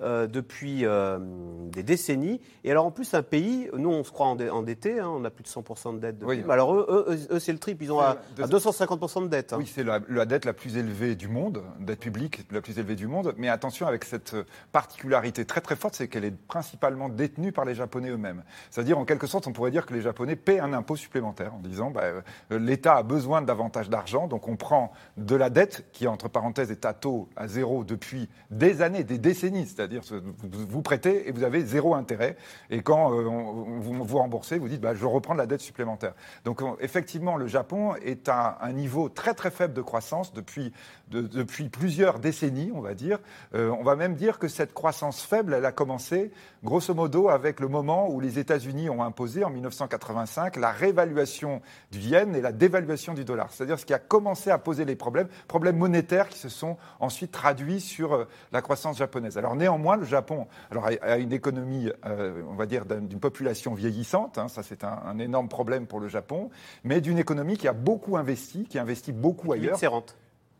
euh, 0.00 0.28
depuis 0.28 0.84
euh, 0.84 1.18
des 1.72 1.82
décennies. 1.82 2.40
Et 2.62 2.70
alors 2.70 2.86
en 2.86 2.92
plus, 2.92 3.14
un 3.14 3.22
pays, 3.24 3.68
nous 3.76 3.90
on 3.90 4.04
se 4.04 4.12
croit 4.12 4.28
endetté, 4.28 5.00
hein, 5.00 5.08
on 5.08 5.24
a 5.24 5.30
plus 5.30 5.42
de 5.42 5.48
100% 5.48 5.96
de 5.96 5.98
dette. 5.98 6.16
Oui. 6.22 6.44
Alors 6.48 6.72
eux, 6.72 7.26
eux, 7.30 7.38
c'est 7.40 7.52
le 7.52 7.58
trip, 7.58 7.82
ils 7.82 7.90
ont 7.90 7.98
à, 7.98 8.16
250% 8.38 9.24
de 9.24 9.26
dette. 9.26 9.52
Hein. 9.52 9.56
Oui, 9.58 9.66
c'est 9.66 9.82
la, 9.82 9.98
dette 10.24 10.44
la 10.44 10.52
plus 10.52 10.76
élevée 10.76 11.16
du 11.16 11.26
monde, 11.26 11.64
dette 11.80 11.98
publique 11.98 12.46
la 12.52 12.60
plus 12.60 12.78
élevée 12.78 12.94
du 12.94 13.08
monde. 13.08 13.34
Mais 13.38 13.48
attention 13.48 13.88
avec 13.88 14.04
cette 14.04 14.36
particularité 14.70 15.44
très 15.44 15.60
très 15.60 15.74
forte, 15.74 15.96
c'est 15.96 16.06
qu'elle 16.06 16.24
est 16.24 16.36
principalement 16.46 17.08
détenue 17.08 17.50
par 17.50 17.64
les 17.64 17.74
Japonais 17.74 18.10
eux-mêmes. 18.10 18.44
C'est-à-dire 18.70 18.98
en 18.98 19.04
quelque 19.04 19.26
sorte, 19.26 19.48
on 19.48 19.52
pourrait 19.52 19.72
dire 19.72 19.84
que 19.84 19.94
les 19.94 20.02
Japonais 20.02 20.36
paient 20.36 20.60
un 20.60 20.74
impôt 20.74 20.94
supplémentaire 20.94 21.54
en 21.54 21.58
disant 21.58 21.90
bah, 21.90 22.04
l'État 22.50 22.94
a 22.98 23.02
besoin 23.02 23.42
de 23.42 23.46
davantage 23.46 23.90
d'argent, 23.90 24.28
donc 24.28 24.46
on 24.46 24.54
prend 24.54 24.92
de 25.16 25.34
la 25.34 25.50
dette 25.50 25.86
qui 25.90 26.06
entre 26.06 26.28
parenthèses 26.28 26.70
est 26.70 26.84
à 26.84 26.94
taux 26.94 27.28
à 27.34 27.48
zéro 27.48 27.82
depuis 27.82 28.28
des 28.52 28.80
années, 28.80 29.02
des 29.02 29.18
décennies. 29.18 29.66
C'est-à-dire 29.66 29.87
vous 30.42 30.82
prêtez 30.82 31.28
et 31.28 31.32
vous 31.32 31.44
avez 31.44 31.62
zéro 31.62 31.94
intérêt. 31.94 32.36
Et 32.70 32.82
quand 32.82 33.12
euh, 33.12 33.22
vous 33.22 34.04
vous 34.04 34.18
remboursez, 34.18 34.58
vous 34.58 34.68
dites 34.68 34.80
bah, 34.80 34.94
je 34.94 35.06
reprends 35.06 35.34
la 35.34 35.46
dette 35.46 35.60
supplémentaire. 35.60 36.14
Donc 36.44 36.60
effectivement, 36.80 37.36
le 37.36 37.46
Japon 37.46 37.94
est 37.96 38.28
à 38.28 38.58
un 38.60 38.72
niveau 38.72 39.08
très 39.08 39.34
très 39.34 39.50
faible 39.50 39.74
de 39.74 39.82
croissance 39.82 40.32
depuis, 40.32 40.72
depuis 41.10 41.68
plusieurs 41.68 42.18
décennies, 42.18 42.70
on 42.74 42.80
va 42.80 42.94
dire. 42.94 43.18
Euh, 43.54 43.70
on 43.70 43.82
va 43.82 43.96
même 43.96 44.14
dire 44.14 44.38
que 44.38 44.48
cette 44.48 44.74
croissance 44.74 45.22
faible, 45.22 45.54
elle 45.54 45.64
a 45.64 45.72
commencé 45.72 46.30
grosso 46.64 46.92
modo 46.94 47.28
avec 47.28 47.60
le 47.60 47.68
moment 47.68 48.10
où 48.10 48.20
les 48.20 48.38
États-Unis 48.38 48.90
ont 48.90 49.02
imposé 49.02 49.44
en 49.44 49.50
1985 49.50 50.56
la 50.56 50.70
réévaluation 50.70 51.62
du 51.90 51.98
yen 51.98 52.34
et 52.34 52.40
la 52.40 52.52
dévaluation 52.52 53.14
du 53.14 53.24
dollar. 53.24 53.52
C'est-à-dire 53.52 53.78
ce 53.78 53.86
qui 53.86 53.94
a 53.94 53.98
commencé 53.98 54.50
à 54.50 54.58
poser 54.58 54.84
les 54.84 54.96
problèmes, 54.96 55.28
problèmes 55.46 55.76
monétaires 55.76 56.28
qui 56.28 56.38
se 56.38 56.48
sont 56.48 56.76
ensuite 57.00 57.32
traduits 57.32 57.80
sur 57.80 58.12
euh, 58.12 58.24
la 58.52 58.62
croissance 58.62 58.98
japonaise. 58.98 59.38
Alors 59.38 59.56
néanmoins, 59.56 59.96
le 59.96 60.04
Japon 60.04 60.46
alors, 60.70 60.88
a 61.00 61.18
une 61.18 61.32
économie, 61.32 61.90
euh, 62.06 62.42
on 62.48 62.54
va 62.54 62.66
dire, 62.66 62.84
d'une 62.84 63.20
population 63.20 63.74
vieillissante, 63.74 64.38
hein, 64.38 64.48
ça 64.48 64.62
c'est 64.62 64.84
un, 64.84 65.18
énorme 65.18 65.48
problème 65.48 65.86
pour 65.86 66.00
le 66.00 66.08
Japon, 66.08 66.50
mais 66.84 67.00
d'une 67.00 67.18
économie 67.18 67.56
qui 67.56 67.66
a 67.66 67.72
beaucoup 67.72 68.16
investi, 68.16 68.64
qui 68.64 68.78
investit 68.78 69.12
beaucoup 69.12 69.52
ailleurs 69.52 69.78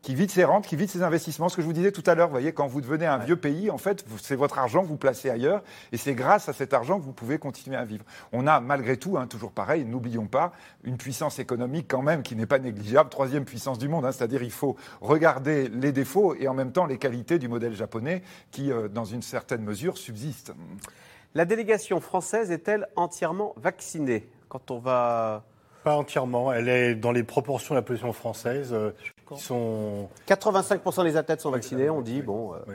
qui 0.03 0.14
vide 0.14 0.30
ses 0.30 0.44
rentes, 0.44 0.66
qui 0.66 0.76
vide 0.76 0.88
ses 0.88 1.03
investissements. 1.03 1.49
Ce 1.49 1.57
que 1.57 1.62
je 1.62 1.66
vous 1.66 1.72
disais 1.72 1.92
tout 1.92 2.05
à 2.07 2.14
l'heure, 2.14 2.28
vous 2.28 2.32
voyez, 2.32 2.53
quand 2.53 2.66
vous 2.66 2.80
devenez 2.80 3.07
un 3.07 3.18
vieux 3.18 3.36
pays, 3.36 3.70
en 3.70 3.78
fait, 3.78 4.05
c'est 4.22 4.36
votre 4.36 4.59
argent 4.59 4.82
que 4.82 4.88
vous 4.88 4.96
placez 4.96 5.28
ailleurs, 5.28 5.62
et 5.92 5.96
c'est 5.96 6.14
grâce 6.14 6.49
à 6.49 6.53
cet 6.53 6.72
argent 6.72 6.99
que 6.99 7.05
vous 7.05 7.12
pouvez 7.12 7.38
continuer 7.38 7.76
à 7.76 7.84
vivre. 7.84 8.05
On 8.32 8.46
a 8.46 8.61
malgré 8.61 8.96
tout, 8.96 9.18
hein, 9.18 9.26
toujours 9.26 9.53
pareil, 9.53 9.84
n'oublions 9.84 10.26
pas, 10.26 10.53
une 10.84 10.96
puissance 10.96 11.38
économique 11.38 11.86
quand 11.88 12.03
même 12.03 12.22
qui 12.22 12.36
n'est 12.36 12.46
pas 12.46 12.59
négligeable, 12.59 13.11
troisième 13.11 13.44
puissance 13.44 13.78
du 13.78 13.88
monde, 13.88 14.05
hein, 14.05 14.12
c'est-à-dire 14.12 14.42
il 14.42 14.53
faut 14.53 14.76
regarder 15.01 15.68
les 15.68 15.92
défauts 15.92 16.34
et 16.34 16.49
en 16.49 16.55
même 16.55 16.72
temps 16.72 16.86
les 16.86 16.99
qualités 16.99 17.38
du 17.38 17.49
modèle 17.49 17.74
japonais 17.74 18.22
qui, 18.51 18.70
euh, 18.70 18.88
dans 18.88 19.05
une 19.05 19.22
certaine 19.22 19.62
mesure, 19.62 19.99
subsistent. 19.99 20.53
La 21.34 21.44
délégation 21.44 22.01
française 22.01 22.51
est-elle 22.51 22.88
entièrement 22.96 23.53
vaccinée? 23.57 24.30
Quand 24.49 24.70
on 24.70 24.78
va 24.78 25.44
pas 25.89 25.97
entièrement. 25.97 26.53
Elle 26.53 26.68
est 26.68 26.95
dans 26.95 27.12
les 27.12 27.22
proportions 27.22 27.74
de 27.74 27.78
la 27.78 27.82
population 27.82 28.12
française. 28.12 28.72
Euh, 28.72 28.91
sont... 29.36 30.09
85% 30.28 31.05
des 31.05 31.16
athlètes 31.16 31.41
sont 31.41 31.51
vaccinés, 31.51 31.89
on 31.89 32.03
dit. 32.03 32.20
Bon, 32.20 32.53
euh, 32.53 32.74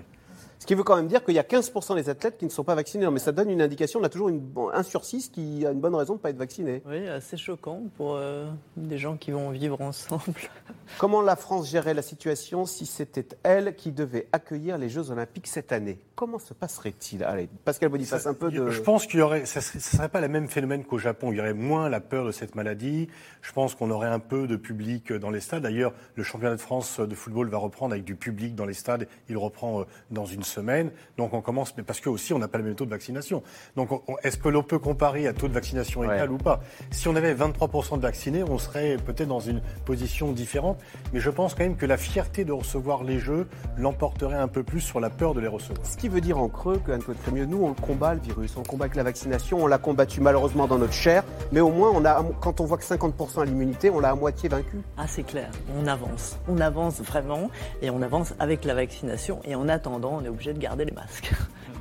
ce 0.64 0.66
qui 0.66 0.76
veut 0.76 0.84
quand 0.84 0.96
même 0.96 1.08
dire 1.08 1.26
qu'il 1.26 1.36
y 1.36 1.40
a 1.40 1.44
15% 1.44 1.94
des 1.96 2.08
athlètes 2.08 2.38
qui 2.38 2.46
ne 2.46 2.50
sont 2.50 2.64
pas 2.64 2.74
vaccinés. 2.74 3.04
Non, 3.04 3.12
mais 3.12 3.20
ça 3.20 3.34
donne 3.34 3.50
une 3.50 3.62
indication. 3.62 4.00
On 4.00 4.04
a 4.06 4.08
toujours 4.08 4.30
une, 4.30 4.42
un 4.74 4.84
sur 4.84 5.04
six 5.04 5.28
qui 5.28 5.66
a 5.66 5.72
une 5.72 5.82
bonne 5.82 5.94
raison 5.94 6.14
de 6.14 6.20
ne 6.20 6.22
pas 6.22 6.30
être 6.30 6.38
vacciné. 6.38 6.82
Oui, 6.86 7.06
assez 7.06 7.36
choquant 7.36 7.82
pour 7.98 8.16
euh, 8.16 8.50
des 8.78 8.98
gens 8.98 9.18
qui 9.18 9.32
vont 9.32 9.50
vivre 9.50 9.82
ensemble. 9.82 10.24
Comment 11.00 11.22
la 11.22 11.36
France 11.36 11.70
gérait 11.70 11.94
la 11.94 12.02
situation 12.02 12.66
si 12.66 12.86
c'était 12.86 13.28
elle 13.44 13.76
qui 13.76 13.92
devait 13.92 14.30
accueillir 14.32 14.78
les 14.78 14.88
Jeux 14.88 15.12
Olympiques 15.12 15.48
cette 15.48 15.74
année? 15.74 16.00
Comment 16.16 16.40
se 16.40 16.54
passerait-il? 16.54 17.26
Allez, 17.26 17.50
Pascal 17.66 17.90
Boniface, 17.90 18.26
un 18.26 18.34
peu 18.34 18.50
de. 18.50 18.70
Je 18.70 18.82
pense 18.82 19.06
qu'il 19.06 19.20
y 19.20 19.22
aurait. 19.22 19.46
Ça 19.46 19.60
ne 19.60 19.82
serait, 19.82 20.08
pas 20.08 20.22
le 20.22 20.30
même 20.30 20.48
phénomène 20.48 20.86
qu'au 20.86 20.98
Japon. 20.98 21.34
Il 21.34 21.40
y 21.40 21.42
aurait 21.42 21.54
moins 21.54 21.90
la 21.90 22.00
peur 22.00 22.26
de 22.26 22.32
cette 22.32 22.56
maladie. 22.56 23.10
Je 23.42 23.52
pense 23.52 23.76
qu'on 23.76 23.92
aurait 23.92 24.08
un 24.08 24.20
peu 24.20 24.48
de 24.48 24.56
public 24.56 25.12
dans 25.12 25.30
les 25.30 25.42
stades. 25.42 25.64
D'ailleurs, 25.64 25.92
le 26.16 26.24
championnat 26.24 26.56
de 26.56 26.62
France 26.62 27.02
de 27.02 27.16
football 27.16 27.50
va 27.50 27.58
reprendre 27.58 27.94
avec 27.94 28.06
du 28.06 28.16
public 28.16 28.56
dans 28.56 28.66
les 28.66 28.74
stades. 28.74 29.10
Il 29.28 29.38
reprend 29.38 29.82
euh, 29.82 29.84
dans 30.12 30.26
une 30.26 30.44
semaine. 30.54 30.92
Donc 31.18 31.34
on 31.34 31.42
commence, 31.42 31.76
mais 31.76 31.84
parce 31.84 32.00
que 32.00 32.10
aussi 32.10 32.34
on 32.34 32.40
n'a 32.40 32.48
pas 32.48 32.58
le 32.58 32.64
même 32.64 32.76
taux 32.76 32.86
de 32.86 32.90
vaccination. 32.90 33.44
Donc 33.76 33.90
est-ce 34.24 34.38
que 34.38 34.50
l'on 34.50 34.64
peut 34.64 34.80
comparer 34.80 35.28
à 35.28 35.34
taux 35.34 35.48
de 35.48 35.54
vaccination 35.54 36.04
égal 36.04 36.32
ou 36.32 36.38
pas? 36.38 36.62
Si 36.92 37.08
on 37.08 37.16
avait 37.16 37.34
23% 37.34 37.98
de 37.98 38.02
vaccinés, 38.02 38.44
on 38.44 38.58
serait 38.58 38.98
peut-être 38.98 39.28
dans 39.28 39.40
une 39.40 39.62
position 39.86 40.32
différente. 40.32 40.80
Mais 41.12 41.20
je 41.20 41.30
pense 41.30 41.56
quand 41.56 41.64
même 41.64 41.76
que 41.76 41.86
la 41.86 41.98
fierté 41.98 42.46
de 42.46 42.52
recevoir 42.52 43.04
les 43.04 43.20
Jeux 43.20 43.48
l'emporterait 43.78 44.38
un 44.38 44.48
peu 44.48 44.64
plus 44.64 44.82
sur 44.82 45.00
la 45.00 45.10
peur 45.10 45.34
de 45.34 45.40
les 45.40 45.48
recevoir. 45.48 45.86
Ce 45.86 45.98
qui 45.98 46.10
veut 46.10 46.22
dire 46.22 46.38
en 46.38 46.50
creux 46.50 46.80
que 46.86 46.92
Anne-Claude 46.92 47.18
Crémieux, 47.24 47.46
nous 47.46 47.64
on 47.64 47.74
combat 47.74 48.14
le 48.14 48.20
virus, 48.20 48.56
on 48.58 48.64
combat 48.64 48.90
que 48.90 48.98
la 48.98 49.04
vaccination, 49.04 49.64
on 49.64 49.68
l'a 49.68 49.78
combattu 49.78 50.22
malheureusement 50.22 50.68
dans 50.68 50.78
notre 50.78 50.94
chair, 50.94 51.24
mais 51.52 51.60
au 51.60 51.72
moins 51.72 51.92
on 51.94 52.06
a, 52.06 52.24
quand 52.42 52.60
on 52.62 52.66
voit 52.66 52.78
que 52.78 52.84
50% 52.84 53.42
à 53.42 53.46
l'immunité, 53.46 53.90
on 53.90 54.00
l'a 54.00 54.12
à 54.12 54.16
moitié 54.16 54.50
vaincu. 54.50 54.82
Ah 54.98 55.06
c'est 55.08 55.24
clair, 55.24 55.50
on 55.78 55.88
avance, 55.88 56.38
on 56.48 56.60
avance 56.60 57.02
vraiment 57.02 57.50
et 57.82 57.90
on 57.90 58.02
avance 58.02 58.34
avec 58.40 58.66
la 58.66 58.74
vaccination 58.74 59.40
et 59.46 59.56
en 59.56 59.68
attendant 59.70 60.20
on 60.22 60.26
est 60.26 60.30
obligé 60.30 60.43
de 60.52 60.60
garder 60.60 60.84
les 60.84 60.92
masques. 60.92 61.32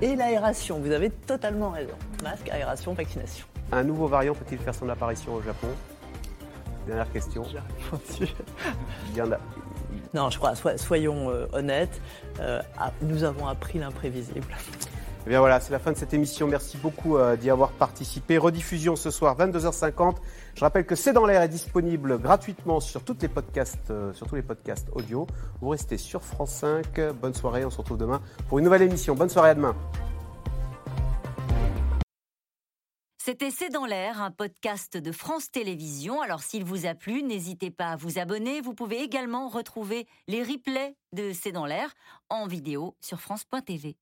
Et 0.00 0.14
l'aération, 0.14 0.78
vous 0.78 0.90
avez 0.90 1.10
totalement 1.10 1.70
raison. 1.70 1.94
Masque, 2.22 2.48
aération, 2.50 2.92
vaccination. 2.92 3.46
Un 3.72 3.82
nouveau 3.82 4.06
variant 4.06 4.34
peut-il 4.34 4.58
faire 4.58 4.74
son 4.74 4.88
apparition 4.88 5.34
au 5.34 5.42
Japon? 5.42 5.68
Dernière 6.86 7.10
question. 7.10 7.44
Il 8.20 9.16
y 9.16 9.22
en 9.22 9.32
a. 9.32 9.38
Non, 10.14 10.28
je 10.30 10.38
crois, 10.38 10.54
soyons 10.76 11.30
euh, 11.30 11.46
honnêtes, 11.52 12.00
euh, 12.40 12.60
nous 13.00 13.24
avons 13.24 13.46
appris 13.46 13.78
l'imprévisible. 13.78 14.46
Eh 15.24 15.30
bien 15.30 15.38
voilà, 15.38 15.60
c'est 15.60 15.72
la 15.72 15.78
fin 15.78 15.92
de 15.92 15.96
cette 15.96 16.12
émission. 16.12 16.48
Merci 16.48 16.76
beaucoup 16.76 17.16
euh, 17.16 17.36
d'y 17.36 17.48
avoir 17.48 17.70
participé. 17.70 18.38
Rediffusion 18.38 18.96
ce 18.96 19.10
soir, 19.10 19.36
22h50. 19.38 20.16
Je 20.54 20.60
rappelle 20.60 20.84
que 20.84 20.94
C'est 20.94 21.12
dans 21.12 21.26
l'air 21.26 21.42
est 21.42 21.48
disponible 21.48 22.18
gratuitement 22.18 22.80
sur, 22.80 23.04
toutes 23.04 23.22
les 23.22 23.28
podcasts, 23.28 23.90
euh, 23.90 24.12
tous 24.12 24.34
les 24.34 24.42
podcasts 24.42 24.88
audio. 24.92 25.26
Vous 25.60 25.70
restez 25.70 25.98
sur 25.98 26.22
France 26.22 26.52
5. 26.52 27.12
Bonne 27.20 27.34
soirée, 27.34 27.64
on 27.64 27.70
se 27.70 27.78
retrouve 27.78 27.98
demain 27.98 28.20
pour 28.48 28.58
une 28.58 28.64
nouvelle 28.64 28.82
émission. 28.82 29.14
Bonne 29.14 29.30
soirée 29.30 29.50
à 29.50 29.54
demain. 29.54 29.74
C'était 33.24 33.52
C'est 33.52 33.70
dans 33.70 33.86
l'air, 33.86 34.20
un 34.20 34.32
podcast 34.32 34.96
de 34.96 35.12
France 35.12 35.50
Télévisions. 35.50 36.20
Alors 36.22 36.42
s'il 36.42 36.64
vous 36.64 36.86
a 36.86 36.94
plu, 36.94 37.22
n'hésitez 37.22 37.70
pas 37.70 37.90
à 37.90 37.96
vous 37.96 38.18
abonner. 38.18 38.60
Vous 38.60 38.74
pouvez 38.74 39.00
également 39.00 39.48
retrouver 39.48 40.08
les 40.26 40.42
replays 40.42 40.96
de 41.12 41.32
C'est 41.32 41.52
dans 41.52 41.64
l'air 41.64 41.94
en 42.30 42.48
vidéo 42.48 42.96
sur 43.00 43.20
France.tv. 43.20 43.96